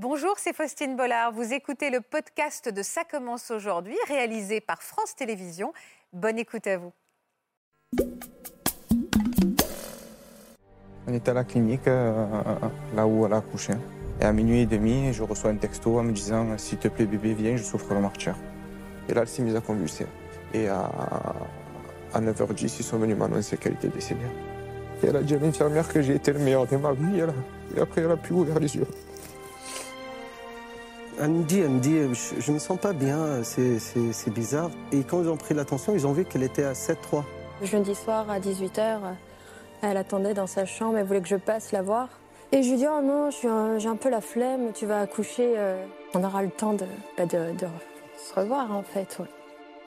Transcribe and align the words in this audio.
Bonjour, 0.00 0.34
c'est 0.36 0.54
Faustine 0.54 0.94
Bollard. 0.94 1.32
Vous 1.32 1.52
écoutez 1.52 1.90
le 1.90 2.00
podcast 2.00 2.72
de 2.72 2.82
Ça 2.84 3.02
commence 3.02 3.50
aujourd'hui, 3.50 3.96
réalisé 4.06 4.60
par 4.60 4.80
France 4.80 5.16
Télévisions. 5.16 5.72
Bonne 6.12 6.38
écoute 6.38 6.68
à 6.68 6.78
vous. 6.78 6.92
On 11.08 11.12
est 11.12 11.28
à 11.28 11.32
la 11.34 11.42
clinique, 11.42 11.88
euh, 11.88 12.28
là 12.94 13.08
où 13.08 13.26
elle 13.26 13.32
a 13.32 13.38
accouché. 13.38 13.72
Et 14.20 14.24
à 14.24 14.32
minuit 14.32 14.60
et 14.60 14.66
demi, 14.66 15.12
je 15.12 15.24
reçois 15.24 15.50
un 15.50 15.56
texto 15.56 15.98
en 15.98 16.04
me 16.04 16.12
disant 16.12 16.56
S'il 16.58 16.78
te 16.78 16.86
plaît, 16.86 17.04
bébé, 17.04 17.34
viens, 17.34 17.56
je 17.56 17.64
souffre 17.64 17.92
le 17.92 17.98
martyr. 17.98 18.36
Et 19.08 19.14
là, 19.14 19.22
elle 19.22 19.28
s'est 19.28 19.42
mise 19.42 19.56
à 19.56 19.60
convulser. 19.60 20.06
Et 20.54 20.68
à, 20.68 20.92
à 22.14 22.20
9h10, 22.20 22.76
ils 22.78 22.84
sont 22.84 22.98
venus 22.98 23.16
m'annoncer 23.16 23.56
qu'elle 23.56 23.72
était 23.72 23.88
décédée. 23.88 24.20
Et 25.02 25.08
elle 25.08 25.16
a 25.16 25.22
dit 25.22 25.34
à 25.34 25.38
l'infirmière 25.38 25.88
que 25.88 26.00
j'ai 26.02 26.14
été 26.14 26.32
le 26.32 26.38
meilleur 26.38 26.68
de 26.68 26.76
ma 26.76 26.92
vie. 26.92 27.20
Et 27.76 27.80
après, 27.80 28.02
elle 28.02 28.12
a 28.12 28.16
pu 28.16 28.32
ouvrir 28.32 28.60
les 28.60 28.76
yeux. 28.76 28.86
Elle 31.20 31.30
me 31.30 31.42
dit, 31.42 31.60
elle 31.60 31.70
me 31.70 31.80
dit, 31.80 31.98
je, 32.14 32.40
je 32.40 32.52
me 32.52 32.58
sens 32.58 32.78
pas 32.78 32.92
bien, 32.92 33.42
c'est- 33.42 33.78
bizarre. 34.30 34.70
Et 34.92 35.02
quand 35.02 35.20
ils 35.22 35.28
ont 35.28 35.36
pris 35.36 35.54
l'attention, 35.54 35.92
ils 35.94 36.06
ont 36.06 36.12
vu 36.12 36.24
qu'elle 36.24 36.44
était 36.44 36.64
à 36.64 36.74
7-3. 36.74 37.24
Jeudi 37.62 37.94
soir 37.94 38.30
à 38.30 38.38
18h, 38.38 38.98
elle 39.82 39.96
attendait 39.96 40.34
dans 40.34 40.46
sa 40.46 40.64
chambre, 40.64 40.96
elle 40.98 41.06
voulait 41.06 41.20
que 41.20 41.28
je 41.28 41.36
passe 41.36 41.72
la 41.72 41.82
voir. 41.82 42.08
Et 42.52 42.62
je 42.62 42.70
lui 42.70 42.76
dis 42.76 42.86
Oh 42.86 43.02
non, 43.02 43.30
un- 43.48 43.78
j'ai 43.78 43.88
un 43.88 43.96
peu 43.96 44.10
la 44.10 44.20
flemme, 44.20 44.72
tu 44.74 44.86
vas 44.86 45.00
accoucher, 45.00 45.54
euh, 45.56 45.84
on 46.14 46.22
aura 46.22 46.42
le 46.42 46.50
temps 46.50 46.72
de, 46.74 46.86
bah, 47.16 47.26
de, 47.26 47.52
de 47.52 47.66
se 48.16 48.34
revoir 48.38 48.70
en 48.72 48.82
fait. 48.82 49.16
ouais. 49.18 49.26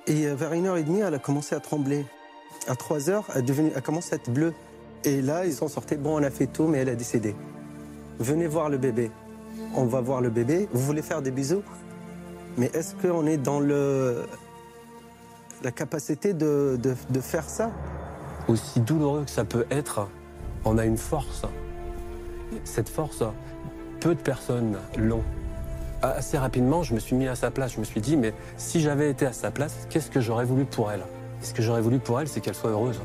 Et 0.07 0.26
euh, 0.27 0.35
vers 0.35 0.52
1h30, 0.54 1.04
elle 1.07 1.13
a 1.13 1.20
commencé 1.20 1.55
à 1.55 1.59
trembler. 1.62 2.05
À 2.68 2.73
3h, 2.73 3.23
elle, 3.34 3.40
est 3.40 3.41
devenue- 3.43 3.70
elle 3.71 3.77
a 3.77 3.82
commencé 3.82 4.13
à 4.13 4.18
être 4.18 4.29
bleue. 4.29 4.54
Et 5.05 5.21
là, 5.21 5.45
ils 5.45 5.54
sont 5.54 5.68
sortis 5.70 5.95
Bon, 5.95 6.20
on 6.20 6.23
a 6.23 6.29
fait 6.29 6.48
tout, 6.48 6.68
mais 6.68 6.79
elle 6.79 6.90
a 6.90 6.95
décédé. 6.95 7.35
Venez 8.20 8.48
voir 8.48 8.70
le 8.70 8.77
bébé. 8.77 9.09
On 9.75 9.85
va 9.85 10.01
voir 10.01 10.21
le 10.21 10.29
bébé. 10.29 10.67
Vous 10.73 10.81
voulez 10.81 11.01
faire 11.01 11.21
des 11.21 11.31
bisous? 11.31 11.63
Mais 12.57 12.70
est-ce 12.73 12.95
qu'on 12.95 13.26
est 13.26 13.37
dans 13.37 13.59
le, 13.59 14.26
la 15.63 15.71
capacité 15.71 16.34
de, 16.34 16.77
de- 16.81 17.21
faire 17.21 17.48
ça? 17.49 17.71
Aussi 18.48 18.82
douloureux 18.82 19.23
que 19.23 19.32
ça 19.32 19.45
peut 19.45 19.65
être, 19.71 20.07
on 20.65 20.77
a 20.77 20.85
une 20.85 20.98
force. 20.98 21.43
Cette 22.65 22.89
force, 22.89 23.23
peu 24.01 24.15
de 24.15 24.20
personnes 24.20 24.77
l'ont. 24.98 25.23
Assez 26.01 26.37
rapidement, 26.37 26.84
je 26.84 26.93
me 26.93 26.99
suis 26.99 27.15
mis 27.15 27.27
à 27.27 27.35
sa 27.35 27.51
place. 27.51 27.73
Je 27.73 27.79
me 27.79 27.85
suis 27.85 28.01
dit, 28.01 28.17
mais 28.17 28.34
si 28.57 28.82
j'avais 28.82 29.09
été 29.09 29.26
à 29.26 29.34
sa 29.34 29.51
place, 29.51 29.87
qu'est-ce 29.89 30.12
que 30.12 30.20
j'aurais 30.20 30.45
voulu 30.45 30.65
pour 30.65 30.91
elle? 30.91 31.04
Ce 31.41 31.54
que 31.54 31.62
j'aurais 31.62 31.82
voulu 31.82 31.99
pour 31.99 32.20
elle, 32.20 32.27
c'est 32.27 32.41
qu'elle 32.41 32.55
soit 32.55 32.71
heureuse. 32.71 32.99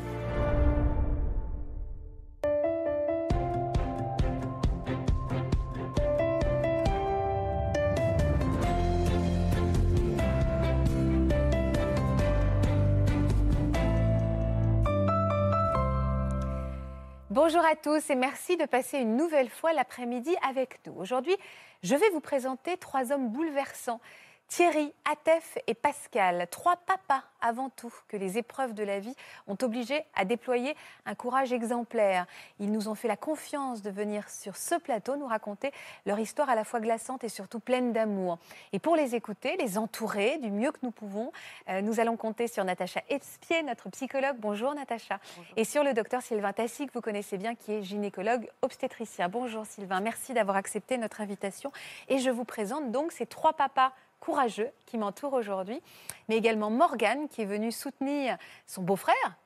Bonjour 17.49 17.65
à 17.65 17.77
tous 17.77 18.11
et 18.11 18.17
merci 18.17 18.57
de 18.57 18.65
passer 18.65 18.99
une 18.99 19.17
nouvelle 19.17 19.49
fois 19.49 19.73
l'après-midi 19.73 20.35
avec 20.43 20.81
nous. 20.85 20.95
Aujourd'hui, 20.95 21.37
je 21.85 21.95
vais 21.95 22.11
vous 22.11 22.19
présenter 22.19 22.77
trois 22.77 23.13
hommes 23.13 23.29
bouleversants. 23.29 24.01
Thierry, 24.49 24.95
Atef 25.11 25.59
et 25.67 25.75
Pascal, 25.75 26.47
trois 26.51 26.77
papas 26.77 27.25
avant 27.41 27.69
tout 27.69 27.93
que 28.09 28.17
les 28.17 28.39
épreuves 28.39 28.75
de 28.75 28.85
la 28.85 29.01
vie 29.01 29.15
ont 29.49 29.57
obligé 29.61 30.05
à 30.15 30.25
déployer 30.25 30.77
un 31.05 31.17
courage 31.17 31.53
exemplaire. 31.53 32.27
Ils 32.61 32.71
nous 32.71 32.89
ont 32.89 32.95
fait 32.95 33.09
la 33.09 33.17
confiance 33.17 33.83
de 33.83 33.91
venir 33.91 34.31
sur 34.31 34.57
ce 34.57 34.77
plateau 34.77 35.17
nous 35.17 35.27
raconter 35.27 35.73
leur 36.07 36.21
histoire 36.21 36.49
à 36.49 36.55
la 36.55 36.63
fois 36.63 36.81
glaçante 36.81 37.25
et 37.25 37.29
surtout 37.29 37.59
pleine 37.59 37.93
d'amour. 37.93 38.39
Et 38.73 38.79
pour 38.79 38.95
les 38.95 39.17
écouter, 39.17 39.57
les 39.57 39.79
entourer 39.79 40.39
du 40.39 40.51
mieux 40.51 40.71
que 40.71 40.79
nous 40.83 40.93
pouvons, 40.93 41.33
euh, 41.69 41.81
nous 41.83 41.99
allons 41.99 42.17
compter 42.17 42.47
sur 42.47 42.65
Natacha 42.65 43.03
Espier, 43.09 43.65
notre 43.65 43.91
psychologue. 43.91 44.37
Bonjour 44.39 44.75
Natacha. 44.75 45.19
Et 45.57 45.65
sur 45.65 45.83
le 45.83 45.93
docteur 45.93 46.23
Sylvain 46.23 46.53
Tassi, 46.53 46.87
que 46.87 46.93
vous 46.93 47.01
connaissez 47.01 47.37
bien, 47.37 47.57
qui 47.57 47.73
est 47.73 47.83
gynécologue 47.83 48.49
obstétricien. 48.63 49.29
Bonjour 49.29 49.67
Sylvain, 49.67 50.01
merci 50.01 50.35
d'avoir 50.35 50.57
accepté 50.57 50.99
notre 50.99 51.21
invitation. 51.21 51.73
Et 52.09 52.19
je 52.19 52.31
vous 52.31 52.45
présente 52.45 52.93
donc 52.93 53.11
ces 53.11 53.27
trois 53.27 53.53
papas 53.53 53.93
courageux 54.27 54.71
qui 54.87 54.99
m'entourent 54.99 55.35
aujourd'hui, 55.35 55.81
mais 56.29 56.37
également 56.37 56.69
Morgane, 56.69 57.29
qui 57.29 57.43
est 57.43 57.47
venue 57.47 57.71
soutenir 57.71 58.37
son 58.67 58.83
beau-frère, 58.83 59.37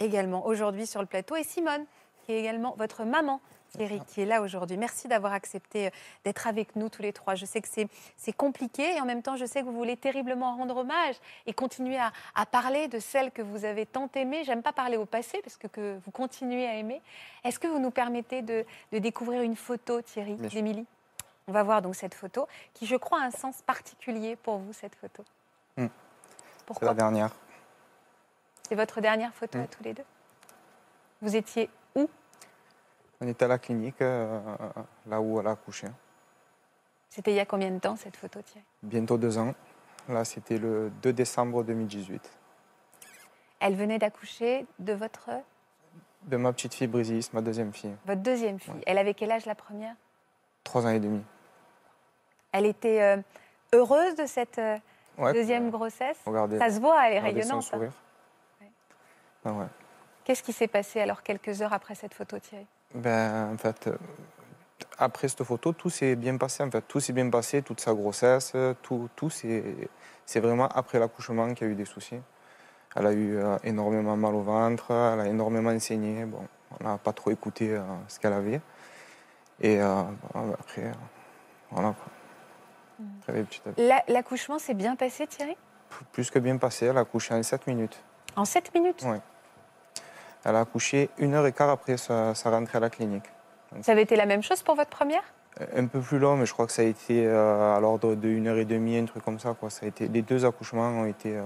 également 0.00 0.46
aujourd'hui 0.46 0.86
sur 0.86 1.02
le 1.02 1.06
plateau, 1.06 1.36
et 1.36 1.44
Simone, 1.44 1.84
qui 2.24 2.32
est 2.32 2.40
également 2.40 2.74
votre 2.78 3.04
maman. 3.04 3.40
Thierry, 3.76 4.00
qui 4.06 4.22
est 4.22 4.24
là 4.24 4.40
aujourd'hui. 4.40 4.76
Merci 4.76 5.08
d'avoir 5.08 5.32
accepté 5.32 5.88
euh, 5.88 5.90
d'être 6.24 6.46
avec 6.46 6.76
nous 6.76 6.88
tous 6.88 7.02
les 7.02 7.12
trois. 7.12 7.34
Je 7.34 7.44
sais 7.44 7.60
que 7.60 7.68
c'est 8.16 8.32
compliqué 8.32 8.94
et 8.94 9.00
en 9.00 9.04
même 9.04 9.20
temps, 9.20 9.36
je 9.36 9.44
sais 9.44 9.60
que 9.60 9.66
vous 9.66 9.76
voulez 9.76 9.96
terriblement 9.96 10.56
rendre 10.56 10.76
hommage 10.76 11.16
et 11.46 11.52
continuer 11.52 11.98
à, 11.98 12.12
à 12.36 12.46
parler 12.46 12.86
de 12.86 13.00
celle 13.00 13.32
que 13.32 13.42
vous 13.42 13.64
avez 13.64 13.84
tant 13.84 14.08
aimée. 14.14 14.44
J'aime 14.44 14.62
pas 14.62 14.72
parler 14.72 14.96
au 14.96 15.06
passé 15.06 15.40
parce 15.42 15.56
que, 15.56 15.66
que 15.66 15.98
vous 16.04 16.12
continuez 16.12 16.66
à 16.68 16.76
aimer. 16.76 17.02
Est-ce 17.42 17.58
que 17.58 17.66
vous 17.66 17.80
nous 17.80 17.90
permettez 17.90 18.42
de, 18.42 18.64
de 18.92 18.98
découvrir 18.98 19.42
une 19.42 19.56
photo, 19.56 20.00
Thierry, 20.02 20.34
d'Émilie? 20.34 20.86
On 21.46 21.52
va 21.52 21.62
voir 21.62 21.82
donc 21.82 21.94
cette 21.94 22.14
photo 22.14 22.48
qui, 22.72 22.86
je 22.86 22.96
crois, 22.96 23.20
a 23.20 23.24
un 23.26 23.30
sens 23.30 23.60
particulier 23.62 24.36
pour 24.36 24.58
vous, 24.58 24.72
cette 24.72 24.94
photo. 24.94 25.22
Hmm. 25.76 25.86
C'est 26.56 26.64
Pourquoi? 26.66 26.88
la 26.88 26.94
dernière. 26.94 27.30
C'est 28.68 28.74
votre 28.74 29.00
dernière 29.00 29.32
photo 29.34 29.58
à 29.58 29.62
Hmm. 29.62 29.66
tous 29.68 29.82
les 29.82 29.92
deux? 29.94 30.04
Vous 31.20 31.36
étiez 31.36 31.68
où? 31.94 32.08
On 33.20 33.28
est 33.28 33.42
à 33.42 33.46
la 33.48 33.58
clinique, 33.58 34.00
euh, 34.00 34.40
là 35.06 35.20
où 35.20 35.38
elle 35.38 35.46
a 35.46 35.50
accouché. 35.52 35.86
C'était 37.10 37.30
il 37.32 37.36
y 37.36 37.40
a 37.40 37.46
combien 37.46 37.70
de 37.70 37.78
temps 37.78 37.96
cette 37.96 38.16
photo, 38.16 38.40
Thierry? 38.42 38.64
Bientôt 38.82 39.16
deux 39.18 39.38
ans. 39.38 39.54
Là, 40.08 40.24
c'était 40.24 40.58
le 40.58 40.90
2 41.02 41.12
décembre 41.12 41.62
2018. 41.62 42.30
Elle 43.60 43.76
venait 43.76 43.98
d'accoucher 43.98 44.66
de 44.78 44.92
votre, 44.92 45.30
De 46.22 46.36
ma 46.36 46.52
petite 46.52 46.74
fille 46.74 46.86
Brisis, 46.88 47.32
ma 47.32 47.40
deuxième 47.40 47.72
fille. 47.72 47.94
votre 48.04 48.20
deuxième 48.22 48.58
fille. 48.58 48.74
Ouais. 48.74 48.82
Elle 48.86 48.98
avait 48.98 49.14
quel 49.14 49.30
âge 49.30 49.46
la 49.46 49.54
première? 49.54 49.94
Trois 50.64 50.84
ans 50.86 50.90
et 50.90 51.00
demi. 51.00 51.22
Elle 52.54 52.66
était 52.66 53.02
euh, 53.02 53.16
heureuse 53.72 54.14
de 54.14 54.26
cette 54.26 54.58
euh, 54.60 54.76
Ouais, 55.18 55.32
deuxième 55.32 55.66
euh, 55.66 55.70
grossesse? 55.70 56.16
Regardez, 56.24 56.58
Ça 56.58 56.70
se 56.70 56.78
voit, 56.80 57.06
elle 57.08 57.14
est 57.14 57.20
rayonnante. 57.20 57.68
hein. 57.72 57.78
Ouais. 57.78 58.70
Ah 59.44 59.52
ouais. 59.52 59.66
Qu'est-ce 60.24 60.42
qui 60.42 60.52
s'est 60.52 60.68
passé 60.68 61.00
alors 61.00 61.22
quelques 61.22 61.60
heures 61.62 61.72
après 61.72 61.94
cette 61.96 62.14
photo, 62.14 62.38
Thierry? 62.38 62.66
Ben, 62.94 63.52
en 63.52 63.58
fait, 63.58 63.88
euh, 63.88 63.96
après 64.98 65.26
cette 65.28 65.42
photo, 65.42 65.72
tout 65.72 65.90
s'est 65.90 66.14
bien 66.14 66.36
passé. 66.36 66.62
En 66.62 66.70
fait, 66.70 66.82
tout 66.82 67.00
s'est 67.00 67.12
bien 67.12 67.28
passé, 67.28 67.60
toute 67.62 67.80
sa 67.80 67.92
grossesse, 67.92 68.52
tout, 68.82 69.08
tout 69.16 69.30
c'est, 69.30 70.40
vraiment 70.40 70.68
après 70.68 71.00
l'accouchement 71.00 71.52
qu'il 71.54 71.66
y 71.66 71.70
a 71.70 71.72
eu 71.72 71.76
des 71.76 71.84
soucis. 71.84 72.20
Elle 72.96 73.06
a 73.06 73.12
eu 73.12 73.38
énormément 73.64 74.16
mal 74.16 74.34
au 74.36 74.42
ventre, 74.42 74.92
elle 74.92 75.20
a 75.20 75.26
énormément 75.26 75.76
saigné. 75.80 76.24
Bon, 76.24 76.46
on 76.80 76.84
n'a 76.84 76.98
pas 76.98 77.12
trop 77.12 77.32
écouté 77.32 77.70
euh, 77.72 77.82
ce 78.08 78.18
qu'elle 78.20 78.32
avait. 78.32 78.60
Et 79.60 79.80
euh, 79.80 80.02
bon, 80.32 80.52
après, 80.52 80.92
voilà. 81.70 81.94
Après, 83.20 83.42
petit 83.42 83.60
à 83.66 83.72
petit, 83.72 84.12
L'accouchement 84.12 84.58
s'est 84.58 84.74
bien 84.74 84.96
passé, 84.96 85.26
Thierry? 85.26 85.56
Plus 86.12 86.30
que 86.30 86.38
bien 86.38 86.56
passé, 86.56 86.86
elle 86.86 86.96
a 86.96 87.00
accouché 87.00 87.34
en 87.34 87.42
7 87.42 87.66
minutes. 87.66 88.02
En 88.36 88.44
7 88.44 88.74
minutes? 88.74 89.02
Ouais. 89.04 89.20
Elle 90.44 90.56
a 90.56 90.60
accouché 90.60 91.10
une 91.18 91.34
heure 91.34 91.46
et 91.46 91.52
quart 91.52 91.70
après 91.70 91.96
sa, 91.96 92.34
sa 92.34 92.50
rentrée 92.50 92.78
à 92.78 92.80
la 92.80 92.90
clinique. 92.90 93.24
Ça 93.82 93.92
avait 93.92 94.02
été 94.02 94.16
la 94.16 94.26
même 94.26 94.42
chose 94.42 94.62
pour 94.62 94.74
votre 94.74 94.90
première? 94.90 95.22
Un 95.76 95.86
peu 95.86 96.00
plus 96.00 96.18
long, 96.18 96.36
mais 96.36 96.46
je 96.46 96.52
crois 96.52 96.66
que 96.66 96.72
ça 96.72 96.82
a 96.82 96.84
été 96.84 97.26
euh, 97.26 97.76
à 97.76 97.80
l'ordre 97.80 98.14
de 98.16 98.28
une 98.28 98.48
heure 98.48 98.58
et 98.58 98.64
demie, 98.64 98.98
un 98.98 99.04
truc 99.04 99.24
comme 99.24 99.38
ça. 99.38 99.54
Quoi. 99.54 99.70
Ça 99.70 99.86
a 99.86 99.88
été, 99.88 100.08
les 100.08 100.22
deux 100.22 100.44
accouchements 100.44 100.88
ont 100.88 101.04
été. 101.06 101.36
euh, 101.36 101.42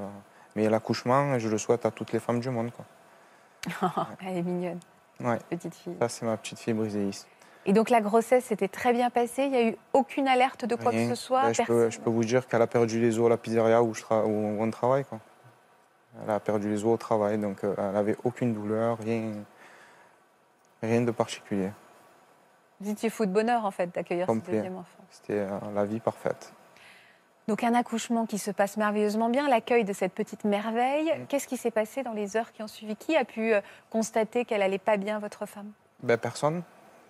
mais 0.56 0.68
l'accouchement, 0.68 1.38
je 1.38 1.48
le 1.48 1.58
souhaite 1.58 1.84
à 1.84 1.90
toutes 1.90 2.12
les 2.12 2.18
femmes 2.18 2.40
du 2.40 2.48
monde. 2.50 2.70
Quoi. 2.72 4.06
Elle 4.26 4.38
est 4.38 4.42
mignonne, 4.42 4.80
Ouais, 5.20 5.38
petite 5.50 5.74
fille. 5.74 5.96
ça 6.00 6.08
c'est 6.08 6.24
ma 6.24 6.36
petite 6.36 6.58
fille 6.58 6.72
briséiste. 6.74 7.28
Et 7.68 7.74
donc 7.74 7.90
la 7.90 8.00
grossesse 8.00 8.46
s'était 8.46 8.66
très 8.66 8.94
bien 8.94 9.10
passée 9.10 9.44
Il 9.44 9.50
n'y 9.50 9.56
a 9.58 9.62
eu 9.68 9.76
aucune 9.92 10.26
alerte 10.26 10.64
de 10.64 10.74
quoi 10.74 10.90
Rien. 10.90 11.08
que 11.08 11.14
ce 11.14 11.22
soit 11.22 11.42
Ben, 11.42 11.52
je, 11.52 11.62
peux, 11.62 11.66
Personne 11.66 11.90
je 11.92 12.00
peux 12.00 12.10
vous 12.10 12.24
dire 12.24 12.46
qu'elle 12.48 12.62
a 12.62 12.66
perdu 12.66 12.98
les 12.98 13.18
os 13.18 13.26
à 13.26 13.28
la 13.28 13.36
pizzeria 13.36 13.82
où, 13.82 13.92
je 13.94 14.02
tra- 14.02 14.24
où 14.24 14.62
on 14.62 14.70
travaille. 14.70 15.04
Quoi. 15.04 15.20
Elle 16.24 16.30
a 16.30 16.40
perdu 16.40 16.70
les 16.70 16.82
os 16.82 16.94
au 16.94 16.96
travail, 16.96 17.36
donc 17.36 17.62
euh, 17.62 17.74
elle 17.76 17.92
n'avait 17.92 18.16
aucune 18.24 18.54
douleur, 18.54 18.96
rien, 18.98 19.32
rien 20.82 21.02
de 21.02 21.10
particulier. 21.10 21.70
Vous 22.80 22.90
étiez 22.90 23.10
fou 23.10 23.26
de 23.26 23.32
bonheur 23.32 23.66
en 23.66 23.70
fait 23.70 23.94
d'accueillir 23.94 24.26
ce 24.28 24.50
deuxième 24.50 24.76
enfant. 24.76 24.98
C'était 25.10 25.40
euh, 25.40 25.58
la 25.74 25.84
vie 25.84 26.00
parfaite. 26.00 26.54
Donc 27.48 27.64
un 27.64 27.74
accouchement 27.74 28.24
qui 28.24 28.38
se 28.38 28.50
passe 28.50 28.78
merveilleusement 28.78 29.28
bien, 29.28 29.46
l'accueil 29.48 29.84
de 29.84 29.92
cette 29.92 30.14
petite 30.14 30.44
merveille. 30.44 31.12
Mm. 31.12 31.26
Qu'est-ce 31.26 31.46
qui 31.46 31.58
s'est 31.58 31.70
passé 31.70 32.02
dans 32.02 32.12
les 32.12 32.36
heures 32.36 32.50
qui 32.52 32.62
ont 32.62 32.66
suivi? 32.68 32.96
Qui 32.96 33.14
a 33.16 33.24
pu 33.26 33.52
euh, 33.52 33.60
constater 33.90 34.44
qu'elle 34.46 34.62
allait 34.62 34.78
pas 34.78 34.96
bien, 34.96 35.18
votre 35.18 35.44
femme? 35.46 35.70
Ben, 36.02 36.16
personne, 36.16 36.62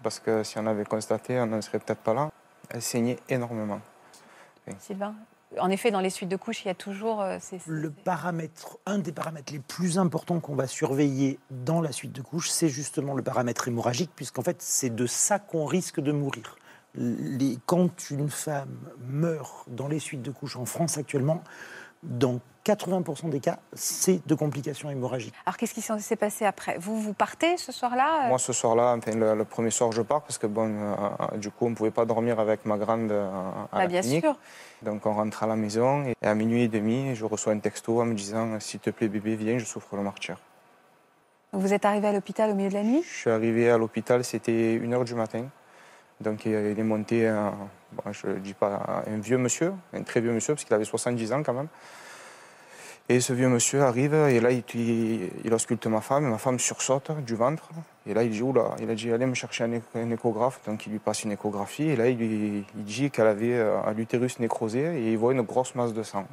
parce 0.02 0.18
que 0.20 0.42
si 0.42 0.58
on 0.58 0.66
avait 0.66 0.84
constaté, 0.84 1.38
on 1.40 1.46
n'en 1.46 1.60
serait 1.62 1.78
peut-être 1.78 2.00
pas 2.00 2.14
là. 2.14 2.30
Elle 2.70 2.82
saignait 2.82 3.18
énormément. 3.28 3.80
Sylvain 4.80 5.14
En 5.58 5.70
effet, 5.70 5.90
dans 5.90 6.00
les 6.00 6.10
suites 6.10 6.28
de 6.28 6.36
couches, 6.36 6.64
il 6.64 6.68
y 6.68 6.70
a 6.70 6.74
toujours... 6.74 7.22
euh, 7.22 7.38
ces- 7.40 7.58
Le 7.66 7.90
paramètre, 7.90 8.76
un 8.84 8.98
des 8.98 9.12
paramètres 9.12 9.50
les 9.52 9.60
plus 9.60 9.98
importants 9.98 10.40
qu'on 10.40 10.54
va 10.54 10.66
surveiller 10.66 11.38
dans 11.50 11.80
la 11.80 11.90
suite 11.92 12.12
de 12.12 12.20
couches, 12.20 12.50
c'est 12.50 12.68
justement 12.68 13.14
le 13.14 13.22
paramètre 13.22 13.66
hémorragique, 13.68 14.10
puisqu'en 14.14 14.42
fait, 14.42 14.60
c'est 14.60 14.94
de 14.94 15.06
ça 15.06 15.38
qu'on 15.38 15.64
risque 15.64 16.00
de 16.00 16.12
mourir. 16.12 16.56
les- 16.94 17.58
quand 17.66 18.10
une 18.10 18.28
femme 18.30 18.74
meurt 19.06 19.68
dans 19.68 19.88
les 19.88 19.98
suites 20.00 20.22
de 20.22 20.30
couches 20.30 20.56
en 20.56 20.64
France 20.64 20.96
actuellement, 20.98 21.44
dans 22.02 22.40
80% 22.64 23.30
des 23.30 23.40
cas, 23.40 23.58
c'est 23.72 24.26
de 24.26 24.34
complications 24.34 24.90
hémorragiques. 24.90 25.32
Alors, 25.46 25.56
qu'est-ce 25.56 25.72
qui 25.72 25.80
s'est 25.80 26.16
passé 26.16 26.44
après? 26.44 26.76
Vous, 26.78 27.00
vous 27.00 27.14
partez 27.14 27.56
ce 27.56 27.72
soir-là 27.72 28.24
euh, 28.24 28.28
Moi, 28.28 28.38
ce 28.38 28.52
soir-là, 28.52 28.94
enfin, 28.98 29.12
le, 29.12 29.34
le 29.34 29.44
premier 29.44 29.70
soir, 29.70 29.90
je 29.92 30.02
pars 30.02 30.20
parce 30.20 30.36
que, 30.36 30.46
bon, 30.46 30.70
euh, 30.70 31.36
du 31.38 31.50
coup, 31.50 31.66
on 31.66 31.70
ne 31.70 31.74
pouvait 31.74 31.90
pas 31.90 32.04
dormir 32.04 32.38
avec 32.40 32.66
ma 32.66 32.76
grande 32.76 33.10
euh, 33.10 33.26
à 33.26 33.68
bah, 33.72 33.78
la 33.78 33.86
Bien 33.86 34.00
clinique. 34.02 34.24
sûr. 34.24 34.36
Donc, 34.82 35.06
on 35.06 35.14
rentre 35.14 35.42
à 35.42 35.46
la 35.46 35.56
maison 35.56 36.04
et 36.04 36.14
à 36.26 36.34
minuit 36.34 36.64
et 36.64 36.68
demi, 36.68 37.14
je 37.14 37.24
reçois 37.24 37.54
un 37.54 37.58
texto 37.58 38.02
en 38.02 38.04
me 38.04 38.14
disant 38.14 38.60
S'il 38.60 38.80
te 38.80 38.90
plaît, 38.90 39.08
bébé, 39.08 39.34
viens, 39.36 39.58
je 39.58 39.64
souffre 39.64 39.96
le 39.96 40.02
martyr. 40.02 40.38
Vous 41.52 41.72
êtes 41.72 41.86
arrivé 41.86 42.08
à 42.08 42.12
l'hôpital 42.12 42.50
au 42.50 42.54
milieu 42.54 42.68
de 42.68 42.74
la 42.74 42.82
nuit? 42.82 43.02
Je 43.02 43.16
suis 43.20 43.30
arrivé 43.30 43.70
à 43.70 43.78
l'hôpital, 43.78 44.22
c'était 44.22 44.78
1h 44.78 45.04
du 45.04 45.14
matin. 45.14 45.46
Donc, 46.20 46.46
il 46.46 46.52
est 46.52 46.82
monté, 46.82 47.28
un, 47.28 47.54
je 48.10 48.26
ne 48.26 48.38
dis 48.38 48.54
pas 48.54 49.04
un 49.06 49.18
vieux 49.18 49.38
monsieur, 49.38 49.72
un 49.92 50.02
très 50.02 50.20
vieux 50.20 50.32
monsieur, 50.32 50.54
parce 50.54 50.64
qu'il 50.64 50.74
avait 50.74 50.84
70 50.84 51.32
ans 51.32 51.42
quand 51.42 51.54
même. 51.54 51.68
Et 53.10 53.20
ce 53.20 53.32
vieux 53.32 53.48
monsieur 53.48 53.82
arrive 53.82 54.12
et 54.12 54.38
là, 54.38 54.50
il, 54.50 54.62
il, 54.74 55.54
ausculte 55.54 55.86
ma 55.86 56.02
femme, 56.02 56.26
et 56.26 56.28
ma 56.28 56.36
femme 56.36 56.58
sursaute 56.58 57.10
du 57.24 57.36
ventre. 57.36 57.70
Et 58.06 58.12
là, 58.12 58.22
il 58.22 58.30
dit, 58.30 58.42
oula, 58.42 58.74
il 58.80 58.90
a 58.90 58.94
dit, 58.94 59.10
allez 59.10 59.24
me 59.24 59.34
chercher 59.34 59.64
un, 59.64 60.10
échographe. 60.10 60.60
Donc, 60.66 60.86
il 60.86 60.92
lui 60.92 60.98
passe 60.98 61.24
une 61.24 61.32
échographie. 61.32 61.84
Et 61.84 61.96
là, 61.96 62.08
il, 62.08 62.20
il 62.20 62.84
dit 62.84 63.10
qu'elle 63.10 63.28
avait 63.28 63.54
euh, 63.54 63.80
un 63.82 63.94
l'utérus 63.94 64.38
nécrosé 64.40 64.80
et 64.80 65.12
il 65.12 65.16
voit 65.16 65.32
une 65.32 65.40
grosse 65.40 65.74
masse 65.74 65.94
de 65.94 66.02
sang. 66.02 66.26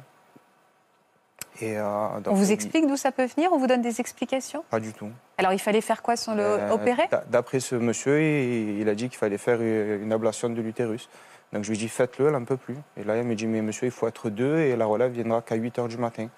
Et, 1.60 1.78
euh, 1.78 1.84
On 2.26 2.34
vous 2.34 2.52
explique 2.52 2.86
d'où 2.86 2.96
ça 2.96 3.12
peut 3.12 3.26
venir 3.26 3.50
On 3.52 3.58
vous 3.58 3.66
donne 3.66 3.82
des 3.82 4.00
explications? 4.00 4.64
Pas 4.70 4.80
du 4.80 4.92
tout. 4.92 5.08
Alors, 5.38 5.52
il 5.52 5.58
fallait 5.58 5.80
faire 5.80 6.02
quoi 6.02 6.16
sans 6.16 6.34
le 6.34 6.42
Euh, 6.42 6.70
opérer 6.70 7.02
d'a- 7.10 7.24
D'après 7.30 7.60
ce 7.60 7.74
monsieur, 7.74 8.20
il, 8.22 8.80
il 8.80 8.88
a 8.88 8.94
dit 8.94 9.08
qu'il 9.08 9.18
fallait 9.18 9.38
faire 9.38 9.60
une 9.62 10.12
ablation 10.12 10.48
de 10.50 10.60
l'utérus. 10.60 11.08
Donc 11.52 11.62
je 11.64 11.70
lui 11.70 11.76
ai 11.76 11.80
dit 11.80 11.88
faites-le, 11.88 12.26
elle 12.26 12.32
n'en 12.32 12.44
peut 12.44 12.56
plus. 12.56 12.76
Et 12.96 13.04
là, 13.04 13.16
il 13.16 13.22
me 13.24 13.34
dit 13.34 13.46
mais 13.46 13.62
monsieur, 13.62 13.86
il 13.86 13.92
faut 13.92 14.08
être 14.08 14.30
deux 14.30 14.58
et 14.58 14.74
la 14.76 14.84
relève 14.86 15.12
viendra 15.12 15.42
qu'à 15.42 15.54
8 15.54 15.78
h 15.78 15.88
du 15.88 15.96
matin. 15.96 16.28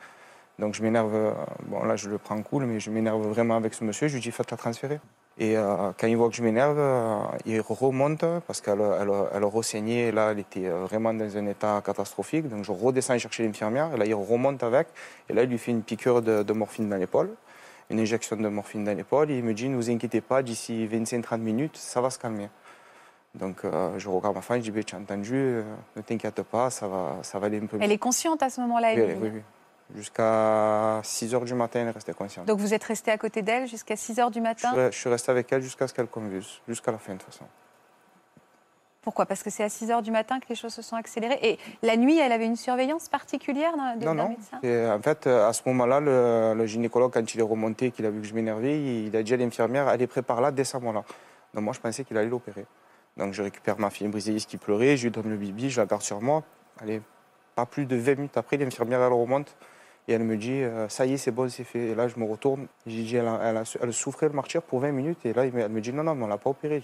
Donc 0.59 0.75
je 0.75 0.83
m'énerve, 0.83 1.15
euh, 1.15 1.33
bon 1.67 1.85
là 1.85 1.95
je 1.95 2.09
le 2.09 2.19
prends 2.19 2.41
cool, 2.43 2.65
mais 2.65 2.81
je 2.81 2.91
m'énerve 2.91 3.27
vraiment 3.29 3.57
avec 3.57 3.75
ce 3.75 3.85
monsieur. 3.85 4.09
Je 4.09 4.15
lui 4.15 4.21
dis 4.21 4.33
faites-la 4.33 4.57
transférer. 4.57 4.99
Et 5.41 5.57
euh, 5.57 5.93
quand 5.97 6.09
il 6.09 6.17
voit 6.17 6.29
que 6.29 6.35
je 6.35 6.43
m'énerve, 6.43 6.79
euh, 6.79 7.21
il 7.47 7.61
remonte 7.61 8.25
parce 8.47 8.61
qu'elle 8.61 8.81
elle, 8.81 9.11
elle 9.33 9.45
ressaignait. 9.45 10.11
Là, 10.11 10.33
elle 10.33 10.41
était 10.41 10.69
vraiment 10.69 11.15
dans 11.15 11.37
un 11.37 11.47
état 11.47 11.81
catastrophique. 11.85 12.49
Donc 12.49 12.65
je 12.65 12.73
redescends 12.73 13.17
chercher 13.19 13.47
l'infirmière. 13.47 13.95
Et 13.95 13.99
là, 13.99 14.05
il 14.05 14.15
remonte 14.15 14.65
avec. 14.65 14.89
Et 15.29 15.35
là, 15.35 15.45
il 15.45 15.49
lui 15.49 15.59
fait 15.59 15.71
une 15.71 15.83
piqûre 15.83 16.23
de, 16.23 16.43
de 16.43 16.53
morphine 16.53 16.89
dans 16.89 16.97
l'épaule 16.97 17.31
une 17.91 18.01
injection 18.01 18.37
de 18.37 18.49
morphine 18.49 18.85
dans 18.85 18.95
l'épaule. 18.95 19.31
Et 19.31 19.39
il 19.39 19.45
me 19.45 19.55
dit, 19.55 19.67
ne 19.67 19.77
vous 19.77 19.89
inquiétez 19.89 20.21
pas, 20.21 20.43
d'ici 20.43 20.87
25-30 20.93 21.39
minutes, 21.39 21.77
ça 21.79 22.03
va 22.03 22.11
se 22.11 22.19
calmer. 22.19 22.51
Donc 23.35 23.65
euh, 23.65 23.99
je 23.99 24.09
regarde 24.09 24.35
ma 24.35 24.43
femme, 24.43 24.59
je 24.59 24.65
dis, 24.65 24.71
Ben, 24.71 24.85
tu 24.85 24.95
as 24.95 24.99
entendu, 24.99 25.63
ne 25.97 26.03
t'inquiète 26.03 26.43
pas, 26.43 26.71
ça 26.71 26.89
va, 26.89 27.17
ça 27.23 27.39
va 27.39 27.47
aller 27.47 27.59
un 27.59 27.67
peu 27.67 27.77
mieux. 27.77 27.83
Elle 27.85 27.93
est 27.93 27.99
consciente 27.99 28.43
à 28.43 28.51
ce 28.51 28.61
moment-là, 28.61 28.95
Oui, 28.95 29.01
Émilie 29.01 29.19
oui, 29.23 29.31
oui. 29.35 29.43
Jusqu'à 29.95 31.01
6 31.03 31.33
h 31.35 31.45
du 31.45 31.55
matin, 31.55 31.81
elle 31.81 31.91
restait 31.91 32.13
consciente. 32.13 32.47
Donc, 32.47 32.59
vous 32.59 32.75
êtes 32.75 32.85
resté 32.85 33.11
à 33.11 33.17
côté 33.17 33.43
d'elle 33.43 33.67
jusqu'à 33.67 33.97
6 33.97 34.19
h 34.19 34.31
du 34.31 34.41
matin 34.41 34.73
je 34.91 34.97
suis 34.97 35.09
resté 35.09 35.31
avec 35.31 35.51
elle 35.53 35.63
jusqu'à 35.63 35.89
ce 35.89 35.95
qu'elle 35.95 36.09
convulse, 36.09 36.61
jusqu'à 36.69 36.93
la 36.93 36.99
fin 36.99 37.15
de 37.15 37.19
toute 37.19 37.33
façon. 37.33 37.47
Pourquoi? 39.01 39.25
Parce 39.25 39.43
que 39.43 39.49
c'est 39.49 39.65
à 39.65 39.71
6 39.71 39.89
h 39.89 40.03
du 40.03 40.11
matin 40.11 40.39
que 40.41 40.47
les 40.51 40.55
choses 40.55 40.75
se 40.75 40.83
sont 40.83 40.97
accélérées. 40.97 41.39
Et 41.43 41.59
la 41.83 41.97
nuit, 41.97 42.19
elle 42.19 42.33
avait 42.33 42.45
une 42.45 42.57
surveillance 42.57 43.09
particulière 43.09 43.73
d'un 43.97 44.13
médecin? 44.13 44.59
Et 44.63 44.87
en 44.87 45.01
fait, 45.01 45.27
euh, 45.27 45.49
à 45.49 45.53
ce 45.55 45.63
moment-là, 45.67 46.01
le, 46.01 46.53
le 46.55 46.67
gynécologue, 46.67 47.13
quand 47.13 47.35
il 47.35 47.41
est 47.41 47.43
remonté, 47.43 47.91
qu'il 47.91 48.05
a 48.05 48.11
vu 48.11 48.21
que 48.21 48.27
je 48.27 48.35
m'énervais, 48.35 49.07
il 49.07 49.17
a 49.17 49.23
dit 49.23 49.33
à 49.33 49.39
l'infirmière, 49.39 49.89
allez, 49.89 50.07
descends-moi 50.53 50.93
là. 50.93 51.05
Donc 51.55 51.65
moi, 51.65 51.73
je 51.73 51.81
pensais 51.81 52.05
qu'il 52.05 52.19
allait 52.19 52.29
l'opérer. 52.29 52.67
Donc 53.17 53.33
je 53.33 53.43
récupère 53.43 53.79
ma 53.79 53.89
fille 53.89 54.09
brisée 54.09 54.35
qui 54.37 54.59
pleurait, 54.59 54.97
je 54.97 55.05
lui 55.05 55.11
donne 55.11 55.31
le 55.31 55.37
bibi, 55.37 55.71
je 55.71 55.81
la 55.81 55.87
garde 55.87 56.03
sur 56.03 56.21
moi. 56.21 56.43
Allez, 56.81 57.01
pas 57.55 57.67
plus 57.67 57.87
de 57.87 57.97
20 57.97 58.15
minutes 58.17 58.37
après, 58.37 58.57
l'infirmière, 58.57 59.03
elle 59.03 59.13
remonte 59.13 59.57
et 60.09 60.13
elle 60.13 60.25
me 60.25 60.39
dit, 60.39 60.63
euh, 60.63 60.89
ça 60.89 61.05
y 61.05 61.13
est, 61.13 61.17
c'est 61.19 61.31
bon, 61.31 61.51
c'est 61.51 61.65
fait. 61.65 61.89
Et 61.91 61.95
là, 61.95 62.09
je 62.09 62.19
me 62.19 62.25
retourne, 62.25 62.67
j'ai 62.87 63.03
dit, 63.03 63.17
elle, 63.17 63.29
a- 63.29 63.41
elle, 63.45 63.59
a- 63.59 63.77
elle 63.83 63.93
souffrait 63.93 64.27
le 64.29 64.33
martyr 64.33 64.63
pour 64.63 64.81
20 64.81 64.91
minutes. 64.91 65.19
Et 65.27 65.35
là, 65.35 65.45
elle 65.45 65.69
me 65.69 65.81
dit, 65.83 65.93
non, 65.93 66.03
non, 66.03 66.15
mais 66.15 66.25
on 66.25 66.29
l'a 66.29 66.39
pas 66.39 66.49
opéré. 66.49 66.81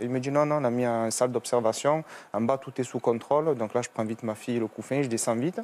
Il 0.00 0.08
me 0.08 0.20
dit, 0.20 0.30
non, 0.30 0.46
non, 0.46 0.56
on 0.56 0.60
l'a 0.60 0.70
mis 0.70 0.86
en 0.86 1.10
salle 1.10 1.32
d'observation. 1.32 2.04
En 2.32 2.40
bas, 2.42 2.58
tout 2.58 2.72
est 2.80 2.84
sous 2.84 3.00
contrôle. 3.00 3.56
Donc 3.56 3.74
là, 3.74 3.82
je 3.82 3.88
prends 3.92 4.04
vite 4.04 4.22
ma 4.22 4.36
fille, 4.36 4.60
le 4.60 4.68
couffin, 4.68 5.02
je 5.02 5.08
descends 5.08 5.34
vite. 5.34 5.60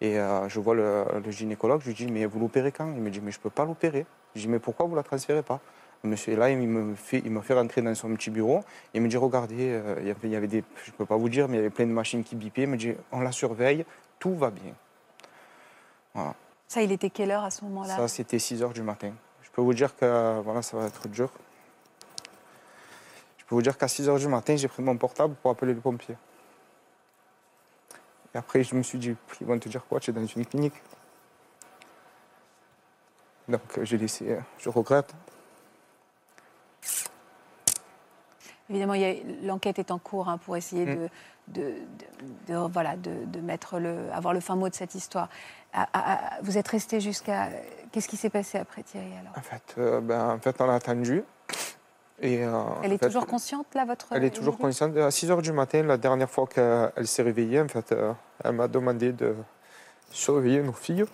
Et 0.00 0.16
euh, 0.20 0.48
je 0.48 0.60
vois 0.60 0.76
le, 0.76 1.04
gynécologue, 1.28 1.80
je 1.82 1.88
lui 1.88 1.94
dis, 1.94 2.06
mais 2.06 2.24
vous 2.24 2.38
l'opérez 2.38 2.70
quand? 2.70 2.92
Il 2.94 3.02
me 3.02 3.10
dit, 3.10 3.20
mais 3.20 3.32
je 3.32 3.38
ne 3.38 3.42
peux 3.42 3.50
pas 3.50 3.64
l'opérer. 3.64 4.06
Je 4.36 4.42
dis, 4.42 4.48
mais 4.48 4.60
pourquoi 4.60 4.86
vous 4.86 4.92
ne 4.92 4.96
la 4.96 5.02
transférez 5.02 5.42
pas? 5.42 5.60
Monsieur, 6.04 6.36
là, 6.36 6.50
il 6.50 6.58
me, 6.58 6.94
fait, 6.94 7.20
il 7.24 7.32
me 7.32 7.40
fait 7.40 7.54
rentrer 7.54 7.82
dans 7.82 7.92
son 7.96 8.14
petit 8.14 8.30
bureau. 8.30 8.60
Il 8.94 9.02
me 9.02 9.08
dit, 9.08 9.16
regardez, 9.16 9.70
euh, 9.72 10.14
des, 10.46 10.64
je 10.84 10.90
ne 10.92 10.96
peux 10.96 11.06
pas 11.06 11.16
vous 11.16 11.28
dire, 11.28 11.48
mais 11.48 11.54
il 11.56 11.58
y 11.58 11.60
avait 11.62 11.70
plein 11.70 11.86
de 11.86 11.90
machines 11.90 12.22
qui 12.22 12.36
bipaient. 12.36 12.62
Il 12.62 12.68
me 12.68 12.76
dit, 12.76 12.94
on 13.10 13.18
la 13.18 13.32
surveille, 13.32 13.84
tout 14.20 14.36
va 14.36 14.50
bien. 14.52 14.72
Voilà. 16.14 16.34
Ça, 16.66 16.82
il 16.82 16.92
était 16.92 17.10
quelle 17.10 17.30
heure 17.30 17.44
à 17.44 17.50
ce 17.50 17.64
moment-là 17.64 17.96
Ça, 17.96 18.08
c'était 18.08 18.38
6 18.38 18.62
heures 18.62 18.72
du 18.72 18.82
matin. 18.82 19.12
Je 19.42 19.50
peux 19.50 19.62
vous 19.62 19.74
dire 19.74 19.96
que, 19.96 20.40
voilà, 20.40 20.62
ça 20.62 20.76
va 20.76 20.86
être 20.86 21.08
dur. 21.08 21.30
Je 23.38 23.44
peux 23.46 23.54
vous 23.54 23.62
dire 23.62 23.78
qu'à 23.78 23.88
6 23.88 24.08
heures 24.08 24.18
du 24.18 24.28
matin, 24.28 24.56
j'ai 24.56 24.68
pris 24.68 24.82
mon 24.82 24.96
portable 24.96 25.34
pour 25.36 25.50
appeler 25.50 25.74
les 25.74 25.80
pompiers. 25.80 26.16
Et 28.34 28.38
après, 28.38 28.62
je 28.62 28.74
me 28.74 28.82
suis 28.82 28.98
dit, 28.98 29.16
ils 29.40 29.46
vont 29.46 29.58
te 29.58 29.68
dire 29.68 29.84
quoi? 29.86 30.00
Tu 30.00 30.10
es 30.10 30.12
dans 30.12 30.26
une 30.26 30.44
clinique. 30.44 30.74
Donc, 33.48 33.62
euh, 33.78 33.84
j'ai 33.84 33.96
laissé, 33.96 34.30
euh, 34.32 34.40
je 34.58 34.68
regrette. 34.68 35.14
Évidemment, 38.68 38.94
l'enquête 39.42 39.78
est 39.78 39.90
en 39.90 39.98
cours 39.98 40.28
hein, 40.28 40.36
pour 40.36 40.54
essayer 40.56 40.84
Mm. 40.84 40.94
de, 40.96 41.08
de, 41.48 41.62
de- 41.62 42.52
de- 42.52 42.68
voilà, 42.70 42.96
de 42.96 43.40
mettre 43.40 43.78
le, 43.78 44.12
avoir 44.12 44.34
le 44.34 44.40
fin 44.40 44.56
mot 44.56 44.68
de 44.68 44.74
cette 44.74 44.94
histoire. 44.94 45.30
Vous 46.42 46.58
êtes 46.58 46.68
resté 46.68 47.00
jusqu'à. 47.00 47.48
Qu'est-ce 47.92 48.08
qui 48.08 48.16
s'est 48.16 48.30
passé 48.30 48.58
après 48.58 48.82
Thierry 48.82 49.12
alors? 49.20 49.32
En 49.36 49.40
fait, 49.42 49.74
euh, 49.78 50.00
ben, 50.00 50.30
en 50.34 50.38
fait, 50.38 50.60
on 50.60 50.66
l'a 50.66 50.74
attendu. 50.74 51.22
Et, 52.20 52.44
euh, 52.44 52.62
Elle 52.82 52.92
est 52.92 52.98
fait, 52.98 53.06
toujours 53.06 53.26
consciente 53.26 53.66
là, 53.74 53.84
votre. 53.84 54.06
Elle 54.12 54.24
est 54.24 54.30
toujours 54.30 54.58
consciente. 54.58 54.96
À 54.96 55.10
6 55.10 55.30
heures 55.30 55.40
du 55.42 55.52
matin, 55.52 55.82
la 55.84 55.96
dernière 55.96 56.28
fois 56.28 56.46
qu'elle 56.46 57.06
s'est 57.06 57.22
réveillée, 57.22 57.60
en 57.60 57.68
fait, 57.68 57.92
euh, 57.92 58.12
elle 58.42 58.52
m'a 58.52 58.66
demandé 58.68 59.12
de 59.12 59.36
surveiller 60.10 60.62
nos 60.62 60.72
filles. 60.72 61.04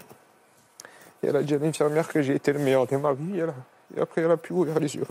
Et 1.23 1.27
elle 1.29 1.37
a 1.37 1.43
dit 1.43 1.55
à 1.55 1.59
l'infirmière 1.59 2.09
que 2.09 2.23
j'ai 2.23 2.35
été 2.37 2.53
le 2.53 2.59
meilleur 2.59 2.87
de 2.87 2.97
ma 2.97 3.13
vie. 3.13 3.37
Et, 3.37 3.41
elle 3.41 3.51
a- 3.51 3.55
et 3.97 4.01
après, 4.01 4.23
elle 4.23 4.31
a 4.31 4.37
pu 4.37 4.53
ouvrir 4.53 4.79
les 4.81 4.95
yeux. 4.97 5.07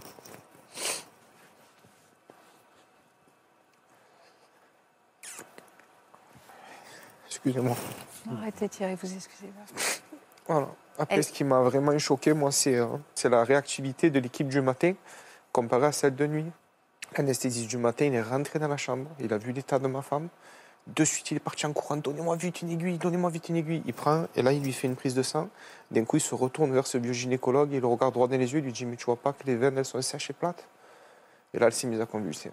Excusez-moi. 7.28 7.76
Arrêtez 8.32 8.70
Thierry, 8.70 8.96
vous 8.96 9.14
excusez 9.14 9.48
pas. 9.48 9.82
Voilà. 10.48 10.68
Après, 11.00 11.16
Elle- 11.16 11.24
ce 11.24 11.32
qui 11.32 11.46
m'a 11.46 11.62
vraiment 11.62 11.98
choqué, 11.98 12.34
moi, 12.34 12.52
c'est 12.52 12.76
euh, 12.76 12.88
c'est 13.16 13.30
la 13.30 13.44
réactivité 13.46 14.10
de 14.10 14.20
l'équipe 14.20 14.50
du 14.50 14.60
matin 14.62 14.94
comparée 15.54 15.86
à 15.88 15.92
celle 15.94 16.16
de 16.16 16.28
nuit. 16.28 16.52
L'anesthésiste 17.18 17.70
du 17.70 17.78
matin, 17.78 18.06
il 18.06 18.14
est 18.14 18.22
rentré 18.22 18.60
dans 18.60 18.68
la 18.68 18.76
chambre, 18.78 19.10
il 19.20 19.32
a 19.34 19.38
vu 19.38 19.54
l'état 19.54 19.80
de 19.80 19.88
ma 19.88 20.02
femme. 20.02 20.28
De 20.88 21.06
suite, 21.06 21.32
il 21.32 21.38
est 21.38 21.40
parti 21.40 21.66
en 21.66 21.72
courant, 21.72 21.96
donnez-moi 21.96 22.36
vite 22.36 22.62
une 22.62 22.72
aiguille, 22.72 22.98
donnez-moi 22.98 23.30
vite 23.30 23.48
une 23.48 23.56
aiguille. 23.56 23.84
Il 23.86 23.94
prend, 23.94 24.26
et 24.36 24.42
là, 24.42 24.52
il 24.52 24.62
lui 24.62 24.74
fait 24.74 24.88
une 24.88 24.98
prise 24.98 25.16
de 25.16 25.24
sang. 25.24 25.48
D'un 25.92 26.04
coup, 26.04 26.18
il 26.18 26.22
se 26.22 26.36
retourne 26.36 26.74
vers 26.74 26.88
ce 26.88 26.98
vieux 26.98 27.14
gynécologue, 27.14 27.72
il 27.72 27.80
le 27.80 27.88
regarde 27.88 28.14
droit 28.14 28.28
dans 28.28 28.38
les 28.38 28.52
yeux, 28.52 28.60
il 28.60 28.66
lui 28.66 28.74
dit, 28.74 28.86
mais 28.86 28.98
tu 28.98 29.06
vois 29.06 29.16
pas 29.16 29.32
que 29.32 29.46
les 29.46 29.56
veines, 29.56 29.78
elles 29.78 29.86
sont 29.86 30.02
sèches 30.02 30.30
et 30.30 30.34
plates? 30.34 30.68
Et 31.54 31.60
là, 31.60 31.68
elle 31.68 31.74
s'est 31.74 31.88
mise 31.88 32.02
à 32.02 32.06
convulser. 32.06 32.52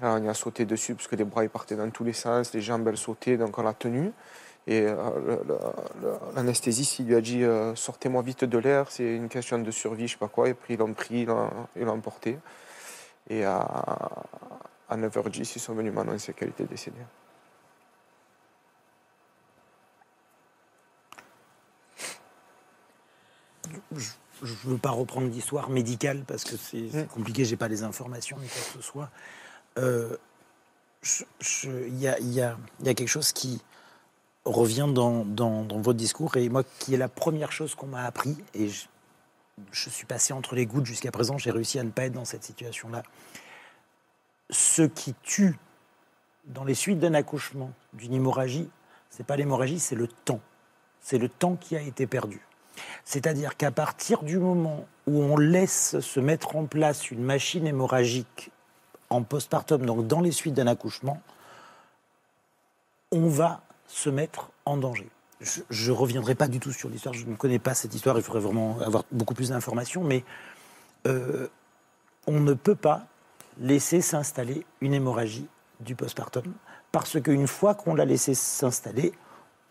Là, 0.00 0.14
on 0.18 0.24
y 0.24 0.28
a 0.28 0.34
sauté 0.34 0.64
dessus, 0.64 0.94
parce 0.94 1.08
que 1.08 1.16
les 1.16 1.24
bras, 1.24 1.44
ils 1.44 1.50
partaient 1.50 1.76
dans 1.76 1.90
tous 1.90 2.04
les 2.04 2.12
sens, 2.14 2.52
les 2.54 2.60
jambes, 2.62 2.86
elles 2.88 2.96
sautaient, 2.96 3.36
donc 3.36 3.58
on 3.58 3.62
l'a 3.62 3.74
tenue. 3.74 4.12
Et 4.66 4.82
euh, 4.86 4.94
l'anesthésiste, 6.36 6.98
il 7.00 7.06
lui 7.06 7.14
a 7.16 7.20
dit 7.20 7.42
euh, 7.44 7.74
Sortez-moi 7.74 8.22
vite 8.22 8.44
de 8.44 8.58
l'air, 8.58 8.90
c'est 8.90 9.16
une 9.16 9.28
question 9.28 9.58
de 9.58 9.70
survie, 9.70 10.06
je 10.06 10.12
sais 10.12 10.18
pas 10.18 10.28
quoi. 10.28 10.48
Et 10.48 10.54
puis 10.54 10.74
ils 10.74 10.78
l'ont 10.78 10.92
pris, 10.94 11.26
ils 11.76 11.82
l'ont 11.84 11.92
emporté. 11.92 12.38
Et 13.28 13.44
à, 13.44 13.58
à 14.88 14.96
9h10, 14.96 15.52
ils 15.56 15.60
sont 15.60 15.74
venus 15.74 15.92
m'annoncer 15.92 16.32
qu'elle 16.34 16.50
était 16.50 16.64
décédée. 16.64 16.98
Je 24.42 24.52
ne 24.66 24.72
veux 24.72 24.78
pas 24.78 24.90
reprendre 24.90 25.28
l'histoire 25.28 25.68
médicale 25.70 26.24
parce 26.26 26.44
que 26.44 26.56
c'est 26.56 26.88
c'est 26.90 27.04
Mm. 27.04 27.08
compliqué, 27.08 27.44
j'ai 27.44 27.56
pas 27.56 27.68
les 27.68 27.82
informations 27.82 28.38
ni 28.38 28.48
quoi 28.48 28.56
que 28.62 28.78
ce 28.78 28.82
soit. 28.82 29.10
Euh, 29.78 30.16
Il 31.42 31.98
y, 31.98 32.08
a, 32.08 32.18
il 32.18 32.32
y 32.32 32.42
a- 32.42 32.58
quelque 32.84 33.06
chose 33.06 33.32
qui 33.32 33.62
revient 34.44 34.88
dans 34.92 35.24
votre 35.68 35.94
discours 35.94 36.36
et 36.36 36.48
moi 36.50 36.62
qui 36.78 36.94
est 36.94 36.98
la 36.98 37.08
première 37.08 37.52
chose 37.52 37.74
qu'on 37.74 37.86
m'a 37.86 38.04
appris 38.04 38.36
et 38.54 38.68
je, 38.68 38.86
je 39.72 39.88
suis 39.88 40.04
passé 40.06 40.32
entre 40.34 40.54
les 40.54 40.66
gouttes 40.66 40.84
jusqu'à 40.86 41.10
présent, 41.10 41.38
j'ai 41.38 41.50
réussi 41.50 41.78
à 41.78 41.84
ne 41.84 41.90
pas 41.90 42.04
être 42.04 42.12
dans 42.12 42.26
cette 42.26 42.44
situation-là. 42.44 43.02
Ce 44.50 44.82
qui 44.82 45.14
tue 45.22 45.58
dans 46.46 46.64
les 46.64 46.74
suites 46.74 46.98
d'un 46.98 47.14
accouchement, 47.14 47.70
d'une 47.94 48.12
hémorragie, 48.12 48.68
c'est 49.10 49.24
pas 49.26 49.36
l'hémorragie, 49.36 49.78
c'est 49.78 49.94
le 49.96 50.06
temps. 50.08 50.40
C'est 51.00 51.18
le 51.18 51.28
temps 51.28 51.56
qui 51.56 51.76
a 51.76 51.80
été 51.80 52.06
perdu. 52.06 52.40
C'est-à-dire 53.04 53.56
qu'à 53.56 53.70
partir 53.70 54.22
du 54.22 54.38
moment 54.38 54.86
où 55.06 55.22
on 55.22 55.36
laisse 55.36 56.00
se 56.00 56.20
mettre 56.20 56.56
en 56.56 56.66
place 56.66 57.10
une 57.10 57.22
machine 57.22 57.66
hémorragique 57.66 58.50
en 59.10 59.22
postpartum, 59.22 59.84
donc 59.84 60.06
dans 60.06 60.20
les 60.20 60.32
suites 60.32 60.54
d'un 60.54 60.68
accouchement, 60.68 61.20
on 63.12 63.28
va 63.28 63.62
se 63.86 64.08
mettre 64.08 64.50
en 64.64 64.76
danger. 64.76 65.10
Je 65.40 65.90
ne 65.90 65.96
reviendrai 65.96 66.34
pas 66.34 66.48
du 66.48 66.60
tout 66.60 66.70
sur 66.70 66.88
l'histoire, 66.88 67.14
je 67.14 67.26
ne 67.26 67.34
connais 67.34 67.58
pas 67.58 67.74
cette 67.74 67.94
histoire, 67.94 68.16
il 68.16 68.22
faudrait 68.22 68.40
vraiment 68.40 68.78
avoir 68.80 69.04
beaucoup 69.10 69.34
plus 69.34 69.48
d'informations, 69.48 70.04
mais 70.04 70.24
euh, 71.06 71.48
on 72.26 72.40
ne 72.40 72.54
peut 72.54 72.74
pas 72.74 73.06
laisser 73.58 74.00
s'installer 74.00 74.64
une 74.80 74.94
hémorragie 74.94 75.48
du 75.80 75.96
postpartum, 75.96 76.52
parce 76.92 77.20
qu'une 77.20 77.46
fois 77.46 77.74
qu'on 77.74 77.94
l'a 77.94 78.04
laissé 78.04 78.34
s'installer, 78.34 79.12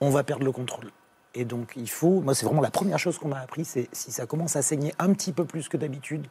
on 0.01 0.09
va 0.09 0.23
perdre 0.23 0.43
le 0.43 0.51
contrôle. 0.51 0.91
Et 1.35 1.45
donc 1.45 1.73
il 1.75 1.89
faut, 1.89 2.21
moi 2.21 2.33
c'est 2.33 2.45
vraiment 2.45 2.61
la 2.61 2.71
première 2.71 2.97
chose 2.97 3.19
qu'on 3.19 3.29
m'a 3.29 3.39
appris, 3.39 3.63
c'est 3.63 3.87
si 3.93 4.11
ça 4.11 4.25
commence 4.25 4.55
à 4.55 4.63
saigner 4.63 4.93
un 4.97 5.13
petit 5.13 5.31
peu 5.31 5.45
plus 5.45 5.69
que 5.69 5.77
d'habitude, 5.77 6.25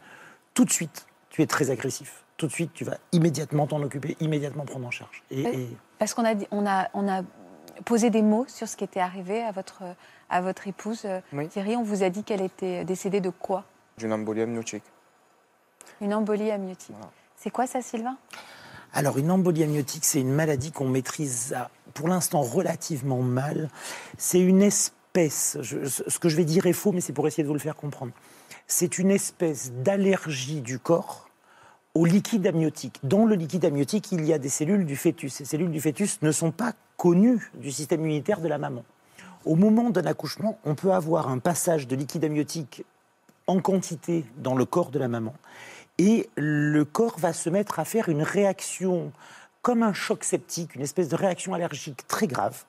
tout 0.53 0.65
de 0.65 0.73
suite, 0.73 1.07
tu 1.31 1.43
es 1.43 1.47
très 1.47 1.71
agressif. 1.71 2.25
Tout 2.38 2.47
de 2.47 2.52
suite, 2.52 2.73
tu 2.73 2.85
vas 2.85 2.97
immédiatement 3.12 3.66
t'en 3.66 3.83
occuper, 3.83 4.16
immédiatement 4.21 4.64
prendre 4.64 4.87
en 4.87 4.90
charge. 4.90 5.23
Et, 5.30 5.68
Parce 5.99 6.14
qu'on 6.14 6.25
a, 6.25 6.35
on 6.52 6.66
a, 6.66 6.88
on 6.95 7.09
a 7.09 7.23
posé 7.85 8.11
des 8.11 8.23
mots 8.23 8.47
sur 8.49 8.68
ce 8.68 8.76
qui 8.76 8.85
était 8.85 9.00
arrivé 9.00 9.42
à 9.42 9.50
votre, 9.50 9.83
à 10.30 10.40
votre 10.40 10.66
épouse 10.68 11.07
Thierry. 11.50 11.76
On 11.76 11.83
vous 11.83 12.04
a 12.04 12.11
dit 12.11 12.23
qu'elle 12.23 12.42
était 12.42 12.85
décédée 12.85 13.21
de 13.21 13.30
quoi? 13.30 13.64
D'une 13.99 14.12
embolie 14.12 14.42
amniotique. 14.42 14.85
Une 16.00 16.14
embolie 16.14 16.50
amniotique. 16.50 16.95
C'est 17.37 17.50
quoi 17.50 17.66
ça, 17.66 17.83
Sylvain? 17.83 18.16
Alors, 18.92 19.18
une 19.18 19.30
embolie 19.30 19.64
amniotique, 19.64 20.04
c'est 20.04 20.21
une 20.21 20.33
maladie 20.33 20.71
qu'on 20.71 20.88
maîtrise 20.88 21.57
pour 21.92 22.09
l'instant 22.09 22.40
relativement 22.40 23.21
mal. 23.21 23.68
C'est 24.16 24.40
une 24.40 24.62
espèce, 24.62 25.59
ce 25.61 26.18
que 26.21 26.28
je 26.28 26.37
vais 26.37 26.45
dire 26.45 26.66
est 26.66 26.73
faux, 26.73 26.92
mais 26.92 27.00
c'est 27.00 27.12
pour 27.12 27.26
essayer 27.26 27.42
de 27.42 27.49
vous 27.49 27.54
le 27.54 27.61
faire 27.61 27.76
comprendre. 27.76 28.12
C'est 28.68 28.99
une 28.99 29.11
espèce 29.11 29.73
d'allergie 29.73 30.61
du 30.61 30.78
corps 30.78 31.27
au 31.99 32.05
liquide 32.05 32.47
amniotique. 32.47 33.00
Dans 33.02 33.25
le 33.25 33.35
liquide 33.35 33.64
amniotique, 33.64 34.12
il 34.12 34.25
y 34.25 34.33
a 34.33 34.38
des 34.38 34.49
cellules 34.49 34.87
du 34.87 34.95
fœtus. 34.95 35.33
Ces 35.33 35.45
cellules 35.45 35.73
du 35.73 35.81
fœtus 35.81 36.23
ne 36.23 36.31
sont 36.31 36.52
pas 36.52 36.73
connues 36.97 37.50
du 37.55 37.73
système 37.73 38.02
immunitaire 38.02 38.40
de 38.40 38.47
la 38.47 38.57
maman. 38.57 38.85
Au 39.45 39.57
moment 39.57 39.90
d'un 39.90 40.07
accouchement, 40.07 40.61
on 40.64 40.76
peut 40.76 40.93
avoir 40.93 41.28
un 41.28 41.40
passage 41.40 41.88
de 41.88 41.97
liquide 41.97 42.25
amniotique 42.25 42.85
en 43.49 43.59
quantité 43.59 44.25
dans 44.37 44.55
le 44.55 44.64
corps 44.64 44.90
de 44.90 44.99
la 45.00 45.09
maman 45.09 45.35
et 45.99 46.31
le 46.37 46.85
corps 46.85 47.19
va 47.19 47.33
se 47.33 47.50
mettre 47.50 47.81
à 47.81 47.85
faire 47.85 48.09
une 48.09 48.23
réaction 48.23 49.11
comme 49.62 49.83
un 49.83 49.93
choc 49.93 50.23
septique, 50.23 50.76
une 50.76 50.83
espèce 50.83 51.09
de 51.09 51.17
réaction 51.17 51.52
allergique 51.52 52.07
très 52.07 52.28
grave. 52.28 52.62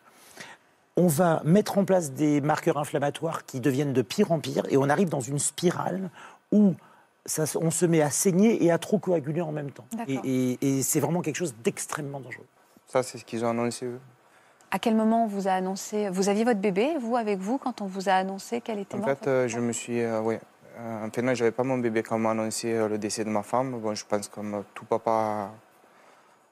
On 0.97 1.05
va 1.05 1.43
mettre 1.45 1.77
en 1.77 1.85
place 1.85 2.13
des 2.13 2.41
marqueurs 2.41 2.79
inflammatoires 2.79 3.45
qui 3.45 3.59
deviennent 3.59 3.93
de 3.93 4.01
pire 4.01 4.31
en 4.31 4.39
pire 4.39 4.63
et 4.69 4.77
on 4.77 4.89
arrive 4.89 5.09
dans 5.09 5.21
une 5.21 5.37
spirale 5.37 6.09
où 6.51 6.73
ça, 7.29 7.45
on 7.59 7.71
se 7.71 7.85
met 7.85 8.01
à 8.01 8.09
saigner 8.09 8.63
et 8.63 8.71
à 8.71 8.77
trop 8.77 8.99
coaguler 8.99 9.41
en 9.41 9.51
même 9.51 9.71
temps. 9.71 9.85
Et, 10.07 10.81
c'est 10.83 10.99
vraiment 10.99 11.21
quelque 11.21 11.37
chose 11.37 11.55
d'extrêmement 11.63 12.19
dangereux. 12.19 12.45
Ça, 12.87 13.03
c'est 13.03 13.17
ce 13.17 13.25
qu'ils 13.25 13.45
ont 13.45 13.49
annoncé 13.49 13.85
eux. 13.85 13.99
À 14.71 14.79
quel 14.79 14.95
moment 14.95 15.23
on 15.23 15.27
vous 15.27 15.47
a 15.47 15.51
annoncé 15.51 16.09
Vous 16.09 16.29
aviez 16.29 16.43
votre 16.43 16.59
bébé, 16.59 16.95
vous, 16.99 17.15
avec 17.15 17.39
vous, 17.39 17.57
quand 17.57 17.81
on 17.81 17.85
vous 17.85 18.09
a 18.09 18.13
annoncé 18.13 18.61
qu'elle 18.61 18.79
était 18.79 18.97
morte 18.97 19.09
En 19.09 19.15
fait, 19.15 19.27
euh, 19.27 19.47
je 19.47 19.59
me 19.59 19.71
suis. 19.71 20.01
Euh, 20.01 20.21
euh, 20.79 21.05
en 21.05 21.09
fait, 21.11 21.21
je 21.21 21.43
n'avais 21.43 21.51
pas 21.51 21.63
mon 21.63 21.77
bébé 21.77 22.03
quand 22.03 22.15
on 22.15 22.19
m'a 22.19 22.31
annoncé 22.31 22.73
euh, 22.73 22.87
le 22.87 22.97
décès 22.97 23.23
de 23.23 23.29
ma 23.29 23.43
femme. 23.43 23.79
Bon, 23.79 23.93
je 23.95 24.05
pense 24.05 24.27
comme 24.27 24.63
tout 24.73 24.85
papa 24.85 25.51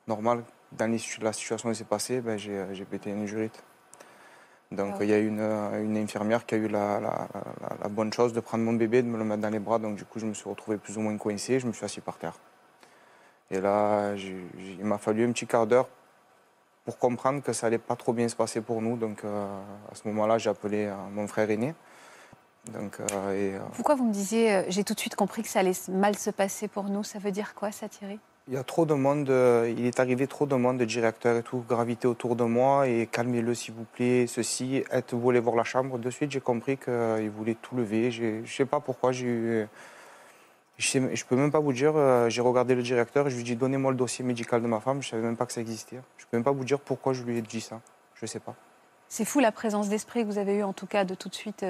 normal, 0.07 0.43
dans 0.72 0.91
la 1.22 1.34
situation 1.34 1.69
qui 1.69 1.75
s'est 1.75 1.84
passée, 1.86 2.22
ben, 2.22 2.38
euh, 2.48 2.74
j'ai 2.74 2.86
pété 2.86 3.10
une 3.10 3.25
jurite. 3.25 3.63
Donc 4.71 4.95
ah 5.00 5.03
il 5.03 5.09
y 5.09 5.13
a 5.13 5.19
une, 5.19 5.39
une 5.39 5.97
infirmière 5.97 6.45
qui 6.45 6.55
a 6.55 6.57
eu 6.57 6.67
la, 6.67 7.00
la, 7.00 7.88
bonne 7.89 8.12
chose 8.12 8.33
de 8.33 8.41
prendre 8.41 8.63
mon 8.65 8.74
bébé, 8.74 9.01
de 9.01 9.07
me 9.07 9.17
le 9.17 9.24
mettre 9.24 9.41
dans 9.41 9.50
les 9.50 9.59
bras. 9.59 9.79
Donc 9.79 9.95
du 9.95 10.03
coup, 10.03 10.19
je 10.19 10.25
me 10.25 10.33
suis 10.33 10.50
retrouvé 10.50 10.77
plus 10.77 10.97
ou 10.97 11.01
moins 11.01 11.17
coincé, 11.17 11.59
je 11.59 11.67
me 11.67 11.71
suis 11.71 11.86
assis 11.86 12.01
par 12.01 12.17
terre. 12.17 12.38
Et 13.50 13.62
là, 13.62 14.13
il 14.15 14.83
m'a 14.83 14.97
fallu 14.97 15.25
un 15.25 15.31
petit 15.31 15.47
quart 15.47 15.67
d'heure 15.67 15.88
pour 16.83 16.97
comprendre 16.97 17.41
que 17.41 17.53
ça 17.53 17.67
allait 17.67 17.77
pas 17.77 17.95
trop 17.95 18.12
bien 18.12 18.27
se 18.27 18.36
passer 18.36 18.59
pour 18.59 18.81
nous. 18.81 18.97
Donc 18.97 19.24
à 19.24 19.95
ce 19.95 20.07
moment-là, 20.09 20.38
j'ai 20.38 20.50
appelé 20.50 20.91
mon 21.12 21.27
frère 21.27 21.50
aîné. 21.50 21.74
Donc, 22.71 23.00
euh, 23.00 23.05
euh, 23.13 23.59
Pourquoi 23.74 23.95
vous 23.95 24.05
me 24.05 24.13
disiez, 24.13 24.53
euh, 24.53 24.63
j'ai 24.69 24.83
tout 24.83 24.93
de 24.93 25.00
suite 25.00 25.15
compris 25.15 25.41
que 25.43 25.50
ça 25.50 25.59
allait 25.59 25.74
mal 25.89 26.17
se 26.17 26.29
passer 26.29 26.67
pour 26.67 26.86
nous? 26.86 27.03
Ça 27.03 27.19
veut 27.19 27.31
dire 27.31 27.55
quoi, 27.55 27.71
ça, 27.71 27.88
Thierry? 27.88 28.19
Il 28.49 28.53
y 28.53 28.57
a 28.57 28.63
trop 28.63 28.85
de 28.85 28.93
monde, 28.93 29.27
il 29.27 29.85
est 29.85 29.99
arrivé 29.99 30.25
trop 30.25 30.45
de 30.45 30.55
monde, 30.55 30.77
de 30.77 30.85
directeurs 30.85 31.35
et 31.35 31.43
tout, 31.43 31.65
gravité 31.67 32.07
autour 32.07 32.37
de 32.37 32.45
moi 32.45 32.87
et 32.87 33.05
calmez-le 33.05 33.53
s'il 33.53 33.73
vous 33.73 33.83
plaît, 33.83 34.25
ceci, 34.25 34.85
êtes 34.89 35.13
vous 35.13 35.19
voulez 35.19 35.41
voir 35.41 35.57
la 35.57 35.65
chambre 35.65 35.97
De 35.97 36.09
suite, 36.09 36.31
j'ai 36.31 36.39
compris 36.39 36.77
qu'il 36.77 37.29
voulait 37.29 37.57
tout 37.61 37.75
lever. 37.75 38.09
Je 38.09 38.39
ne 38.39 38.45
sais 38.45 38.63
pas 38.65 38.79
pourquoi. 38.79 39.11
Je 39.11 39.25
ne 39.25 41.23
peux 41.27 41.35
même 41.35 41.51
pas 41.51 41.59
vous 41.59 41.73
dire, 41.73 41.93
j'ai 42.29 42.39
regardé 42.39 42.73
le 42.73 42.83
directeur 42.83 43.27
et 43.27 43.29
je 43.29 43.35
lui 43.35 43.41
ai 43.41 43.43
dit 43.43 43.57
donnez-moi 43.57 43.91
le 43.91 43.97
dossier 43.97 44.23
médical 44.23 44.61
de 44.61 44.67
ma 44.67 44.79
femme, 44.79 45.01
je 45.01 45.07
ne 45.07 45.11
savais 45.11 45.23
même 45.23 45.35
pas 45.35 45.45
que 45.45 45.51
ça 45.51 45.59
existait. 45.59 45.99
Je 46.17 46.23
ne 46.23 46.29
peux 46.31 46.37
même 46.37 46.45
pas 46.45 46.51
vous 46.51 46.63
dire 46.63 46.79
pourquoi 46.79 47.11
je 47.11 47.23
lui 47.23 47.37
ai 47.37 47.41
dit 47.41 47.59
ça, 47.59 47.81
je 48.15 48.23
ne 48.23 48.27
sais 48.27 48.39
pas. 48.39 48.55
C'est 49.09 49.25
fou 49.25 49.41
la 49.41 49.51
présence 49.51 49.89
d'esprit 49.89 50.21
que 50.21 50.27
vous 50.27 50.37
avez 50.37 50.55
eue 50.55 50.63
en 50.63 50.71
tout 50.71 50.87
cas 50.87 51.03
de 51.03 51.15
tout 51.15 51.27
de 51.27 51.35
suite 51.35 51.65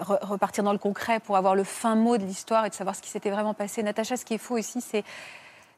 repartir 0.00 0.64
dans 0.64 0.72
le 0.72 0.78
concret 0.78 1.20
pour 1.20 1.36
avoir 1.36 1.54
le 1.54 1.64
fin 1.64 1.94
mot 1.94 2.16
de 2.16 2.24
l'histoire 2.24 2.64
et 2.64 2.70
de 2.70 2.74
savoir 2.74 2.96
ce 2.96 3.02
qui 3.02 3.10
s'était 3.10 3.30
vraiment 3.30 3.52
passé. 3.52 3.82
Natacha, 3.82 4.16
ce 4.16 4.24
qui 4.24 4.32
est 4.32 4.38
faux 4.38 4.56
ici, 4.56 4.80
c'est 4.80 5.04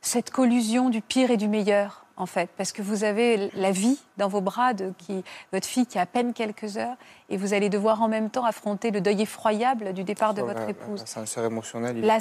cette 0.01 0.31
collusion 0.31 0.91
du 0.91 1.01
pire 1.01 1.31
et 1.31 1.37
du 1.37 1.49
meilleur 1.49 2.05
en 2.19 2.27
fait, 2.27 2.51
parce 2.57 2.73
que 2.73 2.83
vous 2.83 3.05
avez 3.05 3.49
la 3.55 3.71
vie 3.71 3.99
dans 4.17 4.27
vos 4.27 4.41
bras 4.41 4.75
de 4.75 4.93
qui, 4.99 5.23
votre 5.53 5.67
fille 5.67 5.87
qui 5.87 5.99
a 5.99 6.03
à 6.03 6.07
peine 6.07 6.33
quelques 6.33 6.77
heures, 6.77 6.97
et 7.31 7.37
vous 7.37 7.55
allez 7.55 7.69
devoir 7.69 8.03
en 8.03 8.09
même 8.09 8.31
temps 8.31 8.45
affronter 8.45 8.91
le 8.91 9.01
deuil 9.01 9.23
effroyable 9.23 9.93
du 9.93 10.05
départ 10.05 10.35
de 10.35 10.43
votre 10.43 10.69
épouse. 10.69 11.03
C'est 11.05 11.41
un 11.41 11.47
émotionnel. 11.47 11.99
Il 11.99 12.05
Là, 12.05 12.19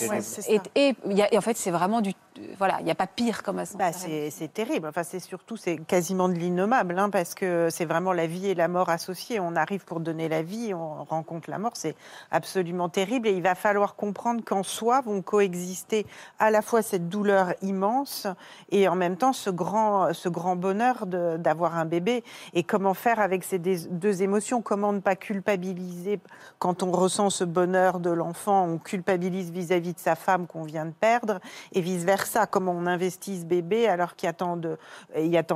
et, 0.75 0.95
et, 1.31 1.37
en 1.37 1.41
fait, 1.41 1.55
c'est 1.57 1.71
vraiment 1.71 2.01
du, 2.01 2.13
voilà, 2.57 2.77
il 2.79 2.85
n'y 2.85 2.91
a 2.91 2.95
pas 2.95 3.07
pire 3.07 3.43
comme 3.43 3.63
ça. 3.65 3.77
Bah, 3.77 3.91
c'est 3.93 4.53
terrible. 4.53 4.87
Enfin, 4.87 5.03
c'est 5.03 5.19
surtout, 5.19 5.57
c'est 5.57 5.77
quasiment 5.77 6.27
de 6.27 6.33
l'innommable, 6.33 6.97
hein, 6.99 7.09
parce 7.09 7.35
que 7.35 7.69
c'est 7.69 7.85
vraiment 7.85 8.13
la 8.13 8.27
vie 8.27 8.47
et 8.47 8.55
la 8.55 8.67
mort 8.67 8.89
associées. 8.89 9.39
On 9.39 9.55
arrive 9.55 9.85
pour 9.85 9.99
donner 9.99 10.27
la 10.27 10.41
vie, 10.41 10.73
on 10.73 11.03
rencontre 11.05 11.49
la 11.49 11.57
mort. 11.57 11.71
C'est 11.75 11.95
absolument 12.31 12.89
terrible, 12.89 13.27
et 13.27 13.31
il 13.31 13.41
va 13.41 13.55
falloir 13.55 13.95
comprendre 13.95 14.43
qu'en 14.43 14.63
soi 14.63 15.01
vont 15.01 15.21
coexister 15.21 16.05
à 16.39 16.51
la 16.51 16.61
fois 16.61 16.81
cette 16.81 17.09
douleur 17.09 17.53
immense 17.61 18.27
et 18.69 18.87
en 18.87 18.95
même 18.95 19.17
temps 19.17 19.33
ce 19.33 19.49
grand 19.49 20.13
ce 20.13 20.29
grand 20.29 20.55
bonheur 20.55 21.05
d'avoir 21.05 21.75
un 21.75 21.85
bébé 21.85 22.23
et 22.53 22.63
comment 22.63 22.93
faire 22.93 23.19
avec 23.19 23.43
ces 23.43 23.59
deux 23.59 24.21
émotions, 24.21 24.61
comment 24.61 24.93
ne 24.97 25.01
pas 25.01 25.15
culpabiliser 25.15 26.19
quand 26.59 26.83
on 26.83 26.91
ressent 26.91 27.29
ce 27.29 27.43
bonheur 27.43 27.99
de 27.99 28.09
l'enfant, 28.09 28.65
on 28.65 28.77
culpabilise 28.77 29.51
vis-à-vis 29.51 29.93
de 29.93 29.99
sa 29.99 30.15
femme 30.15 30.47
qu'on 30.47 30.63
vient 30.63 30.85
de 30.85 30.91
perdre 30.91 31.39
et 31.73 31.81
vice-versa, 31.81 32.47
comment 32.47 32.73
on 32.73 32.85
investit 32.85 33.39
ce 33.39 33.45
bébé 33.45 33.87
alors 33.87 34.15
qu'il 34.15 34.27
y, 34.27 34.29
a 34.29 34.33
tant 34.33 34.57
de, 34.57 34.77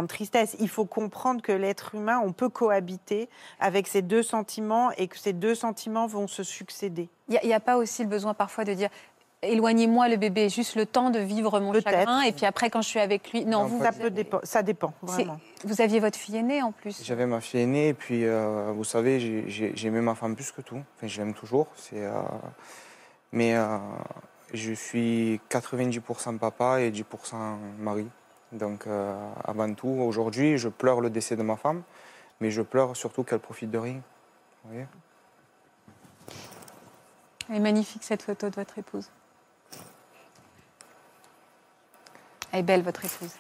tristesse. 0.07 0.55
Il 0.59 0.69
faut 0.69 0.85
comprendre 0.85 1.41
que 1.41 1.51
l'être 1.51 1.95
humain, 1.95 2.19
on 2.23 2.31
peut 2.31 2.49
cohabiter 2.49 3.29
avec 3.59 3.87
ces 3.87 4.01
deux 4.01 4.23
sentiments 4.23 4.91
et 4.97 5.07
que 5.07 5.17
ces 5.17 5.33
deux 5.33 5.55
sentiments 5.55 6.07
vont 6.07 6.27
se 6.27 6.43
succéder. 6.43 7.09
Il 7.29 7.39
n'y 7.43 7.53
a, 7.53 7.57
a, 7.57 7.59
pas 7.59 7.77
aussi 7.77 8.03
le 8.03 8.09
besoin 8.09 8.33
parfois 8.33 8.65
de 8.65 8.73
dire 8.73 8.89
éloignez-moi 9.41 10.07
le 10.07 10.17
bébé, 10.17 10.49
juste 10.49 10.75
le 10.75 10.85
temps 10.85 11.09
de 11.09 11.19
vivre 11.19 11.59
mon 11.59 11.73
chagrin, 11.73 12.21
et 12.21 12.31
puis 12.31 12.45
après 12.45 12.69
quand 12.69 12.81
je 12.81 12.87
suis 12.87 12.99
avec 12.99 13.31
lui, 13.31 13.45
non, 13.45 13.65
vous, 13.65 13.81
ça, 13.81 13.91
peut 13.91 14.11
ça 14.43 14.63
dépend 14.63 14.93
vraiment. 15.01 15.39
Vous 15.63 15.81
aviez 15.81 15.99
votre 15.99 16.17
fille 16.17 16.37
aînée 16.37 16.61
en 16.61 16.71
plus. 16.71 17.03
J'avais 17.03 17.25
ma 17.25 17.41
fille 17.41 17.61
aînée, 17.61 17.89
et 17.89 17.93
puis 17.93 18.25
euh, 18.25 18.71
vous 18.75 18.83
savez, 18.83 19.49
j'aimais 19.49 20.01
ma 20.01 20.15
femme 20.15 20.35
plus 20.35 20.51
que 20.51 20.61
tout. 20.61 20.81
Enfin, 20.97 21.07
je 21.07 21.17
l'aime 21.19 21.33
toujours. 21.33 21.67
C'est, 21.75 22.05
euh, 22.05 22.11
mais 23.31 23.55
euh, 23.55 23.77
je 24.53 24.73
suis 24.73 25.39
90% 25.49 26.37
papa 26.37 26.81
et 26.81 26.91
10% 26.91 27.03
mari. 27.79 28.07
Donc 28.51 28.85
avant 29.45 29.73
tout, 29.73 29.87
aujourd'hui, 29.87 30.57
je 30.57 30.67
pleure 30.67 30.99
le 30.99 31.09
décès 31.09 31.37
de 31.37 31.41
ma 31.41 31.55
femme, 31.55 31.83
mais 32.41 32.51
je 32.51 32.61
pleure 32.61 32.97
surtout 32.97 33.23
qu'elle 33.23 33.39
profite 33.39 33.71
de 33.71 33.77
rien. 33.77 34.01
Vous 34.63 34.71
voyez? 34.71 34.87
Elle 37.49 37.55
est 37.55 37.59
magnifique 37.59 38.03
cette 38.03 38.21
photo 38.21 38.49
de 38.49 38.55
votre 38.55 38.77
épouse. 38.77 39.09
Elle 42.51 42.59
est 42.59 42.63
belle, 42.63 42.83
votre 42.83 43.05
épouse. 43.05 43.33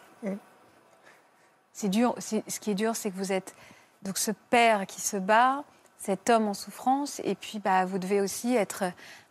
C'est 1.73 1.89
dur. 1.89 2.15
Ce 2.19 2.59
qui 2.59 2.71
est 2.71 2.75
dur, 2.75 2.95
c'est 2.95 3.11
que 3.11 3.17
vous 3.17 3.31
êtes 3.31 3.55
donc 4.01 4.17
ce 4.17 4.31
père 4.31 4.85
qui 4.87 5.01
se 5.01 5.17
bat, 5.17 5.63
cet 5.97 6.29
homme 6.29 6.47
en 6.47 6.53
souffrance, 6.53 7.21
et 7.23 7.35
puis 7.35 7.59
bah, 7.59 7.85
vous 7.85 7.99
devez 7.99 8.21
aussi 8.21 8.55
être 8.55 8.83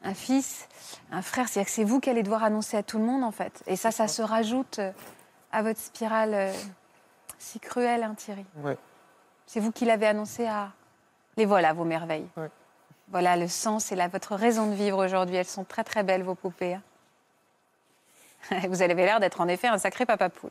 un 0.03 0.15
fils, 0.15 0.69
un 1.11 1.23
frère. 1.23 1.49
C'est-à-dire 1.49 1.67
que 1.67 1.75
c'est 1.75 1.85
vous 1.85 2.01
qui 2.01 2.09
allez 2.11 2.23
devoir 2.23 2.45
annoncer 2.45 2.77
à 2.77 2.83
tout 2.83 2.99
le 2.99 3.05
monde, 3.05 3.25
en 3.25 3.33
fait. 3.33 3.63
Et 3.67 3.77
ça, 3.77 3.91
ça 3.91 4.09
se 4.09 4.23
rajoute 4.23 4.79
euh, 4.79 4.93
à 5.53 5.63
votre 5.63 5.81
spirale 5.81 6.35
euh, 6.35 6.53
si 7.39 7.59
cruelle, 7.59 8.05
hein, 8.05 8.15
Thierry. 8.17 8.47
Ouais. 8.59 8.79
C'est 9.47 9.61
vous 9.61 9.73
qui 9.73 9.85
l'avez 9.85 10.07
annoncé 10.07 10.47
à. 10.47 10.73
Les 11.37 11.47
voilà, 11.47 11.73
vos 11.73 11.85
merveilles. 11.85 12.27
Voilà 13.09 13.37
le 13.37 13.49
sens 13.49 13.91
et 13.91 13.97
la, 13.97 14.09
votre 14.09 14.37
raison 14.37 14.69
de 14.69 14.75
vivre 14.75 15.05
aujourd'hui. 15.05 15.37
Elles 15.37 15.45
sont 15.45 15.65
très 15.65 15.83
très 15.83 16.05
belles, 16.05 16.23
vos 16.23 16.35
poupées. 16.35 16.75
Hein. 16.75 16.83
Vous 18.69 18.83
avez 18.83 18.95
l'air 18.95 19.21
d'être 19.21 19.41
en 19.41 19.49
effet 19.49 19.69
un 19.69 19.79
sacré 19.79 20.07
papa 20.07 20.29
poule. 20.29 20.51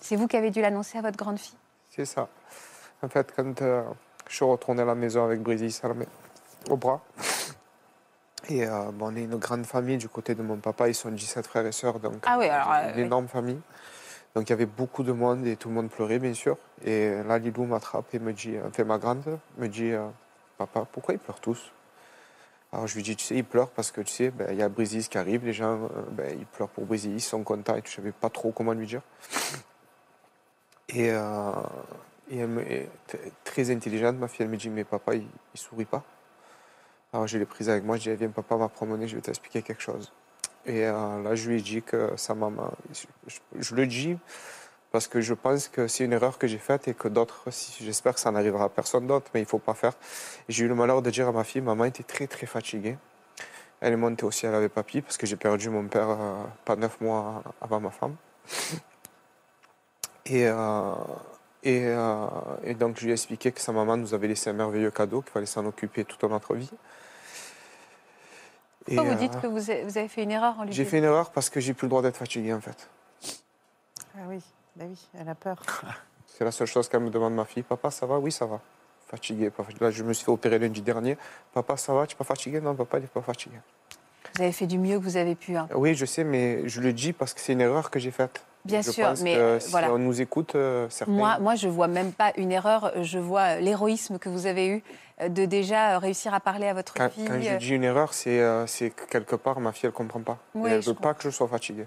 C'est 0.00 0.16
vous 0.16 0.26
qui 0.26 0.36
avez 0.36 0.50
dû 0.50 0.60
l'annoncer 0.60 0.98
à 0.98 1.02
votre 1.02 1.16
grande 1.16 1.38
fille 1.38 1.56
C'est 1.90 2.04
ça. 2.04 2.28
En 3.02 3.08
fait, 3.08 3.32
quand 3.34 3.62
euh, 3.62 3.82
je 4.28 4.34
suis 4.36 4.44
retourné 4.44 4.82
à 4.82 4.84
la 4.84 4.94
maison 4.94 5.24
avec 5.24 5.40
Brigitte 5.40 5.82
au 6.68 6.76
bras, 6.76 7.00
Et 8.48 8.66
euh, 8.66 8.90
bon, 8.92 9.12
on 9.12 9.16
est 9.16 9.22
une 9.22 9.36
grande 9.36 9.64
famille 9.64 9.98
du 9.98 10.08
côté 10.08 10.34
de 10.34 10.42
mon 10.42 10.56
papa, 10.56 10.88
ils 10.88 10.94
sont 10.94 11.10
17 11.10 11.46
frères 11.46 11.66
et 11.66 11.72
sœurs, 11.72 12.00
donc 12.00 12.14
Ah 12.26 12.36
oui, 12.38 12.48
alors, 12.48 12.72
euh, 12.72 12.90
une 12.90 12.96
oui. 12.96 13.02
énorme 13.02 13.28
famille. 13.28 13.60
Donc 14.34 14.48
il 14.48 14.50
y 14.50 14.52
avait 14.52 14.66
beaucoup 14.66 15.02
de 15.02 15.12
monde 15.12 15.46
et 15.46 15.56
tout 15.56 15.68
le 15.68 15.74
monde 15.74 15.90
pleurait, 15.90 16.18
bien 16.18 16.34
sûr. 16.34 16.56
Et 16.84 17.22
là, 17.24 17.38
Lilou 17.38 17.64
m'attrape 17.66 18.12
et 18.14 18.18
me 18.18 18.32
dit, 18.32 18.54
enfin 18.66 18.84
ma 18.84 18.98
grande, 18.98 19.38
me 19.58 19.68
dit, 19.68 19.92
euh, 19.92 20.06
papa, 20.58 20.86
pourquoi 20.90 21.14
ils 21.14 21.18
pleurent 21.20 21.40
tous? 21.40 21.70
Alors 22.72 22.86
je 22.86 22.94
lui 22.94 23.02
dis, 23.02 23.16
tu 23.16 23.24
sais, 23.24 23.34
ils 23.36 23.44
pleurent 23.44 23.70
parce 23.70 23.90
que 23.90 24.00
tu 24.00 24.12
sais, 24.12 24.30
ben, 24.30 24.48
il 24.52 24.58
y 24.58 24.62
a 24.62 24.68
Brisis 24.68 25.08
qui 25.08 25.18
arrive, 25.18 25.44
les 25.44 25.52
gens, 25.52 25.84
euh, 25.84 25.88
ben, 26.12 26.36
ils 26.38 26.46
pleurent 26.46 26.68
pour 26.68 26.86
Brisis, 26.86 27.10
ils 27.12 27.20
sont 27.20 27.42
contents 27.42 27.76
et 27.76 27.82
je 27.84 27.90
savais 27.90 28.12
pas 28.12 28.30
trop 28.30 28.52
comment 28.52 28.72
lui 28.72 28.86
dire. 28.86 29.02
Et, 30.88 31.10
euh, 31.10 31.52
elle 32.30 32.46
me- 32.46 32.86
très 33.42 33.70
intelligente, 33.72 34.16
ma 34.16 34.28
fille, 34.28 34.44
elle 34.44 34.50
me 34.50 34.56
dit, 34.56 34.70
mais 34.70 34.84
papa, 34.84 35.14
il, 35.16 35.26
il 35.54 35.58
sourit 35.60 35.84
pas. 35.84 36.04
Alors 37.12 37.26
je 37.26 37.38
l'ai 37.38 37.44
prise 37.46 37.68
avec 37.68 37.82
moi, 37.82 37.96
je 37.96 38.10
dis, 38.10 38.16
viens 38.16 38.28
papa, 38.28 38.54
va 38.54 38.68
promener, 38.68 39.08
je 39.08 39.16
vais 39.16 39.22
t'expliquer 39.22 39.62
quelque 39.62 39.82
chose. 39.82 40.12
Et 40.64 40.86
euh, 40.86 41.22
là, 41.22 41.34
je 41.34 41.48
lui 41.48 41.58
ai 41.58 41.62
dit 41.62 41.82
que 41.82 42.12
sa 42.16 42.34
maman, 42.34 42.72
je 43.58 43.74
le 43.74 43.86
dis 43.86 44.16
parce 44.92 45.06
que 45.06 45.20
je 45.20 45.34
pense 45.34 45.68
que 45.68 45.86
c'est 45.86 46.04
une 46.04 46.12
erreur 46.12 46.38
que 46.38 46.46
j'ai 46.46 46.58
faite 46.58 46.88
et 46.88 46.94
que 46.94 47.08
d'autres, 47.08 47.44
si, 47.50 47.84
j'espère 47.84 48.14
que 48.14 48.20
ça 48.20 48.30
n'arrivera 48.30 48.64
à 48.64 48.68
personne 48.68 49.06
d'autre, 49.06 49.30
mais 49.32 49.40
il 49.40 49.44
ne 49.44 49.48
faut 49.48 49.58
pas 49.58 49.74
faire. 49.74 49.92
J'ai 50.48 50.64
eu 50.64 50.68
le 50.68 50.74
malheur 50.74 51.00
de 51.02 51.10
dire 51.10 51.28
à 51.28 51.32
ma 51.32 51.44
fille, 51.44 51.60
maman 51.60 51.84
était 51.84 52.02
très 52.02 52.26
très 52.26 52.46
fatiguée. 52.46 52.98
Elle 53.80 53.94
est 53.94 53.96
montée 53.96 54.24
aussi, 54.24 54.46
elle 54.46 54.54
avait 54.54 54.68
papy, 54.68 55.00
parce 55.00 55.16
que 55.16 55.26
j'ai 55.26 55.36
perdu 55.36 55.70
mon 55.70 55.86
père 55.86 56.10
euh, 56.10 56.44
pas 56.64 56.76
neuf 56.76 57.00
mois 57.00 57.42
avant 57.60 57.80
ma 57.80 57.90
femme. 57.90 58.16
Et, 60.26 60.46
euh, 60.46 60.94
et, 61.62 61.84
euh, 61.86 62.26
et 62.62 62.74
donc 62.74 62.98
je 62.98 63.04
lui 63.04 63.10
ai 63.10 63.14
expliqué 63.14 63.52
que 63.52 63.60
sa 63.60 63.72
maman 63.72 63.96
nous 63.96 64.12
avait 64.14 64.28
laissé 64.28 64.50
un 64.50 64.52
merveilleux 64.52 64.90
cadeau, 64.90 65.22
qu'il 65.22 65.32
fallait 65.32 65.46
s'en 65.46 65.64
occuper 65.66 66.04
toute 66.04 66.22
notre 66.24 66.54
vie. 66.54 66.70
Pourquoi 68.84 69.04
Et, 69.04 69.08
vous 69.08 69.14
dites 69.14 69.40
que 69.40 69.46
vous 69.46 69.70
avez, 69.70 70.08
fait 70.08 70.22
une 70.22 70.30
erreur 70.30 70.58
en 70.58 70.64
lui 70.64 70.72
J'ai 70.72 70.84
fait 70.84 70.98
une 70.98 71.04
erreur 71.04 71.30
parce 71.30 71.50
que 71.50 71.60
j'ai 71.60 71.74
plus 71.74 71.86
le 71.86 71.90
droit 71.90 72.02
d'être 72.02 72.16
fatigué 72.16 72.52
en 72.52 72.60
fait. 72.60 72.88
Ah 74.16 74.22
oui, 74.28 74.42
bah 74.80 74.86
oui, 74.88 74.98
elle 75.20 75.28
a 75.28 75.34
peur. 75.34 75.56
C'est 76.26 76.44
la 76.44 76.50
seule 76.52 76.66
chose 76.66 76.88
qu'elle 76.88 77.00
me 77.00 77.10
demande 77.10 77.34
ma 77.34 77.44
fille. 77.44 77.62
Papa, 77.62 77.90
ça 77.90 78.06
va? 78.06 78.18
Oui, 78.18 78.32
ça 78.32 78.46
va. 78.46 78.60
Fatigué. 79.08 79.50
pas. 79.50 79.64
Là, 79.80 79.90
je 79.90 80.02
me 80.02 80.14
suis 80.14 80.24
fait 80.24 80.30
opérer 80.30 80.58
lundi 80.58 80.80
dernier. 80.80 81.18
Papa, 81.52 81.76
ça 81.76 81.92
va? 81.92 82.06
Tu 82.06 82.14
n'es 82.14 82.18
pas 82.18 82.24
fatigué? 82.24 82.60
Non, 82.60 82.74
papa, 82.74 82.98
il 82.98 83.02
n'est 83.02 83.06
pas 83.08 83.20
fatigué. 83.20 83.56
Vous 84.36 84.42
avez 84.42 84.52
fait 84.52 84.66
du 84.66 84.78
mieux 84.78 84.98
que 84.98 85.04
vous 85.04 85.16
avez 85.18 85.34
pu. 85.34 85.56
hein. 85.56 85.68
Oui, 85.74 85.94
je 85.94 86.06
sais, 86.06 86.24
mais 86.24 86.66
je 86.68 86.80
le 86.80 86.92
dis 86.94 87.12
parce 87.12 87.34
que 87.34 87.40
c'est 87.40 87.52
une 87.52 87.60
erreur 87.60 87.90
que 87.90 87.98
j'ai 87.98 88.10
faite. 88.12 88.44
Bien 88.64 88.80
Je 88.80 88.90
sûr, 88.90 89.06
pense 89.08 89.22
mais 89.22 89.34
que 89.34 89.38
euh, 89.40 89.60
si 89.60 89.70
voilà. 89.70 89.92
on 89.92 89.98
nous 89.98 90.20
écoute, 90.20 90.54
euh, 90.54 90.88
certains. 90.88 91.12
Moi, 91.12 91.38
moi, 91.40 91.56
je 91.56 91.66
vois 91.68 91.88
même 91.88 92.12
pas 92.12 92.32
une 92.36 92.52
erreur. 92.52 92.92
Je 93.02 93.18
vois 93.18 93.56
l'héroïsme 93.56 94.18
que 94.18 94.28
vous 94.28 94.46
avez 94.46 94.68
eu 94.68 94.82
euh, 95.20 95.28
de 95.28 95.44
déjà 95.46 95.94
euh, 95.94 95.98
réussir 95.98 96.32
à 96.32 96.40
parler 96.40 96.68
à 96.68 96.74
votre 96.74 96.94
quand, 96.94 97.10
fille. 97.10 97.24
quand 97.24 97.40
je 97.40 97.48
euh, 97.48 97.56
dis 97.56 97.74
une 97.74 97.84
erreur, 97.84 98.14
c'est 98.14 98.38
euh, 98.40 98.66
c'est 98.66 98.90
quelque 99.08 99.34
part, 99.34 99.60
ma 99.60 99.72
fille, 99.72 99.86
elle 99.86 99.90
ne 99.92 99.96
comprend 99.96 100.20
pas. 100.20 100.38
Oui, 100.54 100.70
elle 100.70 100.80
veut 100.80 100.94
pas 100.94 101.14
que 101.14 101.22
je 101.24 101.30
sois 101.30 101.48
fatigué. 101.48 101.86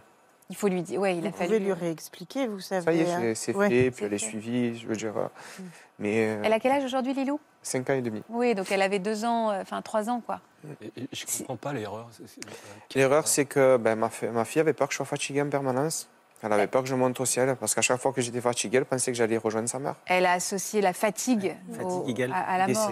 Il 0.50 0.56
faut 0.56 0.68
lui 0.68 0.82
dire. 0.82 1.00
Ouais, 1.00 1.16
il 1.16 1.22
Vous 1.22 1.28
a 1.28 1.32
fallu. 1.32 1.48
pouvez 1.48 1.60
lui 1.60 1.74
réexpliquer, 1.74 2.48
vous 2.48 2.60
savez. 2.60 2.84
Ça 2.84 2.92
y 2.94 3.00
est, 3.02 3.12
hein. 3.12 3.34
c'est- 3.36 3.56
Ouais. 3.56 3.70
fait, 3.70 3.92
puis 3.92 4.06
elle 4.06 4.14
est 4.14 4.18
suivie, 4.18 4.78
je 4.78 4.88
veux 4.88 4.96
dire. 4.96 5.18
euh, 5.18 5.28
Mm. 5.60 5.64
Mais 6.00 6.28
euh, 6.28 6.42
Elle 6.44 6.54
a 6.54 6.60
quel 6.60 6.72
âge 6.72 6.84
aujourd'hui, 6.84 7.14
Lilou? 7.14 7.40
5 7.62 7.90
ans 7.90 7.94
et 7.94 8.02
demi. 8.02 8.22
Oui, 8.30 8.56
donc 8.56 8.72
elle 8.72 8.82
avait 8.82 9.00
deux 9.00 9.24
ans, 9.26 9.52
euh, 9.52 9.62
enfin 9.62 9.82
trois 9.82 10.10
ans, 10.10 10.22
quoi. 10.26 10.42
Et- 10.82 10.88
et 11.04 11.08
je 11.14 11.26
ne 11.26 11.38
comprends 11.38 11.56
pas 11.58 11.72
l'erreur. 11.74 12.10
C'est- 12.12 12.96
L'erreur, 12.98 13.28
c'est 13.28 13.46
que 13.46 13.78
ben, 13.78 13.96
ma, 13.96 14.10
fi- 14.10 14.28
ma 14.28 14.44
fille 14.44 14.60
avait 14.62 14.74
peur 14.74 14.88
que 14.88 14.94
je 14.94 14.98
sois 14.98 15.06
fatigué 15.06 15.42
en 15.42 15.50
permanence. 15.50 16.10
Elle 16.42 16.52
avait 16.52 16.68
peur 16.68 16.82
que 16.84 16.90
je 16.90 16.96
monte 16.96 17.18
au 17.22 17.26
ciel 17.26 17.56
parce 17.58 17.74
qu'à 17.74 17.82
chaque 17.82 18.02
fois 18.02 18.12
que 18.12 18.20
j'étais 18.20 18.42
fatigué, 18.42 18.78
elle 18.78 18.86
pensait 18.86 19.12
que 19.12 19.18
j'allais 19.18 19.38
rejoindre 19.38 19.70
sa 19.70 19.80
mère. 19.80 19.96
Elle 20.08 20.26
a 20.26 20.34
associé 20.34 20.82
la 20.82 20.92
fatigue, 20.92 21.56
Fatigue 21.72 22.28
au- 22.30 22.34
à, 22.34 22.38
à 22.38 22.58
la 22.58 22.68
mort. 22.68 22.92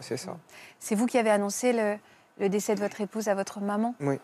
c'est 0.00 0.18
ça. 0.18 0.36
C'est 0.78 0.94
vous 0.94 1.06
qui 1.06 1.16
avez 1.16 1.30
annoncé 1.30 1.72
le, 1.72 1.96
le 2.38 2.48
décès 2.50 2.74
de 2.74 2.80
votre 2.80 3.00
épouse 3.00 3.28
à 3.28 3.34
votre 3.34 3.60
maman? 3.60 3.94
Oui. 4.00 4.18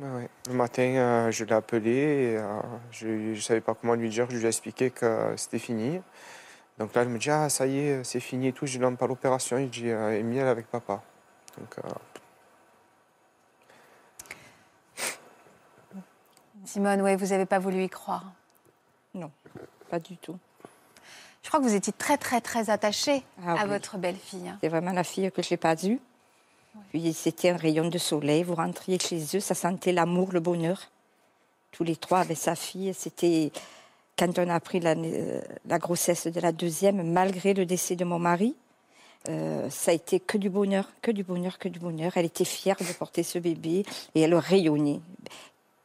Ouais. 0.00 0.28
Le 0.48 0.54
matin, 0.54 0.82
euh, 0.82 1.30
je 1.30 1.44
l'ai 1.44 1.52
appelé 1.54 1.90
et 1.92 2.36
euh, 2.36 2.60
je 2.90 3.06
ne 3.08 3.34
savais 3.36 3.60
pas 3.60 3.74
comment 3.74 3.94
lui 3.94 4.08
dire. 4.08 4.26
Je 4.30 4.36
lui 4.36 4.44
ai 4.44 4.48
expliqué 4.48 4.90
que 4.90 5.34
c'était 5.36 5.58
fini. 5.60 6.00
Donc 6.78 6.94
là, 6.94 7.02
elle 7.02 7.08
me 7.08 7.18
dit 7.18 7.30
Ah, 7.30 7.48
ça 7.48 7.66
y 7.66 7.78
est, 7.78 8.04
c'est 8.04 8.18
fini 8.20 8.48
et 8.48 8.52
tout. 8.52 8.66
Je 8.66 8.72
lui 8.72 8.78
demande 8.80 8.98
pas 8.98 9.06
l'opération. 9.06 9.58
Il 9.58 9.70
dit 9.70 9.90
euh, 9.90 10.18
Amy, 10.18 10.38
elle 10.38 10.46
est 10.46 10.50
avec 10.50 10.66
papa. 10.66 11.02
Donc, 11.58 11.78
euh, 11.78 11.88
Simone, 16.64 17.02
ouais, 17.02 17.16
vous 17.16 17.26
n'avez 17.26 17.46
pas 17.46 17.58
voulu 17.58 17.82
y 17.84 17.88
croire. 17.88 18.32
Pas 19.90 19.98
du 19.98 20.16
tout. 20.16 20.38
Je 21.42 21.48
crois 21.48 21.60
que 21.60 21.64
vous 21.66 21.74
étiez 21.74 21.92
très, 21.92 22.16
très, 22.16 22.40
très 22.40 22.70
attachée 22.70 23.22
Ah 23.46 23.52
à 23.60 23.64
oui. 23.64 23.68
votre 23.70 23.98
belle-fille. 23.98 24.48
hein. 24.48 24.58
C'est 24.62 24.68
vraiment 24.68 24.92
la 24.92 25.04
fille 25.04 25.30
que 25.30 25.42
je 25.42 25.52
n'ai 25.52 25.56
pas 25.58 25.74
eue. 25.84 26.00
Puis 26.90 27.12
c'était 27.12 27.50
un 27.50 27.56
rayon 27.56 27.88
de 27.88 27.98
soleil. 27.98 28.42
Vous 28.42 28.54
rentriez 28.54 28.98
chez 28.98 29.20
eux, 29.36 29.40
ça 29.40 29.54
sentait 29.54 29.92
l'amour, 29.92 30.32
le 30.32 30.40
bonheur. 30.40 30.90
Tous 31.70 31.84
les 31.84 31.96
trois 31.96 32.20
avec 32.20 32.36
sa 32.36 32.54
fille. 32.54 32.92
C'était 32.94 33.50
quand 34.18 34.38
on 34.38 34.48
a 34.48 34.54
appris 34.54 34.80
la, 34.80 34.92
euh, 34.92 35.40
la 35.66 35.78
grossesse 35.78 36.26
de 36.26 36.40
la 36.40 36.52
deuxième, 36.52 37.02
malgré 37.12 37.54
le 37.54 37.64
décès 37.66 37.96
de 37.96 38.04
mon 38.04 38.18
mari. 38.18 38.54
euh, 39.28 39.70
ça 39.70 39.90
a 39.92 39.94
été 39.94 40.18
que 40.20 40.36
du 40.36 40.50
bonheur, 40.50 40.88
que 41.00 41.10
du 41.12 41.22
bonheur, 41.22 41.58
que 41.58 41.68
du 41.68 41.78
bonheur. 41.78 42.12
Elle 42.16 42.26
était 42.26 42.44
fière 42.44 42.76
de 42.76 42.92
porter 42.92 43.22
ce 43.22 43.38
bébé 43.38 43.84
et 44.14 44.20
elle 44.20 44.34
rayonnait. 44.34 45.00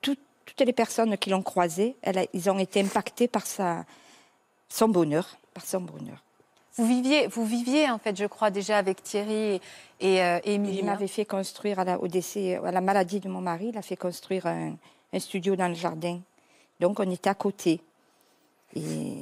Tout- 0.02 0.18
toutes 0.46 0.62
les 0.62 0.74
personnes 0.74 1.16
qui 1.18 1.30
l'ont 1.30 1.44
croisée, 1.44 1.96
ils 2.34 2.50
ont 2.50 2.58
été 2.60 2.82
impactés 2.82 3.28
par 3.28 3.44
son 3.46 4.90
bonheur, 4.90 5.38
par 5.54 5.66
son 5.66 5.82
bonheur. 5.82 6.24
Vous 6.78 6.86
viviez, 6.86 7.28
vous 7.28 7.46
viviez, 7.46 7.90
en 7.90 7.98
fait, 7.98 8.16
je 8.16 8.26
crois, 8.26 8.52
déjà 8.52 8.78
avec 8.78 9.02
Thierry 9.04 9.34
et, 9.34 9.62
et, 10.00 10.24
euh, 10.24 10.40
Il 10.46 10.86
m'avait 10.86 11.08
fait 11.08 11.26
construire, 11.26 11.80
à 11.80 11.84
la, 11.84 12.00
au 12.00 12.08
décès, 12.08 12.56
à 12.64 12.72
la 12.72 12.82
maladie 12.82 13.20
de 13.20 13.30
mon 13.30 13.42
mari, 13.42 13.70
il 13.70 13.78
a 13.78 13.82
fait 13.82 13.96
construire 13.96 14.46
un, 14.46 14.74
un 15.14 15.20
studio 15.20 15.56
dans 15.56 15.68
le 15.68 15.74
jardin. 15.74 16.20
Donc 16.80 17.00
on 17.00 17.10
était 17.10 17.30
à 17.30 17.34
côté. 17.34 17.82
Et 18.76 19.16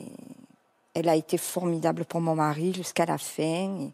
elle 0.94 1.10
a 1.10 1.16
été 1.16 1.38
formidable 1.38 2.06
pour 2.06 2.22
mon 2.22 2.36
mari 2.36 2.74
jusqu'à 2.74 3.06
la 3.06 3.18
fin. 3.18 3.44
Et 3.80 3.92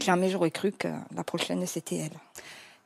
jamais 0.00 0.30
j'aurais 0.30 0.50
cru 0.50 0.72
que 0.72 0.88
la 1.14 1.24
prochaine, 1.24 1.66
c'était 1.66 1.96
elle. 1.96 2.18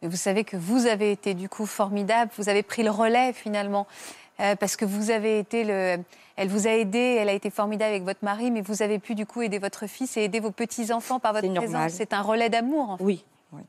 Mais 0.03 0.09
vous 0.09 0.17
savez 0.17 0.45
que 0.45 0.57
vous 0.57 0.87
avez 0.87 1.13
été 1.13 1.35
du 1.35 1.49
coup 1.49 1.67
formidable, 1.67 2.31
vous 2.37 2.49
avez 2.49 2.63
pris 2.63 2.83
le 2.83 2.91
relais 2.91 3.33
finalement, 3.33 3.87
parce 4.39 4.77
que 4.77 4.85
vous 4.85 5.11
avez 5.11 5.39
été 5.39 5.65
le... 5.65 6.03
Elle 6.37 6.49
vous 6.49 6.67
a 6.67 6.71
aidé, 6.73 6.99
elle 6.99 7.31
a 7.31 7.33
été 7.33 7.49
formidable 7.49 7.91
avec 7.93 8.03
votre 8.05 8.23
mari, 8.23 8.51
mais 8.51 8.61
vous 8.61 8.83
avez 8.83 8.99
pu 8.99 9.15
du 9.15 9.25
coup 9.25 9.41
aider 9.41 9.59
votre 9.59 9.87
fils 9.87 10.17
et 10.19 10.25
aider 10.25 10.39
vos 10.41 10.51
petits-enfants 10.51 11.19
par 11.19 11.33
votre 11.33 11.51
présence. 11.55 11.93
C'est 11.93 12.13
un 12.13 12.21
relais 12.21 12.51
d'amour 12.51 12.91
en 12.91 12.97
fait. 12.99 13.05
Oui, 13.05 13.25
oui. 13.53 13.63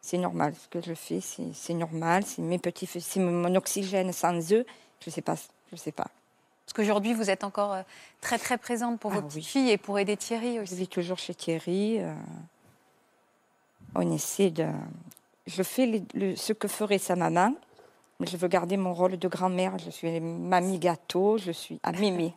C'est 0.00 0.16
normal. 0.16 0.54
Ce 0.58 0.68
que 0.68 0.80
je 0.80 0.94
fais, 0.94 1.20
c'est 1.52 1.74
normal. 1.74 2.22
C'est 2.26 2.40
mes 2.40 2.58
petits, 2.58 2.86
c'est 2.86 3.20
mon 3.20 3.54
oxygène 3.54 4.12
sans 4.12 4.52
eux. 4.54 4.64
Je 5.04 5.10
sais 5.10 5.20
pas. 5.20 5.34
Je 5.70 5.76
sais 5.76 5.92
pas. 5.92 6.06
Parce 6.64 6.72
qu'aujourd'hui, 6.74 7.12
vous 7.12 7.28
êtes 7.28 7.44
encore 7.44 7.74
euh, 7.74 7.82
très 8.22 8.38
très 8.38 8.56
présente 8.56 8.98
pour 8.98 9.12
Ah 9.12 9.16
vos 9.16 9.20
oui. 9.20 9.28
petites 9.28 9.46
filles 9.46 9.70
et 9.70 9.76
pour 9.76 9.98
aider 9.98 10.16
Thierry 10.16 10.56
Je 10.56 10.60
aussi. 10.62 10.74
vis 10.76 10.88
toujours 10.88 11.18
chez 11.18 11.34
Thierry. 11.34 11.98
euh, 12.00 12.12
on 13.94 14.10
essaie 14.12 14.50
de. 14.50 14.66
Je 15.46 15.62
fais 15.62 15.86
les- 15.86 16.04
le- 16.14 16.34
ce 16.36 16.52
que 16.52 16.66
ferait 16.66 16.98
sa 16.98 17.14
maman, 17.14 17.52
je 18.20 18.36
veux 18.36 18.48
garder 18.48 18.76
mon 18.76 18.94
rôle 18.94 19.18
de 19.18 19.28
grand-mère. 19.28 19.78
Je 19.78 19.90
suis 19.90 20.20
mamie 20.20 20.78
gâteau, 20.78 21.38
je 21.38 21.50
suis 21.52 21.78
à 21.82 21.92
mémé. 21.92 22.32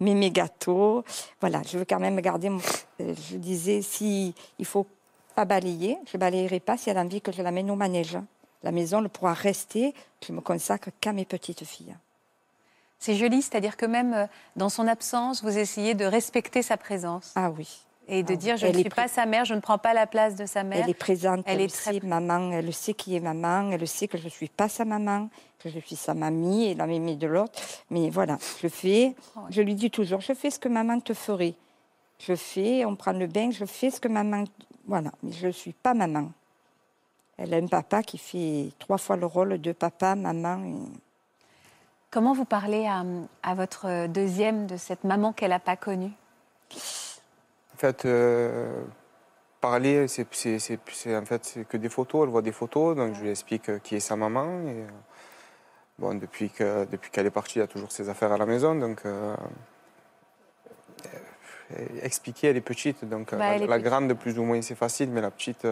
Mémé 0.00 0.30
gâteau. 0.30 1.04
Voilà, 1.40 1.62
je 1.66 1.78
veux 1.78 1.84
quand 1.84 2.00
même 2.00 2.20
garder 2.20 2.48
mon. 2.48 2.60
euh, 3.00 3.14
Je 3.30 3.36
disais, 3.36 3.82
si 3.82 4.34
il 4.58 4.64
faut 4.64 4.86
pas 5.34 5.44
balayer, 5.44 5.98
je 6.10 6.16
balayerai 6.16 6.60
pas 6.60 6.76
si 6.76 6.90
elle 6.90 6.98
a 6.98 7.02
envie 7.02 7.20
que 7.20 7.32
je 7.32 7.42
l'amène 7.42 7.70
au 7.70 7.76
manège. 7.76 8.18
La 8.62 8.72
maison 8.72 9.00
elle 9.00 9.08
pourra 9.08 9.32
rester, 9.34 9.94
je 10.26 10.32
me 10.32 10.40
consacre 10.40 10.90
qu'à 11.00 11.12
mes 11.12 11.24
petites 11.24 11.64
filles. 11.64 11.94
C'est 12.98 13.16
joli, 13.16 13.42
c'est-à-dire 13.42 13.76
que 13.76 13.86
même 13.86 14.14
euh, 14.14 14.26
dans 14.56 14.68
son 14.68 14.86
absence, 14.86 15.42
vous 15.42 15.58
essayez 15.58 15.94
de 15.94 16.04
respecter 16.04 16.62
sa 16.62 16.76
présence 16.76 17.32
Ah 17.34 17.50
oui. 17.50 17.80
Et 18.08 18.22
de 18.22 18.32
Ah 18.32 18.36
dire 18.36 18.56
je 18.56 18.66
ne 18.66 18.72
suis 18.72 18.88
pas 18.88 19.08
sa 19.08 19.26
mère, 19.26 19.44
je 19.44 19.54
ne 19.54 19.60
prends 19.60 19.78
pas 19.78 19.94
la 19.94 20.06
place 20.06 20.34
de 20.34 20.44
sa 20.46 20.62
mère. 20.64 20.82
Elle 20.84 20.90
est 20.90 20.94
présente, 20.94 21.44
Elle 21.46 21.60
elle, 21.60 21.66
est 21.66 21.74
très 21.74 21.92
sait 21.94 22.00
maman, 22.06 22.50
elle 22.52 22.72
sait 22.74 22.94
qui 22.94 23.16
est 23.16 23.20
maman, 23.20 23.70
elle 23.70 23.86
sait 23.86 24.08
que 24.08 24.18
je 24.18 24.24
ne 24.24 24.28
suis 24.30 24.48
pas 24.48 24.68
sa 24.68 24.84
maman, 24.84 25.28
que 25.58 25.68
je 25.68 25.78
suis 25.78 25.96
sa 25.96 26.14
mamie 26.14 26.64
et 26.66 26.74
la 26.74 26.86
mémé 26.86 27.16
de 27.16 27.26
l'autre. 27.26 27.60
Mais 27.90 28.10
voilà, 28.10 28.38
je 28.60 28.68
fais, 28.68 29.14
ouais. 29.36 29.42
je 29.50 29.62
lui 29.62 29.74
dis 29.74 29.90
toujours, 29.90 30.20
je 30.20 30.32
fais 30.34 30.50
ce 30.50 30.58
que 30.58 30.68
maman 30.68 30.98
te 31.00 31.14
ferait. 31.14 31.54
Je 32.18 32.34
fais, 32.34 32.84
on 32.84 32.94
prend 32.96 33.12
le 33.12 33.26
bain, 33.26 33.50
je 33.50 33.64
fais 33.64 33.90
ce 33.90 34.00
que 34.00 34.08
maman. 34.08 34.44
Voilà, 34.86 35.10
mais 35.22 35.32
je 35.32 35.46
ne 35.48 35.52
suis 35.52 35.72
pas 35.72 35.94
maman. 35.94 36.30
Elle 37.38 37.54
a 37.54 37.56
un 37.56 37.66
papa 37.66 38.02
qui 38.02 38.18
fait 38.18 38.70
trois 38.78 38.98
fois 38.98 39.16
le 39.16 39.26
rôle 39.26 39.60
de 39.60 39.72
papa, 39.72 40.14
maman. 40.14 40.62
et- 40.64 40.98
Comment 42.10 42.34
vous 42.34 42.44
parlez 42.44 42.86
à, 42.86 43.04
à 43.42 43.54
votre 43.54 44.06
deuxième 44.06 44.66
de 44.66 44.76
cette 44.76 45.02
maman 45.04 45.32
qu'elle 45.32 45.50
n'a 45.50 45.58
pas 45.58 45.76
connue? 45.76 46.12
Fait, 47.82 48.04
euh, 48.04 48.82
parler, 49.60 50.08
c'est 50.08 50.22
en 50.24 51.24
fait, 51.26 51.44
c'est 51.44 51.64
que 51.68 51.76
des 51.76 51.88
photos. 51.88 52.24
Elle 52.24 52.30
voit 52.30 52.42
des 52.42 52.52
photos, 52.52 52.96
donc 52.96 53.14
je 53.14 53.22
lui 53.22 53.30
explique 53.30 53.68
euh, 53.68 53.78
qui 53.78 53.96
est 53.96 54.00
sa 54.00 54.16
maman. 54.16 54.46
Et, 54.66 54.82
euh, 54.82 54.86
bon, 55.98 56.14
depuis 56.18 56.50
que 56.50 56.84
depuis 56.86 57.10
qu'elle 57.10 57.26
est 57.26 57.30
partie, 57.30 57.58
il 57.58 57.62
y 57.62 57.64
a 57.64 57.66
toujours 57.66 57.92
ses 57.92 58.08
affaires 58.08 58.32
à 58.32 58.38
la 58.38 58.46
maison, 58.46 58.74
donc 58.74 58.98
euh, 59.04 59.36
expliquer, 62.02 62.48
elle 62.48 62.56
est 62.56 62.60
petite, 62.60 63.04
donc 63.04 63.30
Bah, 63.32 63.38
la, 63.38 63.54
elle 63.56 63.62
est 63.62 63.66
la 63.66 63.76
petite. 63.76 63.86
grande 63.88 64.12
plus 64.14 64.38
ou 64.38 64.44
moins 64.44 64.60
c'est 64.62 64.74
facile, 64.74 65.10
mais 65.10 65.20
la 65.20 65.30
petite, 65.30 65.66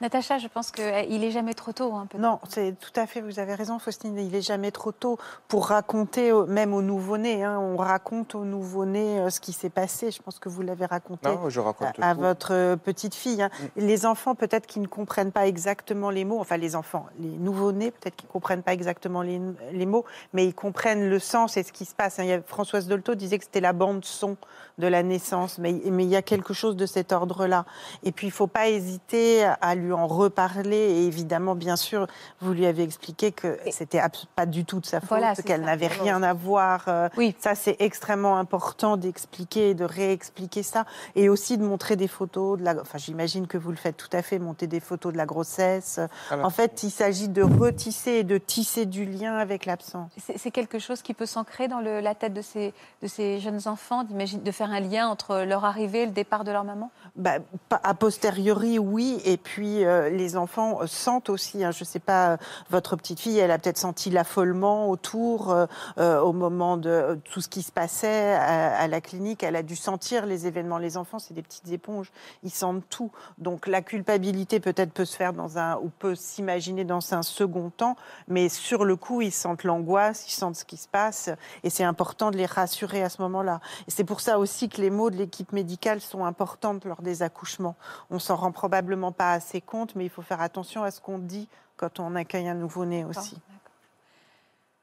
Natacha, 0.00 0.38
je 0.38 0.48
pense 0.48 0.70
qu'il 0.70 1.20
n'est 1.20 1.30
jamais 1.30 1.52
trop 1.52 1.72
tôt. 1.72 1.92
hein. 1.94 2.08
Non, 2.18 2.38
c'est 2.48 2.74
tout 2.78 2.92
à 2.98 3.06
fait, 3.06 3.20
vous 3.20 3.38
avez 3.38 3.54
raison, 3.54 3.78
Faustine. 3.78 4.16
Il 4.18 4.30
n'est 4.30 4.40
jamais 4.40 4.70
trop 4.70 4.92
tôt 4.92 5.18
pour 5.46 5.66
raconter, 5.66 6.32
même 6.48 6.72
aux 6.72 6.80
nouveau-nés. 6.80 7.44
hein, 7.44 7.58
on 7.58 7.76
raconte 7.76 8.34
aux 8.34 8.44
nouveau-nés 8.44 9.20
euh, 9.20 9.30
ce 9.30 9.40
qui 9.40 9.52
s'est 9.52 9.68
passé. 9.68 10.10
Je 10.10 10.22
pense 10.22 10.38
que 10.38 10.48
vous 10.48 10.62
l'avez 10.62 10.86
raconté 10.86 11.28
Non, 11.28 11.50
je 11.50 11.60
raconte 11.60 11.88
à, 12.00 12.14
votre 12.14 12.54
euh, 12.54 12.76
petite 12.76 13.14
fille. 13.14 13.42
hein. 13.42 13.50
Les 13.76 14.06
enfants, 14.06 14.34
peut-être 14.34 14.66
qu'ils 14.66 14.80
ne 14.82 14.86
comprennent 14.86 15.32
pas 15.32 15.46
exactement 15.46 16.08
les 16.08 16.24
mots. 16.24 16.40
Enfin, 16.40 16.56
les 16.56 16.76
enfants, 16.76 17.06
les 17.18 17.28
nouveau-nés, 17.28 17.90
peut-être 17.90 18.16
qu'ils 18.16 18.28
ne 18.28 18.32
comprennent 18.32 18.62
pas 18.62 18.72
exactement 18.72 19.20
les, 19.20 19.38
les 19.72 19.86
mots, 19.86 20.06
mais 20.32 20.46
ils 20.46 20.54
comprennent 20.54 21.10
le 21.10 21.18
sens 21.18 21.58
et 21.58 21.62
ce 21.62 21.72
qui 21.72 21.84
se 21.84 21.94
passe. 21.94 22.18
hein. 22.18 22.40
Françoise 22.46 22.86
Dolto 22.86 23.14
disait 23.14 23.38
que 23.38 23.44
c'était 23.44 23.60
la 23.60 23.74
bande-son 23.74 24.36
de 24.78 24.86
la 24.86 25.02
naissance, 25.02 25.58
mais, 25.58 25.72
mais 25.90 26.04
il 26.04 26.10
y 26.10 26.16
a 26.16 26.22
quelque 26.22 26.54
chose 26.54 26.76
de 26.76 26.86
cet 26.86 27.12
ordre-là. 27.12 27.64
Et 28.02 28.12
puis, 28.12 28.26
il 28.28 28.30
ne 28.30 28.34
faut 28.34 28.46
pas 28.46 28.68
hésiter 28.68 29.44
à 29.60 29.74
lui 29.74 29.92
en 29.92 30.06
reparler. 30.06 30.76
Et 30.76 31.06
évidemment, 31.06 31.54
bien 31.54 31.76
sûr, 31.76 32.06
vous 32.40 32.52
lui 32.52 32.66
avez 32.66 32.82
expliqué 32.82 33.32
que 33.32 33.58
c'était 33.70 34.00
pas 34.36 34.46
du 34.46 34.64
tout 34.64 34.80
de 34.80 34.86
sa 34.86 35.00
faute, 35.00 35.08
Voilà, 35.10 35.34
qu'elle 35.34 35.62
n'avait 35.62 35.86
rien 35.88 36.22
à 36.22 36.32
voir. 36.32 36.84
euh, 36.88 37.08
Oui. 37.16 37.34
Ça, 37.40 37.54
c'est 37.54 37.76
extrêmement 37.80 38.38
important 38.38 38.96
d'expliquer 38.96 39.70
et 39.70 39.74
de 39.74 39.84
réexpliquer 39.84 40.62
ça. 40.62 40.84
Et 41.14 41.28
aussi 41.28 41.58
de 41.58 41.64
montrer 41.64 41.96
des 41.96 42.08
photos. 42.08 42.58
De 42.58 42.64
la... 42.64 42.74
Enfin, 42.80 42.98
j'imagine 42.98 43.46
que 43.46 43.58
vous 43.58 43.70
le 43.70 43.76
faites 43.76 43.96
tout 43.96 44.08
à 44.12 44.22
fait, 44.22 44.38
monter 44.38 44.66
des 44.66 44.80
photos 44.80 45.12
de 45.12 45.18
la 45.18 45.26
grossesse. 45.26 46.00
En 46.30 46.50
fait, 46.50 46.82
il 46.82 46.90
s'agit 46.90 47.28
de 47.28 47.42
retisser 47.42 48.10
et 48.12 48.24
de 48.24 48.38
tisser 48.38 48.86
du 48.86 49.04
lien 49.04 49.34
avec 49.36 49.66
l'absence. 49.66 50.10
C'est 50.36 50.50
quelque 50.50 50.78
chose 50.78 51.02
qui 51.02 51.14
peut 51.14 51.26
s'ancrer 51.26 51.68
dans 51.68 51.80
le- 51.80 52.00
la 52.00 52.14
tête 52.14 52.32
de 52.32 52.42
ces, 52.42 52.72
de 53.02 53.06
ces 53.08 53.40
jeunes 53.40 53.60
enfants, 53.66 54.04
d'imaginer- 54.04 54.42
de 54.42 54.50
un 54.62 54.80
lien 54.80 55.08
entre 55.08 55.42
leur 55.42 55.64
arrivée 55.64 56.02
et 56.02 56.06
le 56.06 56.12
départ 56.12 56.44
de 56.44 56.52
leur 56.52 56.64
maman? 56.64 56.90
Bah, 57.16 57.38
a 57.70 57.94
posteriori, 57.94 58.78
oui. 58.78 59.20
Et 59.24 59.36
puis, 59.36 59.84
euh, 59.84 60.10
les 60.10 60.36
enfants 60.36 60.80
sentent 60.86 61.28
aussi. 61.28 61.64
hein, 61.64 61.70
je 61.70 61.80
ne 61.80 61.84
sais 61.86 61.98
pas, 61.98 62.32
euh, 62.32 62.36
votre 62.70 62.96
petite 62.96 63.20
fille, 63.20 63.38
elle 63.38 63.50
a 63.50 63.58
peut-être 63.58 63.78
senti 63.78 64.10
l'affolement 64.10 64.88
autour 64.90 65.54
euh, 65.98 66.20
au 66.20 66.32
moment 66.32 66.76
de 66.76 67.18
tout 67.24 67.40
ce 67.40 67.48
qui 67.48 67.62
se 67.62 67.72
passait 67.72 68.34
à, 68.34 68.76
à 68.78 68.88
la 68.88 69.00
clinique. 69.00 69.42
Elle 69.42 69.56
a 69.56 69.62
dû 69.62 69.76
sentir 69.76 70.26
les 70.26 70.46
événements. 70.46 70.78
Les 70.78 70.96
enfants, 70.96 71.18
c'est 71.18 71.34
des 71.34 71.42
petites 71.42 71.70
éponges. 71.70 72.12
Ils 72.42 72.50
sentent 72.50 72.84
tout. 72.90 73.10
Donc, 73.38 73.66
la 73.66 73.82
culpabilité 73.82 74.60
peut-être 74.60 74.92
peut 74.92 75.04
se 75.04 75.16
faire 75.16 75.32
dans 75.32 75.58
un 75.58 75.76
ou 75.76 75.90
peut 75.98 76.14
s'imaginer 76.14 76.84
dans 76.84 77.00
un 77.14 77.22
second 77.22 77.70
temps, 77.70 77.96
mais 78.28 78.48
sur 78.48 78.84
le 78.84 78.96
coup, 78.96 79.22
ils 79.22 79.32
sentent 79.32 79.64
l'angoisse, 79.64 80.24
ils 80.28 80.32
sentent 80.32 80.56
ce 80.56 80.64
qui 80.64 80.76
se 80.76 80.88
passe, 80.88 81.30
et 81.64 81.70
c'est 81.70 81.84
important 81.84 82.30
de 82.30 82.36
les 82.36 82.46
rassurer 82.46 83.02
à 83.02 83.08
ce 83.08 83.22
moment-là. 83.22 83.60
Et 83.88 83.90
c'est 83.90 84.04
pour 84.04 84.20
ça 84.20 84.38
aussi 84.38 84.49
que 84.68 84.80
les 84.80 84.90
mots 84.90 85.10
de 85.10 85.16
l'équipe 85.16 85.52
médicale 85.52 86.00
sont 86.00 86.24
importants 86.24 86.78
lors 86.84 87.02
des 87.02 87.22
accouchements. 87.22 87.76
On 88.10 88.18
s'en 88.18 88.36
rend 88.36 88.52
probablement 88.52 89.12
pas 89.12 89.32
assez 89.32 89.60
compte, 89.60 89.94
mais 89.94 90.04
il 90.04 90.10
faut 90.10 90.22
faire 90.22 90.40
attention 90.40 90.82
à 90.82 90.90
ce 90.90 91.00
qu'on 91.00 91.18
dit 91.18 91.48
quand 91.76 92.00
on 92.00 92.14
accueille 92.14 92.48
un 92.48 92.54
nouveau-né 92.54 93.04
aussi. 93.04 93.38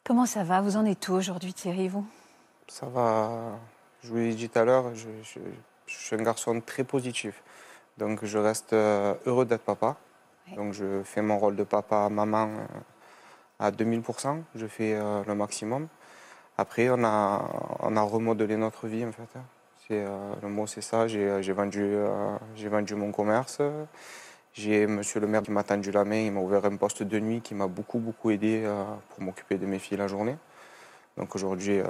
Comment 0.06 0.26
ça 0.26 0.44
va? 0.44 0.62
Vous 0.62 0.78
en 0.78 0.86
êtes 0.86 1.08
où 1.10 1.14
aujourd'hui, 1.14 1.54
Thierry, 1.54 1.88
vous? 1.90 2.06
Ça 2.68 2.86
va. 2.88 3.58
Je 4.04 4.10
vous 4.10 4.16
l'ai 4.18 4.34
dit 4.36 4.50
tout 4.50 4.60
à 4.60 4.64
l'heure, 4.64 4.94
je, 4.96 5.08
je- 5.24 5.40
je 5.86 5.96
suis 5.98 6.16
un 6.16 6.24
garçon 6.24 6.60
très 6.62 6.84
positif. 6.84 7.42
Donc 7.98 8.24
je 8.26 8.38
reste 8.38 8.74
euh, 8.74 9.16
heureux 9.26 9.46
d'être 9.46 9.64
papa. 9.64 9.96
Donc 10.56 10.74
je 10.74 11.02
fais 11.04 11.22
mon 11.22 11.38
rôle 11.40 11.56
de 11.58 11.64
papa, 11.64 12.08
maman 12.10 12.48
euh, 12.48 12.66
à 13.60 13.72
2000%. 13.72 14.42
Je 14.56 14.66
fais 14.68 14.94
euh, 14.96 15.24
le 15.26 15.36
maximum. 15.36 15.88
Après, 16.58 16.90
on 16.90 17.04
a, 17.04 17.42
on 17.82 17.96
a 17.98 18.02
remodelé 18.02 18.56
notre 18.58 18.88
vie 18.88 19.06
en 19.06 19.12
fait. 19.12 19.28
C'est, 19.88 20.04
euh, 20.04 20.34
le 20.42 20.50
mot 20.50 20.68
c'est 20.68 20.82
ça. 20.82 21.08
J'ai, 21.08 21.42
j'ai 21.42 21.54
vendu, 21.54 21.82
euh, 21.82 22.38
j'ai 22.56 22.68
vendu 22.68 22.96
mon 22.96 23.12
commerce. 23.12 23.62
J'ai 24.54 24.88
monsieur 24.88 25.20
le 25.20 25.28
maire 25.28 25.44
qui 25.44 25.52
m'a 25.52 25.64
tendu 25.64 25.92
la 25.92 26.04
main. 26.04 26.18
Il 26.18 26.32
m'a 26.32 26.42
ouvert 26.42 26.66
un 26.66 26.76
poste 26.76 27.04
de 27.04 27.20
nuit 27.20 27.42
qui 27.42 27.56
m'a 27.56 27.68
beaucoup 27.68 28.00
beaucoup 28.00 28.32
aidé 28.32 28.64
euh, 28.66 28.84
pour 29.10 29.24
m'occuper 29.24 29.58
de 29.58 29.66
mes 29.66 29.80
filles 29.80 29.98
la 29.98 30.08
journée. 30.08 30.36
Donc 31.16 31.34
aujourd'hui, 31.36 31.80
euh, 31.80 31.86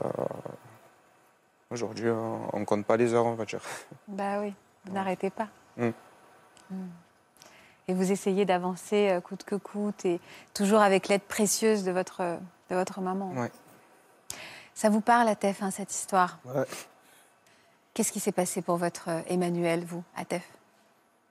aujourd'hui, 1.72 2.08
euh, 2.08 2.38
on 2.54 2.66
compte 2.66 2.86
pas 2.86 2.98
les 2.98 3.14
heures, 3.14 3.26
on 3.26 3.36
va 3.36 3.46
dire. 3.46 3.62
Bah 4.08 4.42
oui, 4.42 4.54
vous 4.86 4.94
n'arrêtez 4.94 5.30
pas. 5.30 5.48
Mm. 5.78 5.90
Mm. 6.72 6.76
Et 7.90 7.94
vous 7.94 8.12
essayez 8.12 8.46
d'avancer 8.46 9.10
euh, 9.10 9.22
coûte 9.22 9.44
que 9.46 9.56
coûte 9.56 10.06
et 10.06 10.20
toujours 10.54 10.82
avec 10.82 11.08
l'aide 11.08 11.24
précieuse 11.24 11.84
de 11.84 11.92
votre, 11.92 12.22
de 12.70 12.76
votre 12.76 13.02
maman. 13.02 13.32
Ouais. 13.32 13.52
Ça 14.74 14.90
vous 14.90 15.02
parle, 15.02 15.30
Atef, 15.30 15.64
hein, 15.64 15.72
cette 15.72 15.92
histoire? 15.92 16.40
Ouais. 16.46 16.66
Qu'est-ce 17.98 18.12
qui 18.12 18.20
s'est 18.20 18.32
passé 18.32 18.62
pour 18.62 18.78
votre 18.78 19.10
euh, 19.10 19.22
Emmanuel, 19.28 19.84
vous, 19.84 20.04
Atef 20.16 20.48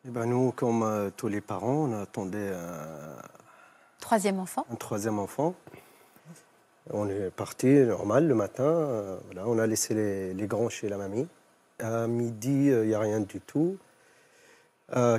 Eh 0.04 0.10
ben 0.10 0.26
nous, 0.26 0.50
comme 0.50 0.82
euh, 0.82 1.10
tous 1.16 1.28
les 1.28 1.40
parents, 1.40 1.84
on 1.88 1.92
attendait 1.92 2.50
un, 2.52 3.22
Troisième 4.00 4.40
enfant? 4.40 4.66
un 4.72 4.74
troisième 4.74 5.20
enfant. 5.20 5.54
On 6.90 7.08
est 7.08 7.30
parti 7.30 7.68
normal 7.68 8.26
le 8.26 8.34
matin. 8.34 8.64
euh, 8.64 9.16
voilà, 9.26 9.46
on 9.46 9.60
a 9.60 9.66
laissé 9.68 9.94
les, 9.94 10.34
les 10.34 10.46
grands 10.48 10.68
chez 10.68 10.88
la 10.88 10.96
mamie. 10.96 11.28
À 11.78 12.08
midi, 12.08 12.66
il 12.66 12.88
n'y 12.88 12.94
a 12.94 12.98
rien 12.98 13.20
du 13.20 13.40
tout. 13.40 13.78
À, 14.90 15.18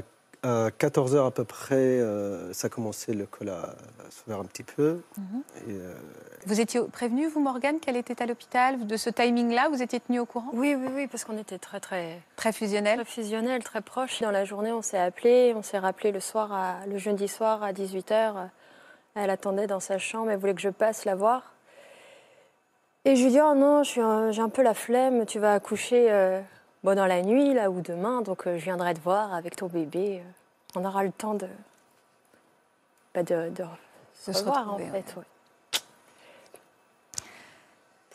14 0.78 1.16
h 1.16 1.26
à 1.28 1.32
peu 1.32 1.44
près, 1.44 1.76
euh, 1.76 2.52
ça 2.54 2.70
commençait 2.70 3.14
le 3.14 3.26
col 3.26 3.50
à 3.50 3.76
faire 4.10 4.40
un 4.40 4.46
petit 4.46 4.64
peu. 4.64 5.02
Mhm. 5.18 5.44
Et, 5.68 5.72
euh, 5.74 5.94
Vous 6.46 6.60
étiez 6.62 6.82
prévenu, 6.92 7.28
vous, 7.28 7.40
Morgane, 7.40 7.80
qu'elle 7.80 7.98
était 7.98 8.22
à 8.22 8.26
l'hôpital 8.26 8.86
De 8.88 8.98
ce 8.98 9.10
timing-là, 9.10 9.70
vous 9.70 9.82
étiez 9.82 10.00
tenu 10.00 10.20
au 10.20 10.26
courant? 10.26 10.50
Oui, 10.54 10.76
oui, 10.78 10.88
oui, 10.94 11.08
parce 11.08 11.24
qu'on 11.26 11.38
était 11.38 11.58
très, 11.58 11.80
très, 11.80 12.22
Très 12.36 12.52
fusionnel 12.54 12.96
très 12.98 13.06
fusionnels, 13.06 13.64
très 13.64 13.82
proches. 13.82 14.22
Dans 14.22 14.32
la 14.32 14.46
journée, 14.46 14.72
on 14.72 14.82
s'est 14.82 15.00
appelé, 15.00 15.54
on 15.56 15.64
s'est 15.64 15.80
rappelé 15.80 16.12
le 16.12 16.20
soir, 16.20 16.52
à- 16.54 16.86
le 16.88 16.98
jeudi 16.98 17.28
soir 17.28 17.64
à 17.64 17.74
18h. 17.74 18.50
Elle 19.16 19.30
attendait 19.30 19.68
dans 19.68 19.80
sa 19.80 19.98
chambre, 19.98 20.30
elle 20.32 20.38
voulait 20.40 20.54
que 20.54 20.62
je 20.62 20.70
passe 20.70 21.04
la 21.06 21.16
voir. 21.16 21.54
Et 23.06 23.16
je 23.16 23.24
lui 23.24 23.32
dis, 23.32 23.40
oh 23.42 23.54
non, 23.56 23.82
un- 23.98 24.32
j'ai 24.32 24.42
un 24.42 24.50
peu 24.50 24.62
la 24.62 24.74
flemme, 24.74 25.26
tu 25.26 25.40
vas 25.40 25.54
accoucher 25.54 26.08
euh, 26.12 26.40
bon, 26.88 26.96
dans 26.96 27.06
la 27.06 27.22
nuit 27.22 27.54
là 27.54 27.70
ou 27.70 27.82
demain, 27.82 28.22
donc 28.22 28.48
euh, 28.48 28.58
je 28.58 28.64
viendrai 28.64 28.94
te 28.94 29.02
voir 29.02 29.34
avec 29.34 29.58
ton 29.58 29.68
bébé. 29.68 30.22
euh, 30.22 30.80
on 30.80 30.86
aura 30.86 31.04
le 31.04 31.12
temps 31.12 31.34
de, 31.34 31.48
bah, 33.14 33.24
de, 33.24 33.50
de 33.50 33.64
se 34.14 34.32
De 34.32 34.36
se 34.36 34.40
revoir 34.40 34.70
en 34.70 34.78
retrouver, 34.78 35.02
fait. 35.02 35.16
ouais. 35.18 35.26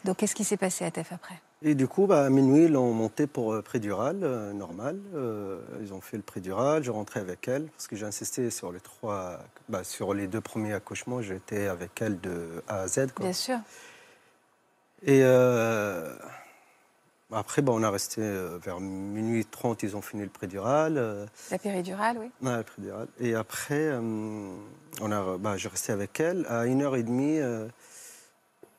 Donc, 0.04 0.16
qu'est-ce 0.16 0.34
qui 0.34 0.44
s'est 0.44 0.56
passé, 0.56 0.86
Atef, 0.86 1.12
après? 1.12 1.34
Et 1.60 1.74
du 1.74 1.86
coup, 1.86 2.06
bah, 2.06 2.24
à 2.24 2.30
minuit, 2.30 2.64
ils 2.64 2.72
l'ont 2.72 2.92
monté 2.94 3.26
pour 3.26 3.52
euh, 3.52 3.60
prédural, 3.62 4.20
euh, 4.22 4.52
normal. 4.54 4.98
Euh, 5.14 5.60
ils 5.82 5.92
ont 5.92 6.00
fait 6.00 6.16
le 6.16 6.22
prédural, 6.22 6.82
je 6.82 6.90
rentrais 6.90 7.20
avec 7.20 7.46
elle, 7.48 7.66
parce 7.66 7.86
que 7.88 7.94
j'ai 7.96 8.06
insisté 8.06 8.48
sur 8.50 8.72
les, 8.72 8.80
trois, 8.80 9.38
bah, 9.68 9.84
sur 9.84 10.14
les 10.14 10.26
deux 10.28 10.40
premiers 10.40 10.72
accouchements, 10.72 11.20
j'étais 11.20 11.66
avec 11.68 12.00
elle 12.00 12.18
de 12.20 12.64
A 12.68 12.80
à 12.80 12.88
Z. 12.88 13.12
Quoi. 13.14 13.26
Bien 13.26 13.32
sûr. 13.32 13.58
Et 15.02 15.20
euh, 15.22 16.16
après, 17.34 17.62
bah, 17.62 17.72
on 17.74 17.82
a 17.82 17.90
resté 17.90 18.20
euh, 18.22 18.58
vers 18.62 18.80
minuit 18.80 19.44
30, 19.46 19.82
ils 19.82 19.96
ont 19.96 20.02
fini 20.02 20.22
le 20.22 20.28
prédural. 20.28 20.96
euh, 20.98 21.26
La 21.50 21.58
péridurale, 21.58 22.18
oui. 22.18 22.30
Ouais, 22.42 22.56
le 22.58 22.62
prédural. 22.62 23.08
Et 23.20 23.34
après, 23.34 23.74
euh, 23.88 24.00
on 25.00 25.12
a, 25.12 25.38
bah, 25.38 25.56
je 25.56 25.68
restais 25.68 25.92
avec 25.92 26.18
elle. 26.20 26.46
À 26.48 26.66
une 26.66 26.82
heure 26.82 26.96
et 26.96 27.02
demie, 27.02 27.38
euh, 27.38 27.66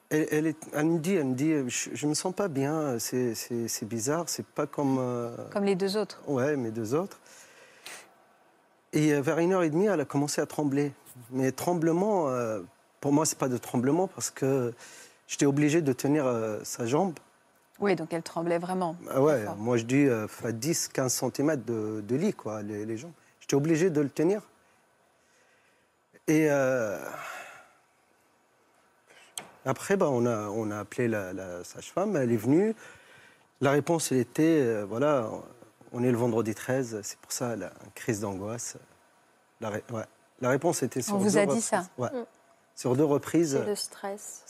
elle, 0.09 0.27
elle, 0.31 0.47
est- 0.47 0.67
elle 0.73 0.85
me 0.85 0.99
dit, 0.99 1.15
elle 1.15 1.25
me 1.25 1.33
dit, 1.35 1.53
je, 1.69 1.89
je 1.93 2.07
me 2.07 2.13
sens 2.13 2.33
pas 2.35 2.47
bien. 2.47 2.99
C'est, 2.99 3.33
c'est, 3.35 3.67
c'est 3.67 3.85
bizarre. 3.87 4.25
C'est 4.27 4.45
pas 4.45 4.67
comme, 4.67 4.97
euh, 4.99 5.35
Comme 5.51 5.65
les 5.65 5.75
deux 5.75 5.97
autres. 5.97 6.21
ouais, 6.27 6.55
mes 6.55 6.71
deux 6.71 6.93
autres. 6.93 7.19
Et 8.93 9.19
vers 9.21 9.39
une 9.39 9.53
heure 9.53 9.63
et 9.63 9.69
demie, 9.69 9.85
elle 9.87 10.01
a 10.01 10.05
commencé 10.05 10.39
à 10.41 10.45
trembler. 10.45 10.91
Mais 11.31 11.51
tremblement, 11.51 12.29
euh, 12.29 12.61
pour 13.01 13.11
moi, 13.11 13.25
c'est 13.25 13.37
pas 13.37 13.49
de 13.49 13.57
tremblement 13.57 14.07
parce 14.07 14.29
que 14.29 14.73
j'étais 15.27 15.45
obligé 15.47 15.81
de 15.81 15.93
tenir 15.93 16.25
euh, 16.27 16.59
sa 16.63 16.85
jambe. 16.85 17.13
Oui, 17.79 17.95
donc 17.95 18.13
elle 18.13 18.23
tremblait 18.23 18.59
vraiment. 18.59 18.95
Ah 19.09 19.21
ouais, 19.21 19.45
moi 19.57 19.77
je 19.77 19.83
dis 19.83 20.05
euh, 20.05 20.27
à 20.43 20.51
10-15 20.51 21.09
cm 21.09 21.63
de, 21.63 22.01
de 22.01 22.15
lit, 22.15 22.33
quoi, 22.33 22.61
les, 22.61 22.85
les 22.85 22.97
jambes. 22.97 23.11
J'étais 23.39 23.55
obligé 23.55 23.89
de 23.89 23.99
le 24.01 24.09
tenir. 24.09 24.41
Et 26.27 26.47
euh, 26.49 26.97
après, 29.65 29.97
bah, 29.97 30.07
on, 30.09 30.25
a, 30.25 30.47
on 30.49 30.71
a 30.71 30.79
appelé 30.79 31.07
la, 31.07 31.33
la 31.33 31.63
sage-femme, 31.63 32.15
elle 32.15 32.31
est 32.31 32.37
venue. 32.37 32.75
La 33.61 33.71
réponse, 33.71 34.11
elle 34.11 34.19
était, 34.19 34.43
euh, 34.61 34.85
voilà, 34.85 35.29
on 35.93 36.03
est 36.03 36.11
le 36.11 36.17
vendredi 36.17 36.53
13, 36.53 36.99
c'est 37.03 37.17
pour 37.19 37.31
ça, 37.31 37.51
elle 37.53 37.63
a 37.63 37.71
une 37.85 37.91
crise 37.95 38.19
d'angoisse. 38.21 38.77
La, 39.61 39.69
ré- 39.69 39.83
ouais. 39.91 40.03
la 40.41 40.49
réponse 40.49 40.83
était 40.83 41.01
sur 41.01 41.17
vous 41.17 41.23
deux 41.25 41.37
a 41.37 41.41
dit 41.41 41.47
reprises. 41.47 41.65
ça 41.65 41.87
Ouais. 41.97 42.09
Sur 42.75 42.95
deux 42.95 43.03
reprises. 43.03 43.57
C'est 43.59 43.65
le 43.65 43.75
stress. 43.75 44.41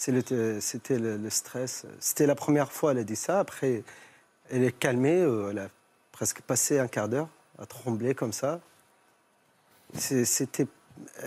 C'était 0.61 0.97
le, 0.97 1.17
le 1.17 1.29
stress. 1.29 1.85
C'était 1.99 2.25
la 2.25 2.35
première 2.35 2.71
fois 2.71 2.91
elle 2.91 2.99
a 2.99 3.03
dit 3.03 3.15
ça. 3.17 3.39
Après, 3.39 3.83
elle 4.49 4.63
est 4.63 4.71
calmée. 4.71 5.21
euh, 5.21 5.49
Elle 5.51 5.59
a 5.59 5.67
presque 6.11 6.41
passé 6.41 6.79
un 6.79 6.87
quart 6.87 7.09
d'heure 7.09 7.27
à 7.59 7.65
trembler 7.65 8.15
comme 8.15 8.33
ça. 8.33 8.59
C'était. 9.95 10.67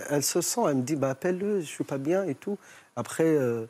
Elle 0.09 0.23
se 0.23 0.41
sent. 0.41 0.61
Elle 0.67 0.77
me 0.77 0.81
dit 0.81 0.95
bah, 0.95 1.09
appelle-le, 1.11 1.61
je 1.61 1.65
suis 1.65 1.83
pas 1.83 1.97
bien 1.97 2.23
et 2.23 2.35
tout. 2.35 2.57
Après, 2.95 3.25
euh, 3.25 3.65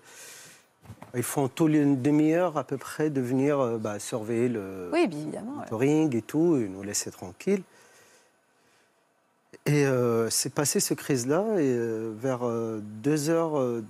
ils 1.13 1.23
font 1.23 1.47
tous 1.49 1.67
les 1.67 1.83
demi-heure 1.83 2.57
à 2.57 2.63
peu 2.63 2.77
près 2.77 3.09
de 3.09 3.19
venir 3.19 3.59
euh, 3.59 3.77
bah, 3.77 3.99
surveiller 3.99 4.47
le 4.47 4.89
Oui, 4.93 5.09
ouais. 5.11 5.41
monitoring 5.41 6.15
et 6.15 6.21
tout, 6.21 6.55
et 6.57 6.67
nous 6.67 6.81
laisser 6.83 7.11
tranquilles. 7.11 7.63
Et 9.67 9.85
euh, 9.85 10.29
c'est 10.29 10.53
passé 10.53 10.79
ce 10.79 10.93
crise-là, 10.93 11.43
et 11.57 11.73
euh, 11.75 12.13
vers 12.15 12.39
2h, 12.43 13.83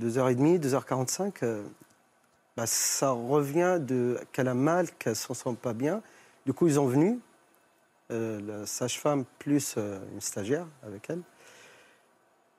2h30, 0.00 0.58
2h45, 0.58 1.32
euh, 1.42 1.62
bah, 2.56 2.66
ça 2.66 3.10
revient 3.10 3.78
de 3.78 4.18
qu'elle 4.32 4.48
a 4.48 4.54
mal, 4.54 4.90
qu'elle 4.98 5.12
ne 5.12 5.14
se 5.14 5.34
sent 5.34 5.54
pas 5.60 5.74
bien. 5.74 6.00
Du 6.46 6.54
coup, 6.54 6.66
ils 6.66 6.74
sont 6.74 6.86
venus, 6.86 7.18
euh, 8.10 8.40
la 8.40 8.66
sage-femme 8.66 9.26
plus 9.38 9.74
euh, 9.76 9.98
une 10.14 10.22
stagiaire 10.22 10.66
avec 10.82 11.10
elle, 11.10 11.20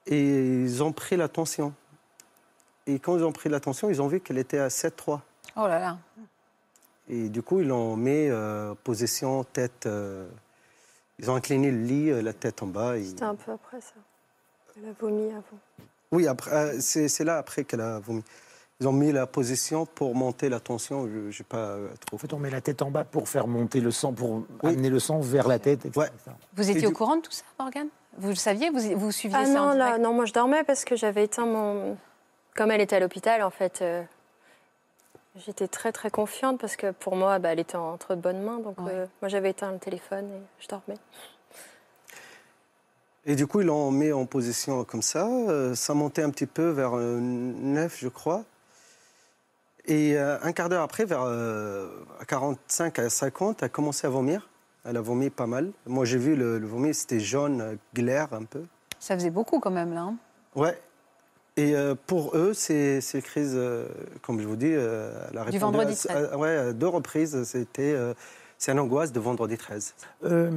et 0.06 0.62
ils 0.64 0.84
ont 0.84 0.92
pris 0.92 1.18
la 1.18 1.28
tension. 1.28 1.74
Et 2.86 3.00
quand 3.00 3.18
ils 3.18 3.24
ont 3.24 3.32
pris 3.32 3.50
la 3.50 3.60
tension, 3.60 3.90
ils 3.90 4.00
ont 4.00 4.08
vu 4.08 4.20
qu'elle 4.20 4.38
était 4.38 4.60
à 4.60 4.68
7,3. 4.68 5.22
Oh 5.56 5.68
là 5.68 5.80
là. 5.80 5.98
Et 7.08 7.30
du 7.30 7.42
coup, 7.42 7.62
ils 7.62 7.68
l'ont 7.68 7.96
mis 7.96 8.28
euh, 8.28 8.76
position 8.84 9.44
tête. 9.44 9.88
euh, 9.88 10.28
ils 11.20 11.30
ont 11.30 11.36
incliné 11.36 11.72
le 11.72 11.78
lit, 11.82 12.10
euh, 12.12 12.22
la 12.22 12.34
tête 12.34 12.64
en 12.64 12.68
bas. 12.68 12.98
et- 12.98 13.04
C'était 13.04 13.24
un 13.24 13.36
peu 13.36 13.52
après 13.52 13.82
ça. 13.82 13.94
Elle 14.78 14.90
a 14.90 14.94
vomi 15.00 15.30
avant. 15.32 15.44
Oui, 16.12 16.28
après, 16.28 16.52
euh, 16.52 16.78
c'est 16.80 17.08
c'est 17.08 17.24
là 17.24 17.38
après 17.38 17.64
qu'elle 17.64 17.82
a 17.82 18.00
vomi. 18.00 18.24
Ils 18.82 18.88
ont 18.88 18.94
mis 18.94 19.12
la 19.12 19.28
position 19.28 19.86
pour 19.86 20.16
monter 20.16 20.48
la 20.48 20.62
tension. 20.62 21.06
Je 21.08 21.38
n'ai 21.38 21.46
pas 21.48 21.58
euh, 21.58 21.90
trop. 22.06 22.16
En 22.16 22.18
fait, 22.18 22.32
on 22.34 22.40
met 22.40 22.50
la 22.50 22.62
tête 22.62 22.82
en 22.82 22.90
bas 22.90 23.04
pour 23.04 23.28
faire 23.28 23.46
monter 23.46 23.82
le 23.82 23.92
sang, 23.92 24.14
pour 24.14 24.44
Oui. 24.64 24.72
amener 24.72 24.90
le 24.90 25.00
sang 25.00 25.20
vers 25.20 25.48
la 25.50 25.60
tête. 25.60 25.86
etc. 25.86 26.00
Ouais. 26.00 26.10
Vous 26.56 26.70
étiez 26.70 26.84
Et 26.84 26.88
au 26.88 26.90
du- 26.92 26.96
courant 26.96 27.18
de 27.18 27.22
tout 27.22 27.32
ça, 27.32 27.44
Morgane? 27.60 27.90
Vous 28.18 28.30
le 28.30 28.36
saviez 28.36 28.70
vous, 28.70 28.98
vous 28.98 29.12
suiviez 29.12 29.38
Ah 29.40 29.46
ça 29.46 29.62
en 29.62 29.68
non, 29.68 29.74
là, 29.74 29.98
non, 29.98 30.14
moi 30.14 30.26
je 30.26 30.34
dormais 30.34 30.64
parce 30.64 30.86
que 30.86 30.96
j'avais 30.96 31.26
éteint 31.26 31.46
mon. 31.46 31.98
Comme 32.56 32.72
elle 32.72 32.82
était 32.82 32.96
à 32.96 33.00
l'hôpital, 33.02 33.44
en 33.44 33.50
fait, 33.52 33.82
euh, 33.82 34.02
j'étais 35.36 35.68
très 35.68 35.92
très 35.92 36.10
confiante 36.10 36.60
parce 36.60 36.76
que 36.76 36.92
pour 36.92 37.16
moi, 37.16 37.40
bah, 37.40 37.50
elle 37.54 37.60
était 37.60 37.76
entre 37.78 38.16
de 38.16 38.22
bonnes 38.22 38.42
mains. 38.42 38.60
Donc 38.60 38.80
Ouais. 38.82 38.92
euh, 38.94 39.06
moi 39.22 39.30
j'avais 39.30 39.52
éteint 39.52 39.72
le 39.72 39.80
téléphone 39.80 40.26
et 40.32 40.42
je 40.64 40.68
dormais. 40.68 40.98
Et 43.26 43.36
du 43.36 43.46
coup, 43.48 43.62
ils 43.62 43.68
l'ont 43.68 43.92
mis 43.92 44.12
en 44.12 44.26
position 44.26 44.84
comme 44.86 45.02
ça. 45.02 45.28
Euh, 45.28 45.76
ça 45.76 45.94
montait 45.94 46.24
un 46.24 46.30
petit 46.30 46.46
peu 46.48 46.70
vers 46.70 46.98
euh, 46.98 47.20
9, 47.20 47.98
je 48.00 48.08
crois. 48.08 48.44
Et 49.86 50.18
euh, 50.18 50.38
un 50.42 50.52
quart 50.52 50.70
d'heure 50.70 50.84
après, 50.84 51.06
vers 51.06 51.24
euh, 51.24 51.90
à 52.20 52.26
45 52.26 52.98
à 53.00 53.10
50, 53.10 53.58
elle 53.62 53.66
a 53.66 53.70
commencé 53.70 54.08
à 54.08 54.10
vomir. 54.10 54.50
Elle 54.86 54.98
a 54.98 55.02
vomi 55.02 55.30
pas 55.30 55.48
mal. 55.48 55.72
Moi, 55.86 56.06
j'ai 56.06 56.18
vu 56.18 56.36
le, 56.36 56.58
le 56.58 56.66
vomi, 56.68 56.94
c'était 56.94 57.20
jaune, 57.20 57.62
euh, 57.62 57.76
glaire 57.94 58.34
un 58.34 58.46
peu. 58.46 58.64
Ça 59.00 59.16
faisait 59.16 59.30
beaucoup 59.30 59.60
quand 59.60 59.72
même 59.72 59.94
là. 59.94 60.02
hein. 60.02 60.16
Ouais. 60.56 60.80
Et 61.60 61.76
euh, 61.76 61.96
pour 62.08 62.36
eux, 62.38 62.54
c'est 62.54 63.02
c'est 63.02 63.22
crise, 63.22 63.54
euh, 63.56 63.86
comme 64.22 64.40
je 64.40 64.48
vous 64.48 64.56
dis, 64.56 64.72
euh, 64.74 65.12
elle 65.32 65.38
a 65.40 65.46
Du 65.46 65.58
vendredi 65.60 65.94
à- 66.08 66.14
13. 66.14 66.30
à- 66.34 66.38
ouais, 66.38 66.56
à 66.56 66.74
deux 66.74 66.88
reprises. 66.88 67.44
C'était 67.44 67.96
c'est 68.58 68.72
une 68.72 68.80
angoisse 68.80 69.12
de 69.12 69.20
vendredi 69.20 69.58
13. 69.58 69.94
Euh, 70.26 70.52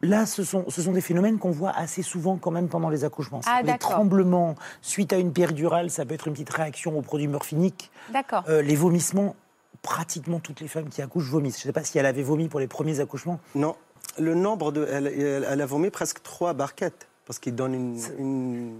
là, 0.00 0.26
ce 0.26 0.42
sont, 0.44 0.64
ce 0.68 0.82
sont 0.82 0.92
des 0.92 1.00
phénomènes 1.00 1.38
qu'on 1.38 1.50
voit 1.50 1.70
assez 1.70 2.02
souvent 2.02 2.36
quand 2.36 2.50
même 2.50 2.68
pendant 2.68 2.88
les 2.90 3.04
accouchements. 3.04 3.40
Ah, 3.46 3.60
les 3.62 3.76
tremblements 3.78 4.54
suite 4.80 5.12
à 5.12 5.16
une 5.18 5.32
péridurale, 5.32 5.90
ça 5.90 6.04
peut 6.04 6.14
être 6.14 6.26
une 6.28 6.34
petite 6.34 6.50
réaction 6.50 6.96
aux 6.98 7.02
produits 7.02 7.28
morphiniques. 7.28 7.90
D'accord. 8.12 8.44
Euh, 8.48 8.62
les 8.62 8.76
vomissements, 8.76 9.34
pratiquement 9.82 10.40
toutes 10.40 10.60
les 10.60 10.68
femmes 10.68 10.88
qui 10.88 11.02
accouchent 11.02 11.28
vomissent. 11.30 11.56
Je 11.58 11.62
ne 11.64 11.68
sais 11.68 11.72
pas 11.72 11.84
si 11.84 11.98
elle 11.98 12.06
avait 12.06 12.22
vomi 12.22 12.48
pour 12.48 12.60
les 12.60 12.68
premiers 12.68 13.00
accouchements. 13.00 13.40
Non, 13.54 13.76
le 14.18 14.34
nombre 14.34 14.72
de. 14.72 14.86
Elle, 14.90 15.06
elle- 15.08 15.46
elle 15.50 15.60
a 15.60 15.66
vomi 15.66 15.90
presque 15.90 16.22
trois 16.22 16.52
barquettes 16.54 17.08
parce 17.26 17.38
qu'il 17.38 17.54
donne 17.54 17.74
une, 17.74 17.98
une- 18.18 18.78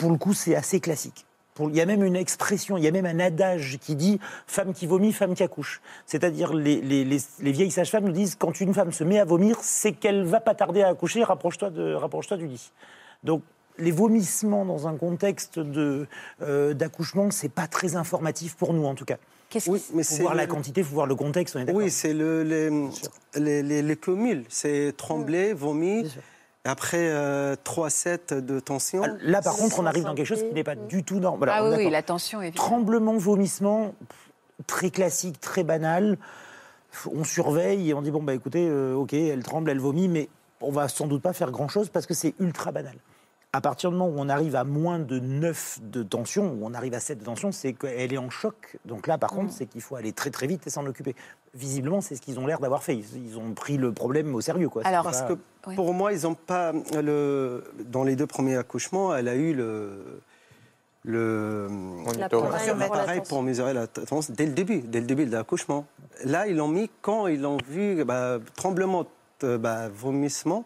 Pour 0.00 0.10
le 0.10 0.16
coup, 0.16 0.32
c'est 0.32 0.54
assez 0.56 0.80
classique. 0.80 1.26
Pour- 1.54 1.68
Il 1.68 1.76
y 1.76 1.80
a 1.82 1.86
même 1.86 2.02
une 2.02 2.16
expression, 2.16 2.78
il 2.78 2.84
y 2.84 2.88
a 2.88 2.90
même 2.90 3.04
un 3.04 3.20
adage 3.20 3.76
qui 3.82 3.94
dit 3.94 4.18
femme 4.46 4.72
qui 4.72 4.86
vomit, 4.86 5.12
femme 5.12 5.34
qui 5.34 5.42
accouche. 5.42 5.82
C'est-à-dire, 6.06 6.54
les, 6.54 6.80
les- 6.80 7.04
les- 7.04 7.18
les 7.40 7.52
vieilles 7.52 7.70
sages-femmes 7.70 8.04
nous 8.06 8.12
disent 8.12 8.34
quand 8.34 8.60
une 8.60 8.72
femme 8.72 8.92
se 8.92 9.04
met 9.04 9.18
à 9.18 9.26
vomir, 9.26 9.58
c'est 9.60 9.92
qu'elle 9.92 10.24
va 10.24 10.40
pas 10.40 10.54
tarder 10.54 10.80
à 10.82 10.88
accoucher, 10.88 11.22
rapproche-toi 11.22 11.68
de- 11.68 11.92
rapproche-toi 11.92 12.38
du 12.38 12.46
lit. 12.46 12.72
Donc, 13.24 13.42
les 13.78 13.90
vomissements 13.90 14.64
dans 14.64 14.88
un 14.88 14.96
contexte 14.96 15.58
de, 15.58 16.06
euh, 16.40 16.72
d'accouchement, 16.72 17.30
c'est 17.30 17.48
pas 17.50 17.66
très 17.66 17.94
informatif 17.94 18.54
pour 18.56 18.72
nous 18.72 18.86
en 18.86 18.94
tout 18.94 19.04
cas. 19.04 19.16
Oui, 19.66 19.82
mais 19.92 20.02
Il 20.02 20.04
faut 20.04 20.22
voir 20.22 20.34
le- 20.34 20.38
la 20.40 20.46
quantité, 20.46 20.80
il 20.80 20.86
faut 20.86 20.94
voir 20.94 21.06
le 21.06 21.14
contexte, 21.16 21.56
on 21.56 21.60
est 21.60 21.64
d'accord 21.66 21.82
Oui, 21.82 21.90
c'est 21.90 22.14
le, 22.14 22.42
les, 22.44 22.70
les, 23.34 23.62
les, 23.62 23.82
les 23.82 23.96
cumuls. 23.96 24.44
C'est 24.48 24.94
trembler, 24.96 25.52
vomir. 25.52 26.04
Après 26.64 27.08
euh, 27.08 27.56
3-7 27.64 28.40
de 28.40 28.60
tension. 28.60 29.02
Ah, 29.04 29.16
Là, 29.22 29.40
par 29.40 29.56
contre, 29.56 29.78
on 29.80 29.86
arrive 29.86 30.04
dans 30.04 30.14
quelque 30.14 30.26
chose 30.26 30.42
qui 30.42 30.52
n'est 30.52 30.64
pas 30.64 30.74
du 30.74 31.02
tout 31.04 31.18
normal. 31.18 31.48
Ah 31.52 31.64
oui, 31.68 31.88
la 31.88 32.02
tension 32.02 32.42
évidemment. 32.42 32.66
Tremblement, 32.66 33.16
vomissement, 33.16 33.94
très 34.66 34.90
classique, 34.90 35.40
très 35.40 35.64
banal. 35.64 36.18
On 37.10 37.24
surveille 37.24 37.88
et 37.88 37.94
on 37.94 38.02
dit 38.02 38.10
bon 38.10 38.22
bah 38.22 38.34
écoutez, 38.34 38.66
euh, 38.68 38.94
ok, 38.94 39.14
elle 39.14 39.42
tremble, 39.42 39.70
elle 39.70 39.78
vomit, 39.78 40.08
mais 40.08 40.28
on 40.60 40.70
va 40.70 40.88
sans 40.88 41.06
doute 41.06 41.22
pas 41.22 41.32
faire 41.32 41.50
grand 41.50 41.68
chose 41.68 41.88
parce 41.88 42.06
que 42.06 42.14
c'est 42.14 42.34
ultra 42.40 42.72
banal. 42.72 42.96
À 43.52 43.60
partir 43.60 43.90
du 43.90 43.96
moment 43.96 44.10
où 44.10 44.20
on 44.20 44.28
arrive 44.28 44.54
à 44.54 44.62
moins 44.62 45.00
de 45.00 45.18
9 45.18 45.80
de 45.82 46.04
tension, 46.04 46.52
où 46.52 46.60
on 46.62 46.72
arrive 46.72 46.94
à 46.94 47.00
7 47.00 47.18
de 47.18 47.24
tension, 47.24 47.50
c'est 47.50 47.72
qu'elle 47.72 48.12
est 48.12 48.18
en 48.18 48.30
choc. 48.30 48.78
Donc 48.84 49.08
là, 49.08 49.18
par 49.18 49.30
contre, 49.30 49.52
c'est 49.52 49.66
qu'il 49.66 49.80
faut 49.80 49.96
aller 49.96 50.12
très 50.12 50.30
très 50.30 50.46
vite 50.46 50.64
et 50.68 50.70
s'en 50.70 50.86
occuper. 50.86 51.16
Visiblement, 51.54 52.00
c'est 52.00 52.14
ce 52.14 52.20
qu'ils 52.20 52.38
ont 52.38 52.46
l'air 52.46 52.60
d'avoir 52.60 52.84
fait. 52.84 52.96
Ils, 52.96 53.38
ont 53.38 53.52
pris 53.54 53.76
le 53.76 53.90
problème 53.92 54.36
au 54.36 54.40
sérieux. 54.40 54.68
Quoi. 54.68 54.82
Alors, 54.86 55.02
Parce 55.02 55.22
pas- 55.22 55.34
que 55.34 55.74
pour 55.74 55.92
moi, 55.94 56.12
ils 56.12 56.28
ont 56.28 56.36
pas. 56.36 56.72
Le, 56.94 57.64
dans 57.86 58.04
les 58.04 58.14
deux 58.14 58.28
premiers 58.28 58.56
accouchements, 58.56 59.16
elle 59.16 59.26
a 59.26 59.34
eu 59.34 59.52
le. 59.52 60.20
Le. 61.02 61.66
L'appareil 62.78 63.22
pour 63.28 63.42
mesurer 63.42 63.72
la 63.72 63.88
tension 63.88 64.32
dès 64.32 64.46
le 64.46 64.52
début, 64.52 64.80
dès 64.80 65.00
le 65.00 65.06
début 65.06 65.26
de 65.26 65.32
l'accouchement. 65.32 65.86
Là, 66.24 66.46
ils 66.46 66.56
l'ont 66.56 66.68
mis 66.68 66.88
quand 67.02 67.26
ils 67.26 67.40
l'ont 67.40 67.58
vu, 67.68 68.04
bah, 68.04 68.38
tremblement, 68.54 69.06
euh, 69.42 69.58
bah, 69.58 69.88
vomissement. 69.88 70.64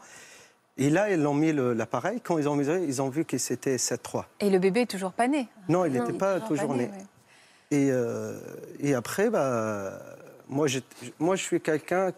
Et 0.76 0.90
là, 0.90 1.10
ils 1.10 1.22
l'ont 1.22 1.34
mis 1.34 1.52
l'appareil. 1.52 2.20
Quand 2.20 2.36
ils 2.38 2.48
ont 2.48 2.56
mesuré, 2.56 2.82
ils 2.84 3.00
ont 3.00 3.08
vu 3.08 3.24
que 3.24 3.38
c'était 3.38 3.76
7,3. 3.76 4.24
Et 4.40 4.50
le 4.50 4.58
bébé 4.58 4.80
est 4.82 4.86
toujours 4.90 5.12
pas 5.12 5.28
né. 5.28 5.48
Non, 5.68 5.84
il 5.84 5.92
n'était 5.92 6.12
pas 6.12 6.40
toujours 6.40 6.74
né. 6.74 6.84
ouais. 6.84 6.90
Et, 7.70 7.90
euh, 7.90 8.38
et 8.80 8.94
après, 8.94 9.30
bah, 9.30 9.92
moi, 10.48 10.66
moi, 11.18 11.36
je 11.36 11.42
suis 11.42 11.60
quelqu'un. 11.60 12.12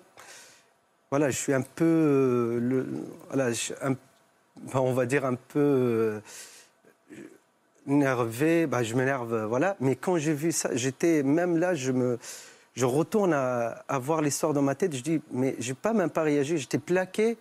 Voilà, 1.11 1.31
je 1.31 1.37
suis 1.37 1.53
un 1.53 1.61
peu. 1.63 1.85
euh, 1.85 2.59
le, 2.61 2.87
voilà, 3.29 3.51
je 3.51 3.55
suis 3.57 3.75
un- 3.83 3.93
bah, 3.93 4.81
on 4.81 4.93
va 4.95 5.05
dire 5.07 5.25
un 5.27 5.35
peu. 5.35 5.59
euh, 5.61 6.21
énervé, 7.87 8.67
bah, 8.67 8.83
je 8.83 8.95
m'énerve, 8.95 9.45
voilà. 9.45 9.77
Mais 9.81 9.97
quand 9.97 10.17
j'ai 10.19 10.33
vu 10.35 10.51
ça, 10.53 10.71
j'étais. 10.75 11.23
Même 11.23 11.57
là, 11.59 11.75
je 11.75 11.93
me. 11.93 12.19
Je 12.75 12.85
retourne 12.85 13.33
à, 13.33 13.85
à 13.89 13.99
voir 13.99 14.21
l'histoire 14.21 14.53
dans 14.53 14.61
ma 14.63 14.75
tête. 14.75 14.95
Je 14.95 15.03
dis, 15.03 15.23
mais 15.31 15.57
j'ai 15.59 15.73
pas 15.75 15.93
même 15.95 16.11
pas 16.11 16.23
réagi. 16.23 16.59
J'étais 16.59 16.79
plaqué. 16.79 17.39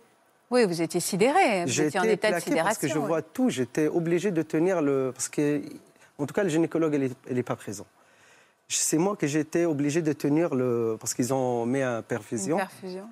Oui, 0.55 0.65
vous 0.65 0.81
étiez 0.81 0.99
sidéré. 1.01 1.65
Vous 1.65 1.81
étiez 1.81 1.99
en 1.99 2.03
état 2.03 2.29
de 2.29 2.33
plaqué 2.41 2.55
parce 2.63 2.77
que 2.77 2.87
je 2.87 2.93
sidération. 2.93 3.07
vois 3.07 3.21
tout. 3.21 3.49
J'étais 3.49 3.87
obligé 3.87 4.31
de 4.31 4.41
tenir 4.41 4.81
le. 4.81 5.11
Parce 5.13 5.27
que, 5.29 5.61
en 6.17 6.25
tout 6.25 6.33
cas, 6.33 6.43
le 6.43 6.49
gynécologue, 6.49 6.93
elle 6.95 7.35
n'est 7.35 7.43
pas 7.43 7.55
présent. 7.55 7.85
C'est 8.69 8.97
moi 8.97 9.15
que 9.15 9.27
j'étais 9.27 9.65
obligé 9.65 10.01
de 10.01 10.13
tenir 10.13 10.55
le. 10.55 10.97
Parce 10.99 11.13
qu'ils 11.13 11.33
ont 11.33 11.65
mis 11.65 11.81
un 11.81 11.97
Une 11.97 12.03
perfusion. 12.03 12.57
perfusion. 12.57 13.07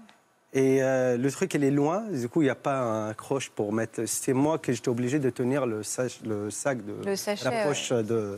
Et 0.54 0.82
euh, 0.84 1.18
le 1.18 1.32
truc, 1.32 1.54
elle 1.56 1.64
est 1.64 1.72
loin. 1.72 2.02
Du 2.12 2.30
coup, 2.30 2.42
il 2.42 2.46
n'y 2.46 2.50
a 2.52 2.56
pas 2.56 2.80
un 2.80 3.14
croche 3.14 3.50
pour 3.50 3.74
mettre. 3.74 4.06
C'est 4.06 4.34
moi 4.34 4.58
que 4.60 4.72
j'étais 4.72 4.90
obligé 4.90 5.20
de 5.20 5.30
tenir 5.30 5.66
le, 5.66 5.84
sach- 5.84 6.22
le 6.24 6.50
sac 6.52 6.86
de 6.86 6.94
Le 7.06 7.16
sachet, 7.16 7.50
la 7.50 7.66
poche 7.66 7.90
de, 7.92 8.38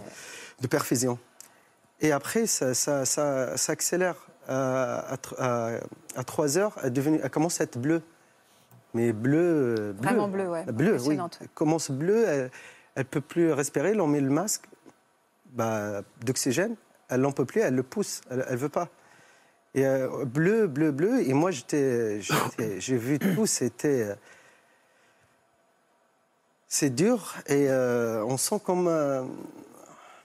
de 0.61 0.67
perfusion. 0.67 1.19
Et 2.01 2.11
après, 2.11 2.47
ça, 2.47 2.73
ça, 2.73 3.05
ça, 3.05 3.55
ça 3.57 3.71
accélère. 3.73 4.15
À, 4.47 5.13
à, 5.13 5.17
à- 5.39 5.79
à 6.15 6.23
3 6.23 6.57
heures, 6.59 6.75
elle, 6.81 6.87
est 6.87 6.91
devenue- 6.91 7.19
elle 7.23 7.29
commence 7.31 7.59
à 7.61 7.63
être 7.65 7.77
bleue. 7.79 8.01
Mais 8.95 9.12
bleue. 9.13 9.75
euh, 9.77 9.93
bleue. 9.93 10.08
Vraiment 10.08 10.27
bleue, 10.29 10.49
ouais. 10.49 10.63
Bleue, 10.65 10.97
oui. 11.01 11.19
Elle 11.41 11.49
commence 11.49 11.91
bleue, 11.91 12.25
elle 12.27 12.49
ne 12.97 13.03
peut 13.03 13.21
plus 13.21 13.51
respirer. 13.51 13.93
Là, 13.93 14.03
on 14.03 14.08
met 14.08 14.21
le 14.21 14.29
masque 14.29 14.63
bah, 15.51 16.01
d'oxygène. 16.23 16.75
Elle 17.10 17.21
n'en 17.21 17.34
peut 17.34 17.45
plus, 17.45 17.62
elle 17.62 17.75
le 17.75 17.84
pousse. 17.84 18.21
Elle 18.31 18.45
ne 18.49 18.55
veut 18.55 18.69
pas. 18.69 18.89
Et 19.75 19.86
euh, 19.86 20.23
bleu, 20.23 20.67
bleu, 20.67 20.91
bleu. 20.91 21.27
Et 21.27 21.34
moi, 21.34 21.51
j'étais, 21.51 22.21
j'ai 22.79 22.97
vu 22.97 23.19
tout. 23.19 23.45
C'était, 23.45 24.03
euh, 24.03 24.15
c'est 26.67 26.89
dur. 26.89 27.36
Et 27.47 27.69
euh, 27.69 28.23
on 28.25 28.38
sent 28.38 28.62
comme, 28.63 28.86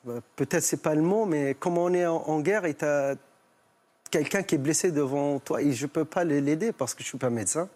bah, 0.04 0.14
peut-être 0.36 0.62
c'est 0.62 0.80
pas 0.80 0.94
le 0.94 1.02
mot, 1.02 1.26
mais 1.26 1.54
comme 1.54 1.76
on 1.76 1.92
est 1.92 2.06
en, 2.06 2.22
en 2.22 2.40
guerre 2.40 2.64
et 2.66 2.74
t'as 2.74 3.16
quelqu'un 4.12 4.42
qui 4.44 4.54
est 4.54 4.58
blessé 4.58 4.92
devant 4.92 5.38
toi 5.40 5.60
et 5.60 5.72
je 5.72 5.86
peux 5.86 6.04
pas 6.04 6.24
l'aider 6.24 6.72
parce 6.72 6.94
que 6.94 7.02
je 7.02 7.08
suis 7.08 7.18
pas 7.18 7.30
médecin. 7.30 7.68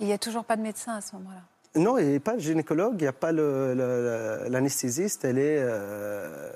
Il 0.00 0.06
n'y 0.06 0.12
a 0.12 0.18
toujours 0.18 0.44
pas 0.44 0.56
de 0.56 0.62
médecin 0.62 0.94
à 0.96 1.00
ce 1.00 1.14
moment-là. 1.16 1.42
Non, 1.76 1.98
il 1.98 2.06
n'y 2.08 2.16
a 2.16 2.20
pas 2.20 2.34
le 2.34 2.38
gynécologue, 2.40 2.94
il 2.98 3.02
n'y 3.02 3.08
a 3.08 3.12
pas 3.12 3.32
le- 3.32 3.74
le- 3.74 4.48
l'anesthésiste. 4.48 5.24
Elle 5.24 5.38
est, 5.38 5.58
euh, 5.58 6.52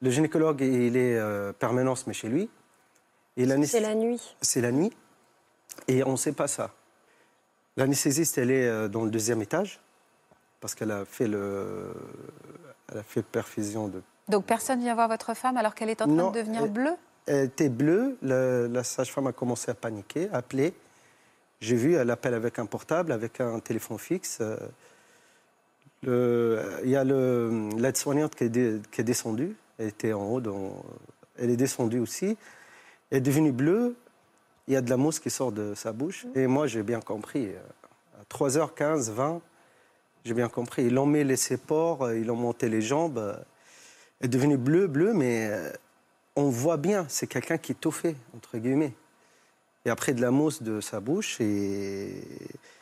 le 0.00 0.10
gynécologue, 0.10 0.60
il 0.62 0.96
est 0.96 1.16
euh, 1.18 1.52
permanence, 1.52 2.06
mais 2.06 2.12
chez 2.14 2.28
lui. 2.28 2.48
C'est 3.36 3.46
la 3.80 3.94
nuit. 3.94 4.36
c'est 4.42 4.60
la 4.60 4.70
nuit. 4.72 4.92
Et 5.88 6.04
on 6.04 6.12
ne 6.12 6.16
sait 6.16 6.32
pas 6.32 6.48
ça. 6.48 6.72
L'anesthésiste, 7.76 8.36
elle 8.38 8.50
est 8.50 8.66
euh, 8.66 8.88
dans 8.88 9.04
le 9.04 9.10
deuxième 9.10 9.40
étage, 9.40 9.80
parce 10.60 10.74
qu'elle 10.74 10.90
a 10.90 11.04
fait 11.04 11.28
le, 11.28 11.92
elle 12.92 12.98
a 12.98 13.02
fait 13.02 13.22
perfusion 13.22 13.88
de. 13.88 14.02
Donc 14.28 14.44
personne 14.44 14.80
vient 14.80 14.94
voir 14.94 15.08
votre 15.08 15.34
femme 15.34 15.56
alors 15.56 15.74
qu'elle 15.74 15.88
est 15.90 16.02
en 16.02 16.06
train 16.06 16.14
Non, 16.14 16.30
de 16.30 16.38
devenir 16.38 16.64
elle- 16.64 16.70
bleue? 16.70 16.94
Elle 17.26 17.44
était 17.46 17.68
bleue. 17.68 18.16
le- 18.22 18.66
la 18.70 18.84
sage-femme 18.84 19.26
a 19.28 19.32
commencé 19.32 19.70
à 19.70 19.74
paniquer, 19.74 20.28
à 20.32 20.38
appeler. 20.38 20.74
J'ai 21.60 21.76
vu, 21.76 21.94
elle 21.94 22.10
appelle 22.10 22.34
avec 22.34 22.58
un 22.58 22.66
portable, 22.66 23.12
avec 23.12 23.40
un 23.40 23.60
téléphone 23.60 23.98
fixe. 23.98 24.38
Euh, 26.06 26.80
Il 26.82 26.88
y 26.90 26.96
a 26.96 27.04
l'aide-soignante 27.04 28.34
qui, 28.34 28.44
est 28.44 29.02
descendue. 29.02 29.54
Elle 29.78 29.88
était 29.88 30.12
en 30.12 30.22
haut. 30.26 30.40
dans- 30.40 30.82
elle 31.38 31.50
est 31.50 31.56
descendue 31.56 31.98
aussi. 32.00 32.36
Elle 33.10 33.18
est 33.18 33.20
devenue 33.20 33.52
bleue. 33.52 33.94
Il 34.68 34.74
y 34.74 34.76
a 34.76 34.80
de 34.80 34.88
la 34.90 34.96
mousse 34.96 35.18
qui 35.20 35.30
sort 35.30 35.52
de 35.52 35.74
sa 35.74 35.92
bouche. 35.92 36.26
Et 36.34 36.46
moi, 36.46 36.66
j'ai 36.66 36.82
bien 36.82 37.00
compris. 37.00 37.48
euh, 37.48 37.58
À 38.20 38.24
3h15, 38.28 39.10
20, 39.10 39.40
j'ai 40.24 40.34
bien 40.34 40.48
compris. 40.48 40.84
Ils 40.84 40.94
l'ont 40.94 41.06
mis 41.06 41.24
les 41.24 41.36
sépores, 41.36 42.02
euh, 42.04 42.16
ils 42.18 42.26
l'ont 42.26 42.36
monté 42.36 42.68
les 42.68 42.80
jambes. 42.82 43.18
Elle 44.20 44.26
est 44.26 44.28
devenue 44.28 44.56
bleue, 44.58 44.86
bleue, 44.86 45.12
mais 45.14 45.50
on 46.36 46.48
voit 46.50 46.76
bien, 46.76 47.06
c'est 47.08 47.26
quelqu'un 47.26 47.58
qui 47.58 47.72
est 47.72 47.90
fait, 47.90 48.16
entre 48.36 48.56
guillemets. 48.58 48.92
Et 49.86 49.90
après 49.90 50.12
de 50.12 50.20
la 50.20 50.30
mousse 50.30 50.62
de 50.62 50.80
sa 50.80 51.00
bouche, 51.00 51.40
et 51.40 52.22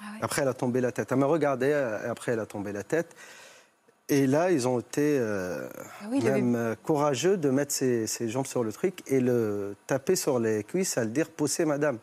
Ah 0.00 0.04
oui. 0.14 0.18
après 0.22 0.42
elle 0.42 0.48
a 0.48 0.54
tombé 0.54 0.80
la 0.80 0.90
tête. 0.92 1.12
Elle 1.12 1.18
m'a 1.18 1.26
regardé, 1.26 1.68
et 1.68 2.08
après 2.08 2.32
elle 2.32 2.40
a 2.40 2.46
tombé 2.46 2.72
la 2.72 2.82
tête. 2.82 3.14
Et 4.10 4.26
là, 4.26 4.50
ils 4.50 4.66
ont 4.66 4.80
été 4.80 5.18
euh, 5.20 5.68
Ah 6.02 6.06
oui, 6.10 6.18
il 6.22 6.28
avait- 6.28 6.40
même 6.40 6.56
euh, 6.56 6.74
courageux 6.82 7.36
de 7.36 7.50
mettre 7.50 7.72
ses, 7.72 8.06
ses 8.06 8.28
jambes 8.30 8.46
sur 8.46 8.64
le 8.64 8.72
truc 8.72 9.02
et 9.06 9.20
le 9.20 9.76
taper 9.86 10.16
sur 10.16 10.38
les 10.40 10.64
cuisses, 10.64 10.96
à 10.98 11.04
le 11.04 11.10
dire 11.10 11.28
poussez 11.30 11.64
madame. 11.66 11.98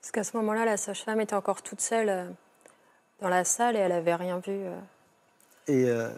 Parce 0.00 0.12
qu'à 0.12 0.22
ce 0.24 0.36
moment-là, 0.36 0.64
la 0.64 0.76
sage-femme 0.76 1.20
était 1.20 1.34
encore 1.34 1.62
toute 1.62 1.80
seule 1.80 2.08
euh, 2.08 2.24
dans 3.20 3.28
la 3.28 3.44
salle 3.44 3.74
et 3.76 3.80
elle 3.80 3.92
avait 3.92 4.14
rien 4.14 4.38
vu. 4.38 4.52
euh. 4.52 4.78
Et 5.66 5.84
euh, 5.90 6.08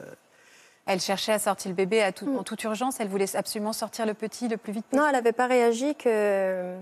Elle 0.85 1.01
cherchait 1.01 1.33
à 1.33 1.39
sortir 1.39 1.71
le 1.71 1.75
bébé 1.75 2.03
à 2.03 2.13
tout- 2.13 2.27
Mm. 2.27 2.37
en 2.39 2.43
toute 2.45 2.63
urgence. 2.65 3.01
Elle 3.01 3.09
voulait 3.09 3.35
absolument 3.37 3.73
sortir 3.73 4.05
le 4.05 4.13
petit 4.15 4.47
le 4.49 4.59
plus 4.59 4.73
vite 4.75 4.85
possible. 4.85 5.01
Non, 5.03 5.09
elle 5.09 5.15
n'avait 5.17 5.33
pas 5.33 5.47
réagi 5.47 5.95
que 5.95 6.75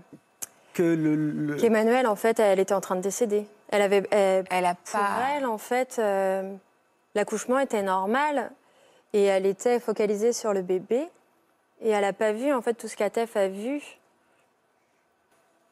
que 0.76 0.82
le, 0.82 1.14
le- 1.16 1.56
qu'Emmanuel, 1.56 2.06
en 2.06 2.16
fait, 2.16 2.38
elle 2.40 2.58
était 2.60 2.74
en 2.74 2.80
train 2.80 2.96
de 2.96 3.00
décéder. 3.00 3.46
Elle 3.68 3.82
avait, 3.82 4.06
elle- 4.10 4.44
Elle 4.50 4.64
a 4.66 4.74
pour 4.74 4.92
pas. 5.00 5.18
elle, 5.36 5.46
en 5.46 5.58
fait, 5.58 5.96
euh, 5.98 6.54
l'accouchement 7.14 7.58
était 7.58 7.82
normal 7.82 8.50
et 9.12 9.24
elle 9.24 9.46
était 9.46 9.80
focalisée 9.80 10.32
sur 10.32 10.52
le 10.52 10.62
bébé. 10.62 11.08
Et 11.80 11.90
elle 11.90 12.02
n'a 12.02 12.12
pas 12.12 12.32
vu, 12.32 12.52
en 12.52 12.62
fait, 12.62 12.74
tout 12.74 12.88
ce 12.88 12.96
qu'Atef 12.96 13.36
a 13.36 13.48
vu. 13.48 13.80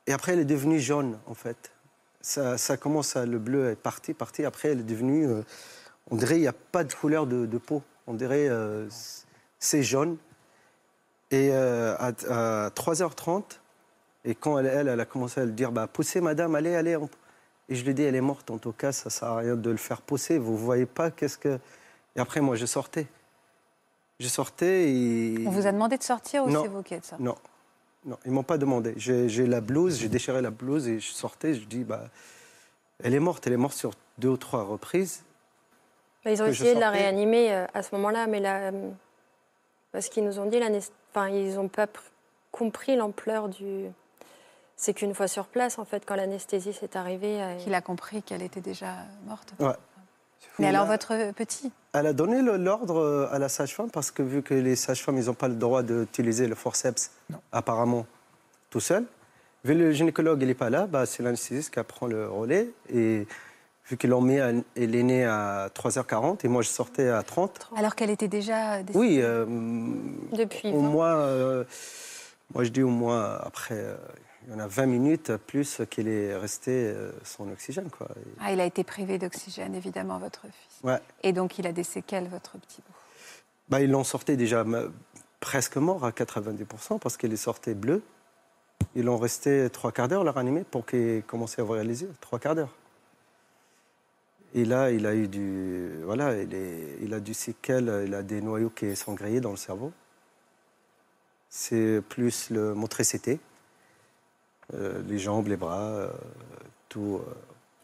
Et 0.07 0.13
après, 0.13 0.33
elle 0.33 0.41
est 0.41 0.45
devenue 0.45 0.81
jaune, 0.81 1.19
en 1.27 1.35
fait. 1.35 1.71
Ça, 2.21 2.59
ça 2.59 2.77
commence 2.77 3.17
à, 3.17 3.27
le 3.27 3.39
bleu 3.39 3.71
est 3.71 3.77
parti, 3.77 4.15
parti. 4.15 4.45
Après, 4.45 4.69
elle 4.71 4.81
est 4.81 4.85
devenue, 4.85 5.27
euh, 5.27 5.43
on 6.11 6.17
dirait, 6.17 6.37
il 6.37 6.41
n'y 6.43 6.47
a 6.49 6.53
pas 6.55 6.85
de 6.85 6.93
couleur 6.93 7.27
de, 7.27 7.47
de 7.47 7.59
peau. 7.59 7.83
On 8.07 8.15
dirait, 8.15 8.49
euh, 8.49 8.87
c'est 9.59 9.83
jaune. 9.83 10.17
Et 11.31 11.51
euh, 11.53 11.95
à, 11.99 12.09
à 12.67 12.69
3h30, 12.71 13.43
et 14.25 14.35
quand 14.35 14.59
elle, 14.59 14.67
elle, 14.67 14.89
elle 14.89 15.01
a 15.01 15.05
commencé 15.05 15.41
à 15.41 15.45
le 15.45 15.53
dire, 15.53 15.71
bah, 15.73 15.87
poussez 15.87 16.21
madame, 16.21 16.55
allez, 16.55 16.75
allez. 16.75 16.97
on- 16.97 17.09
Et 17.69 17.75
je 17.75 17.83
lui 17.85 17.91
ai 17.91 17.95
dit, 17.95 18.03
elle 18.03 18.15
est 18.17 18.21
morte, 18.21 18.51
en 18.51 18.59
tout 18.59 18.73
cas, 18.73 18.93
ça 18.93 19.05
ne 19.07 19.11
sert 19.11 19.29
à 19.29 19.37
rien 19.39 19.57
de 19.57 19.71
le 19.71 19.77
faire 19.77 20.03
pousser. 20.03 20.39
Vous 20.39 20.53
ne 20.53 20.57
voyez 20.59 20.87
pas 20.87 21.11
qu'est-ce 21.11 21.39
que... 21.39 21.59
Et 22.17 22.21
après, 22.21 22.41
moi, 22.41 22.57
je 22.57 22.67
sortais. 22.67 23.07
Je 24.21 24.29
sortais 24.29 24.91
et... 24.91 25.45
On 25.47 25.51
vous 25.51 25.67
a 25.67 25.73
demandé 25.73 25.97
de 25.99 26.03
sortir 26.03 26.45
ou 26.45 26.51
c'est 26.51 26.69
vous 26.69 26.83
qui 26.83 26.95
êtes 26.95 27.05
sorti 27.05 27.23
Non, 27.25 27.35
non, 28.05 28.17
ils 28.27 28.31
m'ont 28.31 28.43
pas 28.43 28.59
demandé. 28.59 28.93
J'ai 28.97 29.47
la 29.47 29.61
blouse, 29.61 29.99
j'ai 29.99 30.09
déchiré 30.09 30.41
la 30.43 30.51
blouse 30.51 30.87
et 30.89 31.01
je 31.01 31.13
sortais. 31.13 31.55
Je 31.55 31.65
dis, 31.65 31.85
bah, 31.85 32.05
elle 33.03 33.15
est 33.15 33.19
morte. 33.21 33.47
Elle 33.47 33.55
est 33.55 33.59
morte 33.59 33.77
sur 33.77 33.91
deux 34.19 34.29
ou 34.29 34.37
trois 34.37 34.63
reprises. 34.63 35.25
Bah, 36.25 36.31
Ils 36.31 36.43
ont 36.43 36.47
essayé 36.47 36.75
de 36.75 36.81
la 36.81 36.91
réanimer 36.91 37.53
euh, 37.53 37.67
à 37.75 37.83
ce 37.83 37.95
moment-là, 37.97 38.27
mais 38.27 38.41
là, 38.41 38.71
euh, 38.73 38.91
parce 39.93 40.09
qu'ils 40.09 40.25
nous 40.25 40.39
ont 40.39 40.47
dit, 40.47 40.61
enfin, 41.11 41.29
ils 41.29 41.55
n'ont 41.57 41.69
pas 41.69 41.87
pr- 41.87 41.99
compris 42.53 42.95
l'ampleur 42.97 43.49
du. 43.49 43.87
C'est 44.77 44.93
qu'une 44.95 45.15
fois 45.15 45.29
sur 45.29 45.47
place, 45.47 45.79
en 45.79 45.85
fait, 45.85 46.05
quand 46.07 46.17
l'anesthésie 46.17 46.73
s'est 46.73 46.97
arrivée, 46.97 47.41
euh, 47.43 47.57
Qu'il 47.59 47.75
a 47.75 47.81
compris 47.81 48.23
qu'elle 48.23 48.43
était 48.43 48.61
déjà 48.61 48.95
morte. 49.27 49.53
Ouais. 49.61 49.73
Mais 50.59 50.67
alors 50.69 50.87
votre 50.87 51.33
petit 51.33 51.73
Elle 51.95 52.07
a 52.07 52.13
donné 52.13 52.41
l'ordre 52.43 52.99
euh, 53.01 53.29
à 53.33 53.39
la 53.39 53.49
sage-femme 53.49 53.91
parce 53.91 54.11
que 54.11 54.23
vu 54.23 54.43
que 54.43 54.55
les 54.55 54.77
sages-femmes, 54.77 55.17
ils 55.19 55.27
n'ont 55.27 55.35
pas 55.35 55.49
le 55.49 55.55
droit 55.55 55.83
d'utiliser 55.83 56.47
le 56.47 56.55
forceps, 56.55 57.11
apparemment, 57.51 58.07
tout 58.71 58.81
seul. 58.81 59.05
Vu 59.65 59.75
le 59.75 59.91
gynécologue, 59.93 60.43
il 60.43 60.49
n'est 60.49 60.55
pas 60.55 60.71
là, 60.71 60.87
bah, 60.87 61.07
c'est 61.07 61.23
l'anesthésiste 61.23 61.73
qui 61.75 61.83
prend 61.83 62.07
le 62.07 62.29
relais. 62.29 62.69
Et 62.93 63.27
vu 63.89 63.97
qu'ils 63.97 64.11
l'ont 64.11 64.21
mis, 64.21 64.39
à- 64.39 64.51
elle 64.77 64.95
est 64.95 65.03
née 65.03 65.25
à 65.25 65.71
3h40 65.75 66.45
et 66.45 66.49
moi, 66.49 66.63
je 66.63 66.69
sortais 66.69 67.09
à 67.09 67.23
30. 67.23 67.71
Alors 67.77 67.95
qu'elle 67.95 68.11
était 68.11 68.29
déjà 68.29 68.83
décédée 68.83 68.99
Oui, 68.99 69.19
euh, 69.23 69.47
depuis. 70.33 70.71
au 70.73 70.81
20. 70.83 70.89
moins, 70.89 71.17
euh, 71.17 71.65
moi 72.53 72.63
je 72.65 72.69
dis 72.69 72.83
au 72.83 72.91
moins 72.91 73.39
après, 73.43 73.77
euh, 73.77 73.97
il 74.47 74.53
y 74.53 74.57
en 74.57 74.59
a 74.59 74.67
20 74.67 74.87
minutes 74.87 75.37
plus 75.47 75.81
qu'il 75.91 76.09
est 76.09 76.37
resté 76.37 76.71
euh, 76.73 77.13
sans 77.23 77.49
oxygène. 77.51 77.89
Quoi. 77.91 78.09
Ah, 78.41 78.53
il 78.53 78.61
a 78.61 78.65
été 78.67 78.85
privé 78.85 79.19
d'oxygène, 79.19 79.75
évidemment, 79.75 80.19
votre 80.19 80.43
fils. 80.43 80.81
ouais. 80.83 80.99
Et 81.23 81.33
donc, 81.33 81.59
il 81.59 81.67
a 81.67 81.73
des 81.73 81.85
séquelles, 81.85 82.29
votre 82.29 82.59
petit 82.59 82.83
bout. 82.83 82.95
bah, 83.69 83.81
ils 83.81 83.91
l'ont 83.91 84.05
sorti 84.05 84.37
déjà 84.37 84.65
presque 85.41 85.77
mort 85.77 86.05
à 86.05 86.11
90% 86.11 86.99
parce 86.99 87.17
qu'il 87.17 87.33
est 87.33 87.37
sorti 87.37 87.75
bleu. 87.75 88.03
Ils 88.95 89.05
l'ont 89.05 89.17
resté 89.19 89.69
trois 89.71 89.93
quarts 89.93 90.09
d'heure, 90.09 90.25
le 90.25 90.31
ranimer, 90.31 90.65
pour 90.65 90.85
qu'il 90.85 91.23
commence 91.27 91.59
à 91.59 91.63
ouvrir 91.63 91.85
les 91.85 92.03
yeux. 92.03 92.13
Trois 92.21 92.39
quarts 92.39 92.55
d'heure. 92.55 92.75
Et 94.55 94.65
là, 94.65 94.91
il 94.91 95.05
a 95.07 95.15
eu 95.15 95.27
du. 95.27 95.91
Voilà, 96.05 96.41
il, 96.41 96.55
est- 96.55 96.99
il 97.03 97.13
a 97.15 97.19
du 97.21 97.35
séquelles, 97.35 98.05
il 98.07 98.15
a 98.15 98.23
des 98.23 98.41
noyaux 98.41 98.71
qui 98.71 98.95
sont 98.95 99.15
grillés 99.15 99.41
dans 99.41 99.51
le 99.51 99.57
cerveau. 99.57 99.91
C'est 101.49 102.01
plus 102.09 102.51
le 102.51 102.75
motricité. 102.75 103.41
Euh, 104.73 105.03
les 105.07 105.19
jambes, 105.19 105.49
les 105.49 105.57
bras, 105.59 105.81
euh, 105.91 106.11
tout. 106.89 107.21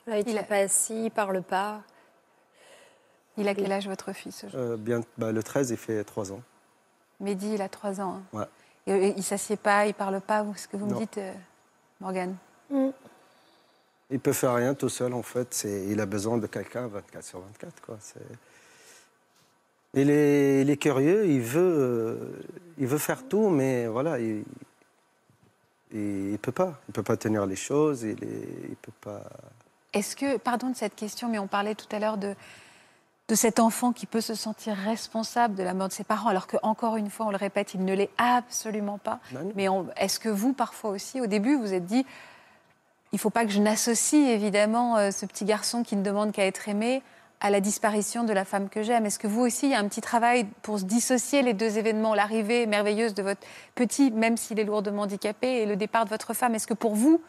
euh, 0.09 0.19
il 0.27 0.35
ne 0.35 0.39
a- 0.41 0.43
pas 0.43 0.57
assis, 0.57 1.05
il 1.07 1.11
parle 1.11 1.43
pas. 1.43 1.83
Il 3.37 3.47
a 3.49 3.55
quel 3.55 3.71
âge, 3.71 3.87
votre 3.87 4.13
fils 4.13 4.45
euh, 4.55 4.77
bien, 4.77 5.03
bah, 5.19 5.31
le 5.33 5.43
13, 5.43 5.71
il 5.71 5.77
fait 5.77 6.03
trois 6.05 6.33
ans. 6.33 6.41
Mehdi, 7.21 7.55
il 7.55 7.63
a 7.63 7.69
3 7.69 8.01
ans. 8.01 8.21
hein. 8.33 8.39
Ouais. 8.39 8.45
Et, 8.87 8.93
euh, 8.93 9.07
il 9.09 9.17
ne 9.17 9.23
s'assied 9.23 9.57
pas, 9.57 9.85
il 9.85 9.89
ne 9.89 9.93
parle 9.93 10.21
pas, 10.23 10.45
ce 10.57 10.67
que 10.67 10.77
vous 10.79 10.87
me 10.87 10.93
Non. 10.93 10.99
dites, 10.99 11.19
euh, 11.19 11.33
Morgane 12.01 12.35
Il 14.11 14.19
peut 14.21 14.33
faire 14.33 14.55
rien 14.55 14.75
tout 14.75 14.89
seul, 14.89 15.13
en 15.13 15.23
fait. 15.23 15.65
Il 15.65 16.01
a 16.01 16.07
besoin 16.07 16.39
de 16.39 16.47
quelqu'un 16.47 16.87
24 16.89 17.25
sur 17.25 17.41
24, 17.41 17.83
quoi. 17.83 17.97
C'est... 18.01 18.21
Il, 19.95 20.09
est, 20.11 20.63
il 20.63 20.71
est 20.71 20.77
curieux, 20.77 21.27
il 21.27 21.41
veut, 21.41 21.61
euh, 21.61 22.17
il 22.79 22.87
veut 22.87 22.99
faire 22.99 23.27
tout, 23.29 23.49
mais 23.51 23.87
voilà, 23.87 24.19
il 24.19 24.45
ne 25.93 26.37
peut 26.37 26.53
pas. 26.53 26.81
Il 26.89 26.93
peut 26.93 27.03
pas 27.03 27.17
tenir 27.17 27.47
les 27.47 27.57
choses, 27.57 28.03
il 28.03 28.23
est, 28.23 28.69
il 28.69 28.77
peut 28.77 28.93
pas... 29.01 29.23
Est-ce 29.93 30.15
que, 30.15 30.37
pardon 30.37 30.71
de 30.71 30.77
cette 30.77 30.95
question, 30.95 31.29
mais 31.29 31.39
on 31.39 31.49
parlait 31.49 31.75
tout 31.75 31.89
à 31.91 31.99
l'heure 31.99 32.17
de, 32.17 32.35
de 33.29 33.35
cet 33.35 33.59
enfant 33.59 33.93
qui 33.93 34.07
peut 34.07 34.21
se 34.21 34.35
sentir 34.35 34.77
responsable 34.77 35.55
de 35.55 35.63
la 35.63 35.75
mort 35.75 35.89
de 35.89 35.93
ses 35.93 36.05
parents, 36.05 36.29
alors 36.29 36.47
que 36.47 36.57
encore 36.63 36.97
une 36.97 37.11
fois, 37.11 37.27
on 37.27 37.31
le 37.31 37.37
répète, 37.37 37.75
il 37.75 37.85
ne 37.85 37.95
l'est 37.95 38.11
absolument 38.19 38.99
pas. 38.99 39.19
Non, 39.33 39.45
non. 39.45 39.53
Mais 39.57 39.67
est-ce 39.97 40.21
que 40.21 40.29
vous, 40.29 40.53
parfois 40.53 40.91
aussi, 40.91 41.21
au 41.21 41.27
début, 41.27 41.57
vous 41.57 41.73
êtes 41.73 41.87
dit, 41.87 42.07
il 43.13 43.17
ne 43.17 43.19
faut 43.19 43.31
pas 43.31 43.45
que 43.45 43.51
je 43.51 43.59
n'associe 43.59 44.29
évidemment 44.29 44.97
euh, 44.97 45.11
ce 45.11 45.27
petit 45.27 45.45
garçon 45.45 45.83
qui 45.83 45.97
ne 45.97 46.03
demande 46.03 46.31
qu'à 46.31 46.47
être 46.47 46.69
aimé 46.69 47.03
à 47.41 47.51
la 47.51 47.61
disparition 47.61 48.25
de 48.25 48.33
la 48.33 48.45
femme 48.45 48.69
que 48.69 48.83
j'aime. 48.83 49.07
Est-ce 49.07 49.19
que 49.19 49.27
vous 49.27 49.41
aussi, 49.41 49.67
il 49.67 49.73
y 49.73 49.75
a 49.75 49.79
un 49.79 49.89
petit 49.89 50.03
travail 50.03 50.47
pour 50.63 50.79
se 50.79 50.85
dissocier 50.85 51.43
les 51.43 51.55
deux 51.55 51.79
événements, 51.79 52.15
l'arrivée 52.15 52.67
merveilleuse 52.67 53.15
de 53.15 53.23
votre 53.23 53.41
petit, 53.75 54.11
même 54.11 54.37
s'il 54.37 54.59
est 54.61 54.65
lourdement 54.65 55.03
handicapé, 55.03 55.63
et 55.63 55.67
le 55.67 55.77
départ 55.77 56.05
de 56.05 56.11
votre 56.11 56.35
femme? 56.35 56.55
Est-ce 56.55 56.67
que 56.67 56.75
pour 56.75 56.95
vous, 56.95 57.21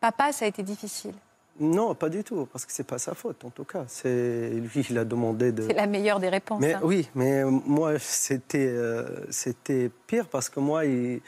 papa, 0.00 0.32
ça 0.32 0.46
a 0.46 0.48
été 0.48 0.62
difficile? 0.62 1.12
Non, 1.60 1.94
pas 1.94 2.08
du 2.08 2.22
tout, 2.24 2.46
parce 2.52 2.64
que 2.64 2.72
c'est 2.72 2.86
pas 2.86 2.98
sa 2.98 3.14
faute, 3.14 3.44
en 3.44 3.50
tout 3.50 3.64
cas. 3.64 3.84
C'est 3.88 4.48
lui, 4.50 4.86
il 4.88 4.96
a 4.96 5.04
demandé 5.04 5.50
de... 5.52 5.66
C'est 5.66 5.74
la 5.74 5.88
meilleure 5.88 6.20
des 6.20 6.28
réponses. 6.28 6.60
Mais 6.60 6.74
hein. 6.74 6.80
oui, 6.84 7.10
mais 7.14 7.44
moi, 7.44 7.98
c'était, 7.98 8.68
euh, 8.70 9.04
c'était 9.30 9.90
pire 10.06 10.28
parce 10.28 10.48
que 10.48 10.60
moi, 10.60 10.84
il- 10.86 11.20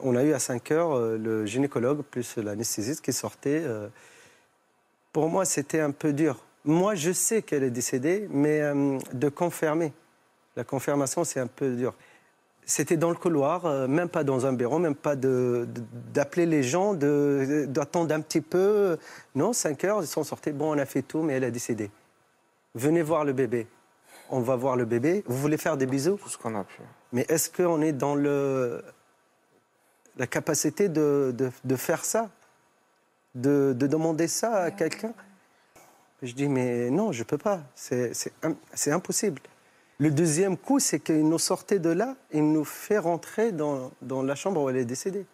on 0.00 0.16
a 0.16 0.24
eu 0.24 0.32
à 0.34 0.38
5 0.40 0.70
heures 0.72 0.92
euh, 0.96 1.16
le 1.16 1.46
gynécologue 1.46 2.02
plus 2.02 2.36
l'anesthésiste 2.38 3.02
qui 3.04 3.12
sortait. 3.12 3.62
euh. 3.64 3.88
pour 5.12 5.28
moi, 5.28 5.44
c'était 5.44 5.80
un 5.80 5.92
peu 5.92 6.12
dur. 6.12 6.44
Moi, 6.64 6.94
je 6.94 7.12
sais 7.12 7.42
qu'elle 7.42 7.64
est 7.64 7.70
décédée, 7.70 8.28
mais 8.30 8.60
euh, 8.60 8.98
de 9.12 9.28
confirmer. 9.28 9.92
La 10.56 10.64
confirmation, 10.64 11.24
c'est 11.24 11.40
un 11.40 11.46
peu 11.46 11.74
dur. 11.74 11.94
C'était 12.64 12.96
dans 12.96 13.08
le 13.10 13.16
couloir, 13.16 13.66
euh, 13.66 13.88
même 13.88 14.08
pas 14.08 14.22
dans 14.22 14.46
un 14.46 14.52
bureau, 14.52 14.78
même 14.78 14.94
pas 14.94 15.16
de- 15.16 15.66
de- 15.74 15.82
d'appeler 16.14 16.46
les 16.46 16.62
gens, 16.62 16.94
de- 16.94 17.64
d'attendre 17.68 18.14
un 18.14 18.20
petit 18.20 18.40
peu. 18.40 18.96
Non, 19.34 19.52
5 19.52 19.82
heures, 19.84 20.02
ils 20.02 20.06
sont 20.06 20.22
sortis. 20.22 20.52
Bon, 20.52 20.72
on 20.74 20.78
a 20.78 20.86
fait 20.86 21.02
tout, 21.02 21.22
mais 21.22 21.32
elle 21.34 21.44
est 21.44 21.50
décédée. 21.50 21.90
Venez 22.76 23.02
voir 23.02 23.24
le 23.24 23.32
bébé. 23.32 23.66
On 24.30 24.40
va 24.40 24.54
voir 24.54 24.76
le 24.76 24.84
bébé. 24.84 25.24
Vous 25.26 25.36
voulez 25.36 25.56
faire 25.58 25.76
des 25.76 25.86
bisous? 25.86 26.16
Tout 26.22 26.28
ce 26.28 26.38
qu'on 26.38 26.54
a 26.54 26.62
pu. 26.64 26.80
Mais 27.12 27.26
est-ce 27.28 27.50
qu'on 27.50 27.82
est 27.82 27.92
dans 27.92 28.14
le, 28.14 28.82
la 30.16 30.26
capacité 30.28 30.88
de, 30.88 31.34
de- 31.36 31.50
de 31.64 31.76
faire 31.76 32.04
ça? 32.04 32.30
De, 33.34 33.74
de 33.76 33.86
demander 33.86 34.28
ça 34.28 34.54
à 34.64 34.70
quelqu'un? 34.70 35.12
Je 36.22 36.32
dis, 36.34 36.48
mais 36.48 36.90
non, 36.90 37.10
je 37.12 37.20
ne 37.20 37.24
peux 37.24 37.38
pas. 37.38 37.60
C'est 37.74 38.14
c'est 38.14 38.32
im- 38.42 38.56
c'est 38.74 38.92
impossible. 38.92 39.40
Le 39.98 40.10
deuxième 40.10 40.56
coup, 40.56 40.78
c'est 40.78 41.00
qu'il 41.00 41.28
nous 41.28 41.38
sortait 41.38 41.78
de 41.78 41.90
là, 41.90 42.16
il 42.32 42.50
nous 42.52 42.64
fait 42.64 42.98
rentrer 42.98 43.52
dans, 43.52 43.90
dans 44.00 44.22
la 44.22 44.34
chambre 44.34 44.62
où 44.62 44.68
elle 44.70 44.76
est 44.76 44.84
décédée. 44.84 45.26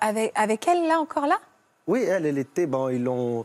Avec, 0.00 0.32
avec 0.34 0.66
elle, 0.68 0.86
là, 0.86 0.98
encore 0.98 1.26
là? 1.26 1.38
Oui, 1.86 2.02
elle, 2.02 2.26
elle 2.26 2.38
était. 2.38 2.66
Bon, 2.66 2.88
ils 2.88 3.02
l'ont. 3.02 3.44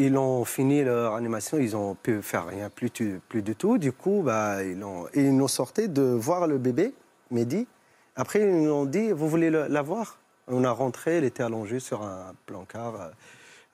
Ils 0.00 0.16
ont 0.16 0.44
fini 0.44 0.84
leur 0.84 1.14
animation, 1.16 1.58
ils 1.58 1.74
ont 1.76 1.96
pu 1.96 2.22
faire 2.22 2.46
rien 2.46 2.70
plus, 2.70 2.90
plus 3.28 3.42
du 3.42 3.56
tout. 3.56 3.78
Du 3.78 3.92
coup, 3.92 4.22
bah, 4.24 4.62
ils, 4.62 4.82
ont, 4.84 5.06
ils 5.12 5.36
nous 5.36 5.48
sortaient 5.48 5.88
de 5.88 6.02
voir 6.02 6.46
le 6.46 6.56
bébé, 6.58 6.94
Mehdi. 7.32 7.66
Après, 8.14 8.40
ils 8.40 8.62
nous 8.62 8.70
ont 8.72 8.84
dit 8.84 9.10
Vous 9.10 9.28
voulez 9.28 9.50
le- 9.50 9.66
la 9.66 9.82
voir? 9.82 10.18
On 10.46 10.62
a 10.64 10.70
rentré, 10.70 11.16
elle 11.18 11.24
était 11.24 11.42
allongée 11.42 11.80
sur 11.80 12.02
un 12.02 12.32
placard 12.46 12.94
euh, 13.00 13.08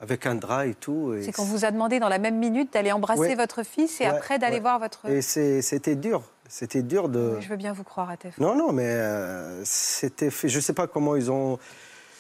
avec 0.05 0.27
un 0.27 0.35
drap 0.35 0.67
et 0.67 0.75
tout. 0.75 1.15
C'est 1.23 1.33
qu'on 1.33 1.45
vous 1.45 1.65
a 1.65 1.71
demandé 1.71 1.99
dans 1.99 2.09
la 2.09 2.19
même 2.19 2.39
minute 2.39 2.73
d'aller 2.73 2.93
embrasser 2.93 3.21
Ouais. 3.21 3.35
votre 3.35 3.63
fils 3.65 4.01
et 4.01 4.05
Ouais, 4.05 4.11
après 4.11 4.39
d'aller 4.39 4.55
ouais. 4.57 4.61
voir 4.61 4.79
votre. 4.79 5.07
Et 5.11 5.21
c'était 5.23 5.97
dur. 5.97 6.23
C'était 6.49 6.83
dur 6.83 7.09
de. 7.09 7.35
Oui, 7.37 7.43
Je 7.43 7.49
veux 7.49 7.57
bien 7.57 7.73
vous 7.73 7.85
croire, 7.85 8.11
Atef. 8.11 8.39
Non, 8.39 8.55
non, 8.55 8.73
mais 8.73 8.85
euh, 8.87 9.63
c'était 9.65 10.31
fait. 10.31 10.49
Je 10.49 10.57
ne 10.57 10.61
sais 10.63 10.75
pas 10.75 10.87
comment 10.87 11.17
ils 11.17 11.31
ont. 11.31 11.59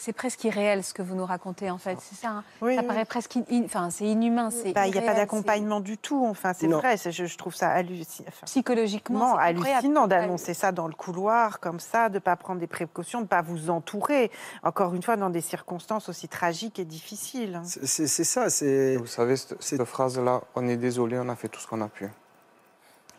C'est 0.04 0.12
presque 0.12 0.44
irréel 0.44 0.84
ce 0.84 0.92
que 0.92 1.00
vous 1.00 1.14
nous 1.14 1.24
racontez 1.24 1.70
en 1.70 1.78
fait. 1.78 1.96
C'est 1.98 2.14
ça. 2.16 2.28
hein 2.28 2.44
Oui, 2.60 2.74
ça 2.74 2.82
oui. 2.82 2.86
paraît 2.86 3.06
presque, 3.06 3.38
in- 3.38 3.44
in- 3.50 3.64
enfin, 3.64 3.88
c'est 3.88 4.04
inhumain. 4.04 4.50
C'est 4.50 4.74
Bah, 4.74 4.86
Il 4.86 4.92
n'y 4.92 4.98
a 4.98 5.00
pas 5.00 5.14
d'accompagnement 5.14 5.80
du 5.80 5.96
tout. 5.96 6.26
Enfin, 6.26 6.52
c'est 6.52 6.66
vrai. 6.66 6.98
Je, 6.98 7.24
je 7.24 7.38
trouve 7.38 7.54
ça 7.54 7.70
hallucinant. 7.70 8.28
c'est- 8.30 8.44
Psychologiquement, 8.44 9.34
hallucinant 9.38 10.06
d'annoncer 10.06 10.52
ça 10.52 10.72
dans 10.72 10.88
le 10.88 10.92
couloir, 10.94 11.58
comme 11.58 11.80
ça, 11.80 12.10
de 12.10 12.16
ne 12.16 12.18
pas 12.18 12.36
prendre 12.36 12.60
des 12.60 12.66
précautions, 12.66 13.20
de 13.20 13.24
ne 13.24 13.28
pas 13.28 13.40
vous 13.40 13.70
entourer. 13.70 14.30
Encore 14.62 14.94
une 14.94 15.02
fois, 15.02 15.16
dans 15.16 15.30
des 15.30 15.40
circonstances 15.40 16.10
aussi 16.10 16.28
tragiques 16.28 16.78
et 16.78 16.84
difficiles. 16.84 17.62
C'est 17.64 18.06
c'est- 18.06 18.24
ça, 18.24 18.50
c'est. 18.50 18.96
Vous 18.96 19.06
savez, 19.06 19.36
cette, 19.38 19.62
cette 19.62 19.84
phrase-là, 19.84 20.42
on 20.54 20.68
est 20.68 20.76
désolé, 20.76 21.18
on 21.18 21.30
a 21.30 21.34
fait 21.36 21.48
tout 21.48 21.60
ce 21.60 21.66
qu'on 21.66 21.80
a 21.80 21.88
pu. 21.88 22.10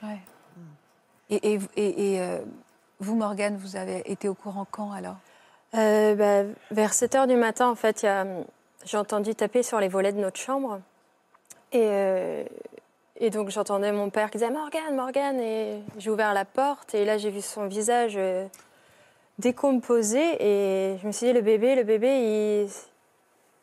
Ouais. 0.04 0.20
Et, 1.32 1.54
et, 1.54 1.60
et- 1.78 2.14
et, 2.14 2.22
euh, 2.22 2.42
vous, 3.00 3.16
Morgane, 3.16 3.58
vous 3.58 3.76
avez 3.76 4.04
été 4.12 4.28
au 4.30 4.36
courant 4.36 4.68
quand 4.70 4.92
alors? 4.92 5.16
Euh, 5.74 6.16
bah, 6.16 6.44
vers 6.72 6.94
7 6.94 7.16
heures 7.16 7.28
du 7.28 7.36
matin, 7.36 7.70
en 7.70 7.76
fait, 7.76 8.06
j'ai 8.86 8.98
entendu 8.98 9.36
taper 9.36 9.64
sur 9.64 9.80
les 9.80 9.88
volets 9.88 10.14
de 10.14 10.20
notre 10.20 10.40
chambre. 10.40 10.80
Et, 11.72 11.88
euh, 11.90 12.44
et 13.18 13.30
donc, 13.30 13.50
j'entendais 13.50 13.92
mon 13.92 14.10
père 14.10 14.30
qui 14.30 14.38
disait 14.38 14.52
Morgane, 14.52 14.96
Morgane. 14.96 15.40
Et 15.40 15.82
j'ai 15.98 16.10
ouvert 16.10 16.34
la 16.34 16.46
porte 16.46 16.94
et 16.96 17.06
là, 17.06 17.18
j'ai 17.18 17.30
vu 17.30 17.42
son 17.42 17.68
visage 17.68 18.16
euh, 18.18 18.46
décomposé. 19.40 20.22
Et 20.40 20.98
je 21.02 21.08
me 21.08 21.12
suis 21.12 21.28
dit 21.28 21.34
Le 21.34 21.42
bébé, 21.42 21.76
le 21.76 21.84
bébé, 21.84 22.08
il, 22.08 22.70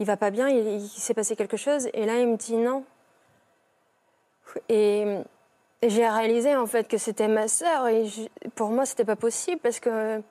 il 0.00 0.06
va 0.06 0.16
pas 0.16 0.30
bien, 0.30 0.48
il, 0.48 0.86
s'est 0.88 1.14
passé 1.14 1.36
quelque 1.36 1.56
chose. 1.56 1.88
Et 1.92 2.06
là, 2.06 2.18
il 2.18 2.28
me 2.28 2.36
dit 2.36 2.56
Non. 2.56 2.84
Et, 4.68 5.18
j'ai 5.84 6.08
réalisé 6.08 6.54
en 6.54 6.66
fait 6.66 6.86
que 6.86 6.96
c'était 6.96 7.28
ma 7.28 7.48
sœur. 7.48 7.88
Et 7.88 8.06
pour 8.54 8.70
moi, 8.70 8.86
c'était 8.86 9.04
pas 9.04 9.16
possible 9.16 9.60
parce 9.60 9.80
que 9.80 10.22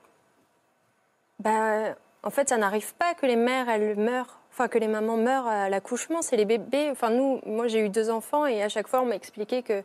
bah, 1.41 1.95
en 2.23 2.29
fait, 2.29 2.49
ça 2.49 2.57
n'arrive 2.57 2.93
pas 2.95 3.13
que 3.13 3.25
les 3.25 3.35
mères, 3.35 3.67
elles 3.69 3.97
meurent, 3.97 4.39
enfin 4.51 4.67
que 4.67 4.77
les 4.77 4.87
mamans 4.87 5.17
meurent 5.17 5.47
à 5.47 5.69
l'accouchement, 5.69 6.21
c'est 6.21 6.37
les 6.37 6.45
bébés. 6.45 6.89
Enfin, 6.91 7.09
nous, 7.09 7.41
moi 7.45 7.67
j'ai 7.67 7.79
eu 7.79 7.89
deux 7.89 8.09
enfants 8.09 8.45
et 8.45 8.61
à 8.61 8.69
chaque 8.69 8.87
fois 8.87 9.01
on 9.01 9.05
m'a 9.05 9.15
expliqué 9.15 9.63
que 9.63 9.83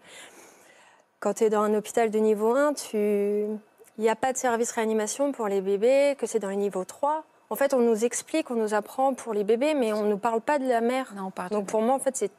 quand 1.20 1.34
tu 1.34 1.44
es 1.44 1.50
dans 1.50 1.62
un 1.62 1.74
hôpital 1.74 2.10
de 2.10 2.18
niveau 2.18 2.54
1, 2.54 2.74
tu... 2.74 2.96
il 2.96 3.58
n'y 3.98 4.08
a 4.10 4.16
pas 4.16 4.32
de 4.32 4.38
service 4.38 4.70
réanimation 4.72 5.32
pour 5.32 5.48
les 5.48 5.62
bébés, 5.62 6.14
que 6.18 6.26
c'est 6.26 6.38
dans 6.38 6.50
le 6.50 6.56
niveau 6.56 6.84
3. 6.84 7.24
En 7.48 7.54
fait, 7.54 7.72
on 7.72 7.80
nous 7.80 8.04
explique, 8.04 8.50
on 8.50 8.56
nous 8.56 8.74
apprend 8.74 9.14
pour 9.14 9.32
les 9.32 9.44
bébés, 9.44 9.74
mais 9.74 9.92
on 9.92 10.02
ne 10.02 10.10
nous 10.10 10.18
parle 10.18 10.40
pas 10.40 10.58
de 10.58 10.68
la 10.68 10.80
mère. 10.80 11.14
Non, 11.14 11.26
on 11.26 11.30
parle 11.30 11.50
Donc 11.50 11.66
pour 11.66 11.80
moi, 11.80 11.94
en 11.94 11.98
fait, 11.98 12.16
c'est 12.16 12.32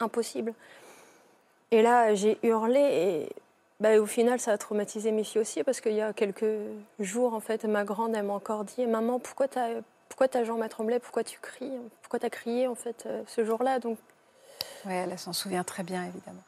impossible. 0.00 0.54
Et 1.70 1.82
là, 1.82 2.14
j'ai 2.14 2.38
hurlé 2.42 2.80
et 2.80 3.28
bah, 3.80 3.98
au 3.98 4.06
final, 4.06 4.38
ça 4.40 4.52
a 4.52 4.58
traumatisé 4.58 5.10
mes 5.12 5.24
filles 5.24 5.40
aussi 5.40 5.62
parce 5.64 5.80
qu'il 5.80 5.94
y 5.94 6.00
a 6.02 6.12
quelques 6.12 6.44
jours, 6.98 7.34
en 7.34 7.40
fait, 7.40 7.64
ma 7.64 7.84
grande, 7.84 8.14
elle 8.14 8.24
m'a 8.26 8.34
encore 8.34 8.64
dit 8.64 8.86
Maman, 8.86 9.18
pourquoi, 9.18 9.48
t'as- 9.48 9.80
pourquoi 10.08 10.28
ta 10.28 10.44
jambe 10.44 10.62
a 10.62 10.68
tremblé 10.68 10.98
Pourquoi 10.98 11.24
tu 11.24 11.38
cries? 11.40 11.72
Pourquoi 12.02 12.18
tu 12.18 12.26
as 12.26 12.30
crié, 12.30 12.66
en 12.68 12.74
fait, 12.74 13.04
euh, 13.06 13.22
ce 13.26 13.44
jour-là? 13.44 13.78
Donc, 13.78 13.98
Oui, 14.86 14.92
elle 14.92 15.18
s'en 15.18 15.32
souvient 15.32 15.64
très 15.64 15.82
bien, 15.82 16.04
évidemment. 16.04 16.42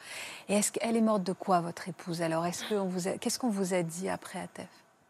Et 0.49 0.55
est-ce 0.57 0.72
qu'elle 0.72 0.97
est 0.97 1.01
morte 1.03 1.22
de 1.22 1.33
quoi, 1.33 1.61
votre 1.61 1.89
épouse 1.89 2.22
Alors, 2.22 2.45
est-ce 2.47 2.68
qu'on 2.68 2.85
vous 2.85 3.09
a... 3.09 3.12
qu'est-ce 3.12 3.39
qu'on 3.39 3.51
vous 3.51 3.74
a 3.74 3.83
dit 3.83 4.09
après, 4.09 4.41
Atef 4.41 4.66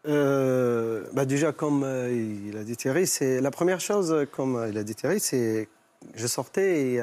Euh, 0.07 1.05
bah 1.13 1.25
déjà, 1.25 1.51
comme 1.53 1.83
euh, 1.83 2.11
il 2.11 2.57
a 2.57 2.63
dit 2.63 2.75
Thierry, 2.75 3.07
c'est 3.07 3.39
la 3.41 3.51
première 3.51 3.79
chose, 3.79 4.11
euh, 4.11 4.25
comme 4.25 4.57
euh, 4.57 4.69
il 4.69 4.77
a 4.77 4.83
dit 4.83 4.95
Thierry, 4.95 5.19
c'est 5.19 5.67
je 6.15 6.27
sortais 6.27 6.81
et 6.95 7.01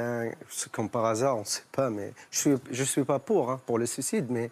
comme 0.72 0.90
par 0.90 1.06
hasard, 1.06 1.36
on 1.38 1.40
ne 1.40 1.44
sait 1.46 1.62
pas, 1.72 1.88
mais 1.88 2.12
je 2.30 2.38
suis 2.38 2.54
je 2.70 2.84
suis 2.84 3.04
pas 3.04 3.18
pour 3.18 3.50
hein, 3.50 3.58
pour 3.64 3.78
le 3.78 3.86
suicide, 3.86 4.26
mais 4.28 4.50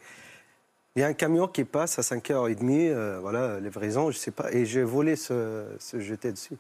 il 0.98 1.02
y 1.02 1.04
a 1.04 1.06
un 1.06 1.12
camion 1.12 1.46
qui 1.46 1.62
passe 1.64 1.96
à 2.00 2.02
5h30, 2.02 2.90
euh, 2.90 3.18
voilà, 3.20 3.60
livraison, 3.60 4.10
je 4.10 4.18
sais 4.18 4.32
pas, 4.32 4.50
et 4.52 4.66
j'ai 4.66 4.82
voulu 4.82 5.16
se, 5.16 5.64
se 5.78 6.00
jeter 6.00 6.32
dessus. 6.32 6.56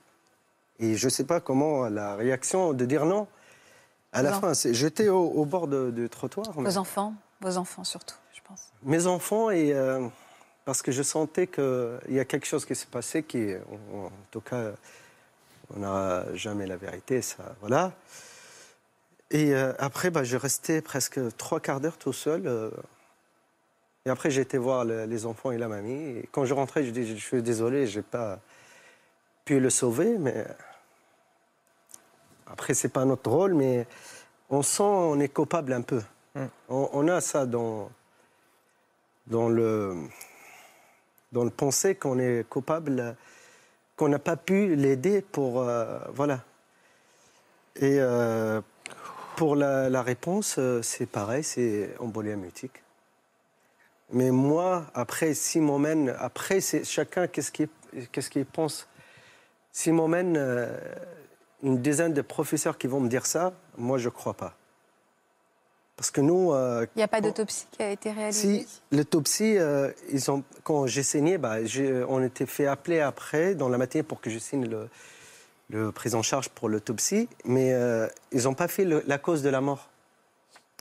Et 0.78 0.94
je 0.94 1.08
sais 1.08 1.24
pas 1.24 1.40
comment 1.40 1.88
la 1.88 2.14
réaction 2.14 2.72
de 2.72 2.84
dire 2.84 3.04
non. 3.04 3.26
À 4.12 4.22
la 4.22 4.32
fin, 4.32 4.54
c'est- 4.54 4.74
j'étais 4.74 5.08
au, 5.08 5.24
au 5.24 5.44
bord 5.44 5.66
du 5.66 6.08
trottoir. 6.08 6.46
mais- 6.56 6.70
Vos 6.70 6.78
enfants 6.78 7.14
Vos 7.40 7.56
enfants 7.56 7.82
surtout, 7.82 8.14
je 8.32 8.40
pense. 8.46 8.68
mes 8.84 9.06
enfants 9.08 9.50
et 9.50 9.72
euh, 9.72 10.06
parce 10.64 10.82
que 10.82 10.92
je 10.92 11.02
sentais 11.02 11.48
qu'il 11.48 11.98
y 12.10 12.20
a 12.20 12.24
quelque 12.24 12.46
chose 12.46 12.64
qui 12.64 12.76
s'est 12.76 12.86
passé 12.90 13.24
qui, 13.24 13.54
en, 13.92 13.96
en 14.06 14.10
tout 14.30 14.40
cas, 14.40 14.70
on 15.74 15.80
n'aura 15.80 16.32
jamais 16.34 16.66
la 16.68 16.76
vérité, 16.76 17.22
ça, 17.22 17.56
voilà. 17.60 17.92
Et 19.32 19.52
euh, 19.52 19.72
après, 19.80 20.10
bah, 20.10 20.22
je 20.22 20.36
restais 20.36 20.80
presque 20.80 21.18
trois 21.36 21.58
quarts 21.60 21.80
d'heure 21.80 21.98
tout 21.98 22.12
seul. 22.14 22.46
euh, 22.46 22.70
et 24.08 24.10
après, 24.10 24.30
j'ai 24.30 24.40
été 24.40 24.56
voir 24.56 24.86
le- 24.86 25.04
les 25.04 25.26
enfants 25.26 25.50
et 25.50 25.58
la 25.58 25.68
mamie. 25.68 26.20
Et 26.20 26.28
quand 26.32 26.46
je 26.46 26.54
rentrais, 26.54 26.82
je 26.82 26.90
dis, 26.92 27.06
je 27.06 27.22
suis 27.22 27.42
désolé, 27.42 27.86
j'ai 27.86 28.00
pas 28.00 28.40
pu 29.44 29.60
le 29.60 29.68
sauver, 29.68 30.16
mais 30.16 30.46
après, 32.46 32.72
c'est 32.72 32.88
pas 32.88 33.04
notre 33.04 33.30
rôle, 33.30 33.52
mais 33.52 33.86
on 34.48 34.62
sent, 34.62 34.82
on 34.82 35.20
est 35.20 35.28
coupable 35.28 35.74
un 35.74 35.82
peu. 35.82 36.00
On, 36.70 36.88
on 36.94 37.06
a 37.08 37.20
ça 37.20 37.44
dans, 37.44 37.90
dans 39.26 39.50
le, 39.50 39.94
dans 41.32 41.44
le 41.44 41.50
pensée 41.50 41.94
qu'on 41.94 42.18
est 42.18 42.48
coupable, 42.48 43.14
qu'on 43.94 44.08
n'a 44.08 44.18
pas 44.18 44.36
pu 44.36 44.74
l'aider 44.74 45.20
pour. 45.20 45.60
euh, 45.60 45.98
voilà. 46.14 46.40
Et 47.76 47.98
euh, 48.00 48.62
pour 49.36 49.54
la, 49.54 49.90
la 49.90 50.00
réponse, 50.02 50.56
euh, 50.58 50.80
c'est 50.80 51.04
pareil, 51.04 51.44
c'est 51.44 51.94
embolie 51.98 52.34
mutique. 52.36 52.82
Mais 54.10 54.30
moi, 54.30 54.86
après, 54.94 55.34
si 55.34 55.60
m'emmène, 55.60 56.14
après, 56.18 56.60
c'est 56.60 56.84
chacun, 56.84 57.26
qu'est-ce 57.26 57.52
qu'il 57.52 57.68
qu'est-ce 58.12 58.30
qu'il 58.30 58.46
pense? 58.46 58.88
Si 59.72 59.92
m'emmène 59.92 60.36
euh, 60.36 60.76
une 61.62 61.78
dizaine 61.80 62.14
de 62.14 62.22
professeurs 62.22 62.78
qui 62.78 62.86
vont 62.86 63.00
me 63.00 63.08
dire 63.08 63.26
ça, 63.26 63.52
moi, 63.76 63.98
je 63.98 64.06
ne 64.06 64.10
crois 64.12 64.34
pas. 64.34 64.54
Parce 65.96 66.10
que 66.10 66.20
nous, 66.20 66.52
euh, 66.52 66.86
Il 66.94 66.98
n'y 66.98 67.02
a 67.02 67.08
pas 67.08 67.20
d'autopsie 67.20 67.66
qui 67.72 67.82
a 67.82 67.90
été 67.90 68.12
réalisée? 68.12 68.64
Si 68.64 68.80
l'autopsie, 68.92 69.58
euh, 69.58 69.90
ils 70.10 70.30
ont, 70.30 70.44
quand 70.62 70.86
j'ai 70.86 71.02
saigné, 71.02 71.38
bah, 71.38 71.56
on 72.08 72.22
était 72.22 72.46
fait 72.46 72.66
appeler 72.66 73.00
après 73.00 73.54
dans 73.54 73.68
la 73.68 73.78
matinée 73.78 74.04
pour 74.04 74.20
que 74.20 74.30
je 74.30 74.38
signe 74.38 74.66
le, 74.68 74.88
le 75.70 75.90
prise 75.92 76.14
en 76.14 76.22
charge 76.22 76.48
pour 76.50 76.68
l'autopsie, 76.68 77.28
mais 77.44 77.72
euh, 77.74 78.06
ils 78.32 78.44
n'ont 78.44 78.54
pas 78.54 78.68
fait 78.68 78.84
le- 78.84 79.02
la 79.06 79.18
cause 79.18 79.42
de 79.42 79.48
la 79.50 79.60
mort. 79.60 79.90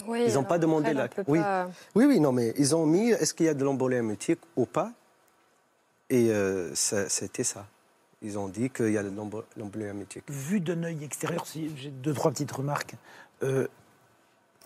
Oui, 0.06 0.24
Ils 0.28 0.34
n'ont 0.34 0.40
alors 0.40 0.48
pas 0.48 0.60
demandé 0.60 0.94
la- 0.94 1.08
oui. 1.28 1.40
pas- 1.40 1.70
Oui, 1.96 2.06
oui, 2.06 2.20
non, 2.20 2.32
mais 2.32 2.54
ils 2.58 2.76
ont 2.76 2.86
mis 2.86 3.10
est-ce 3.12 3.34
qu'il 3.34 3.46
y 3.46 3.50
a 3.50 3.54
de 3.54 3.64
l'embolie 3.64 4.02
mutique 4.02 4.40
ou 4.56 4.66
pas? 4.66 4.92
Et 6.10 6.30
euh, 6.32 6.74
c'était 6.76 7.44
ça. 7.44 7.68
Ils 8.22 8.38
ont 8.40 8.48
dit 8.48 8.70
qu'il 8.70 8.92
y 8.92 8.98
a 8.98 9.04
de 9.04 9.10
l'embo- 9.10 9.44
l'embolie 9.58 9.92
mutique. 9.94 10.24
Vu 10.30 10.60
d'un 10.60 10.84
œil 10.84 11.04
extérieur, 11.04 11.46
si 11.46 11.72
j'ai 11.76 11.90
deux, 11.90 12.14
trois 12.14 12.32
petites 12.32 12.52
remarques. 12.52 12.96
Euh, 13.44 13.68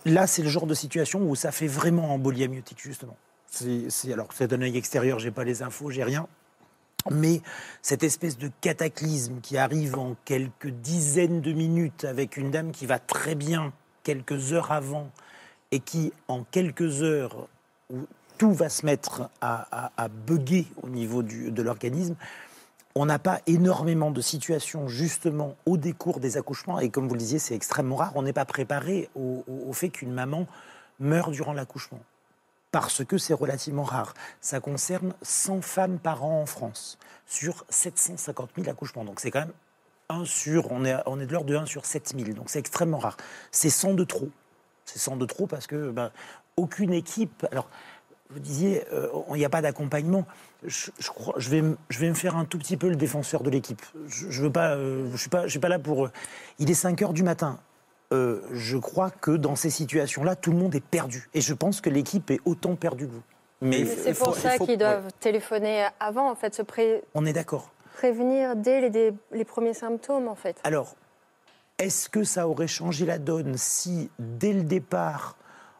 là, 0.04 0.26
c'est 0.26 0.42
le 0.42 0.48
genre 0.48 0.66
de 0.66 0.74
situation 0.74 1.20
où 1.28 1.34
ça 1.34 1.52
fait 1.52 1.66
vraiment 1.66 2.14
embolie 2.14 2.44
amniotique, 2.44 2.80
justement. 2.80 3.16
C'est, 3.46 3.90
c'est- 3.90 4.12
alors, 4.12 4.28
c'est 4.32 4.46
d'un 4.48 4.62
œil 4.62 4.76
extérieur, 4.78 5.18
j'ai 5.18 5.30
pas 5.30 5.44
les 5.44 5.62
infos, 5.62 5.90
j'ai 5.90 6.04
rien. 6.04 6.26
Mais 7.10 7.42
cette 7.82 8.04
espèce 8.04 8.38
de 8.38 8.48
cataclysme 8.60 9.40
qui 9.42 9.58
arrive 9.58 9.98
en 9.98 10.14
quelques 10.24 10.68
dizaines 10.68 11.40
de 11.40 11.52
minutes 11.52 12.04
avec 12.04 12.36
une 12.36 12.50
dame 12.52 12.70
qui 12.70 12.86
va 12.86 12.98
très 13.00 13.34
bien 13.34 13.72
quelques 14.02 14.52
heures 14.52 14.72
avant 14.72 15.10
et 15.70 15.80
qui, 15.80 16.12
en 16.28 16.44
quelques 16.44 17.02
heures, 17.02 17.48
où 17.90 18.06
tout 18.38 18.52
va 18.52 18.68
se 18.68 18.84
mettre 18.84 19.30
à, 19.40 19.90
à, 19.96 20.08
bugger 20.08 20.66
au 20.82 20.88
niveau 20.88 21.22
du- 21.22 21.50
de 21.50 21.62
l'organisme, 21.62 22.16
on 22.94 23.06
n'a 23.06 23.18
pas 23.18 23.40
énormément 23.46 24.10
de 24.10 24.20
situations 24.20 24.88
justement 24.88 25.56
au 25.64 25.76
décours 25.76 26.20
des 26.20 26.36
accouchements 26.36 26.78
et 26.78 26.90
comme 26.90 27.08
vous 27.08 27.14
le 27.14 27.20
disiez, 27.20 27.38
c'est 27.38 27.54
extrêmement 27.54 27.96
rare. 27.96 28.12
On 28.16 28.22
n'est 28.22 28.32
pas 28.34 28.44
préparé 28.44 29.08
au, 29.14 29.44
fait 29.72 29.88
qu'une 29.88 30.12
maman 30.12 30.46
meure 31.00 31.30
durant 31.30 31.54
l'accouchement 31.54 32.00
parce 32.70 33.04
que 33.04 33.16
c'est 33.16 33.34
relativement 33.34 33.82
rare. 33.82 34.14
Ça 34.40 34.60
concerne 34.60 35.14
100 35.22 35.62
femmes 35.62 35.98
par 35.98 36.24
an 36.24 36.42
en 36.42 36.46
France 36.46 36.98
sur 37.26 37.64
750 37.70 38.50
000 38.56 38.68
accouchements. 38.68 39.04
Donc 39.04 39.20
c'est 39.20 39.30
quand 39.30 39.40
même 39.40 39.52
1 40.08 40.24
sur, 40.24 40.70
on 40.72 40.84
est, 40.84 40.96
on 41.06 41.18
est 41.20 41.26
de 41.26 41.32
l'ordre 41.32 41.48
de 41.50 41.56
1 41.56 41.66
sur 41.66 41.84
7 41.86 42.14
000. 42.16 42.32
Donc 42.32 42.50
c'est 42.50 42.58
extrêmement 42.58 42.98
rare. 42.98 43.16
C'est 43.50 43.70
100 43.70 43.94
de 43.94 44.04
trop. 44.04 44.28
C'est 44.84 44.98
100 44.98 45.16
de 45.16 45.26
trop 45.26 45.46
parce 45.46 45.66
que 45.66 45.90
ben, 45.90 46.10
aucune 46.56 46.92
équipe. 46.92 47.46
Alors, 47.52 47.68
vous 48.30 48.40
disiez, 48.40 48.84
euh, 48.92 49.08
il 49.30 49.34
n'y 49.36 49.44
a 49.44 49.48
pas 49.50 49.62
d'accompagnement. 49.62 50.26
Je, 50.64 50.90
je 50.98 51.08
crois, 51.10 51.34
je 51.36 51.50
vais, 51.50 51.62
je 51.88 51.98
vais 51.98 52.08
me 52.08 52.14
faire 52.14 52.36
un 52.36 52.44
tout 52.44 52.58
petit 52.58 52.76
peu 52.76 52.88
le 52.88 52.96
défenseur 52.96 53.42
de 53.42 53.50
l'équipe. 53.50 53.82
Je, 54.08 54.30
je 54.30 54.42
veux 54.42 54.52
pas, 54.52 54.74
euh, 54.74 55.08
je 55.12 55.16
suis 55.18 55.30
pas, 55.30 55.44
je 55.44 55.50
suis 55.50 55.58
pas 55.60 55.68
là 55.68 55.78
pour. 55.78 56.06
euh, 56.06 56.10
Il 56.58 56.70
est 56.70 56.74
5 56.74 57.00
heures 57.02 57.12
du 57.12 57.22
matin. 57.22 57.58
Euh, 58.12 58.42
je 58.52 58.76
crois 58.76 59.10
que 59.10 59.30
dans 59.30 59.56
ces 59.56 59.70
situations-là, 59.70 60.36
tout 60.36 60.50
le 60.50 60.58
monde 60.58 60.74
est 60.74 60.84
perdu. 60.84 61.28
Et 61.34 61.40
je 61.40 61.54
pense 61.54 61.80
que 61.80 61.88
l'équipe 61.90 62.30
est 62.30 62.40
autant 62.44 62.74
perdue 62.76 63.06
que 63.06 63.12
vous. 63.12 63.22
Mais 63.62 63.84
C'est 63.86 64.14
pour 64.14 64.34
ça 64.36 64.58
qu'ils 64.58 64.76
doivent 64.78 65.08
téléphoner 65.20 65.86
avant, 66.00 66.30
en 66.30 66.34
fait, 66.34 66.54
se 66.54 66.62
pré- 66.62 67.02
on 67.14 67.24
est 67.24 67.32
d'accord. 67.32 67.70
Prévenir 67.92 68.56
dès 68.56 68.88
les, 69.32 69.44
premiers 69.44 69.74
symptômes, 69.74 70.28
en 70.28 70.34
fait. 70.34 70.56
Alors, 70.64 70.96
est-ce 71.78 72.08
que 72.08 72.24
ça 72.24 72.48
aurait 72.48 72.66
changé 72.66 73.06
la 73.06 73.18
donne 73.18 73.56
si, 73.56 74.10
dès 74.18 74.52
le 74.52 74.62
départ, 74.62 75.36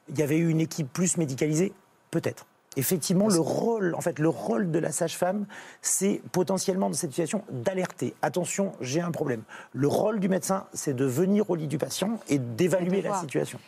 il 0.09 0.19
y 0.19 0.23
avait 0.23 0.39
eu 0.39 0.49
une 0.49 0.61
équipe 0.61 0.93
plus 0.93 1.17
médicalisée? 1.17 1.73
Peut-être. 2.11 2.47
Effectivement, 2.77 3.29
le 3.29 3.41
rôle, 3.41 3.95
en 3.95 4.01
fait, 4.01 4.19
le 4.19 4.29
rôle 4.29 4.71
de 4.71 4.79
la 4.79 4.93
sage-femme, 4.93 5.47
c'est 5.83 6.23
potentiellement 6.33 6.89
dans 6.89 6.95
cette 6.95 7.11
situation 7.11 7.45
d'alerter. 7.51 8.15
Attention, 8.23 8.73
j'ai 8.81 9.01
un 9.01 9.11
problème. 9.11 9.43
Le 9.75 9.89
rôle 9.89 10.21
du 10.21 10.29
médecin, 10.29 10.67
c'est 10.73 10.95
de 10.95 11.05
venir 11.05 11.51
au 11.51 11.55
lit 11.55 11.67
du 11.67 11.77
patient 11.77 12.19
et 12.29 12.39
d'évaluer 12.39 13.03
la 13.03 13.15
situation. 13.21 13.59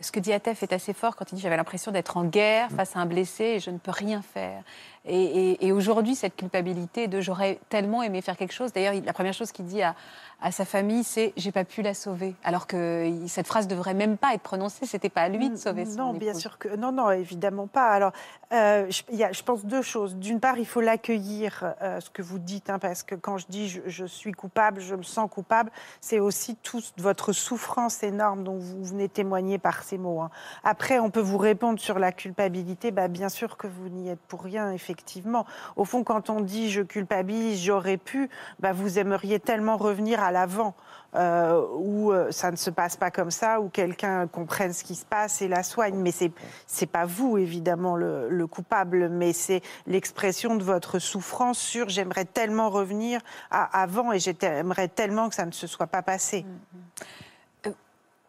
Ce 0.00 0.10
que 0.12 0.20
dit 0.20 0.32
Atef 0.32 0.62
est 0.62 0.72
assez 0.72 0.92
fort 0.92 1.14
quand 1.16 1.30
il 1.32 1.34
dit 1.36 1.40
j'avais 1.42 1.56
l'impression 1.56 1.92
d'être 1.92 2.16
en 2.16 2.24
guerre 2.24 2.70
face 2.70 2.96
à 2.96 3.00
un 3.00 3.06
blessé 3.06 3.44
et 3.44 3.60
je 3.60 3.70
ne 3.70 3.78
peux 3.78 3.90
rien 3.90 4.22
faire. 4.22 4.62
Et, 5.06 5.22
et- 5.52 5.66
et 5.66 5.72
aujourd'hui, 5.72 6.14
cette 6.14 6.36
culpabilité 6.36 7.08
de 7.08 7.20
j'aurais 7.22 7.58
tellement 7.70 8.02
aimé 8.02 8.20
faire 8.20 8.36
quelque 8.36 8.52
chose. 8.52 8.72
D'ailleurs, 8.72 8.92
il- 8.94 9.04
la 9.04 9.14
première 9.14 9.32
chose 9.32 9.50
qu'il 9.50 9.64
dit 9.64 9.82
à, 9.82 9.94
à 10.42 10.52
sa 10.52 10.64
famille, 10.66 11.04
c'est 11.04 11.32
j'ai 11.38 11.52
pas 11.52 11.64
pu 11.64 11.80
la 11.82 11.94
sauver. 11.94 12.34
Alors 12.44 12.66
que 12.66 13.10
cette 13.26 13.46
phrase 13.46 13.66
devrait 13.66 13.94
même 13.94 14.16
pas 14.18 14.34
être 14.34 14.42
prononcée. 14.42 14.84
C'était 14.86 15.08
pas 15.08 15.22
à 15.22 15.28
lui 15.30 15.48
de 15.50 15.56
sauver 15.56 15.84
son 15.86 15.96
Non, 15.96 16.12
bien 16.14 16.34
sûr 16.34 16.58
que 16.58 16.68
non, 16.76 16.92
non, 16.92 17.10
évidemment 17.10 17.66
pas. 17.66 17.88
Alors, 17.90 18.12
euh, 18.52 18.86
je, 18.90 19.02
il 19.10 19.16
y 19.16 19.24
a, 19.24 19.32
je 19.32 19.42
pense 19.42 19.64
deux 19.64 19.80
choses. 19.82 20.16
D'une 20.16 20.38
part, 20.40 20.58
il 20.58 20.66
faut 20.66 20.80
l'accueillir, 20.82 21.74
euh, 21.82 22.00
ce 22.00 22.10
que 22.10 22.20
vous 22.22 22.38
dites, 22.38 22.68
hein, 22.70 22.78
parce 22.78 23.02
que 23.02 23.14
quand 23.14 23.38
je 23.38 23.46
dis 23.48 23.68
je, 23.68 23.80
je 23.86 24.04
suis 24.04 24.32
coupable, 24.32 24.80
je 24.80 24.94
me 24.94 25.02
sens 25.02 25.30
coupable, 25.30 25.70
c'est 26.02 26.18
aussi 26.20 26.56
toute 26.56 26.92
votre 26.98 27.32
souffrance 27.32 28.02
énorme 28.02 28.44
dont 28.44 28.58
vous 28.58 28.84
venez 28.84 29.08
témoigner 29.08 29.58
par 29.58 29.82
mots. 29.98 30.20
hein. 30.20 30.30
Après, 30.64 30.98
on 30.98 31.10
peut 31.10 31.20
vous 31.20 31.38
répondre 31.38 31.78
sur 31.78 31.98
la 31.98 32.12
culpabilité. 32.12 32.90
Bah, 32.90 33.08
bien 33.08 33.28
sûr 33.28 33.56
que 33.56 33.66
vous 33.66 33.88
n'y 33.88 34.08
êtes 34.08 34.20
pour 34.20 34.42
rien, 34.42 34.72
effectivement. 34.72 35.46
Au 35.76 35.84
fond, 35.84 36.04
quand 36.04 36.30
on 36.30 36.40
dit 36.40 36.70
je 36.70 36.82
culpabilise, 36.82 37.62
j'aurais 37.62 37.96
pu, 37.96 38.28
bah, 38.58 38.72
vous 38.72 38.98
aimeriez 38.98 39.40
tellement 39.40 39.76
revenir 39.76 40.22
à 40.22 40.32
l'avant 40.32 40.74
euh, 41.14 41.66
où 41.76 42.12
euh, 42.12 42.30
ça 42.30 42.50
ne 42.50 42.56
se 42.56 42.70
passe 42.70 42.96
pas 42.96 43.10
comme 43.10 43.30
ça, 43.30 43.60
où 43.60 43.68
quelqu'un 43.68 44.26
comprenne 44.26 44.72
ce 44.72 44.84
qui 44.84 44.94
se 44.94 45.04
passe 45.04 45.42
et 45.42 45.48
la 45.48 45.62
soigne. 45.62 45.96
Mais 45.96 46.12
c'est 46.12 46.32
c'est 46.66 46.86
pas 46.86 47.04
vous 47.06 47.38
évidemment 47.38 47.96
le, 47.96 48.28
le 48.28 48.46
coupable, 48.46 49.08
mais 49.08 49.32
c'est 49.32 49.60
l'expression 49.86 50.54
de 50.56 50.62
votre 50.62 50.98
souffrance 50.98 51.58
sur 51.58 51.88
j'aimerais 51.88 52.24
tellement 52.24 52.70
revenir 52.70 53.20
à 53.50 53.82
avant 53.82 54.12
et 54.12 54.18
j'aimerais 54.18 54.88
tellement 54.88 55.28
que 55.28 55.34
ça 55.34 55.46
ne 55.46 55.52
se 55.52 55.66
soit 55.66 55.86
pas 55.86 56.02
passé. 56.02 56.44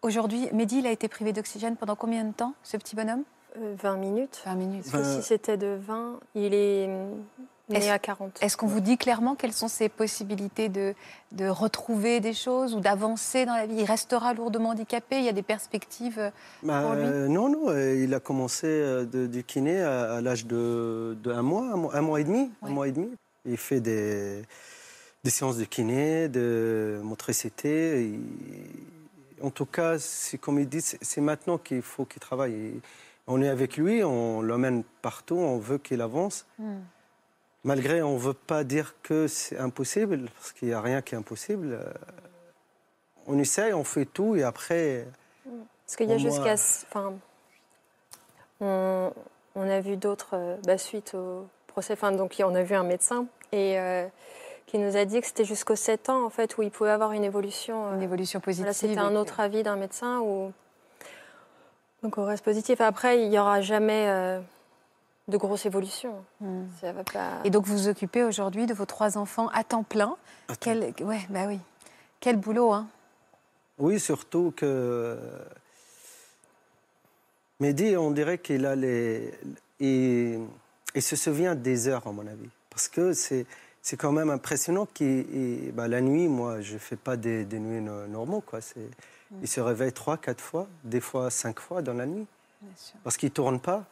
Aujourd'hui, 0.01 0.49
Mehdi, 0.53 0.79
il 0.79 0.87
a 0.87 0.91
été 0.91 1.07
privé 1.07 1.31
d'oxygène 1.31 1.75
pendant 1.75 1.95
combien 1.95 2.23
de 2.23 2.33
temps, 2.33 2.53
ce 2.63 2.77
petit 2.77 2.95
bonhomme 2.95 3.23
Euh, 3.57 3.75
20 3.81 3.97
minutes. 3.97 4.41
20 4.45 4.55
minutes. 4.55 4.85
Parce 4.91 5.03
que 5.17 5.21
si 5.21 5.27
c'était 5.27 5.57
de 5.57 5.77
20, 5.85 6.19
il 6.35 6.53
est 6.53 6.87
né 6.87 7.77
Est-ce- 7.77 7.89
à 7.91 7.99
40. 7.99 8.39
Est-ce 8.41 8.55
qu'on 8.57 8.65
vous 8.65 8.79
dit 8.79 8.97
clairement 8.97 9.35
quelles 9.35 9.51
sont 9.53 9.67
ses 9.67 9.89
possibilités 9.89 10.69
de, 10.69 10.95
de 11.33 11.47
retrouver 11.47 12.19
des 12.21 12.33
choses 12.33 12.73
ou 12.73 12.79
d'avancer 12.79 13.45
dans 13.45 13.53
la 13.55 13.65
vie? 13.67 13.75
Il 13.79 13.83
restera 13.85 14.33
lourdement 14.33 14.69
handicapé 14.69 15.17
Il 15.19 15.25
y 15.25 15.29
a 15.29 15.33
des 15.33 15.41
perspectives 15.43 16.17
euh, 16.17 16.29
Bah, 16.63 16.81
pour 16.81 16.93
lui? 16.93 17.03
euh, 17.03 17.27
non, 17.27 17.49
non, 17.49 17.69
euh, 17.69 17.93
il 18.01 18.13
a 18.13 18.19
commencé 18.21 18.67
euh, 18.67 19.03
de- 19.05 19.27
du 19.27 19.43
kiné 19.43 19.81
à, 19.81 20.13
à 20.13 20.21
l'âge 20.21 20.45
de, 20.47 21.15
de 21.21 21.31
un 21.31 21.41
mois, 21.43 21.63
un 21.73 21.75
mois, 21.75 21.95
un 21.95 22.01
mois 22.01 22.21
et 22.21 22.23
demi, 22.23 22.49
Ouais. 22.61 22.69
un 22.69 22.71
mois 22.71 22.87
et 22.87 22.91
demi. 22.93 23.09
Il 23.45 23.57
fait 23.57 23.81
des, 23.81 24.43
des 25.25 25.29
séances 25.29 25.57
de 25.57 25.65
kiné, 25.65 26.27
de 26.29 27.01
motricité. 27.03 28.01
Il- 28.05 28.21
en 29.43 29.49
tout 29.49 29.65
cas, 29.65 29.97
c'est 29.99 30.37
comme 30.37 30.59
il 30.59 30.67
dit, 30.69 30.81
c'est 30.81 31.21
maintenant 31.21 31.57
qu'il 31.57 31.81
faut 31.81 32.05
qu'il 32.05 32.19
travaille. 32.21 32.53
Et 32.53 32.81
on 33.27 33.41
est 33.41 33.49
avec 33.49 33.77
lui, 33.77 34.03
on 34.03 34.41
l'emmène 34.41 34.83
partout, 35.01 35.35
on 35.37 35.57
veut 35.57 35.77
qu'il 35.77 36.01
avance. 36.01 36.45
Hmm. 36.59 36.79
Malgré, 37.63 38.01
on 38.01 38.15
ne 38.15 38.19
veut 38.19 38.33
pas 38.33 38.63
dire 38.63 38.95
que 39.03 39.27
c'est 39.27 39.57
impossible, 39.57 40.29
parce 40.35 40.51
qu'il 40.51 40.67
n'y 40.69 40.73
a 40.73 40.81
rien 40.81 41.01
qui 41.01 41.13
est 41.15 41.17
impossible. 41.17 41.73
Euh, 41.73 41.93
On 43.27 43.37
essaye, 43.37 43.71
on 43.73 43.83
fait 43.83 44.05
tout, 44.05 44.35
et 44.35 44.41
après, 44.43 45.05
Parce 45.85 45.95
qu'il 45.95 46.09
y 46.09 46.13
a 46.13 46.17
jusqu'à. 46.17 46.53
Enfin, 46.53 47.13
on, 48.59 49.13
on 49.55 49.69
a 49.69 49.79
vu 49.79 49.95
d'autres. 49.97 50.33
euh, 50.33 50.57
bah, 50.65 50.77
suite 50.79 51.13
au 51.13 51.47
procès, 51.67 51.93
enfin, 51.93 52.11
donc 52.11 52.35
on 52.43 52.55
a 52.55 52.63
vu 52.63 52.75
un 52.75 52.83
médecin 52.83 53.27
et 53.51 53.79
euh, 53.79 54.07
qui 54.71 54.77
nous 54.77 54.95
a 54.95 55.03
dit 55.03 55.19
que 55.19 55.27
c'était 55.27 55.43
jusqu'aux 55.43 55.75
7 55.75 56.07
ans, 56.09 56.23
en 56.25 56.29
fait, 56.29 56.57
où 56.57 56.61
il 56.61 56.71
pouvait 56.71 56.91
avoir 56.91 57.11
une 57.11 57.25
évolution. 57.25 57.87
euh, 57.87 57.95
une 57.95 58.01
évolution 58.01 58.39
positive 58.39 58.63
Voilà, 58.63 58.73
c'était 58.73 58.97
un 58.97 59.17
autre 59.17 59.41
avis 59.41 59.63
d'un 59.63 59.75
médecin 59.75 60.21
où 60.21 60.53
donc 62.01 62.17
on 62.17 62.23
reste 62.23 62.45
positif. 62.45 62.79
Après, 62.79 63.21
il 63.21 63.29
n'y 63.29 63.37
aura 63.37 63.59
jamais 63.59 64.07
euh, 64.07 64.39
de 65.27 65.35
grosse 65.35 65.65
évolution. 65.65 66.23
Hmm. 66.39 66.63
Ça 66.79 66.93
va 66.93 67.03
pas. 67.03 67.41
Et 67.43 67.49
donc 67.49 67.65
vous 67.65 67.75
vous 67.75 67.87
occupez 67.89 68.23
aujourd'hui 68.23 68.65
de 68.65 68.73
vos 68.73 68.85
trois 68.85 69.17
enfants 69.17 69.49
à 69.49 69.65
temps 69.65 69.83
plein. 69.83 70.15
Quel, 70.61 70.93
ouais, 71.01 71.19
bah 71.29 71.47
oui. 71.47 71.59
Quel 72.21 72.37
boulot, 72.37 72.71
hein 72.71 72.87
Oui, 73.77 73.99
surtout 73.99 74.53
que 74.55 75.19
Mehdi, 77.59 77.97
on 77.97 78.11
dirait 78.11 78.37
qu'il 78.37 78.65
a 78.65 78.77
les. 78.77 79.33
Il, 79.81 80.39
il 80.95 81.01
se 81.01 81.17
souvient 81.17 81.55
des 81.55 81.89
heures, 81.89 82.07
à 82.07 82.11
mon 82.13 82.25
avis. 82.25 82.49
Parce 82.69 82.87
que 82.87 83.11
c'est, 83.11 83.45
c'est 83.81 83.97
quand 83.97 84.11
même 84.11 84.29
impressionnant 84.29 84.85
il- 84.99 85.71
bah, 85.73 85.87
la 85.87 86.01
nuit, 86.01 86.27
moi, 86.27 86.61
je 86.61 86.73
ne 86.73 86.79
fais 86.79 86.95
pas 86.95 87.17
des, 87.17 87.45
des 87.45 87.59
nuits 87.59 87.81
no- 87.81 88.07
normaux. 88.07 88.41
Quoi. 88.41 88.61
C'est, 88.61 88.89
Il 89.41 89.47
se 89.47 89.61
réveille 89.61 89.93
trois, 89.93 90.17
quatre 90.17 90.41
fois, 90.41 90.67
des 90.83 90.99
fois 90.99 91.29
cinq 91.31 91.59
fois 91.61 91.81
dans 91.81 91.93
la 91.93 92.05
nuit. 92.05 92.27
Bien 92.61 92.71
sûr. 92.75 92.95
Parce 93.03 93.17
qu'il 93.17 93.29
ne 93.29 93.33
tourne 93.33 93.59
pas. 93.59 93.85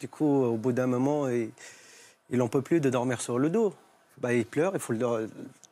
Du 0.00 0.08
coup, 0.08 0.24
au 0.44 0.56
bout 0.56 0.72
d'un 0.72 0.86
moment, 0.86 1.28
il 1.28 1.52
n'en 2.30 2.48
peut 2.48 2.62
plus 2.62 2.80
de 2.80 2.90
dormir 2.90 3.20
sur 3.20 3.38
le 3.38 3.50
dos. 3.50 3.74
Bah, 4.18 4.32
il 4.32 4.46
pleure, 4.46 4.72
il 4.74 4.80
faut 4.80 4.92
le 4.94 5.28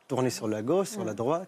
tourner 0.07 0.29
sur 0.29 0.47
la 0.47 0.61
gauche, 0.61 0.89
sur 0.89 1.03
la 1.03 1.13
droite. 1.13 1.47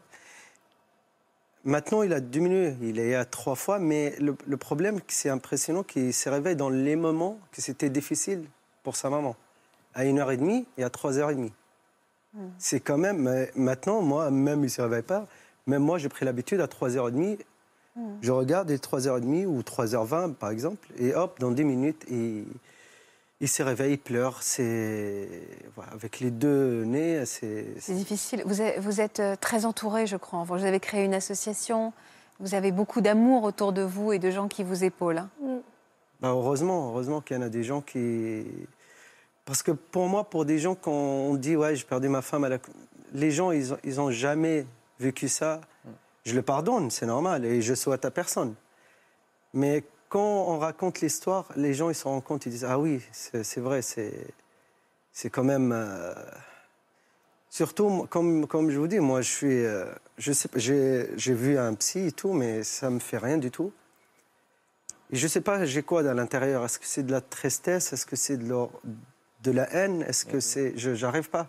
Maintenant, 1.63 2.03
il 2.03 2.13
a 2.13 2.19
diminué. 2.19 2.75
Il 2.81 2.99
est 2.99 3.15
à 3.15 3.25
trois 3.25 3.55
fois, 3.55 3.79
mais 3.79 4.15
le, 4.19 4.35
le 4.45 4.57
problème, 4.57 4.99
c'est 5.07 5.29
impressionnant 5.29 5.83
qu'il 5.83 6.13
se 6.13 6.29
réveille 6.29 6.55
dans 6.55 6.69
les 6.69 6.95
moments 6.95 7.39
que 7.51 7.61
c'était 7.61 7.89
difficile 7.89 8.45
pour 8.83 8.95
sa 8.95 9.09
maman. 9.09 9.35
À 9.95 10.05
une 10.05 10.19
heure 10.19 10.31
et 10.31 10.37
demie 10.37 10.67
et 10.77 10.83
à 10.83 10.89
trois 10.89 11.17
heures 11.17 11.31
et 11.31 11.35
demie. 11.35 11.53
C'est 12.57 12.81
quand 12.81 12.97
même. 12.97 13.47
Maintenant, 13.55 14.01
moi, 14.01 14.29
même 14.29 14.59
il 14.59 14.63
ne 14.63 14.67
se 14.67 14.81
réveille 14.81 15.03
pas. 15.03 15.25
Même 15.67 15.81
moi, 15.81 15.97
j'ai 15.97 16.09
pris 16.09 16.25
l'habitude 16.25 16.59
à 16.61 16.67
3h30. 16.67 17.37
Je 18.21 18.31
regarde, 18.31 18.69
est 18.71 18.83
3h30 18.83 19.45
ou 19.45 19.61
3h20, 19.61 20.33
par 20.33 20.49
exemple, 20.49 20.85
et 20.99 21.15
hop, 21.15 21.39
dans 21.39 21.51
10 21.51 21.63
minutes, 21.63 22.05
il, 22.09 22.43
il 23.39 23.47
se 23.47 23.63
réveille, 23.63 23.93
il 23.93 23.97
pleure. 23.97 24.43
C'est. 24.43 25.29
voilà, 25.75 25.91
avec 25.93 26.19
les 26.19 26.29
deux 26.29 26.83
nez, 26.83 27.25
c'est. 27.25 27.67
C'est 27.79 27.93
difficile. 27.93 28.43
Vous 28.45 28.61
êtes, 28.61 28.79
vous 28.79 28.99
êtes, 28.99 29.21
euh, 29.21 29.35
très 29.39 29.65
entouré, 29.65 30.07
je 30.07 30.17
crois. 30.17 30.43
Vous 30.43 30.65
avez 30.65 30.79
créé 30.81 31.05
une 31.05 31.13
association. 31.13 31.93
Vous 32.41 32.53
avez 32.53 32.73
beaucoup 32.73 32.99
d'amour 32.99 33.43
autour 33.43 33.71
de 33.71 33.81
vous 33.81 34.11
et 34.11 34.19
de 34.19 34.29
gens 34.29 34.49
qui 34.49 34.63
vous 34.63 34.83
épaulent. 34.83 35.23
Bah, 36.19 36.29
heureusement, 36.29 36.89
heureusement 36.89 37.21
qu'il 37.21 37.37
y 37.37 37.39
en 37.39 37.43
a 37.43 37.49
des 37.49 37.63
gens 37.63 37.79
qui. 37.79 38.45
Parce 39.45 39.61
que 39.61 39.71
pour 39.71 40.07
moi, 40.07 40.23
pour 40.23 40.43
des 40.45 40.57
gens, 40.59 40.75
quand 40.75 40.91
on 40.91 41.35
dit 41.35 41.55
ouais, 41.55 41.75
j'ai 41.75 41.85
perdu 41.85 42.09
ma 42.09 42.21
femme, 42.21 42.43
à 42.43 42.49
la... 42.49 42.57
les 43.13 43.31
gens, 43.31 43.51
ils 43.51 43.73
ont, 43.73 43.77
ils 43.83 44.01
ont 44.01 44.11
jamais 44.11 44.65
vécu 44.99 45.29
ça. 45.29 45.61
Je 46.25 46.33
le 46.33 46.41
pardonne, 46.41 46.89
c'est 46.89 47.05
normal, 47.05 47.45
et 47.45 47.61
je 47.61 47.75
souhaite 47.75 48.03
à 48.05 48.11
personne. 48.11 48.55
Mais 49.53 49.83
quand 50.09 50.45
on 50.47 50.57
raconte 50.57 51.01
l'histoire, 51.01 51.47
les 51.55 51.73
gens 51.75 51.89
ils 51.89 51.95
se 51.95 52.05
rendent 52.05 52.23
compte, 52.23 52.47
ils 52.47 52.51
disent 52.51 52.65
ah 52.65 52.79
oui, 52.79 53.01
c'est 53.11 53.59
vrai, 53.59 53.81
c'est 53.81 55.29
quand 55.29 55.43
même. 55.43 55.71
euh, 55.71 56.13
Surtout, 57.49 58.05
comme, 58.09 58.47
comme 58.47 58.69
je 58.69 58.77
vous 58.77 58.87
dis, 58.87 58.99
moi 58.99 59.21
je 59.21 59.29
suis. 59.31 59.65
euh, 59.65 59.85
je 60.17 60.33
j'ai 61.15 61.33
vu 61.33 61.57
un 61.57 61.73
psy 61.75 62.07
et 62.07 62.11
tout, 62.11 62.33
mais 62.33 62.63
ça 62.63 62.89
me 62.89 62.99
fait 62.99 63.17
rien 63.17 63.37
du 63.37 63.51
tout. 63.51 63.71
Et 65.11 65.15
je 65.15 65.27
sais 65.27 65.41
pas, 65.41 65.63
j'ai 65.65 65.83
quoi 65.83 66.03
dans 66.03 66.13
l'intérieur? 66.13 66.65
Est-ce 66.65 66.79
que 66.79 66.85
c'est 66.85 67.03
de 67.03 67.11
la 67.11 67.21
tristesse? 67.21 67.93
Est-ce 67.93 68.05
que 68.05 68.15
c'est 68.15 68.37
de, 68.37 68.53
de 69.45 69.51
la 69.51 69.71
haine 69.73 70.01
Est-ce 70.03 70.25
que 70.25 70.39
c'est. 70.39 70.73
Je 70.77 70.95
J'arrive 70.95 71.29
pas. 71.29 71.47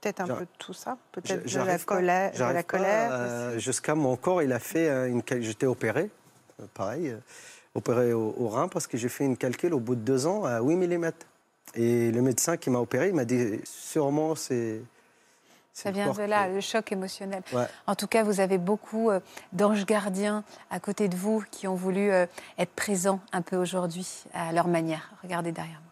Peut-être 0.00 0.20
un 0.20 0.26
peu 0.28 0.44
de 0.44 0.50
tout 0.58 0.72
ça, 0.72 0.96
peut-être 1.10 1.52
de 1.52 1.58
la 1.58 1.78
colère. 1.78 2.32
de 2.32 2.38
la 2.38 2.52
pas, 2.52 2.62
colère 2.62 3.08
euh. 3.10 3.58
Jusqu'à 3.58 3.96
mon 3.96 4.16
corps, 4.16 4.42
il 4.42 4.52
a 4.52 4.60
fait 4.60 4.88
euh, 4.88 5.08
une. 5.08 5.22
J'étais 5.40 5.66
opéré, 5.66 6.08
euh, 6.60 6.66
pareil, 6.72 7.16
opéré 7.74 8.12
au, 8.12 8.32
au 8.38 8.48
rein 8.48 8.68
parce 8.68 8.86
que 8.86 8.96
j'ai 8.96 9.08
fait 9.08 9.24
une 9.24 9.36
calcul 9.36 9.74
au 9.74 9.80
bout 9.80 9.96
de 9.96 10.00
deux 10.00 10.28
ans 10.28 10.44
à 10.44 10.60
8 10.60 10.76
mm. 10.76 11.10
Et 11.74 12.10
le 12.10 12.22
médecin 12.22 12.56
qui 12.56 12.70
m'a 12.70 12.78
opéré, 12.78 13.08
il 13.08 13.14
m'a 13.14 13.24
dit 13.24 13.60
sûrement 13.64 14.34
c'est 14.34 14.80
Ça 15.72 15.90
vient 15.90 16.12
de 16.12 16.22
là, 16.22 16.48
le 16.48 16.60
choc 16.60 16.90
émotionnel. 16.92 17.42
Ouais. 17.52 17.66
En 17.86 17.94
tout 17.94 18.06
cas, 18.06 18.22
vous 18.22 18.40
avez 18.40 18.58
beaucoup 18.58 19.10
euh, 19.10 19.20
d'anges 19.52 19.84
gardiens 19.84 20.44
à 20.70 20.80
côté 20.80 21.08
de 21.08 21.16
vous 21.16 21.44
qui 21.50 21.68
ont 21.68 21.74
voulu 21.74 22.10
euh, 22.10 22.26
être 22.58 22.72
présents 22.72 23.20
un 23.32 23.42
peu 23.42 23.56
aujourd'hui 23.56 24.24
à 24.32 24.52
leur 24.52 24.68
manière. 24.68 25.10
Regardez 25.22 25.52
derrière 25.52 25.80
moi. 25.80 25.87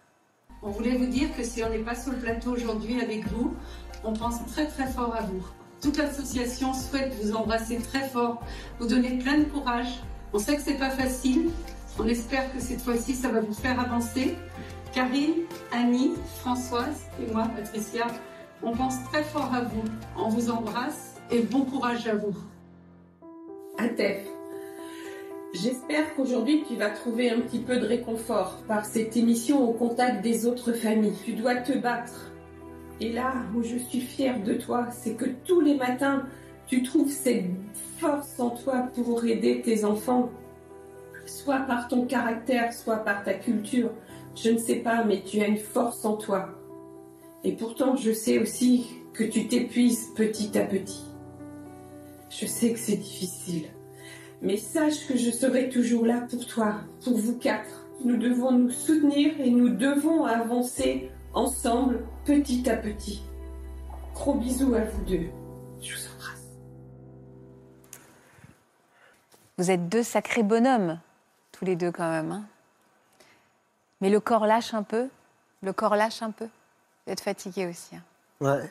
On 0.67 0.71
voulait 0.71 0.97
vous 0.97 1.07
dire 1.07 1.29
que 1.37 1.45
si 1.45 1.63
on 1.63 1.71
n'est 1.71 1.79
pas 1.79 1.95
sur 1.95 2.11
le 2.11 2.19
plateau 2.19 2.51
aujourd'hui 2.51 3.01
avec 3.01 3.25
vous, 3.29 3.55
on 4.03 4.13
pense 4.13 4.45
très 4.47 4.67
très 4.67 4.89
fort 4.89 5.15
à 5.15 5.23
vous. 5.23 5.47
Toute 5.81 5.97
l'association 5.97 6.75
souhaite 6.75 7.15
vous 7.23 7.37
embrasser 7.37 7.77
très 7.77 8.09
fort, 8.09 8.43
vous 8.81 8.89
donner 8.89 9.17
plein 9.17 9.39
de 9.39 9.45
courage. 9.45 10.03
On 10.33 10.41
sait 10.41 10.57
que 10.57 10.63
c'est 10.63 10.75
pas 10.75 10.91
facile. 10.91 11.51
On 12.01 12.07
espère 12.09 12.53
que 12.53 12.59
cette 12.59 12.81
fois-ci, 12.81 13.15
ça 13.15 13.29
va 13.29 13.41
vous 13.43 13.55
faire 13.55 13.79
avancer. 13.79 14.37
Karine, 14.93 15.45
Annie, 15.71 16.15
Françoise 16.41 17.03
et 17.23 17.33
moi, 17.33 17.49
Patricia, 17.55 18.09
on 18.61 18.73
pense 18.73 18.97
très 19.13 19.23
fort 19.23 19.55
à 19.55 19.61
vous. 19.63 19.85
On 20.19 20.29
vous 20.31 20.51
embrasse 20.51 21.15
et 21.31 21.43
bon 21.43 21.61
courage 21.65 22.09
à 22.09 22.17
vous. 22.17 22.35
Atef, 23.79 24.27
J'espère 25.55 26.15
qu'aujourd'hui 26.15 26.65
tu 26.69 26.77
vas 26.77 26.91
trouver 26.91 27.31
un 27.31 27.41
petit 27.41 27.61
peu 27.61 27.79
de 27.79 27.87
réconfort 27.87 28.59
par 28.67 28.85
cette 28.85 29.17
émission 29.17 29.69
au 29.69 29.73
contact 29.73 30.23
des 30.23 30.45
autres 30.45 30.73
familles. 30.73 31.17
Tu 31.25 31.33
dois 31.33 31.57
te 31.57 31.73
battre. 31.73 32.33
Et 33.01 33.13
là 33.13 33.33
où 33.55 33.63
je 33.63 33.77
suis 33.77 34.01
fière 34.01 34.43
de 34.43 34.55
toi, 34.55 34.89
c'est 34.91 35.15
que 35.15 35.27
tous 35.45 35.61
les 35.61 35.77
matins, 35.77 36.27
tu 36.67 36.83
trouves 36.83 37.11
cette 37.11 37.45
force 37.99 38.41
en 38.41 38.51
toi 38.51 38.89
pour 38.95 39.25
aider 39.25 39.63
tes 39.63 39.85
enfants, 39.85 40.31
soit 41.27 41.61
par 41.61 41.89
ton 41.89 42.07
caractère, 42.07 42.73
soit 42.73 42.97
par 42.97 43.23
ta 43.23 43.35
culture. 43.35 43.91
Je 44.35 44.51
ne 44.51 44.59
sais 44.59 44.77
pas, 44.77 45.05
mais 45.05 45.23
tu 45.23 45.41
as 45.41 45.47
une 45.47 45.59
force 45.59 46.05
en 46.05 46.17
toi. 46.17 46.49
Et 47.45 47.53
pourtant, 47.53 47.97
je 47.97 48.13
sais 48.13 48.39
aussi 48.39 48.87
que 49.13 49.25
tu 49.25 49.47
t'épuises 49.47 50.09
petit 50.17 50.59
à 50.59 50.65
petit. 50.65 51.05
Je 52.29 52.47
sais 52.47 52.73
que 52.73 52.79
c'est 52.79 52.97
difficile. 52.97 53.69
Mais 54.43 54.57
sache 54.57 55.07
que 55.09 55.17
je 55.17 55.31
serai 55.31 55.69
toujours 55.71 56.05
là 56.07 56.21
pour 56.31 56.47
toi, 56.47 56.75
pour 57.05 57.17
vous 57.19 57.39
quatre. 57.39 57.85
Nous 58.05 58.17
devons 58.17 58.53
nous 58.53 58.71
soutenir 58.71 59.39
et 59.41 59.51
nous 59.51 59.71
devons 59.71 60.25
avancer 60.25 61.11
ensemble, 61.33 62.05
petit 62.25 62.69
à 62.69 62.77
petit. 62.77 63.23
Gros 64.15 64.35
bisous 64.35 64.75
à 64.75 64.81
vous 64.85 65.05
deux. 65.05 65.29
Je 65.81 65.95
vous 65.95 66.03
embrasse. 66.15 66.43
Vous 69.59 69.71
êtes 69.71 69.89
deux 69.89 70.03
sacrés 70.03 70.43
bonhommes, 70.43 71.01
tous 71.53 71.65
les 71.65 71.77
deux 71.77 71.91
quand 71.91 72.11
même. 72.11 72.33
hein. 72.33 72.45
Mais 74.03 74.11
le 74.11 74.21
corps 74.21 74.47
lâche 74.47 74.75
un 74.75 74.83
peu. 74.83 75.09
Le 75.63 75.73
corps 75.73 75.97
lâche 75.97 76.21
un 76.23 76.31
peu. 76.31 76.45
Vous 77.07 77.13
êtes 77.13 77.21
fatigué 77.21 77.67
aussi. 77.67 77.97
hein. 77.97 78.03
Ouais. 78.41 78.71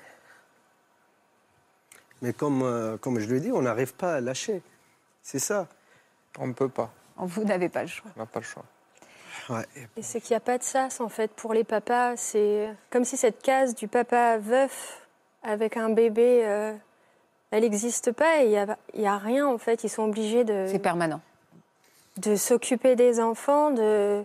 Mais 2.22 2.32
comme, 2.34 2.62
euh, 2.62 2.98
comme 2.98 3.20
je 3.20 3.28
le 3.28 3.40
dis, 3.40 3.52
on 3.52 3.64
n'arrive 3.64 3.96
pas 3.96 4.16
à 4.16 4.22
lâcher. 4.22 4.62
C'est 5.26 5.40
ça. 5.40 5.68
On 6.38 6.46
ne 6.46 6.54
peut 6.54 6.70
pas. 6.70 6.92
Vous 7.18 7.44
n'avez 7.46 7.68
pas 7.68 7.82
le 7.82 7.88
choix. 7.88 8.12
On 8.16 8.20
n'a 8.20 8.26
pas 8.28 8.40
le 8.42 8.46
choix. 8.46 8.64
Ouais. 9.50 9.66
Et 9.98 10.04
c'est 10.04 10.22
qu'il 10.22 10.34
n'y 10.34 10.38
a 10.38 10.42
pas 10.42 10.60
de 10.60 10.64
sas, 10.64 11.02
en 11.02 11.10
fait, 11.10 11.32
pour 11.32 11.56
les 11.56 11.64
papas. 11.64 12.16
C'est 12.16 12.70
comme 12.92 13.04
si 13.06 13.18
cette 13.18 13.42
case 13.42 13.74
du 13.74 13.88
papa 13.88 14.38
veuf 14.38 15.02
avec 15.42 15.78
un 15.78 15.90
bébé, 15.90 16.42
euh, 16.46 16.74
elle 17.50 17.64
n'existe 17.64 18.12
pas 18.12 18.44
et 18.44 18.46
il 18.46 18.50
n'y 18.50 18.58
a, 18.58 18.78
il 18.94 19.02
y 19.02 19.08
a 19.08 19.18
rien, 19.18 19.48
en 19.48 19.58
fait. 19.58 19.84
Ils 19.84 19.90
sont 19.90 20.04
obligés 20.04 20.44
de, 20.44 20.68
C'est 20.70 20.78
permanent. 20.78 21.22
de 22.18 22.36
s'occuper 22.36 22.96
des 22.96 23.20
enfants. 23.20 23.72
De... 23.72 24.24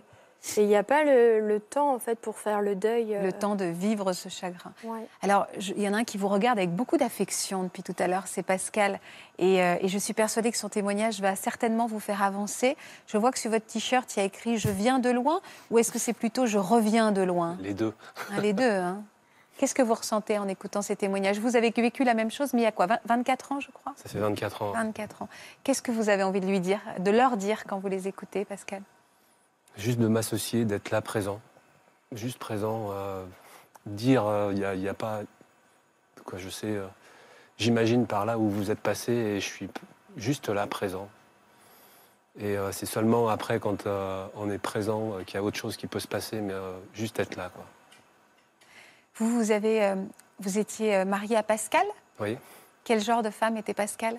Et 0.57 0.61
il 0.63 0.67
n'y 0.67 0.75
a 0.75 0.81
pas 0.83 1.03
le, 1.03 1.39
le 1.39 1.59
temps, 1.59 1.93
en 1.93 1.99
fait, 1.99 2.15
pour 2.17 2.37
faire 2.39 2.61
le 2.61 2.75
deuil. 2.75 3.15
euh, 3.15 3.21
Le 3.23 3.31
temps 3.31 3.55
de 3.55 3.65
vivre 3.65 4.11
ce 4.13 4.27
chagrin. 4.27 4.71
ouais. 4.83 5.05
Alors, 5.21 5.45
il 5.59 5.79
y 5.81 5.87
en 5.87 5.93
a 5.93 5.97
un 5.97 6.03
qui 6.03 6.17
vous 6.17 6.27
regarde 6.27 6.57
avec 6.57 6.71
beaucoup 6.75 6.97
d'affection 6.97 7.61
depuis 7.63 7.83
tout 7.83 7.95
à 7.99 8.07
l'heure, 8.07 8.23
c'est 8.25 8.41
Pascal. 8.41 8.99
Et, 9.37 9.61
euh, 9.61 9.75
et 9.81 9.87
je 9.87 9.97
suis 9.99 10.13
persuadée 10.13 10.51
que 10.51 10.57
son 10.57 10.67
témoignage 10.69 11.21
va 11.21 11.35
certainement 11.35 11.85
vous 11.85 11.99
faire 11.99 12.23
avancer. 12.23 12.75
Je 13.05 13.17
vois 13.17 13.31
que 13.31 13.37
sur 13.37 13.51
votre 13.51 13.67
t-shirt, 13.67 14.15
il 14.15 14.19
y 14.19 14.21
a 14.23 14.25
écrit 14.25 14.57
Je 14.57 14.69
viens 14.69 14.97
de 14.97 15.11
loin 15.11 15.41
ou 15.69 15.77
est-ce 15.77 15.91
que 15.91 15.99
c'est 15.99 16.13
plutôt 16.13 16.47
Je 16.47 16.57
reviens 16.57 17.11
de 17.11 17.21
loin 17.21 17.57
Les 17.61 17.73
deux. 17.75 17.93
Hein, 18.31 18.41
Les 18.41 18.53
deux. 18.53 18.63
hein. 18.69 19.03
Qu'est-ce 19.59 19.75
que 19.75 19.83
vous 19.83 19.93
ressentez 19.93 20.39
en 20.39 20.47
écoutant 20.47 20.81
ces 20.81 20.95
témoignages? 20.95 21.37
Vous 21.39 21.55
avez 21.55 21.69
vécu 21.69 22.03
la 22.03 22.15
même 22.15 22.31
chose, 22.31 22.51
mais 22.53 22.61
il 22.61 22.63
y 22.63 22.67
a 22.67 22.71
quoi? 22.71 22.87
20 22.87 22.97
24 23.05 23.51
ans, 23.51 23.59
je 23.59 23.69
crois? 23.69 23.93
Ça 23.95 24.09
fait 24.09 24.17
24 24.17 24.63
ans. 24.63 24.71
24 24.71 25.21
ans. 25.21 25.29
Qu'est-ce 25.63 25.83
que 25.83 25.91
vous 25.91 26.09
avez 26.09 26.23
envie 26.23 26.41
de 26.41 26.47
lui 26.47 26.59
dire, 26.59 26.79
de 26.97 27.11
leur 27.11 27.37
dire 27.37 27.65
quand 27.67 27.77
vous 27.77 27.87
les 27.89 28.07
écoutez, 28.07 28.43
Pascal? 28.43 28.81
Juste 29.77 29.99
de 29.99 30.07
m'associer, 30.07 30.65
d'être 30.65 30.91
là 30.91 31.01
présent. 31.01 31.39
Juste 32.11 32.37
présent. 32.37 32.89
euh, 32.91 33.25
dire, 33.85 34.23
il 34.51 34.79
n'y 34.79 34.87
a, 34.87 34.93
pas. 34.93 35.21
Quoi, 36.25 36.37
je 36.39 36.49
sais. 36.49 36.67
euh, 36.67 36.87
J'imagine 37.57 38.07
par 38.07 38.25
là 38.25 38.37
où 38.37 38.49
vous 38.49 38.71
êtes 38.71 38.79
passé 38.79 39.11
et 39.11 39.39
je 39.39 39.45
suis 39.45 39.69
juste 40.17 40.49
là 40.49 40.67
présent. 40.67 41.09
Et 42.39 42.57
euh, 42.57 42.71
c'est 42.71 42.85
seulement 42.85 43.27
après, 43.29 43.59
quand 43.59 43.85
euh, 43.85 44.25
on 44.35 44.49
est 44.49 44.57
présent, 44.57 45.13
euh, 45.13 45.23
qu'il 45.23 45.35
y 45.35 45.37
a 45.37 45.43
autre 45.43 45.57
chose 45.57 45.77
qui 45.77 45.85
peut 45.87 45.99
se 45.99 46.07
passer, 46.07 46.41
mais 46.41 46.53
euh, 46.53 46.77
juste 46.93 47.19
être 47.19 47.35
là. 47.35 47.49
Quoi. 47.53 47.65
Vous, 49.15 49.29
vous, 49.29 49.51
avez, 49.51 49.83
euh, 49.83 49.95
vous 50.39 50.57
étiez 50.57 50.95
euh, 50.95 51.05
marié 51.05 51.35
à 51.35 51.43
Pascal? 51.43 51.85
Oui. 52.19 52.37
Quel 52.83 53.01
genre 53.01 53.21
de 53.21 53.29
femme 53.29 53.57
était 53.57 53.73
Pascal? 53.73 54.17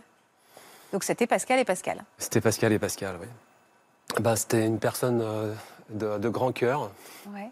Donc 0.92 1.04
c'était 1.04 1.26
Pascal 1.26 1.58
et 1.58 1.64
Pascal. 1.64 2.04
C'était 2.18 2.40
Pascal 2.40 2.72
et 2.72 2.78
Pascal, 2.78 3.16
oui. 3.20 3.26
Ben, 4.20 4.36
C'était 4.36 4.66
une 4.66 4.78
personne 4.78 5.20
euh, 5.22 5.54
de, 5.90 6.18
de 6.18 6.28
grand 6.28 6.52
cœur. 6.52 6.90
Ouais. 7.28 7.50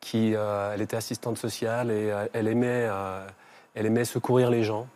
qui, 0.00 0.34
euh, 0.34 0.72
elle 0.74 0.80
était 0.80 0.96
assistante 0.96 1.38
sociale 1.38 1.90
et 1.90 2.10
euh, 2.10 2.26
elle, 2.32 2.46
aimait, 2.48 2.86
euh, 2.88 3.26
elle 3.74 3.86
aimait 3.86 4.04
secourir 4.04 4.48
les 4.50 4.62
gens. 4.64 4.86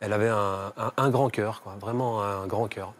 Elle 0.00 0.12
avait 0.12 0.28
un, 0.28 0.72
un- 0.76 0.92
un 0.96 1.10
grand 1.10 1.30
cœur, 1.30 1.62
quoi, 1.62 1.74
vraiment 1.80 2.22
un 2.22 2.46
grand 2.46 2.68
cœur. 2.68 2.92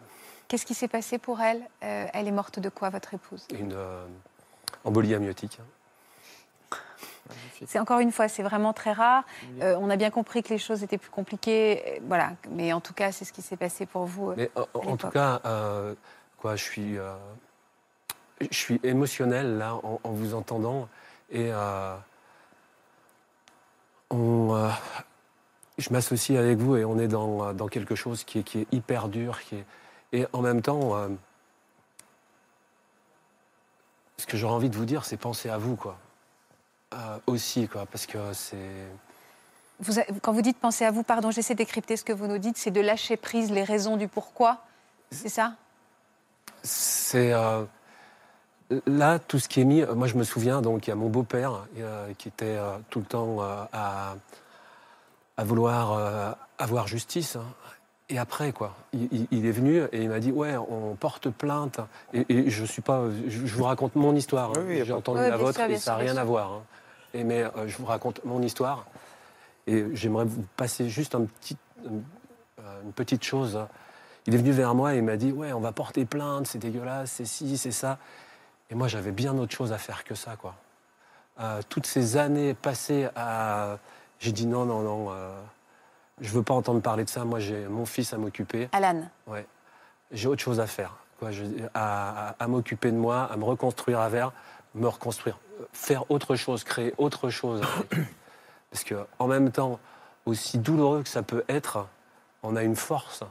Qu'est-ce 0.47 0.65
qui 0.65 0.73
s'est 0.73 0.87
passé 0.87 1.17
pour 1.17 1.39
elle? 1.41 1.61
Elle 1.81 2.27
est 2.27 2.31
morte 2.31 2.59
de 2.59 2.69
quoi, 2.69 2.89
votre 2.89 3.13
épouse? 3.13 3.47
Une 3.53 3.75
embolie 4.83 5.13
amniotique. 5.15 5.59
C'est 7.65 7.79
encore 7.79 7.99
une 7.99 8.11
fois, 8.11 8.27
c'est 8.27 8.43
vraiment 8.43 8.73
très 8.73 8.91
rare. 8.91 9.23
Euh, 9.61 9.75
on 9.79 9.89
a 9.89 9.95
bien 9.95 10.11
compris 10.11 10.43
que 10.43 10.49
les 10.49 10.59
choses 10.59 10.83
étaient 10.83 10.97
plus 10.99 11.09
compliquées, 11.09 11.99
voilà. 12.07 12.31
Mais 12.51 12.73
en 12.73 12.81
tout 12.81 12.93
cas, 12.93 13.11
c'est 13.11 13.25
ce 13.25 13.33
qui 13.33 13.41
s'est 13.41 13.57
passé 13.57 13.85
pour 13.85 14.05
vous. 14.05 14.33
Mais 14.37 14.51
en- 14.55 14.97
tout 14.97 15.09
cas, 15.09 15.41
euh, 15.45 15.95
je 16.51 16.63
suis, 16.63 16.97
euh, 16.97 17.15
je 18.39 18.55
suis 18.55 18.79
émotionnel 18.83 19.57
là 19.57 19.75
en, 19.75 20.11
vous 20.11 20.35
entendant 20.35 20.87
et 21.31 21.49
euh, 21.51 21.95
on, 24.11 24.55
euh, 24.55 24.69
je 25.77 25.89
m'associe 25.91 26.37
avec 26.37 26.57
vous 26.57 26.75
et 26.77 26.85
on 26.85 26.99
est 26.99 27.07
dans, 27.07 27.53
dans 27.53 27.67
quelque 27.67 27.95
chose 27.95 28.23
qui 28.23 28.39
est, 28.39 28.43
qui 28.43 28.59
est 28.59 28.67
hyper 28.71 29.07
dur, 29.09 29.41
qui 29.41 29.55
est, 29.55 29.65
et 30.15 30.25
en 30.31 30.41
même 30.41 30.61
temps, 30.61 30.95
euh, 30.95 31.09
ce 34.17 34.25
que 34.25 34.37
j'aurais 34.37 34.53
envie 34.53 34.69
de 34.69 34.77
vous 34.77 34.85
dire, 34.85 35.03
c'est 35.03 35.17
penser 35.17 35.49
à 35.49 35.57
vous, 35.57 35.75
quoi. 35.75 35.97
Euh, 36.93 37.17
aussi, 37.27 37.67
quoi, 37.67 37.85
parce 37.85 38.05
que 38.05 38.31
c'est. 38.31 38.87
Quand 40.21 40.31
vous 40.31 40.41
dites 40.41 40.57
penser 40.57 40.85
à 40.85 40.91
vous, 40.91 41.03
pardon, 41.03 41.31
j'essaie 41.31 41.53
de 41.53 41.57
décrypter 41.57 41.97
ce 41.97 42.05
que 42.05 42.13
vous 42.13 42.27
nous 42.27 42.37
dites, 42.37 42.57
c'est 42.57 42.71
de 42.71 42.79
lâcher 42.79 43.17
prise 43.17 43.51
les 43.51 43.63
raisons 43.63 43.97
du 43.97 44.07
pourquoi. 44.07 44.59
C'est 45.11 45.27
ça? 45.27 45.55
C'est 46.65 47.31
euh, 47.31 47.63
là 48.87 49.19
tout 49.19 49.37
ce 49.39 49.47
qui 49.47 49.61
est 49.61 49.65
mis. 49.65 49.81
euh, 49.81 49.93
Moi, 49.93 50.07
je 50.07 50.15
me 50.15 50.23
souviens 50.23 50.61
donc 50.61 50.87
il 50.87 50.89
y 50.89 50.93
a 50.93 50.95
mon 50.95 51.09
beau-père 51.09 51.65
euh, 51.77 52.11
qui 52.17 52.27
était 52.27 52.57
euh, 52.57 52.77
tout 52.89 52.99
le 52.99 53.05
temps 53.05 53.37
euh, 53.41 53.63
à, 53.71 54.15
à 55.37 55.43
vouloir 55.43 55.93
euh, 55.93 56.31
avoir 56.57 56.87
justice. 56.87 57.35
hein. 57.35 57.45
Et 58.09 58.19
après, 58.19 58.51
quoi, 58.51 58.75
il, 58.93 59.45
est 59.47 59.51
venu 59.51 59.81
et 59.91 60.03
il 60.03 60.09
m'a 60.09 60.19
dit 60.19 60.31
ouais, 60.31 60.55
on 60.57 60.95
porte 60.95 61.29
plainte. 61.31 61.79
Et, 62.13 62.25
et 62.29 62.49
je 62.51 62.63
suis 62.65 62.81
pas, 62.83 63.03
je, 63.27 63.45
je 63.47 63.55
vous 63.55 63.63
raconte 63.63 63.95
mon 63.95 64.15
histoire. 64.15 64.51
hein. 64.51 64.63
Oui, 64.67 64.83
J'ai 64.85 64.93
entendu 64.93 65.21
la 65.21 65.37
vôtre 65.37 65.59
sûr, 65.59 65.69
et 65.69 65.77
ça 65.77 65.93
n'a 65.93 65.97
sûr, 65.97 66.07
rien 66.07 66.17
à 66.17 66.23
voir. 66.23 66.51
hein. 66.53 66.61
Et 67.15 67.23
mais 67.23 67.43
euh, 67.43 67.67
je 67.67 67.77
vous 67.77 67.85
raconte 67.85 68.23
mon 68.25 68.41
histoire 68.41 68.85
et 69.67 69.85
j'aimerais 69.93 70.25
vous 70.25 70.45
passer 70.57 70.89
juste 70.89 71.15
un 71.15 71.25
petit, 71.25 71.57
une 71.83 72.91
petite 72.95 73.23
chose. 73.23 73.59
Il 74.27 74.33
est 74.33 74.37
venu 74.37 74.51
vers 74.51 74.73
moi 74.73 74.93
et 74.95 74.97
il 74.97 75.03
m'a 75.03 75.17
dit 75.17 75.31
Ouais, 75.31 75.53
on 75.53 75.59
va 75.59 75.71
porter 75.71 76.05
plainte, 76.05 76.47
c'est 76.47 76.57
dégueulasse, 76.59 77.11
c'est 77.11 77.25
ci, 77.25 77.57
c'est 77.57 77.71
ça. 77.71 77.97
Et 78.69 78.75
moi, 78.75 78.87
j'avais 78.87 79.11
bien 79.11 79.37
autre 79.37 79.53
chose 79.55 79.71
à 79.71 79.77
faire 79.77 80.03
que 80.03 80.15
ça, 80.15 80.35
quoi. 80.35 80.55
Euh, 81.39 81.61
toutes 81.69 81.85
ces 81.85 82.17
années 82.17 82.53
passées 82.53 83.07
à. 83.15 83.77
J'ai 84.19 84.31
dit 84.31 84.47
non, 84.47 84.65
non, 84.65 84.81
non, 84.81 85.07
euh, 85.11 85.37
je 86.21 86.29
veux 86.29 86.41
pas 86.43 86.53
entendre 86.53 86.81
parler 86.81 87.03
de 87.03 87.09
ça. 87.09 87.25
Moi, 87.25 87.39
j'ai 87.39 87.67
mon 87.67 87.85
fils 87.85 88.13
à 88.13 88.17
m'occuper. 88.17 88.69
Alan, 88.71 89.03
Ouais. 89.27 89.45
J'ai 90.11 90.27
autre 90.27 90.41
chose 90.41 90.59
à 90.59 90.67
faire. 90.67 90.95
Quoi. 91.19 91.31
Je- 91.31 91.43
à 91.73 92.29
à- 92.29 92.35
à 92.39 92.47
m'occuper 92.47 92.91
de 92.91 92.97
moi, 92.97 93.23
à 93.31 93.35
me 93.37 93.43
reconstruire 93.43 93.99
à 93.99 94.09
vers, 94.09 94.31
me 94.73 94.87
reconstruire. 94.87 95.37
Faire 95.73 96.09
autre 96.09 96.35
chose, 96.35 96.63
créer 96.63 96.93
autre 96.97 97.29
chose. 97.29 97.61
Parce 98.71 98.83
que, 98.83 99.05
en 99.19 99.27
même 99.27 99.51
temps, 99.51 99.79
aussi 100.25 100.57
douloureux 100.57 101.03
que 101.03 101.09
ça 101.09 101.21
peut 101.23 101.43
être, 101.47 101.87
on 102.43 102.55
a 102.55 102.63
une 102.63 102.75
force. 102.75 103.23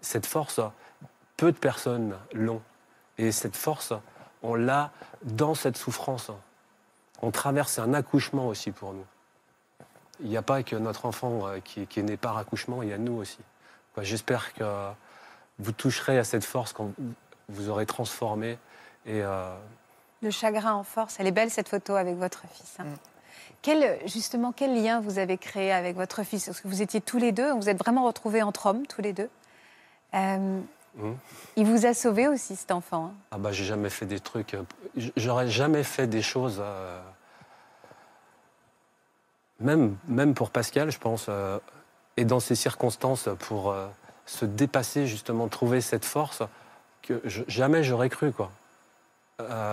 Cette 0.00 0.26
force, 0.26 0.60
peu 1.36 1.52
de 1.52 1.56
personnes 1.58 2.16
l'ont. 2.32 2.62
Et 3.18 3.32
cette 3.32 3.56
force, 3.56 3.92
on 4.42 4.54
l'a 4.54 4.90
dans 5.22 5.54
cette 5.54 5.76
souffrance. 5.76 6.30
On 7.22 7.30
traverse 7.30 7.78
un 7.78 7.94
accouchement 7.94 8.48
aussi 8.48 8.70
pour 8.70 8.92
nous. 8.92 9.04
il 10.20 10.28
n'y 10.28 10.36
a 10.36 10.42
pas 10.42 10.62
que 10.62 10.76
notre 10.76 11.06
enfant 11.06 11.46
euh, 11.46 11.60
qui, 11.60 11.86
qui 11.86 12.00
est 12.00 12.02
né 12.02 12.16
par 12.16 12.36
accouchement, 12.38 12.82
il 12.82 12.88
y 12.88 12.92
a 12.92 12.98
nous 12.98 13.14
aussi. 13.14 13.38
Quoi, 13.94 14.02
J'espère 14.02 14.52
que 14.54 14.64
vous 15.58 15.72
toucherez 15.72 16.18
à 16.18 16.24
cette 16.24 16.44
force 16.44 16.72
quand 16.72 16.90
vous 17.48 17.68
aurez 17.68 17.86
transformé. 17.86 18.58
Et, 19.06 19.22
euh, 19.22 19.54
Le 20.22 20.30
chagrin 20.30 20.72
en 20.74 20.82
force. 20.84 21.16
Elle 21.20 21.26
est 21.26 21.32
belle 21.32 21.50
cette 21.50 21.68
photo 21.68 21.94
avec 21.94 22.16
votre 22.16 22.42
fils. 22.52 22.76
hein. 22.80 22.84
Quel, 23.62 23.98
justement, 24.06 24.52
quel 24.52 24.74
lien 24.82 25.00
vous 25.00 25.18
avez 25.18 25.38
créé 25.38 25.72
avec 25.72 25.96
votre 25.96 26.22
fils? 26.22 26.46
Parce 26.46 26.60
que 26.60 26.68
vous 26.68 26.82
étiez 26.82 27.00
tous 27.00 27.18
les 27.18 27.32
deux, 27.32 27.52
vous 27.52 27.68
êtes 27.68 27.78
vraiment 27.78 28.04
retrouvés 28.04 28.42
entre 28.42 28.66
hommes, 28.66 28.86
tous 28.86 29.00
les 29.02 29.12
deux. 29.12 29.30
Euh. 30.14 30.60
Il 31.56 31.66
vous 31.66 31.86
a 31.86 31.94
sauvé 31.94 32.28
aussi, 32.28 32.54
cet 32.54 32.70
enfant. 32.70 33.06
hein. 33.06 33.12
ah 33.32 33.38
bah, 33.38 33.50
j'ai 33.50 33.64
jamais 33.64 33.90
fait 33.90 34.06
des 34.06 34.20
trucs. 34.20 34.54
euh, 34.54 34.62
J'aurais 35.16 35.48
jamais 35.48 35.82
fait 35.82 36.06
des 36.06 36.22
choses. 36.22 36.58
euh, 36.60 37.00
même, 39.60 39.96
même 40.08 40.34
pour 40.34 40.50
Pascal, 40.50 40.90
je 40.90 40.98
pense, 40.98 41.26
euh, 41.28 41.58
et 42.16 42.24
dans 42.24 42.40
ces 42.40 42.54
circonstances, 42.54 43.28
pour 43.40 43.74
se 44.26 44.44
dépasser, 44.44 45.06
justement, 45.06 45.48
trouver 45.48 45.80
cette 45.80 46.04
force 46.04 46.42
que 47.02 47.20
je- 47.24 47.42
jamais 47.48 47.82
j'aurais 47.82 48.08
cru, 48.08 48.32
quoi. 48.32 48.50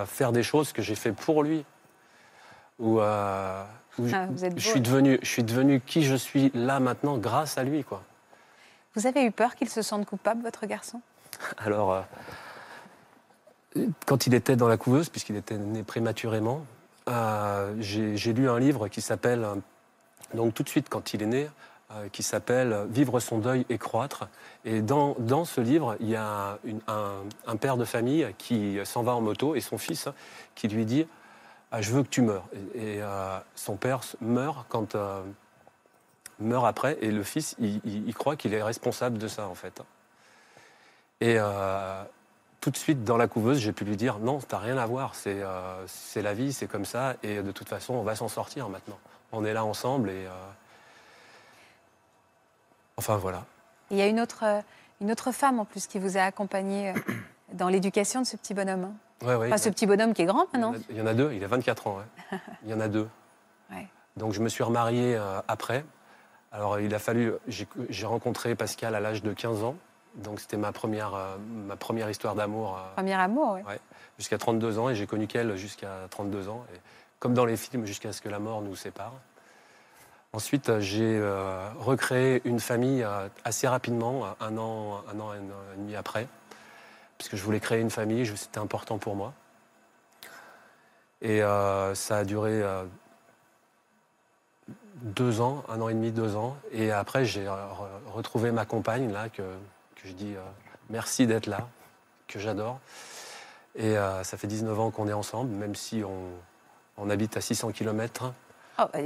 Faire 0.06 0.32
des 0.32 0.42
choses 0.42 0.72
que 0.72 0.82
j'ai 0.82 0.96
fait 0.96 1.12
pour 1.12 1.44
lui. 1.44 1.64
Ou, 2.80 2.96
où 2.98 3.00
Ah, 3.00 3.66
je, 3.96 4.58
suis 4.58 4.80
devenu, 4.80 5.18
je 5.22 5.28
suis 5.28 5.44
devenu 5.44 5.80
qui 5.80 6.02
je 6.02 6.16
suis 6.16 6.50
là 6.52 6.80
maintenant 6.80 7.16
grâce 7.16 7.58
à 7.58 7.62
lui, 7.64 7.84
quoi. 7.84 8.02
Vous 8.94 9.06
avez 9.06 9.24
eu 9.24 9.30
peur 9.30 9.54
qu'il 9.54 9.70
se 9.70 9.80
sente 9.80 10.06
coupable, 10.06 10.42
votre 10.42 10.66
garçon? 10.66 11.00
Alors, 11.58 12.04
euh, 13.76 13.86
quand 14.06 14.26
il 14.26 14.34
était 14.34 14.56
dans 14.56 14.68
la 14.68 14.76
couveuse, 14.76 15.08
puisqu'il 15.08 15.36
était 15.36 15.56
né 15.56 15.82
prématurément, 15.82 16.66
euh, 17.08 17.74
j'ai 17.78 18.32
lu 18.32 18.48
un 18.48 18.58
livre 18.58 18.88
qui 18.88 19.00
s'appelle, 19.00 19.44
euh, 19.44 19.54
donc 20.34 20.54
tout 20.54 20.62
de 20.62 20.68
suite 20.68 20.88
quand 20.88 21.14
il 21.14 21.22
est 21.22 21.26
né, 21.26 21.48
qui 22.10 22.22
s'appelle 22.22 22.86
Vivre 22.88 23.20
son 23.20 23.36
deuil 23.36 23.66
et 23.68 23.76
croître. 23.76 24.26
Et 24.64 24.80
dans, 24.80 25.14
dans 25.18 25.44
ce 25.44 25.60
livre, 25.60 25.94
il 26.00 26.08
y 26.08 26.16
a 26.16 26.58
un, 26.88 27.22
un 27.46 27.56
père 27.56 27.76
de 27.76 27.84
famille 27.84 28.26
qui 28.38 28.78
s'en 28.84 29.02
va 29.02 29.14
en 29.14 29.20
moto 29.20 29.54
et 29.54 29.60
son 29.60 29.76
fils 29.76 30.08
qui 30.54 30.68
lui 30.68 30.86
dit 30.86 31.06
Ah, 31.70 31.82
Je 31.82 31.92
veux 31.92 32.02
que 32.02 32.08
tu 32.08 32.22
meurs. 32.22 32.48
Et, 32.74 32.94
et, 32.94 33.02
son 33.56 33.76
père 33.76 34.00
meurt 34.22 34.64
quand. 34.70 34.96
Meurt 36.38 36.64
après 36.66 36.98
et 37.00 37.10
le 37.10 37.22
fils 37.22 37.54
il, 37.58 37.80
il- 37.84 38.08
il 38.08 38.14
croit 38.14 38.36
qu'il 38.36 38.54
est 38.54 38.62
responsable 38.62 39.18
de 39.18 39.28
ça 39.28 39.46
en 39.48 39.54
fait. 39.54 39.80
Et 41.20 41.36
euh, 41.38 42.02
tout 42.60 42.70
de 42.70 42.76
suite, 42.76 43.04
dans 43.04 43.16
la 43.16 43.28
couveuse, 43.28 43.58
j'ai 43.58 43.72
pu 43.72 43.84
lui 43.84 43.96
dire 43.96 44.18
non, 44.18 44.38
t'as 44.40 44.58
rien 44.58 44.76
à 44.78 44.86
voir, 44.86 45.14
c'est 45.14 45.42
euh, 45.42 45.86
c'est 45.86 46.22
la 46.22 46.34
vie, 46.34 46.52
c'est 46.52 46.66
comme 46.66 46.84
ça, 46.84 47.14
et 47.22 47.42
de 47.42 47.52
toute 47.52 47.68
façon, 47.68 47.94
on 47.94 48.02
va 48.02 48.14
s'en 48.16 48.28
sortir 48.28 48.68
maintenant. 48.68 48.98
On 49.32 49.44
est 49.44 49.52
là 49.52 49.64
ensemble, 49.64 50.10
et. 50.10 50.26
euh, 50.26 50.30
Enfin, 52.96 53.16
voilà. 53.16 53.44
Il 53.90 53.96
y 53.96 54.02
a 54.02 54.06
une 54.06 54.20
autre, 54.20 54.44
une 55.00 55.10
autre 55.10 55.32
femme 55.32 55.58
en 55.58 55.64
plus 55.64 55.86
qui 55.86 55.98
vous 55.98 56.16
a 56.18 56.22
accompagné 56.22 56.92
dans 57.52 57.68
l'éducation 57.68 58.20
de 58.22 58.26
ce 58.26 58.36
petit 58.36 58.54
bonhomme. 58.54 58.84
hein. 58.84 59.26
Ouais, 59.26 59.34
ouais, 59.36 59.46
Enfin, 59.48 59.58
ce 59.58 59.68
petit 59.68 59.86
bonhomme 59.86 60.14
qui 60.14 60.22
est 60.22 60.26
grand 60.26 60.46
il, 60.52 60.60
y 60.60 60.64
en 60.64 60.70
maintenant. 60.72 60.80
a, 60.88 60.92
il 60.92 60.96
y 60.98 61.00
en 61.02 61.06
a 61.06 61.14
deux, 61.14 61.32
il 61.32 61.42
a 61.44 61.46
24 61.46 61.86
ans. 61.86 61.98
Il 62.64 62.70
y 62.70 62.74
en 62.74 62.80
a 62.80 62.88
deux. 62.88 63.08
Ouais. 63.70 63.86
Donc, 64.16 64.32
je 64.32 64.40
me 64.40 64.48
suis 64.48 64.62
remarié 64.64 65.18
après. 65.48 65.84
Alors, 66.52 66.78
il 66.80 66.94
a 66.94 66.98
fallu. 66.98 67.32
J'ai 67.48 68.06
rencontré 68.06 68.54
Pascal 68.54 68.94
à 68.94 69.00
l'âge 69.00 69.22
de 69.22 69.32
15 69.32 69.64
ans. 69.64 69.76
Donc, 70.16 70.40
c'était 70.40 70.58
ma 70.58 70.72
première, 70.72 71.14
euh, 71.14 71.36
ma 71.66 71.76
première 71.76 72.10
histoire 72.10 72.34
d'amour. 72.34 72.76
euh, 72.76 72.94
Premier 72.96 73.14
amour, 73.14 73.54
oui. 73.54 73.62
Ouais, 73.66 73.80
jusqu'à 74.18 74.36
32 74.36 74.78
ans 74.78 74.90
et 74.90 74.94
j'ai 74.94 75.06
connu 75.06 75.26
qu'elle 75.26 75.56
jusqu'à 75.56 76.06
32 76.10 76.50
ans. 76.50 76.66
Et 76.74 76.78
comme 77.18 77.32
dans 77.32 77.46
les 77.46 77.56
films, 77.56 77.86
jusqu'à 77.86 78.12
ce 78.12 78.20
que 78.20 78.28
la 78.28 78.38
mort 78.38 78.60
nous 78.60 78.76
sépare. 78.76 79.14
Ensuite, 80.34 80.68
euh, 80.68 80.80
j'ai 80.80 81.18
euh, 81.18 81.70
recréé 81.78 82.42
une 82.44 82.60
famille 82.60 83.06
assez 83.44 83.66
rapidement, 83.66 84.26
un 84.40 84.58
an, 84.58 85.02
un 85.10 85.20
an, 85.20 85.32
et 85.32 85.38
demi 85.78 85.96
après, 85.96 86.26
puisque 87.16 87.36
je 87.36 87.42
voulais 87.42 87.60
créer 87.60 87.80
une 87.80 87.90
famille, 87.90 88.26
c'était 88.36 88.58
important 88.58 88.98
pour 88.98 89.16
moi. 89.16 89.32
Et 91.22 91.40
ça 91.94 92.16
a 92.16 92.24
duré 92.24 92.62
deux 95.02 95.40
ans, 95.40 95.62
un 95.68 95.80
an 95.80 95.88
et 95.88 95.94
demi, 95.94 96.10
deux 96.12 96.36
ans. 96.36 96.56
Et 96.72 96.90
après, 96.90 97.24
j'ai 97.24 97.44
re- 97.44 97.66
retrouvé 98.12 98.50
ma 98.52 98.64
compagne, 98.64 99.12
là, 99.12 99.28
que, 99.28 99.42
que 99.42 100.06
je 100.08 100.12
dis 100.12 100.34
euh, 100.34 100.40
merci 100.90 101.26
d'être 101.26 101.46
là, 101.46 101.68
que 102.28 102.38
j'adore. 102.38 102.78
Et 103.74 103.96
euh, 103.96 104.22
ça 104.24 104.36
fait 104.36 104.46
19 104.46 104.78
ans 104.78 104.90
qu'on 104.90 105.08
est 105.08 105.12
ensemble, 105.12 105.50
même 105.50 105.74
si 105.74 106.02
on, 106.04 106.24
on 106.98 107.10
habite 107.10 107.36
à 107.36 107.40
600 107.40 107.72
km. 107.72 108.32
Oh, 108.78 108.82
bah. 108.92 108.98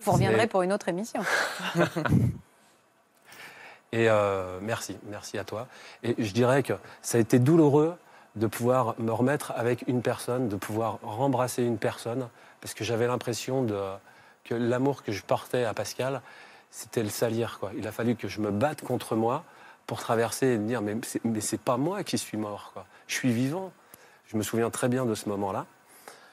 Vous 0.00 0.12
reviendrez 0.12 0.46
pour 0.46 0.62
une 0.62 0.72
autre 0.72 0.88
émission. 0.88 1.22
Et 3.92 4.08
euh, 4.10 4.58
merci, 4.60 4.98
merci 5.04 5.38
à 5.38 5.44
toi. 5.44 5.66
Et 6.02 6.14
je 6.22 6.32
dirais 6.32 6.62
que 6.62 6.74
ça 7.02 7.18
a 7.18 7.20
été 7.20 7.38
douloureux 7.38 7.96
de 8.36 8.46
pouvoir 8.46 8.94
me 8.98 9.10
remettre 9.10 9.52
avec 9.56 9.84
une 9.88 10.02
personne, 10.02 10.48
de 10.48 10.56
pouvoir 10.56 10.98
rembrasser 11.02 11.62
une 11.64 11.78
personne, 11.78 12.28
parce 12.60 12.74
que 12.74 12.84
j'avais 12.84 13.06
l'impression 13.06 13.62
de, 13.62 13.80
que 14.48 14.54
l'amour 14.54 15.02
que 15.02 15.12
je 15.12 15.22
portais 15.22 15.64
à 15.64 15.74
Pascal, 15.74 16.22
c'était 16.70 17.02
le 17.02 17.08
salir. 17.08 17.58
Quoi. 17.58 17.72
Il 17.76 17.86
a 17.86 17.92
fallu 17.92 18.16
que 18.16 18.28
je 18.28 18.40
me 18.40 18.50
batte 18.50 18.82
contre 18.82 19.16
moi 19.16 19.44
pour 19.86 20.00
traverser 20.00 20.46
et 20.46 20.58
me 20.58 20.66
dire 20.66 20.82
mais 20.82 20.96
c'est, 21.02 21.24
mais 21.24 21.40
c'est 21.40 21.60
pas 21.60 21.76
moi 21.76 22.04
qui 22.04 22.18
suis 22.18 22.36
mort, 22.36 22.70
quoi. 22.72 22.86
je 23.06 23.14
suis 23.14 23.32
vivant. 23.32 23.72
Je 24.26 24.36
me 24.36 24.42
souviens 24.42 24.68
très 24.68 24.88
bien 24.88 25.06
de 25.06 25.14
ce 25.14 25.28
moment-là. 25.30 25.64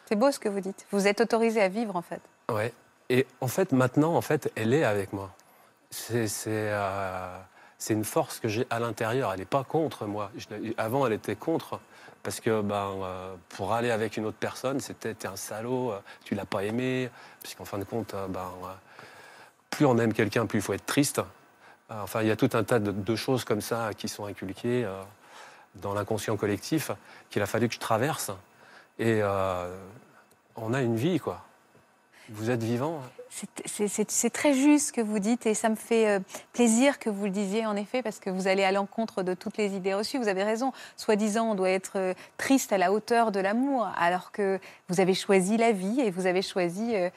C'est 0.07 0.17
beau 0.17 0.29
ce 0.31 0.39
que 0.39 0.49
vous 0.49 0.59
dites. 0.59 0.85
Vous 0.91 1.07
êtes 1.07 1.21
autorisé 1.21 1.61
à 1.61 1.69
vivre, 1.69 1.95
en 1.95 2.01
fait. 2.01 2.21
Ouais. 2.51 2.73
Et 3.09 3.25
en 3.39 3.47
fait, 3.47 3.71
maintenant, 3.71 4.15
en 4.15 4.21
fait, 4.21 4.51
elle 4.55 4.73
est 4.73 4.83
avec 4.83 5.13
moi. 5.13 5.31
C'est 5.91 6.27
c'est, 6.27 6.49
euh, 6.51 7.37
c'est 7.77 7.93
une 7.93 8.03
force 8.03 8.39
que 8.39 8.49
j'ai 8.49 8.67
à 8.69 8.79
l'intérieur. 8.79 9.31
Elle 9.31 9.39
n'est 9.39 9.45
pas 9.45 9.63
contre 9.63 10.05
moi. 10.05 10.31
Je 10.37 10.47
avant, 10.77 11.07
elle 11.07 11.13
était 11.13 11.35
contre. 11.35 11.79
Parce 12.25 12.39
que 12.39 12.61
ben, 12.61 12.91
euh, 13.03 13.35
pour 13.49 13.73
aller 13.73 13.91
avec 13.91 14.17
une 14.17 14.25
autre 14.25 14.39
personne, 14.39 14.79
c'était 14.79 15.27
un 15.27 15.35
salaud, 15.35 15.91
euh, 15.91 15.99
tu 16.23 16.33
l'as 16.33 16.47
pas 16.47 16.63
aimé. 16.63 17.11
Puisqu'en 17.43 17.65
fin 17.65 17.77
de 17.77 17.83
compte, 17.83 18.15
euh, 18.15 18.27
ben, 18.27 18.51
euh, 18.63 18.67
plus 19.69 19.85
on 19.85 19.95
aime 19.99 20.11
quelqu'un, 20.11 20.47
plus 20.47 20.57
il 20.57 20.61
faut 20.63 20.73
être 20.73 20.87
triste. 20.87 21.21
Enfin, 21.87 22.23
il 22.23 22.27
y 22.27 22.31
a 22.31 22.35
tout 22.35 22.49
un 22.53 22.63
tas 22.63 22.79
de, 22.79 22.91
de 22.91 23.15
choses 23.15 23.45
comme 23.45 23.61
ça 23.61 23.91
qui 23.95 24.07
sont 24.07 24.25
inculquées 24.25 24.89
dans 25.75 25.93
l'inconscient 25.93 26.35
collectif 26.35 26.89
qu'il 27.29 27.43
a 27.43 27.45
fallu 27.45 27.67
que 27.67 27.75
je 27.75 27.79
traverse. 27.79 28.31
Et 28.97 29.21
on 30.55 30.73
a 30.73 30.81
une 30.81 30.95
vie, 30.95 31.19
quoi. 31.19 31.45
Vous 32.29 32.49
êtes 32.49 32.63
vivant. 32.63 33.01
C'est- 33.65 34.09
C'est 34.09 34.29
très 34.29 34.53
juste 34.53 34.87
ce 34.87 34.93
que 34.93 35.01
vous 35.01 35.19
dites 35.19 35.45
et 35.45 35.53
ça 35.53 35.67
me 35.69 35.75
fait 35.75 36.07
euh, 36.07 36.19
plaisir 36.53 36.99
que 36.99 37.09
vous 37.09 37.25
le 37.25 37.31
disiez 37.31 37.65
en 37.65 37.75
effet 37.75 38.01
parce 38.01 38.19
que 38.19 38.29
vous 38.29 38.47
allez 38.47 38.63
à 38.63 38.71
l'encontre 38.71 39.23
de 39.23 39.33
toutes 39.33 39.57
les 39.57 39.75
idées 39.75 39.93
reçues. 39.93 40.17
Vous 40.17 40.29
avez 40.29 40.43
raison. 40.43 40.71
Soi-disant, 40.95 41.51
on 41.51 41.55
doit 41.55 41.69
être 41.69 41.93
euh, 41.97 42.13
triste 42.37 42.71
à 42.71 42.77
la 42.77 42.93
hauteur 42.93 43.31
de 43.31 43.39
l'amour 43.41 43.89
alors 43.99 44.31
que 44.31 44.59
vous 44.87 45.01
avez 45.01 45.13
choisi 45.13 45.57
la 45.57 45.71
vie 45.73 45.99
et 45.99 46.11
vous 46.11 46.27
avez 46.27 46.41
choisi 46.41 46.95
euh, 46.95 47.09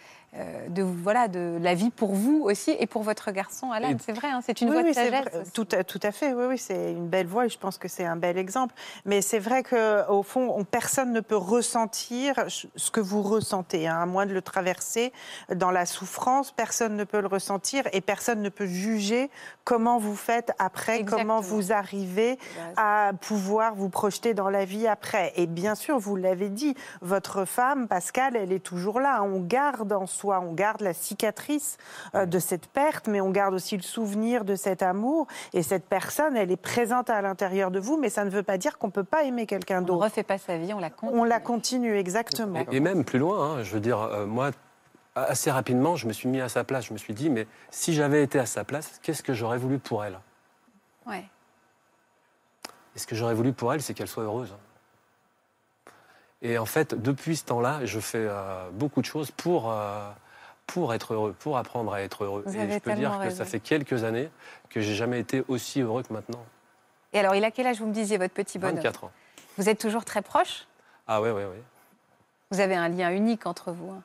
de 0.69 0.83
voilà 0.83 1.27
de 1.27 1.59
la 1.61 1.75
vie 1.75 1.91
pour 1.91 2.13
vous 2.15 2.43
aussi 2.45 2.71
et 2.79 2.87
pour 2.87 3.03
votre 3.03 3.31
garçon 3.31 3.73
Alan. 3.73 3.89
Et- 3.89 3.97
C'est 4.05 4.13
vrai, 4.13 4.29
hein, 4.29 4.41
c'est 4.45 4.61
une 4.61 4.69
Oui, 4.69 4.75
voie 4.75 4.83
oui, 4.83 4.91
de 4.91 4.95
sagesse. 4.95 5.53
Tout, 5.55 5.67
à, 5.73 5.83
tout 5.85 5.99
à 6.03 6.13
fait, 6.13 6.33
oui, 6.35 6.45
oui, 6.51 6.59
c'est 6.59 6.93
une 6.93 7.09
belle 7.09 7.27
voie 7.27 7.47
et 7.47 7.49
je 7.49 7.59
pense 7.59 7.79
que 7.79 7.89
c'est 7.89 8.05
un 8.05 8.17
bel 8.17 8.37
exemple. 8.39 8.75
Mais 9.07 9.23
c'est 9.23 9.39
vrai 9.39 9.63
qu'au 9.63 10.23
fond, 10.23 10.55
on- 10.57 10.65
personne 10.65 11.13
ne 11.13 11.21
peut 11.21 11.37
ressentir 11.37 12.35
ce 12.49 12.91
que 12.91 13.01
vous 13.01 13.23
ressentez, 13.23 13.89
hein, 13.89 14.01
à 14.03 14.07
moins 14.07 14.27
de 14.27 14.33
le 14.35 14.43
traverser 14.43 15.13
dans 15.55 15.71
la 15.71 15.87
souffrance, 15.87 16.53
personne 16.53 16.95
ne 16.97 17.05
peut 17.05 17.21
le 17.21 17.27
ressentir 17.27 17.85
et 17.93 18.01
personne 18.03 18.43
ne 18.43 18.51
peut 18.51 18.67
juger 18.67 19.31
comment 19.65 19.99
vous 19.99 20.17
faites 20.17 20.53
après, 20.59 21.05
comment 21.05 21.41
vous 21.41 21.73
arrivez 21.73 22.39
à 22.77 23.13
pouvoir 23.21 23.75
vous 23.75 23.89
projeter 23.89 24.35
dans 24.35 24.51
la 24.51 24.65
vie 24.65 24.87
après. 24.87 25.33
Et 25.37 25.47
bien 25.47 25.75
sûr, 25.75 25.99
vous 25.99 26.17
l'avez 26.17 26.49
dit, 26.51 26.75
votre 27.01 27.45
femme, 27.47 27.89
Pascal, 27.89 28.37
elle 28.37 28.53
est 28.53 28.59
toujours 28.65 29.01
là. 29.01 29.23
On 29.23 29.41
garde 29.41 29.93
en 29.93 30.07
soi, 30.19 30.41
on 30.41 30.53
garde 30.53 30.81
la 30.81 30.93
cicatrice 30.93 31.77
euh, 32.15 32.27
de 32.27 32.39
cette 32.39 32.67
perte, 32.67 33.07
mais 33.07 33.21
on 33.21 33.31
garde 33.31 33.55
aussi 33.55 33.77
le 33.77 33.83
souvenir 33.83 34.45
de 34.45 34.57
cet 34.57 34.83
amour. 34.83 35.27
Et 35.53 35.63
cette 35.63 35.85
personne, 35.87 36.37
elle 36.37 36.51
est 36.51 36.57
présente 36.57 37.11
à 37.11 37.23
l'intérieur 37.23 37.71
de 37.71 37.79
vous, 37.79 37.97
mais 37.97 38.11
ça 38.11 38.25
ne 38.25 38.31
veut 38.31 38.43
pas 38.43 38.59
dire 38.59 38.79
qu'on 38.79 38.89
ne 38.89 38.93
peut 38.93 39.05
pas 39.05 39.23
aimer 39.25 39.47
quelqu'un 39.47 39.79
On 39.79 39.83
ne 39.83 39.87
d'autre. 39.87 40.05
refait 40.05 40.23
pas 40.25 40.39
sa 40.39 40.57
vie, 40.59 40.75
on 40.75 40.81
la 40.81 40.91
compte. 40.91 41.11
On 41.13 41.25
la 41.25 41.41
continue, 41.41 41.97
exactement. 41.97 42.59
Et, 42.71 42.77
et 42.77 42.81
même 42.81 43.05
plus 43.05 43.19
loin, 43.19 43.59
hein, 43.59 43.63
je 43.63 43.73
veux 43.73 43.81
dire, 43.81 44.01
euh, 44.01 44.27
moi, 44.27 44.51
assez 45.15 45.51
rapidement, 45.51 45.97
je 45.97 46.07
me 46.07 46.13
suis 46.13 46.29
mis 46.29 46.41
à 46.41 46.49
sa 46.49 46.65
place. 46.65 46.87
Je 46.87 46.93
me 46.93 46.99
suis 46.99 47.15
dit, 47.15 47.31
mais 47.31 47.47
si 47.71 47.95
j'avais 47.95 48.23
été 48.23 48.39
à 48.39 48.47
sa 48.47 48.65
place, 48.65 48.99
qu'est-ce 49.03 49.23
que 49.23 49.35
j'aurais 49.35 49.59
voulu 49.59 49.79
pour 49.79 50.05
elle? 50.05 50.19
Ouais. 51.07 51.25
Et 52.95 52.99
ce 52.99 53.07
que 53.07 53.15
j'aurais 53.15 53.35
voulu 53.35 53.53
pour 53.53 53.73
elle, 53.73 53.83
c'est 53.83 53.95
qu'elle 53.95 54.09
soit 54.09 54.25
heureuse. 54.25 54.55
Et 56.43 56.59
en 56.59 56.67
fait, 56.67 56.95
depuis 56.95 57.37
ce 57.37 57.45
temps-là, 57.47 57.85
je 57.85 57.99
fais 57.99 58.27
euh, 58.29 58.69
beaucoup 58.73 59.01
de 59.01 59.07
choses 59.07 59.31
pour, 59.33 59.73
euh, 59.73 60.09
pour 60.67 60.95
être 60.95 61.15
heureux, 61.15 61.35
pour 61.39 61.59
apprendre 61.59 61.93
à 61.93 62.03
être 62.03 62.25
heureux. 62.25 62.45
Vous 62.47 62.57
Et 62.57 62.71
je 62.71 62.79
peux 62.79 62.93
dire 62.95 63.19
que 63.23 63.31
ça 63.31 63.45
fait 63.45 63.61
quelques 63.61 64.05
années 64.05 64.31
que 64.71 64.81
j'ai 64.81 64.95
jamais 64.95 65.19
été 65.19 65.45
aussi 65.49 65.81
heureux 65.81 66.03
que 66.03 66.13
maintenant. 66.13 66.45
Et 67.13 67.19
alors, 67.19 67.35
il 67.35 67.45
a 67.45 67.51
quel 67.51 67.67
âge 67.67 67.81
vous 67.81 67.87
me 67.87 67.93
disiez 67.93 68.19
votre 68.19 68.35
petit 68.35 68.59
bonhomme? 68.59 68.77
24 68.77 69.05
ans. 69.05 69.11
Vous 69.57 69.69
êtes 69.69 69.81
toujours 69.81 70.05
très 70.05 70.23
proche? 70.23 70.67
Ah 71.07 71.21
ouais, 71.21 71.31
ouais, 71.31 71.45
ouais. 71.45 71.63
Vous 72.51 72.61
avez 72.61 72.77
un 72.77 72.89
lien 72.89 73.11
unique 73.11 73.47
entre 73.47 73.73
vous. 73.73 73.91
hein. 73.91 74.03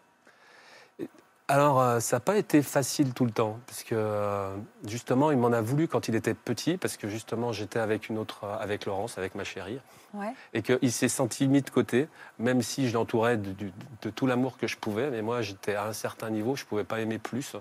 Alors, 1.50 1.82
euh, 1.82 2.00
ça 2.00 2.16
n'a 2.16 2.20
pas 2.22 2.38
été 2.38 2.62
facile 2.62 3.14
tout 3.14 3.26
le 3.26 3.32
temps, 3.32 3.60
parce 3.68 3.84
que 3.84 3.96
euh, 3.96 4.56
justement, 4.88 5.30
il 5.30 5.38
m'en 5.38 5.52
a 5.52 5.60
voulu 5.60 5.90
quand 5.90 6.08
il 6.08 6.16
était 6.16 6.34
petit, 6.34 6.78
parce 6.78 6.96
que 6.96 7.10
justement, 7.10 7.52
j'étais 7.52 7.80
avec 7.80 8.08
une 8.08 8.18
autre, 8.18 8.46
euh, 8.46 8.58
avec 8.60 8.86
Laurence, 8.86 9.18
avec 9.18 9.36
ma 9.36 9.44
chérie, 9.44 9.80
Ouais. 10.14 10.34
et 10.54 10.62
qu'il 10.62 10.92
s'est 10.92 11.10
senti 11.10 11.48
mis 11.48 11.62
de 11.62 11.70
côté, 11.70 12.08
même 12.40 12.62
si 12.62 12.88
je 12.88 12.94
l'entourais 12.94 13.36
de, 13.36 13.54
tout 14.12 14.28
l'amour 14.28 14.58
que 14.58 14.68
je 14.68 14.78
pouvais, 14.78 15.10
mais 15.10 15.22
moi, 15.22 15.42
j'étais 15.42 15.76
à 15.76 15.86
un 15.86 15.94
certain 15.94 16.30
niveau, 16.30 16.56
je 16.56 16.64
ne 16.64 16.68
pouvais 16.68 16.84
pas 16.84 17.02
aimer 17.02 17.18
plus, 17.18 17.56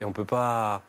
et 0.00 0.04
on 0.04 0.08
ne 0.08 0.14
peut 0.14 0.24
pas 0.24 0.82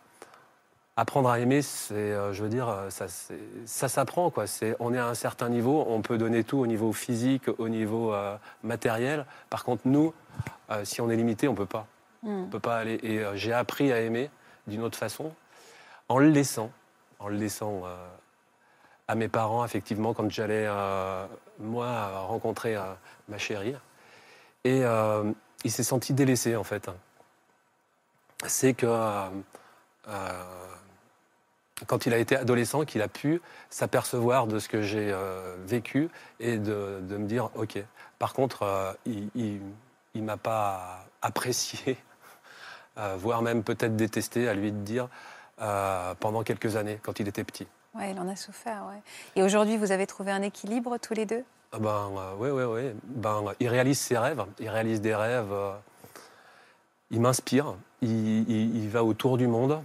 apprendre 0.98 1.30
à 1.30 1.40
aimer, 1.40 1.62
c'est, 1.62 2.14
je 2.34 2.44
veux 2.44 2.50
dire, 2.50 2.88
ça, 2.90 3.88
s'apprend, 3.88 4.30
quoi. 4.32 4.48
C'est, 4.48 4.76
on 4.80 4.94
est 4.94 4.98
à 4.98 5.08
un 5.08 5.14
certain 5.14 5.50
niveau, 5.50 5.86
on 5.88 6.02
peut 6.02 6.18
donner 6.18 6.44
tout 6.44 6.58
au 6.58 6.68
niveau 6.68 6.92
physique, 6.94 7.44
au 7.58 7.70
niveau 7.70 8.14
euh, 8.14 8.36
matériel. 8.64 9.26
Par 9.50 9.64
contre, 9.64 9.84
nous, 9.86 10.14
euh, 10.70 10.84
si 10.86 11.02
on 11.02 11.10
est 11.10 11.16
limité, 11.16 11.48
on 11.48 11.56
peut 11.56 11.66
pas. 11.66 11.88
Hmm. 12.24 12.44
On 12.44 12.48
peut 12.48 12.60
pas 12.60 12.78
aller. 12.78 13.00
Et 13.04 13.20
euh, 13.20 13.36
j'ai 13.36 13.54
appris 13.54 13.92
à 13.92 14.00
aimer 14.00 14.30
d'une 14.68 14.82
autre 14.82 14.98
façon, 14.98 15.34
en 16.08 16.20
le 16.20 16.30
laissant, 16.30 16.72
en 17.20 17.28
le 17.28 17.38
laissant 17.38 17.82
euh, 17.86 18.08
à 19.08 19.16
mes 19.16 19.28
parents, 19.28 19.66
effectivement, 19.66 20.14
quand 20.14 20.30
j'allais, 20.30 20.66
euh, 20.68 21.26
moi, 21.60 22.20
rencontrer 22.20 22.78
ma 23.28 23.38
chérie. 23.38 23.76
Et 24.64 24.84
il 25.64 25.72
s'est 25.72 25.84
senti 25.84 26.14
délaissé, 26.14 26.56
en 26.56 26.64
fait. 26.64 26.90
C'est 28.48 28.74
que 28.74 28.88
quand 31.88 32.06
il 32.06 32.14
a 32.14 32.18
été 32.18 32.36
adolescent, 32.36 32.86
qu'il 32.86 33.02
a 33.02 33.08
pu 33.08 33.42
s'apercevoir 33.70 34.48
de 34.48 34.60
ce 34.60 34.68
que 34.68 34.82
j'ai 34.82 35.12
euh, 35.12 35.56
vécu 35.66 36.10
et 36.40 36.58
de, 36.58 37.00
de 37.02 37.18
me 37.18 37.28
dire, 37.28 37.50
OK. 37.56 37.78
Par 38.20 38.34
contre, 38.34 38.64
euh, 38.64 38.94
il 39.06 39.62
ne 40.16 40.22
m'a 40.22 40.38
pas 40.38 41.06
apprécié, 41.22 41.98
voire 43.18 43.42
même 43.42 43.64
peut-être 43.64 43.96
détesté, 43.96 44.48
à 44.48 44.54
lui 44.54 44.72
de 44.72 44.78
dire, 44.78 45.08
euh, 45.62 46.14
pendant 46.20 46.44
quelques 46.44 46.76
années, 46.76 47.00
quand 47.02 47.20
il 47.20 47.28
était 47.28 47.44
petit. 47.44 47.68
Ouais, 47.94 48.12
il 48.12 48.20
en 48.20 48.28
a 48.28 48.36
souffert. 48.36 48.84
Ouais. 48.90 49.02
Et 49.36 49.44
aujourd'hui, 49.44 49.78
vous 49.78 49.92
avez 49.92 50.08
trouvé 50.08 50.32
un 50.32 50.42
équilibre 50.42 50.98
tous 50.98 51.14
les 51.14 51.26
deux? 51.26 51.44
Ah 51.74 51.80
Ben, 51.80 52.10
oui, 52.38 52.50
oui, 52.50 52.64
oui. 52.64 52.92
Ben, 53.04 53.44
il 53.60 53.68
réalise 53.68 54.00
ses 54.00 54.18
rêves, 54.18 54.44
il 54.60 54.70
réalise 54.70 55.02
des 55.02 55.16
rêves. 55.16 55.52
euh, 55.52 55.74
il 57.12 57.20
m'inspire, 57.20 57.76
il, 58.02 58.50
il- 58.50 58.76
il 58.84 58.90
va 58.90 59.04
autour 59.04 59.38
du 59.38 59.46
monde, 59.48 59.84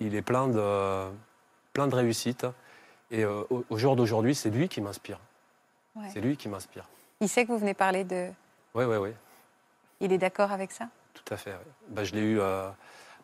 il 0.00 0.14
est 0.14 0.22
plein 0.22 0.48
de, 0.48 1.08
plein 1.74 1.86
de 1.86 1.94
réussites. 1.94 2.46
Et 3.10 3.24
euh, 3.24 3.42
au, 3.50 3.64
au 3.68 3.78
jour 3.78 3.94
d'aujourd'hui, 3.94 4.34
c'est 4.34 4.50
lui 4.50 4.68
qui 4.68 4.80
m'inspire. 4.80 5.18
Ouais. 5.94 6.08
C'est 6.12 6.20
lui 6.20 6.36
qui 6.36 6.48
m'inspire. 6.48 6.84
Il 7.20 7.28
sait 7.28 7.44
que 7.44 7.52
vous 7.52 7.58
venez 7.58 7.74
parler 7.74 8.04
de. 8.04 8.30
Oui, 8.74 8.84
oui, 8.84 8.96
oui, 8.96 9.10
Il 10.00 10.12
est 10.12 10.18
d'accord 10.18 10.50
avec 10.52 10.72
ça? 10.72 10.88
Tout 11.26 11.34
à 11.34 11.36
fait. 11.36 11.50
ouais. 11.50 11.58
Ben, 11.88 12.04
je 12.04 12.14
l'ai 12.14 12.22
eu 12.22 12.40
euh, 12.40 12.70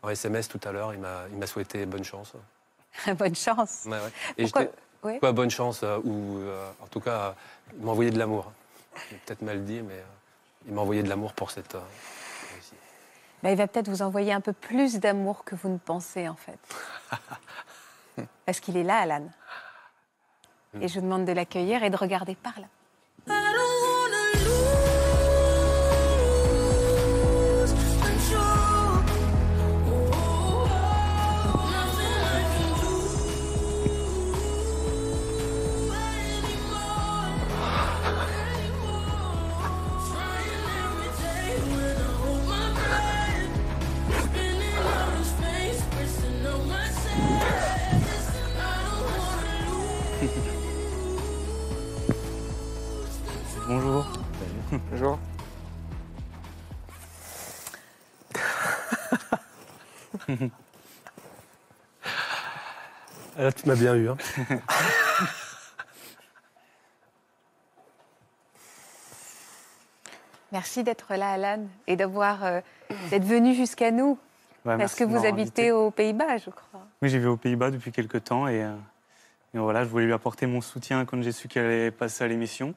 en 0.02 0.10
SMS 0.10 0.48
tout 0.48 0.60
à 0.64 0.72
l'heure, 0.72 0.92
il 0.92 1.00
m'a 1.00 1.46
souhaité 1.46 1.86
bonne 1.86 2.04
chance. 2.04 2.32
Bonne 3.16 3.34
chance. 3.34 3.84
Ouais, 3.86 3.92
ouais. 3.92 4.12
Et 4.36 4.42
Pourquoi 4.42 4.62
j'étais- 4.62 4.74
Ouais. 5.02 5.18
Quoi, 5.18 5.32
bonne 5.32 5.50
chance, 5.50 5.80
euh, 5.82 5.98
ou 6.04 6.38
euh, 6.38 6.70
en 6.80 6.86
tout 6.88 7.00
cas, 7.00 7.10
euh, 7.20 7.32
il 7.76 7.84
m'a 7.84 7.90
envoyé 7.90 8.10
de 8.12 8.18
l'amour. 8.18 8.52
J'ai 9.10 9.16
peut-être 9.16 9.42
mal 9.42 9.64
dit, 9.64 9.80
mais 9.82 10.00
il 10.68 10.74
m'a 10.74 10.82
envoyé 10.82 11.02
de 11.02 11.08
l'amour 11.08 11.32
pour 11.32 11.50
cette 11.50 11.72
réussite. 12.52 12.74
Bah, 13.42 13.50
il 13.50 13.56
va 13.56 13.66
peut-être 13.66 13.88
vous 13.88 14.02
envoyer 14.02 14.32
un 14.32 14.40
peu 14.40 14.52
plus 14.52 15.00
d'amour 15.00 15.42
que 15.42 15.56
vous 15.56 15.70
ne 15.70 15.78
pensez, 15.78 16.28
en 16.28 16.36
fait. 16.36 16.58
Parce 18.46 18.60
qu'il 18.60 18.76
est 18.76 18.84
là, 18.84 18.98
Alan. 18.98 19.26
Et 20.80 20.86
je 20.86 20.94
vous 21.00 21.06
demande 21.06 21.24
de 21.24 21.32
l'accueillir 21.32 21.82
et 21.82 21.90
de 21.90 21.96
regarder 21.96 22.34
par 22.36 22.60
là. 22.60 22.66
Bonjour. 55.02 55.18
Ah, 63.36 63.42
Là, 63.44 63.52
tu 63.52 63.66
m'as 63.66 63.74
bien 63.74 63.94
eu. 63.96 64.08
hein. 64.08 64.16
Merci 70.52 70.84
d'être 70.84 71.14
là, 71.14 71.32
Alan, 71.32 71.64
et 71.86 71.96
d'avoir 71.96 72.44
euh, 72.44 72.60
d'être 73.10 73.24
venu 73.24 73.54
jusqu'à 73.54 73.90
nous. 73.90 74.18
Ouais, 74.64 74.76
parce 74.76 74.94
que 74.94 75.02
vous 75.04 75.16
habitez 75.24 75.62
invité. 75.70 75.72
aux 75.72 75.90
Pays-Bas, 75.90 76.36
je 76.36 76.50
crois. 76.50 76.86
Oui, 77.00 77.08
j'ai 77.08 77.18
vu 77.18 77.26
aux 77.26 77.36
Pays-Bas 77.38 77.70
depuis 77.70 77.90
quelques 77.90 78.22
temps 78.24 78.46
et, 78.46 78.62
euh, 78.62 78.74
et 79.54 79.58
voilà, 79.58 79.82
je 79.82 79.88
voulais 79.88 80.04
lui 80.04 80.12
apporter 80.12 80.46
mon 80.46 80.60
soutien 80.60 81.04
quand 81.06 81.20
j'ai 81.22 81.32
su 81.32 81.48
qu'elle 81.48 81.64
allait 81.64 81.90
passer 81.90 82.22
à 82.22 82.28
l'émission. 82.28 82.74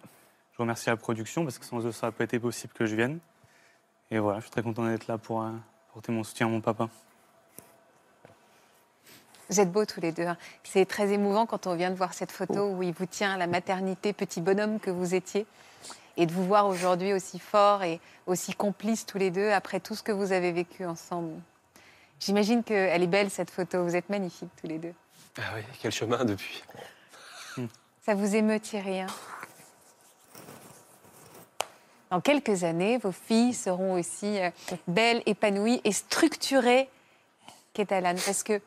Je 0.55 0.61
remercie 0.61 0.87
la 0.87 0.95
production 0.95 1.43
parce 1.43 1.59
que 1.59 1.65
sans 1.65 1.85
eux, 1.85 1.91
ça 1.91 2.07
n'aurait 2.07 2.15
pas 2.17 2.23
été 2.23 2.39
possible 2.39 2.71
que 2.71 2.85
je 2.85 2.95
vienne. 2.95 3.19
Et 4.09 4.19
voilà, 4.19 4.39
je 4.39 4.43
suis 4.45 4.51
très 4.51 4.63
content 4.63 4.85
d'être 4.85 5.07
là 5.07 5.17
pour 5.17 5.41
euh, 5.41 5.49
apporter 5.89 6.13
mon 6.13 6.23
soutien 6.23 6.47
à 6.47 6.49
mon 6.49 6.61
papa. 6.61 6.87
Vous 9.49 9.59
êtes 9.59 9.69
beaux 9.71 9.85
tous 9.85 9.99
les 9.99 10.13
deux. 10.13 10.25
hein. 10.25 10.37
C'est 10.63 10.85
très 10.85 11.11
émouvant 11.11 11.45
quand 11.45 11.67
on 11.67 11.75
vient 11.75 11.91
de 11.91 11.95
voir 11.95 12.13
cette 12.13 12.31
photo 12.31 12.69
où 12.69 12.83
il 12.83 12.93
vous 12.93 13.05
tient 13.05 13.33
à 13.33 13.37
la 13.37 13.47
maternité, 13.47 14.13
petit 14.13 14.39
bonhomme 14.39 14.79
que 14.79 14.89
vous 14.89 15.13
étiez, 15.13 15.45
et 16.15 16.25
de 16.25 16.31
vous 16.31 16.45
voir 16.45 16.67
aujourd'hui 16.67 17.13
aussi 17.13 17.37
fort 17.37 17.83
et 17.83 17.99
aussi 18.25 18.53
complices 18.53 19.05
tous 19.05 19.17
les 19.17 19.31
deux 19.31 19.51
après 19.51 19.81
tout 19.81 19.93
ce 19.93 20.03
que 20.03 20.13
vous 20.13 20.31
avez 20.31 20.53
vécu 20.53 20.85
ensemble. 20.85 21.33
J'imagine 22.19 22.63
qu'elle 22.63 23.03
est 23.03 23.07
belle 23.07 23.29
cette 23.29 23.51
photo. 23.51 23.83
Vous 23.83 23.95
êtes 23.97 24.09
magnifiques 24.09 24.49
tous 24.61 24.67
les 24.67 24.79
deux. 24.79 24.93
Ah 25.37 25.41
oui, 25.55 25.63
quel 25.81 25.91
chemin 25.91 26.23
depuis. 26.23 26.63
Ça 28.01 28.15
vous 28.15 28.35
émeut, 28.35 28.59
Thierry 28.59 29.01
hein 29.01 29.07
Dans 32.15 32.21
quelques 32.21 32.63
années, 32.63 32.97
vos 32.97 33.11
filles 33.11 33.53
seront 33.53 33.99
aussi 33.99 34.39
euh, 34.39 34.49
belles, 34.87 35.21
épanouies 35.25 35.81
et 35.83 35.91
structurées 35.91 36.87
qu'est 37.73 37.91
Alan. 37.91 38.15
Parce 38.25 38.41
que 38.41 38.61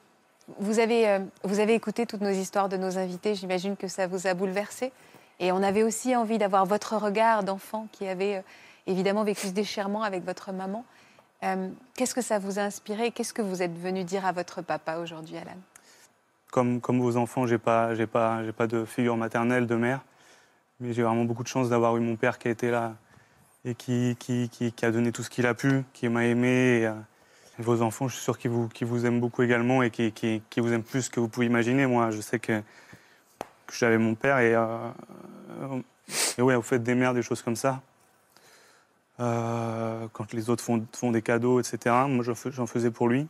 vous 0.59 0.81
avez, 0.81 1.09
euh, 1.09 1.21
vous 1.45 1.59
avez 1.59 1.73
écouté 1.73 2.05
toutes 2.05 2.21
nos 2.21 2.29
histoires 2.29 2.69
de 2.69 2.77
nos 2.77 2.99
invités. 2.99 3.35
J'imagine 3.35 3.75
que 3.75 3.89
ça 3.89 4.07
vous 4.07 4.27
a 4.27 4.35
bouleversé. 4.35 4.93
Et 5.41 5.51
on 5.51 5.63
avait 5.63 5.83
aussi 5.83 6.15
envie 6.15 6.37
d'avoir 6.37 6.67
votre 6.67 6.99
regard 6.99 7.43
d'enfant 7.43 7.89
qui 7.91 8.07
avait 8.07 8.37
euh, 8.37 8.43
évidemment 8.87 9.25
vécu 9.25 9.47
ce 9.47 9.53
déchirement 9.53 10.03
avec 10.03 10.27
votre 10.27 10.53
maman. 10.53 10.85
Qu'est-ce 11.95 12.15
que 12.15 12.21
ça 12.21 12.39
vous 12.39 12.59
a 12.59 12.63
inspiré? 12.63 13.13
Qu'est-ce 13.13 13.33
que 13.33 13.41
vous 13.41 13.63
êtes 13.63 13.79
venu 13.79 14.05
dire 14.05 14.27
à 14.27 14.33
votre 14.33 14.61
papa 14.61 14.99
aujourd'hui, 14.99 15.39
Alan? 15.39 15.57
Comme, 16.51 16.83
comme 16.83 17.01
vos 17.01 17.17
enfants, 17.17 17.47
pas, 17.65 17.95
j'ai 17.95 18.07
pas, 18.07 18.45
j'ai 18.45 18.53
pas 18.53 18.67
de 18.67 18.85
figure 18.85 19.17
maternelle, 19.17 19.67
de 19.67 19.77
mère, 19.77 20.01
mais 20.81 20.93
j'ai 20.93 21.03
vraiment 21.03 21.25
beaucoup 21.25 21.45
de 21.45 21.49
chance 21.49 21.71
d'avoir 21.71 21.97
eu 21.97 22.01
mon 22.01 22.17
père 22.17 22.39
qui 22.39 22.49
a 22.49 22.51
été 22.51 22.71
là 22.71 22.95
et 23.65 23.75
qui, 23.75 24.17
qui, 24.19 24.49
qui, 24.49 24.85
a 24.85 24.91
donné 24.91 25.13
tout 25.13 25.23
ce 25.23 25.31
qu'il 25.31 25.47
a 25.47 25.55
pu, 25.55 25.85
qui 25.93 26.09
m'a 26.09 26.25
aimé. 26.27 26.81
Et, 26.81 26.87
euh, 26.87 26.95
vos 27.59 27.83
enfants, 27.83 28.07
je 28.07 28.15
suis 28.15 28.23
sûr 28.23 28.39
qu'ils 28.39 28.51
vous, 28.53 28.69
qu'ils 28.69 28.87
vous 28.87 29.05
aiment 29.05 29.21
beaucoup 29.21 29.43
également 29.43 29.83
et 29.83 29.91
qui, 29.91 30.13
qui, 30.13 30.43
qui 30.49 30.61
vous 30.61 30.73
aiment 30.73 30.85
plus 30.85 31.09
que 31.09 31.19
vous 31.19 31.29
pouvez 31.29 31.47
imaginer. 31.47 31.87
Moi, 31.87 32.11
je 32.13 32.21
sais 32.21 32.39
que, 32.39 32.61
que 33.67 33.75
j'avais 33.75 33.99
mon 33.99 34.15
père 34.15 34.39
et, 34.39 34.55
euh, 34.55 34.67
euh, 35.63 35.81
et 36.39 36.43
ouais, 36.43 36.55
au 36.55 36.63
fait 36.63 36.79
des 36.79 36.95
mères, 36.95 37.15
des 37.15 37.23
choses 37.23 37.43
comme 37.43 37.57
ça. 37.57 37.83
Quand 39.19 40.33
les 40.33 40.49
autres 40.49 40.63
font, 40.63 40.87
font 40.95 41.11
des 41.11 41.23
cadeaux, 41.23 41.59
etc. 41.59 42.07
Moi, 42.09 42.23
j'en 42.25 42.37
fais- 42.37 42.53
j'en 42.53 42.67
faisais 42.67 42.93
pour 42.93 43.09
lui. 43.09 43.27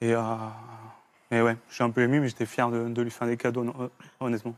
Et, 0.00 0.12
et 1.30 1.42
ouais, 1.42 1.56
je 1.68 1.74
suis 1.74 1.84
un 1.84 1.90
peu 1.90 2.00
ému, 2.02 2.20
mais 2.20 2.28
j'étais 2.28 2.46
fier 2.46 2.70
de, 2.70 3.02
lui 3.02 3.10
faire 3.10 3.26
des 3.26 3.36
cadeaux, 3.36 3.66
honnêtement. 4.20 4.54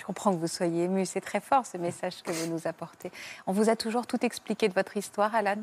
Je 0.00 0.04
comprends 0.06 0.32
que 0.32 0.38
vous 0.38 0.46
soyez 0.46 0.84
ému, 0.84 1.04
c'est 1.04 1.20
très 1.20 1.40
fort 1.40 1.66
ce 1.66 1.76
message 1.76 2.22
que 2.22 2.32
vous 2.32 2.50
nous 2.50 2.66
apportez. 2.66 3.12
On 3.46 3.52
vous 3.52 3.68
a 3.68 3.76
toujours 3.76 4.06
tout 4.06 4.24
expliqué 4.24 4.66
de 4.66 4.72
votre 4.72 4.96
histoire, 4.96 5.34
Alan 5.34 5.58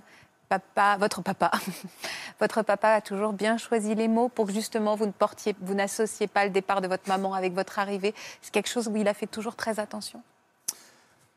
Papa, 0.47 0.95
votre 0.99 1.23
papa, 1.23 1.49
votre 2.39 2.61
papa 2.61 2.89
a 2.89 3.01
toujours 3.01 3.33
bien 3.33 3.57
choisi 3.57 3.95
les 3.95 4.07
mots 4.07 4.29
pour 4.29 4.45
que 4.45 4.53
justement 4.53 4.95
vous 4.95 5.07
ne 5.07 5.11
portiez, 5.11 5.55
vous 5.59 5.73
n'associez 5.73 6.27
pas 6.27 6.45
le 6.45 6.51
départ 6.51 6.81
de 6.81 6.87
votre 6.87 7.09
maman 7.09 7.33
avec 7.33 7.53
votre 7.53 7.79
arrivée. 7.79 8.13
C'est 8.43 8.53
quelque 8.53 8.69
chose 8.69 8.87
où 8.87 8.95
il 8.95 9.07
a 9.07 9.15
fait 9.15 9.25
toujours 9.25 9.55
très 9.55 9.79
attention. 9.79 10.21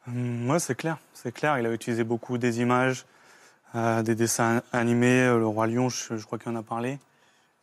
Hum, 0.06 0.50
Ouais, 0.50 0.58
c'est 0.58 0.74
clair, 0.74 0.98
c'est 1.14 1.32
clair. 1.32 1.58
Il 1.58 1.64
a 1.64 1.72
utilisé 1.72 2.04
beaucoup 2.04 2.36
des 2.36 2.60
images, 2.60 3.06
euh, 3.74 4.02
des 4.02 4.14
dessins 4.14 4.60
animés, 4.74 5.22
euh, 5.22 5.38
le 5.38 5.46
roi 5.46 5.66
lion, 5.66 5.88
je, 5.88 6.18
je 6.18 6.26
crois 6.26 6.38
qu'il 6.38 6.52
en 6.52 6.56
a 6.56 6.62
parlé. 6.62 6.98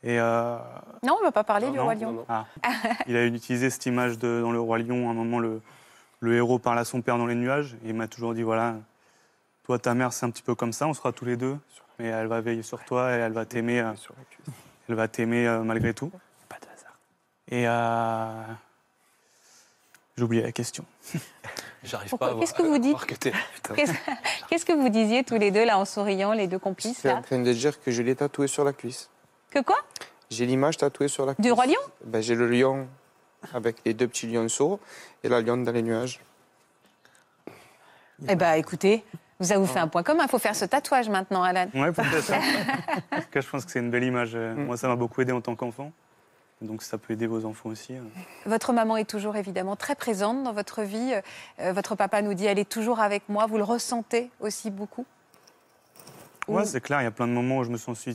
Et 0.08 0.20
euh, 0.20 0.58
Non, 1.04 1.16
on 1.16 1.20
ne 1.20 1.24
va 1.26 1.32
pas 1.32 1.44
parler 1.44 1.66
Non, 1.68 1.72
du 1.74 1.78
non, 1.80 1.84
roi 1.84 1.96
lion. 1.96 2.12
non. 2.14 2.26
ah, 2.30 2.46
il 3.08 3.16
a 3.18 3.26
utilisé 3.26 3.70
cette 3.70 3.86
image 3.88 4.18
de, 4.18 4.40
dans 4.42 4.52
le 4.52 4.60
roi 4.60 4.78
lion. 4.80 5.08
À 5.10 5.12
un 5.12 5.14
moment, 5.14 5.40
le, 5.40 5.62
le 6.22 6.36
héros 6.36 6.60
parle 6.60 6.80
à 6.80 6.86
son 6.86 7.02
père 7.02 7.18
dans 7.18 7.26
les 7.26 7.36
nuages. 7.36 7.76
Et 7.84 7.90
il 7.90 7.94
m'a 7.94 8.08
toujours 8.08 8.34
dit 8.34 8.44
voilà, 8.44 8.76
toi, 9.64 9.78
ta 9.80 9.94
mère, 9.94 10.14
c'est 10.14 10.26
un 10.26 10.30
petit 10.30 10.44
peu 10.44 10.56
comme 10.56 10.72
ça, 10.72 10.88
on 10.88 10.94
sera 10.94 11.12
tous 11.12 11.26
les 11.26 11.36
deux, 11.36 11.58
mais 12.00 12.06
elle 12.08 12.28
va 12.28 12.40
veiller 12.40 12.64
sur 12.64 12.84
toi 12.86 13.12
et 13.12 13.20
elle 13.20 13.34
va 13.34 13.46
t'aimer. 13.46 13.82
euh, 13.82 13.92
elle 14.88 14.96
va 14.96 15.08
t'aimer 15.10 15.46
euh, 15.46 15.60
malgré 15.64 15.94
tout. 15.94 16.10
Pas 16.48 16.56
de 16.62 16.66
hasard. 16.74 16.98
Et 17.50 17.68
euh, 17.68 18.54
j'ai 20.18 20.24
oublié 20.24 20.42
la 20.44 20.52
question. 20.54 20.86
J'arrive 21.84 22.16
pas 22.18 22.28
à 22.28 22.30
voir, 22.32 22.40
Qu'est-ce 22.40 22.54
que 22.54 22.64
vous 22.64 22.78
dites. 22.80 22.98
Qu'est-ce 24.50 24.66
que 24.66 24.74
vous 24.74 24.90
disiez 24.90 25.24
tous 25.24 25.38
les 25.38 25.52
deux 25.52 25.66
là 25.66 25.78
en 25.78 25.86
souriant, 25.86 26.32
les 26.34 26.48
deux 26.48 26.60
complices 26.60 27.00
C'est 27.02 27.12
en 27.12 27.18
là? 27.18 27.22
train 27.22 27.40
de 27.40 27.54
dire 27.54 27.80
que 27.82 27.92
je 27.92 28.02
l'ai 28.02 28.16
tatoué 28.16 28.48
sur 28.48 28.64
la 28.64 28.74
cuisse. 28.74 29.10
Que 29.52 29.60
quoi? 29.62 29.78
J'ai 30.30 30.46
l'image 30.46 30.78
tatouée 30.78 31.08
sur 31.08 31.26
la 31.26 31.34
cuisse. 31.36 31.44
Du 31.46 31.52
roi 31.52 31.66
lion 31.66 31.76
ben, 32.06 32.22
J'ai 32.22 32.36
le 32.36 32.48
lion 32.50 32.88
avec 33.54 33.78
les 33.86 33.94
deux 33.94 34.08
petits 34.08 34.28
lionceaux 34.28 34.80
et 35.24 35.30
la 35.30 35.42
lionne 35.42 35.64
dans 35.64 35.72
les 35.72 35.82
nuages. 35.84 36.20
Eh 38.28 38.36
ben 38.36 38.54
écoutez, 38.54 39.04
vous 39.40 39.52
avez 39.52 39.66
fait 39.68 39.80
un 39.80 39.88
point 39.88 40.04
commun. 40.04 40.24
Il 40.24 40.30
faut 40.30 40.40
faire 40.40 40.56
ce 40.56 40.66
tatouage 40.66 41.08
maintenant, 41.10 41.44
Alan. 41.44 41.68
Ouais, 41.76 41.92
peut-être. 41.92 42.32
en 43.12 43.22
tout 43.22 43.28
cas, 43.32 43.42
je 43.42 43.48
pense 43.48 43.64
que 43.66 43.72
c'est 43.72 43.80
une 43.80 43.92
belle 43.92 44.04
image. 44.04 44.32
Euh, 44.36 44.56
Mm. 44.56 44.66
Moi, 44.66 44.78
ça 44.78 44.88
m'a 44.88 44.96
beaucoup 44.96 45.22
aidé 45.22 45.32
en 45.32 45.42
tant 45.42 45.56
qu'enfant. 45.56 45.92
Donc, 46.62 46.82
ça 46.82 46.98
peut 46.98 47.14
aider 47.14 47.28
vos 47.28 47.46
enfants 47.46 47.70
aussi. 47.70 47.94
euh. 47.94 48.02
Votre 48.48 48.74
maman 48.74 48.98
est 48.98 49.08
toujours 49.08 49.36
évidemment 49.36 49.76
très 49.76 49.94
présente 49.94 50.44
dans 50.44 50.54
votre 50.54 50.82
vie. 50.82 51.14
Euh, 51.60 51.72
votre 51.72 51.94
papa 51.96 52.24
nous 52.24 52.34
dit 52.34 52.48
elle 52.48 52.58
est 52.58 52.68
toujours 52.68 53.00
avec 53.00 53.30
moi. 53.30 53.46
Vous 53.46 53.58
le 53.58 53.64
ressentez 53.64 54.32
aussi 54.40 54.72
beaucoup 54.72 55.06
Ouais, 56.48 56.64
Ou- 56.64 56.66
c'est 56.66 56.82
clair. 56.82 57.02
Il 57.02 57.06
y 57.06 57.08
a 57.08 57.12
plein 57.12 57.28
de 57.28 57.34
moments 57.34 57.58
où 57.60 57.64
je 57.64 57.70
me, 57.70 57.78
sens, 57.78 58.08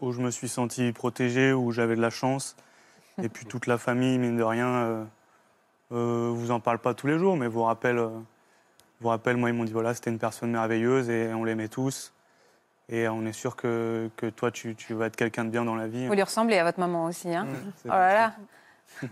où 0.00 0.12
je 0.12 0.20
me 0.20 0.30
suis 0.30 0.48
senti 0.48 0.92
protégé, 0.92 1.52
où 1.52 1.72
j'avais 1.72 1.96
de 1.96 2.00
la 2.00 2.10
chance. 2.10 2.56
Et 3.22 3.28
puis, 3.28 3.44
toute 3.44 3.66
la 3.66 3.78
famille, 3.78 4.18
mine 4.18 4.36
de 4.36 4.42
rien, 4.42 4.68
euh, 4.68 5.04
euh, 5.92 6.30
vous 6.32 6.50
en 6.50 6.60
parle 6.60 6.78
pas 6.78 6.94
tous 6.94 7.06
les 7.06 7.18
jours, 7.18 7.36
mais 7.36 7.48
vous 7.48 7.62
rappelle, 7.62 7.98
euh, 7.98 8.08
vous 9.00 9.08
rappelle 9.08 9.36
moi, 9.36 9.50
ils 9.50 9.54
m'ont 9.54 9.64
dit 9.64 9.72
voilà, 9.72 9.92
c'était 9.94 10.10
une 10.10 10.18
personne 10.18 10.50
merveilleuse 10.50 11.10
et 11.10 11.32
on 11.34 11.44
l'aimait 11.44 11.68
tous. 11.68 12.12
Et 12.88 13.06
on 13.08 13.24
est 13.24 13.32
sûr 13.32 13.54
que, 13.56 14.10
que 14.16 14.26
toi, 14.26 14.50
tu, 14.50 14.74
tu 14.74 14.94
vas 14.94 15.06
être 15.06 15.16
quelqu'un 15.16 15.44
de 15.44 15.50
bien 15.50 15.64
dans 15.64 15.76
la 15.76 15.86
vie. 15.86 16.06
Vous 16.06 16.12
lui 16.14 16.22
ressemblez 16.22 16.58
à 16.58 16.64
votre 16.64 16.80
maman 16.80 17.04
aussi. 17.04 17.32
Hein 17.32 17.46
oh 17.84 17.88
là 17.88 18.14
là. 18.14 18.34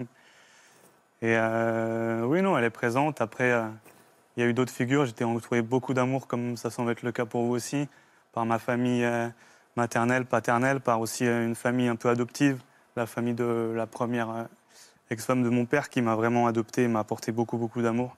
Et 1.21 1.35
euh, 1.37 2.23
oui, 2.25 2.43
non, 2.43 2.57
elle 2.57 2.65
est 2.65 2.71
présente. 2.71 3.21
Après, 3.21 3.51
euh, 3.51 3.67
il 4.37 4.43
y 4.43 4.47
a 4.47 4.49
eu 4.49 4.55
d'autres 4.55 4.73
figures. 4.73 5.05
J'étais 5.05 5.25
entouré 5.25 5.63
beaucoup 5.63 5.95
d'amour, 5.95 6.27
comme 6.27 6.57
ça 6.57 6.71
semble 6.71 6.93
être 6.93 7.03
le 7.03 7.13
cas 7.13 7.25
pour 7.25 7.45
vous 7.45 7.55
aussi, 7.55 7.89
par 8.39 8.47
ma 8.47 8.61
famille 8.61 9.03
euh, 9.03 9.29
maternelle, 9.75 10.25
paternelle, 10.25 10.79
par 10.79 11.01
aussi 11.01 11.27
euh, 11.27 11.45
une 11.45 11.57
famille 11.57 11.89
un 11.89 11.97
peu 11.97 12.09
adoptive, 12.09 12.63
la 12.95 13.05
famille 13.05 13.35
de 13.35 13.73
la 13.75 13.89
première 13.89 14.31
euh, 14.31 14.45
ex-femme 15.11 15.43
de 15.43 15.49
mon 15.49 15.67
père, 15.67 15.91
qui 15.91 16.03
m'a 16.03 16.15
vraiment 16.15 16.47
adopté 16.47 16.85
et 16.85 16.89
m'a 16.89 17.01
apporté 17.01 17.33
beaucoup, 17.33 17.59
beaucoup 17.59 17.83
d'amour 17.83 18.17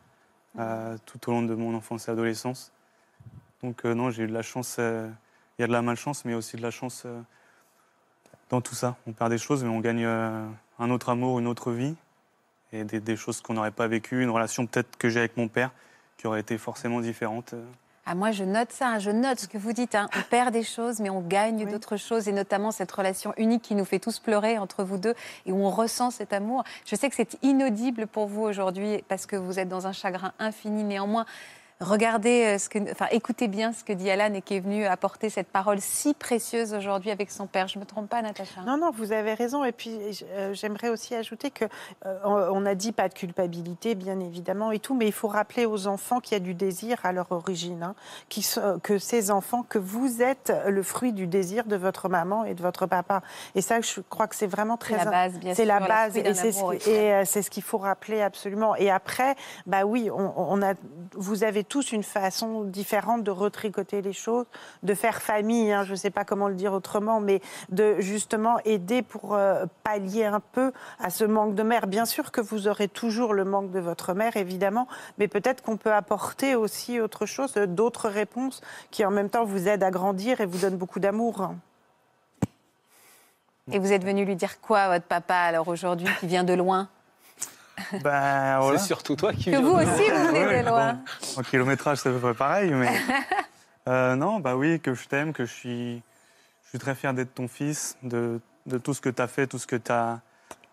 tout 1.07 1.31
au 1.31 1.33
long 1.33 1.43
de 1.43 1.55
mon 1.55 1.75
enfance 1.75 2.09
et 2.09 2.11
adolescence. 2.11 2.71
Donc 3.63 3.85
non, 3.85 4.11
j'ai 4.11 4.25
eu 4.25 4.27
de 4.27 4.35
la 4.35 4.43
chance. 4.43 4.77
Il 4.79 5.61
y 5.61 5.63
a 5.63 5.67
de 5.67 5.73
la 5.73 5.81
malchance, 5.81 6.27
mais 6.27 6.35
aussi 6.35 6.57
de 6.57 6.63
la 6.63 6.73
chance 6.73 7.07
dans 8.51 8.61
tout 8.61 8.75
ça. 8.75 8.97
On 9.07 9.13
perd 9.13 9.31
des 9.31 9.39
choses, 9.39 9.63
mais 9.65 9.71
on 9.71 9.81
gagne 9.81 10.05
un 10.05 10.91
autre 10.91 11.09
amour, 11.09 11.39
une 11.39 11.47
autre 11.47 11.71
vie 11.71 11.95
et 12.73 12.85
des 12.85 13.17
choses 13.17 13.41
qu'on 13.41 13.55
n'aurait 13.55 13.71
pas 13.71 13.87
vécues, 13.87 14.23
une 14.23 14.31
relation 14.31 14.67
peut-être 14.67 14.99
que 14.99 15.09
j'ai 15.09 15.21
avec 15.21 15.37
mon 15.39 15.49
père 15.49 15.71
qui 16.19 16.27
aurait 16.27 16.41
été 16.41 16.59
forcément 16.59 17.01
différente. 17.01 17.55
Ah, 18.07 18.15
moi, 18.15 18.33
je 18.33 18.45
note 18.45 18.73
ça, 18.73 18.89
hein, 18.89 18.99
je 18.99 19.11
note 19.11 19.39
ce 19.41 19.47
que 19.47 19.59
vous 19.59 19.73
dites. 19.73 19.95
hein. 19.95 20.09
On 20.17 20.23
perd 20.31 20.53
des 20.53 20.63
choses, 20.65 21.01
mais 21.01 21.11
on 21.11 21.21
gagne 21.21 21.65
Oui. 21.65 21.71
d'autres 21.71 21.97
choses, 21.97 22.29
et 22.29 22.33
notamment 22.33 22.71
cette 22.73 22.91
relation 22.91 23.33
unique 23.37 23.63
qui 23.63 23.75
nous 23.75 23.85
fait 23.85 23.99
tous 23.99 24.19
pleurer 24.19 24.59
entre 24.59 24.83
vous 24.83 24.97
deux, 24.99 25.15
et 25.47 25.53
où 25.53 25.63
on 25.65 25.71
ressent 25.71 26.11
cet 26.11 26.33
amour. 26.33 26.65
Je 26.87 26.97
sais 26.97 27.09
que 27.09 27.15
c'est 27.15 27.37
inaudible 27.43 28.07
pour 28.07 28.27
vous 28.27 28.43
aujourd'hui, 28.43 29.05
parce 29.09 29.27
que 29.27 29.37
vous 29.37 29.59
êtes 29.59 29.69
dans 29.69 29.87
un 29.87 29.93
chagrin 29.93 30.33
infini. 30.39 30.83
Néanmoins, 30.83 31.27
regardez, 31.81 32.45
euh, 32.45 32.59
ce 32.59 32.69
que, 32.69 32.79
enfin, 32.91 33.07
écoutez 33.11 33.49
bien 33.49 33.73
ce 33.73 33.85
que 33.85 33.93
dit 33.93 34.11
Alan, 34.11 34.33
et 34.35 34.43
qui 34.43 34.55
est 34.57 34.61
venu 34.61 34.85
apporter 34.87 35.31
cette 35.31 35.49
parole 35.49 35.81
si 35.81 36.15
précieuse 36.15 36.75
aujourd'hui 36.75 37.11
avec 37.11 37.31
son 37.31 37.47
père. 37.47 37.69
Je 37.69 37.79
ne 37.79 37.85
me 37.85 37.87
trompe 37.87 38.09
pas, 38.09 38.23
Natacha 38.23 38.61
Non, 38.67 38.77
non, 38.77 38.91
vous 38.93 39.13
avez 39.13 39.35
raison. 39.35 39.65
Et 39.65 39.73
puis, 39.73 39.99
euh, 40.33 40.53
j'aimerais 40.55 40.89
aussi 40.91 41.15
ajouter 41.15 41.51
que 41.51 41.65
euh, 42.07 42.49
on 42.53 42.67
a 42.67 42.75
dit 42.75 42.93
pas 42.93 43.09
de 43.09 43.15
culpabilité, 43.15 43.95
bien 43.95 44.21
évidemment, 44.21 44.71
et 44.73 44.79
tout, 44.79 44.95
mais 44.95 45.07
il 45.07 45.13
faut 45.13 45.29
rappeler 45.29 45.67
aux 45.67 45.87
enfants 45.87 46.21
qu'il 46.21 46.33
y 46.33 46.37
a 46.37 46.41
du 46.41 46.55
désir 46.55 46.99
à 47.05 47.13
leur 47.13 47.31
origine, 47.33 47.83
hein, 47.83 47.95
sont- 48.43 48.79
que 48.83 48.99
ces 48.99 49.31
enfants, 49.31 49.63
que 49.69 49.79
vous 49.79 50.23
êtes 50.23 50.53
le 50.67 50.83
fruit 50.83 51.13
du 51.13 51.27
désir 51.27 51.65
de 51.65 51.77
votre 51.77 52.09
maman 52.09 52.45
et 52.45 52.55
de 52.55 52.63
votre 52.63 52.87
papa. 52.87 53.23
Et 53.55 53.61
ça, 53.63 53.81
je 53.81 54.01
crois 54.01 54.27
que 54.27 54.37
c'est 54.37 54.47
vraiment 54.47 54.79
C'est 54.81 54.95
très 54.95 55.05
la 55.05 55.11
base, 55.11 55.33
bien 55.39 55.55
C'est 55.55 55.65
sûr. 55.65 55.73
la 55.75 55.81
base 55.81 56.17
et 56.17 56.35
c'est 56.35 56.53
ce, 56.53 56.89
euh, 56.91 57.23
c'est 57.25 57.43
ce 57.43 57.51
qu'il 57.51 57.63
faut 57.63 57.79
rappeler 57.79 58.21
absolument. 58.23 58.77
Et 58.77 58.91
après, 58.91 59.35
bah 59.67 59.85
oui, 59.85 60.11
on, 60.11 60.33
on 60.37 60.63
a, 60.63 60.75
vous 61.15 61.45
avez 61.45 61.65
tous 61.71 61.93
une 61.93 62.03
façon 62.03 62.65
différente 62.65 63.23
de 63.23 63.31
retricoter 63.31 64.03
les 64.03 64.13
choses, 64.13 64.45
de 64.83 64.93
faire 64.93 65.23
famille, 65.23 65.73
hein, 65.73 65.85
je 65.85 65.93
ne 65.93 65.97
sais 65.97 66.11
pas 66.11 66.25
comment 66.25 66.49
le 66.49 66.55
dire 66.55 66.75
autrement, 66.75 67.21
mais 67.21 67.41
de 67.71 68.01
justement 68.01 68.59
aider 68.65 69.01
pour 69.01 69.35
euh, 69.35 69.65
pallier 69.85 70.25
un 70.27 70.41
peu 70.41 70.73
à 70.99 71.09
ce 71.09 71.25
manque 71.25 71.55
de 71.55 71.63
mère. 71.63 71.87
Bien 71.87 72.05
sûr 72.05 72.33
que 72.33 72.41
vous 72.41 72.67
aurez 72.67 72.89
toujours 72.89 73.33
le 73.33 73.45
manque 73.45 73.71
de 73.71 73.79
votre 73.79 74.13
mère, 74.13 74.37
évidemment, 74.37 74.89
mais 75.19 75.29
peut-être 75.29 75.63
qu'on 75.63 75.77
peut 75.77 75.95
apporter 75.95 76.57
aussi 76.57 77.01
autre 77.01 77.25
chose, 77.25 77.57
euh, 77.57 77.67
d'autres 77.67 78.09
réponses 78.09 78.61
qui 78.91 79.05
en 79.05 79.13
même 79.13 79.31
temps 79.31 79.45
vous 79.45 79.69
aident 79.69 79.85
à 79.85 79.93
grandir 79.93 80.41
et 80.41 80.47
vous 80.47 80.59
donnent 80.59 80.77
beaucoup 80.77 81.01
d'amour. 81.01 81.55
Et 83.73 83.79
vous 83.79 83.93
êtes 83.93 84.05
venu 84.05 84.25
lui 84.25 84.35
dire 84.35 84.61
quoi, 84.61 84.89
votre 84.89 85.05
papa, 85.07 85.37
alors 85.37 85.69
aujourd'hui, 85.69 86.09
qui 86.19 86.27
vient 86.27 86.43
de 86.43 86.55
loin? 86.55 86.89
Ben, 88.03 88.59
voilà. 88.61 88.79
C'est 88.79 88.87
surtout 88.87 89.17
toi 89.17 89.33
qui 89.33 89.51
Que 89.51 89.57
vous 89.57 89.77
de- 89.77 89.83
aussi, 89.83 90.11
vous 90.11 90.27
venez 90.29 90.47
Ouais, 90.47 90.63
de 90.63 90.69
loin. 90.69 90.93
bon, 90.95 91.41
en 91.41 91.43
kilométrage, 91.43 91.99
c'est 91.99 92.09
à 92.09 92.13
peu 92.13 92.19
près 92.21 92.35
pareil, 92.35 92.71
mais. 92.73 92.91
Euh, 93.89 94.15
non, 94.15 94.41
bah 94.41 94.57
oui, 94.57 94.79
que 94.79 94.93
je 94.93 95.09
t'aime, 95.09 95.33
que 95.33 95.47
je 95.47 95.53
suis, 95.53 96.03
je 96.65 96.69
suis 96.69 96.79
très 96.79 96.95
fier 96.95 97.15
d'être 97.15 97.35
ton 97.35 97.49
fils, 97.49 97.97
de, 98.03 98.39
de 98.67 98.77
tout 98.79 98.93
ce 98.93 99.01
que 99.01 99.09
tu 99.09 99.23
as 99.23 99.27
fait, 99.27 99.47
tout 99.47 99.59
ce 99.59 99.67
que 99.67 99.75
tu 99.75 99.91
as, 99.91 100.21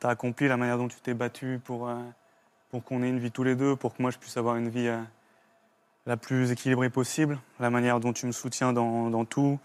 accompli, 0.04 0.48
la 0.50 0.58
manière 0.58 0.78
dont 0.78 0.90
tu 0.90 0.98
t'es 1.00 1.14
battu 1.14 1.60
pour, 1.64 1.88
euh, 1.88 1.96
pour 2.70 2.84
qu'on 2.84 3.02
ait 3.04 3.10
une 3.10 3.18
vie 3.18 3.32
tous 3.32 3.44
les 3.44 3.56
deux, 3.56 3.78
pour 3.78 3.96
que 3.96 4.02
moi 4.02 4.12
je 4.12 4.18
puisse 4.18 4.36
avoir 4.36 4.58
une 4.58 4.68
vie 4.70 4.90
euh, 4.90 5.00
la 6.06 6.18
plus 6.18 6.52
équilibrée 6.52 6.90
possible, 6.90 7.40
la 7.62 7.70
manière 7.70 8.02
dont 8.02 8.12
tu 8.14 8.26
me 8.28 8.34
soutiens 8.34 8.74
dans, 8.74 9.10
dans 9.10 9.24
tout. 9.26 9.58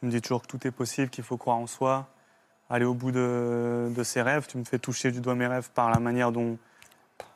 Tu 0.00 0.06
me 0.06 0.10
dis 0.10 0.22
toujours 0.22 0.40
que 0.42 0.46
tout 0.48 0.66
est 0.66 0.70
possible, 0.72 1.10
qu'il 1.10 1.22
faut 1.22 1.36
croire 1.36 1.58
en 1.58 1.66
soi, 1.66 2.08
aller 2.70 2.86
au 2.86 2.94
bout 2.94 3.12
de, 3.12 3.92
de 3.94 4.02
ses 4.04 4.22
rêves. 4.22 4.46
Tu 4.48 4.56
me 4.56 4.64
fais 4.64 4.78
toucher 4.78 5.12
du 5.12 5.20
doigt 5.20 5.34
mes 5.34 5.46
rêves 5.46 5.68
par 5.74 5.90
la 5.90 6.00
manière 6.00 6.32
dont, 6.32 6.58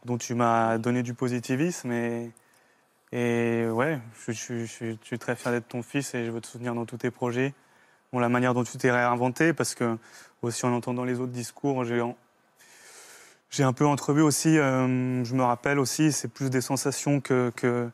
dont 0.05 0.19
tu 0.19 0.35
m'as 0.35 0.79
donné 0.79 1.03
du 1.03 1.15
positivisme. 1.15 1.93
Et, 3.13 3.67
ouais, 3.69 4.01
je, 4.29 4.65
suis 5.03 5.19
très 5.19 5.37
fier 5.37 5.53
d'être 5.53 5.69
ton 5.69 5.83
fils 5.83 6.15
et 6.15 6.25
je 6.25 6.31
veux 6.31 6.41
te 6.41 6.47
soutenir 6.47 6.75
dans 6.75 6.87
tous 6.87 6.99
tes 6.99 7.11
projets. 7.11 7.55
Bon, 8.13 8.19
la 8.19 8.29
manière 8.29 8.55
dont 8.55 8.65
tu 8.65 8.77
t'es 8.77 8.91
réinventé, 8.91 9.53
parce 9.53 9.75
que 9.75 9.97
aussi 10.43 10.67
en 10.67 10.73
entendant 10.73 11.05
les 11.05 11.21
autres 11.21 11.33
discours, 11.33 11.85
j'ai 11.85 12.03
j'ai 13.51 13.65
un 13.65 13.73
peu 13.73 13.85
entrevu 13.85 14.23
aussi, 14.23 14.59
euh, 14.59 15.25
je 15.25 15.35
me 15.35 15.43
rappelle 15.43 15.81
aussi, 15.81 16.13
c'est 16.13 16.29
plus 16.29 16.51
des 16.51 16.61
sensations 16.61 17.21
que, 17.21 17.51
que, 17.57 17.91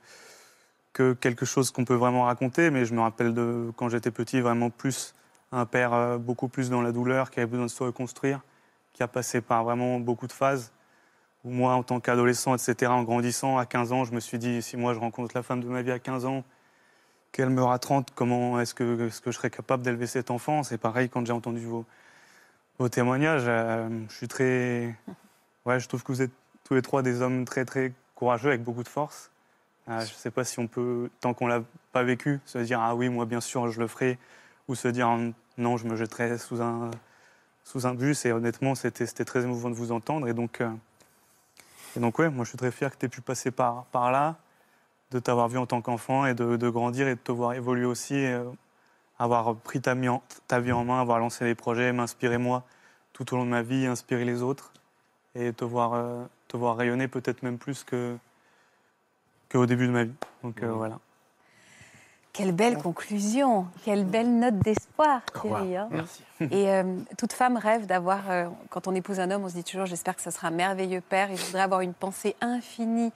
que 0.93 1.15
quelque 1.15 1.47
chose 1.47 1.71
qu'on 1.71 1.87
peut 1.87 1.95
vraiment 1.95 2.25
raconter, 2.25 2.71
mais 2.71 2.85
je 2.85 2.93
me 2.93 3.01
rappelle 3.01 3.33
de 3.33 3.73
quand 3.77 3.89
j'étais 3.89 4.11
petit, 4.11 4.41
vraiment 4.41 4.69
plus 4.69 5.15
un 5.53 5.65
père 5.65 5.95
euh, 5.95 6.19
beaucoup 6.19 6.49
plus 6.49 6.69
dans 6.69 6.83
la 6.83 6.93
douleur, 6.93 7.31
qui 7.31 7.41
avait 7.41 7.51
besoin 7.51 7.67
de 7.67 7.71
se 7.71 7.83
reconstruire, 7.83 8.41
qui 8.93 9.03
a 9.03 9.09
passé 9.09 9.41
par 9.41 9.65
vraiment 9.65 9.99
beaucoup 9.99 10.27
de 10.27 10.33
phases. 10.33 10.73
Moi, 11.47 11.73
en 11.73 11.83
tant 11.85 12.01
qu'adolescent, 12.01 12.55
etc., 12.55 12.91
en 12.91 13.05
grandissant, 13.05 13.57
à 13.57 13.67
15 13.67 13.93
ans, 13.93 14.05
je 14.05 14.13
me 14.13 14.21
suis 14.21 14.39
dit, 14.39 14.63
si 14.63 14.77
moi 14.77 14.95
je 14.95 14.99
rencontre 14.99 15.37
la 15.37 15.43
femme 15.43 15.63
de 15.63 15.69
ma 15.69 15.83
vie 15.83 15.93
à 15.93 16.01
15 16.01 16.27
ans, 16.27 16.45
qu'elle 17.31 17.51
meurt 17.51 17.73
à 17.73 17.79
30, 17.79 18.09
comment 18.15 18.61
est-ce 18.61 18.75
que, 18.75 19.09
que 19.09 19.31
je 19.31 19.37
serais 19.37 19.51
capable 19.51 19.83
d'élever 19.83 20.07
cet 20.07 20.31
enfant 20.31 20.63
C'est 20.63 20.79
pareil 20.79 21.09
quand 21.09 21.25
j'ai 21.25 21.33
entendu 21.33 21.65
vos, 21.65 21.85
vos 22.79 22.89
témoignages. 22.89 23.45
euh, 23.47 23.89
je 24.09 24.15
suis 24.15 24.29
très. 24.29 24.95
Ouais, 25.65 25.79
je 25.79 25.87
trouve 25.87 26.03
que 26.03 26.13
vous 26.13 26.23
êtes 26.23 26.33
tous 26.65 26.75
les 26.75 26.83
trois 26.83 27.03
des 27.03 27.23
hommes 27.23 27.45
très, 27.45 27.65
très 27.65 27.93
courageux, 28.15 28.49
avec 28.49 28.65
beaucoup 28.65 28.83
de 28.83 28.89
force. 28.89 29.31
Euh, 29.89 30.01
je 30.01 30.13
ne 30.13 30.17
sais 30.17 30.33
pas 30.33 30.43
si 30.43 30.59
on 30.59 30.67
peut, 30.67 31.11
tant 31.21 31.33
qu'on 31.33 31.47
l'a 31.47 31.63
pas 31.93 32.03
vécu, 32.03 32.41
se 32.45 32.59
dire 32.59 32.81
ah 32.81 32.97
oui, 32.97 33.09
moi 33.09 33.25
bien 33.25 33.41
sûr 33.41 33.71
je 33.71 33.79
le 33.79 33.87
ferai, 33.87 34.19
ou 34.67 34.75
se 34.75 34.89
dire 34.89 35.09
non, 35.59 35.77
je 35.77 35.87
me 35.87 35.95
jetterai 35.95 36.39
sous 36.39 36.61
un, 36.61 36.91
sous 37.65 37.87
un 37.87 37.95
bus. 37.95 38.27
Et 38.27 38.33
honnêtement, 38.33 38.75
c'était 38.75 39.07
très 39.25 39.45
émouvant 39.45 39.71
de 39.71 39.75
vous 39.75 39.93
entendre. 39.93 40.27
Et 40.29 40.35
donc, 40.35 40.61
euh, 40.61 40.71
et 41.97 42.01
donc 42.01 42.19
ouais, 42.19 42.29
moi 42.31 42.45
je 42.45 42.51
suis 42.51 42.59
très 42.59 42.71
fier 42.71 42.91
que 42.91 42.97
tu 42.99 43.07
aies 43.07 43.09
pu 43.09 43.21
passer 43.21 43.51
par, 43.51 43.85
par 43.87 44.11
là, 44.13 44.37
de 45.11 45.19
t'avoir 45.19 45.49
vu 45.49 45.59
en 45.59 45.67
tant 45.67 45.81
qu'enfant 45.83 46.27
et 46.27 46.35
de, 46.35 46.57
de 46.57 46.69
grandir 46.69 47.09
et 47.09 47.15
de 47.15 47.21
te 47.21 47.33
voir 47.33 47.55
évoluer 47.55 47.85
aussi, 47.87 48.15
et, 48.15 48.33
euh, 48.33 48.45
avoir 49.19 49.55
pris 49.57 49.81
ta, 49.81 49.95
mi- 49.95 50.09
en- 50.09 50.23
ta 50.47 50.61
vie 50.61 50.73
en 50.73 50.85
main, 50.85 51.01
avoir 51.01 51.19
lancé 51.19 51.45
des 51.45 51.55
projets, 51.55 51.93
m'inspirer 51.93 52.39
moi 52.39 52.65
tout 53.13 53.33
au 53.33 53.37
long 53.37 53.45
de 53.45 53.51
ma 53.51 53.63
vie, 53.63 53.87
inspirer 53.87 54.25
les 54.25 54.43
autres 54.43 54.73
et 55.35 55.53
te 55.53 55.65
voir, 55.65 55.95
euh, 55.95 56.25
te 56.49 56.57
voir 56.57 56.77
rayonner 56.77 57.09
peut-être 57.09 57.43
même 57.43 57.57
plus 57.59 57.83
que 57.85 58.17
qu'au 59.51 59.65
début 59.67 59.87
de 59.87 59.93
ma 59.93 60.05
vie. 60.05 60.15
Donc 60.43 60.63
euh, 60.63 60.73
voilà. 60.73 60.99
Quelle 62.37 62.53
belle 62.53 62.79
conclusion, 62.79 63.67
quelle 63.85 64.05
belle 64.05 64.39
note 64.39 64.59
d'espoir, 64.59 65.23
Thierry. 65.41 65.77
hein. 65.77 65.89
Merci. 65.91 66.23
Et 66.41 66.69
euh, 66.71 66.83
toute 67.17 67.33
femme 67.33 67.57
rêve 67.57 67.87
d'avoir, 67.87 68.31
euh, 68.31 68.47
quand 68.69 68.87
on 68.89 68.95
épouse 68.95 69.21
un 69.21 69.31
homme, 69.31 69.45
on 69.45 69.49
se 69.49 69.55
dit 69.55 69.65
toujours, 69.65 69.87
j'espère 69.87 70.17
que 70.17 70.23
ce 70.23 70.31
sera 70.31 70.49
un 70.49 70.51
merveilleux 70.51 71.01
père. 71.01 71.31
Et 71.31 71.37
je 71.37 71.45
voudrais 71.45 71.63
avoir 71.63 71.81
une 71.81 71.95
pensée 71.95 72.37
infinie 72.41 73.13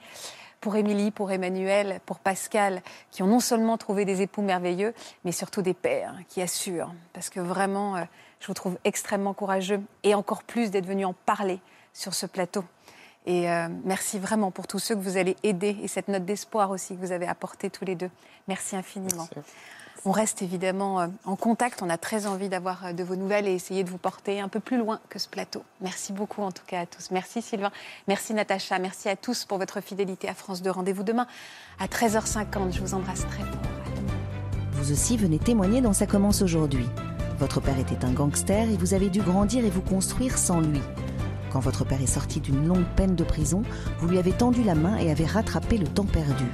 pour 0.59 0.75
Émilie, 0.75 1.11
pour 1.11 1.31
Emmanuel, 1.31 1.99
pour 2.05 2.19
Pascal, 2.19 2.81
qui 3.11 3.23
ont 3.23 3.27
non 3.27 3.39
seulement 3.39 3.77
trouvé 3.77 4.05
des 4.05 4.21
époux 4.21 4.41
merveilleux, 4.41 4.93
mais 5.23 5.31
surtout 5.31 5.61
des 5.61 5.73
pères 5.73 6.15
qui 6.27 6.41
assurent. 6.41 6.93
Parce 7.13 7.29
que 7.29 7.39
vraiment, 7.39 7.97
euh, 7.97 8.01
je 8.39 8.47
vous 8.47 8.53
trouve 8.53 8.77
extrêmement 8.83 9.33
courageux 9.33 9.81
et 10.03 10.15
encore 10.15 10.43
plus 10.43 10.71
d'être 10.71 10.87
venu 10.87 11.05
en 11.05 11.13
parler 11.13 11.59
sur 11.93 12.13
ce 12.13 12.25
plateau. 12.25 12.63
Et 13.25 13.49
euh, 13.49 13.67
merci 13.83 14.17
vraiment 14.17 14.51
pour 14.51 14.67
tous 14.67 14.79
ceux 14.79 14.95
que 14.95 15.01
vous 15.01 15.17
allez 15.17 15.35
aider 15.43 15.77
et 15.83 15.87
cette 15.87 16.07
note 16.07 16.25
d'espoir 16.25 16.71
aussi 16.71 16.95
que 16.95 17.01
vous 17.01 17.11
avez 17.11 17.27
apporté 17.27 17.69
tous 17.69 17.85
les 17.85 17.95
deux. 17.95 18.09
Merci 18.47 18.75
infiniment. 18.75 19.27
On 20.03 20.11
reste 20.11 20.41
évidemment 20.41 21.01
euh, 21.01 21.07
en 21.25 21.35
contact. 21.35 21.83
On 21.83 21.89
a 21.89 21.97
très 21.97 22.25
envie 22.25 22.49
d'avoir 22.49 22.87
euh, 22.87 22.93
de 22.93 23.03
vos 23.03 23.15
nouvelles 23.15 23.47
et 23.47 23.53
essayer 23.53 23.83
de 23.83 23.89
vous 23.89 23.99
porter 23.99 24.39
un 24.39 24.47
peu 24.47 24.59
plus 24.59 24.77
loin 24.77 24.99
que 25.09 25.19
ce 25.19 25.29
plateau. 25.29 25.63
Merci 25.81 26.13
beaucoup 26.13 26.41
en 26.41 26.51
tout 26.51 26.63
cas 26.65 26.81
à 26.81 26.85
tous. 26.87 27.11
Merci 27.11 27.43
Sylvain. 27.43 27.71
Merci 28.07 28.33
Natacha. 28.33 28.79
Merci 28.79 29.09
à 29.09 29.15
tous 29.15 29.45
pour 29.45 29.59
votre 29.59 29.81
fidélité 29.81 30.27
à 30.27 30.33
France 30.33 30.63
2. 30.63 30.71
Rendez-vous 30.71 31.03
demain 31.03 31.27
à 31.79 31.85
13h50. 31.85 32.73
Je 32.73 32.81
vous 32.81 32.95
embrasse 32.95 33.27
très 33.27 33.43
fort. 33.43 33.61
Vous 34.71 34.91
aussi 34.91 35.15
venez 35.15 35.37
témoigner 35.37 35.81
dans 35.81 35.93
Ça 35.93 36.07
commence 36.07 36.41
aujourd'hui. 36.41 36.87
Votre 37.37 37.59
père 37.59 37.77
était 37.77 38.03
un 38.03 38.11
gangster 38.11 38.67
et 38.69 38.77
vous 38.77 38.95
avez 38.95 39.09
dû 39.09 39.21
grandir 39.21 39.63
et 39.63 39.69
vous 39.69 39.81
construire 39.81 40.39
sans 40.39 40.59
lui. 40.61 40.81
Quand 41.51 41.59
votre 41.59 41.83
père 41.83 42.01
est 42.01 42.07
sorti 42.07 42.39
d'une 42.39 42.65
longue 42.65 42.85
peine 42.95 43.15
de 43.15 43.23
prison, 43.23 43.63
vous 43.99 44.07
lui 44.07 44.17
avez 44.17 44.31
tendu 44.31 44.63
la 44.63 44.75
main 44.75 44.97
et 44.97 45.11
avez 45.11 45.25
rattrapé 45.25 45.77
le 45.77 45.87
temps 45.87 46.05
perdu. 46.05 46.45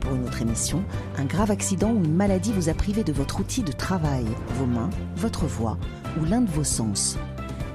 Pour 0.00 0.14
une 0.14 0.24
autre 0.24 0.42
émission, 0.42 0.84
un 1.16 1.24
grave 1.24 1.50
accident 1.50 1.90
ou 1.90 2.04
une 2.04 2.14
maladie 2.14 2.52
vous 2.52 2.68
a 2.68 2.74
privé 2.74 3.02
de 3.02 3.12
votre 3.12 3.40
outil 3.40 3.62
de 3.62 3.72
travail, 3.72 4.26
vos 4.56 4.66
mains, 4.66 4.90
votre 5.16 5.46
voix 5.46 5.78
ou 6.20 6.24
l'un 6.24 6.42
de 6.42 6.50
vos 6.50 6.64
sens. 6.64 7.16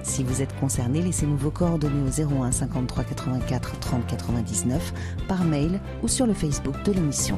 Si 0.04 0.24
vous 0.24 0.42
êtes 0.42 0.58
concerné, 0.60 1.02
laissez-nous 1.02 1.38
vos 1.38 1.52
coordonnées 1.52 2.08
au 2.08 2.44
01 2.44 2.52
53 2.52 3.04
84 3.04 3.80
30 3.80 4.08
99 4.08 4.94
par 5.28 5.44
mail 5.44 5.80
ou 6.02 6.08
sur 6.08 6.26
le 6.26 6.34
Facebook 6.34 6.76
de 6.84 6.94
l'émission. 6.94 7.38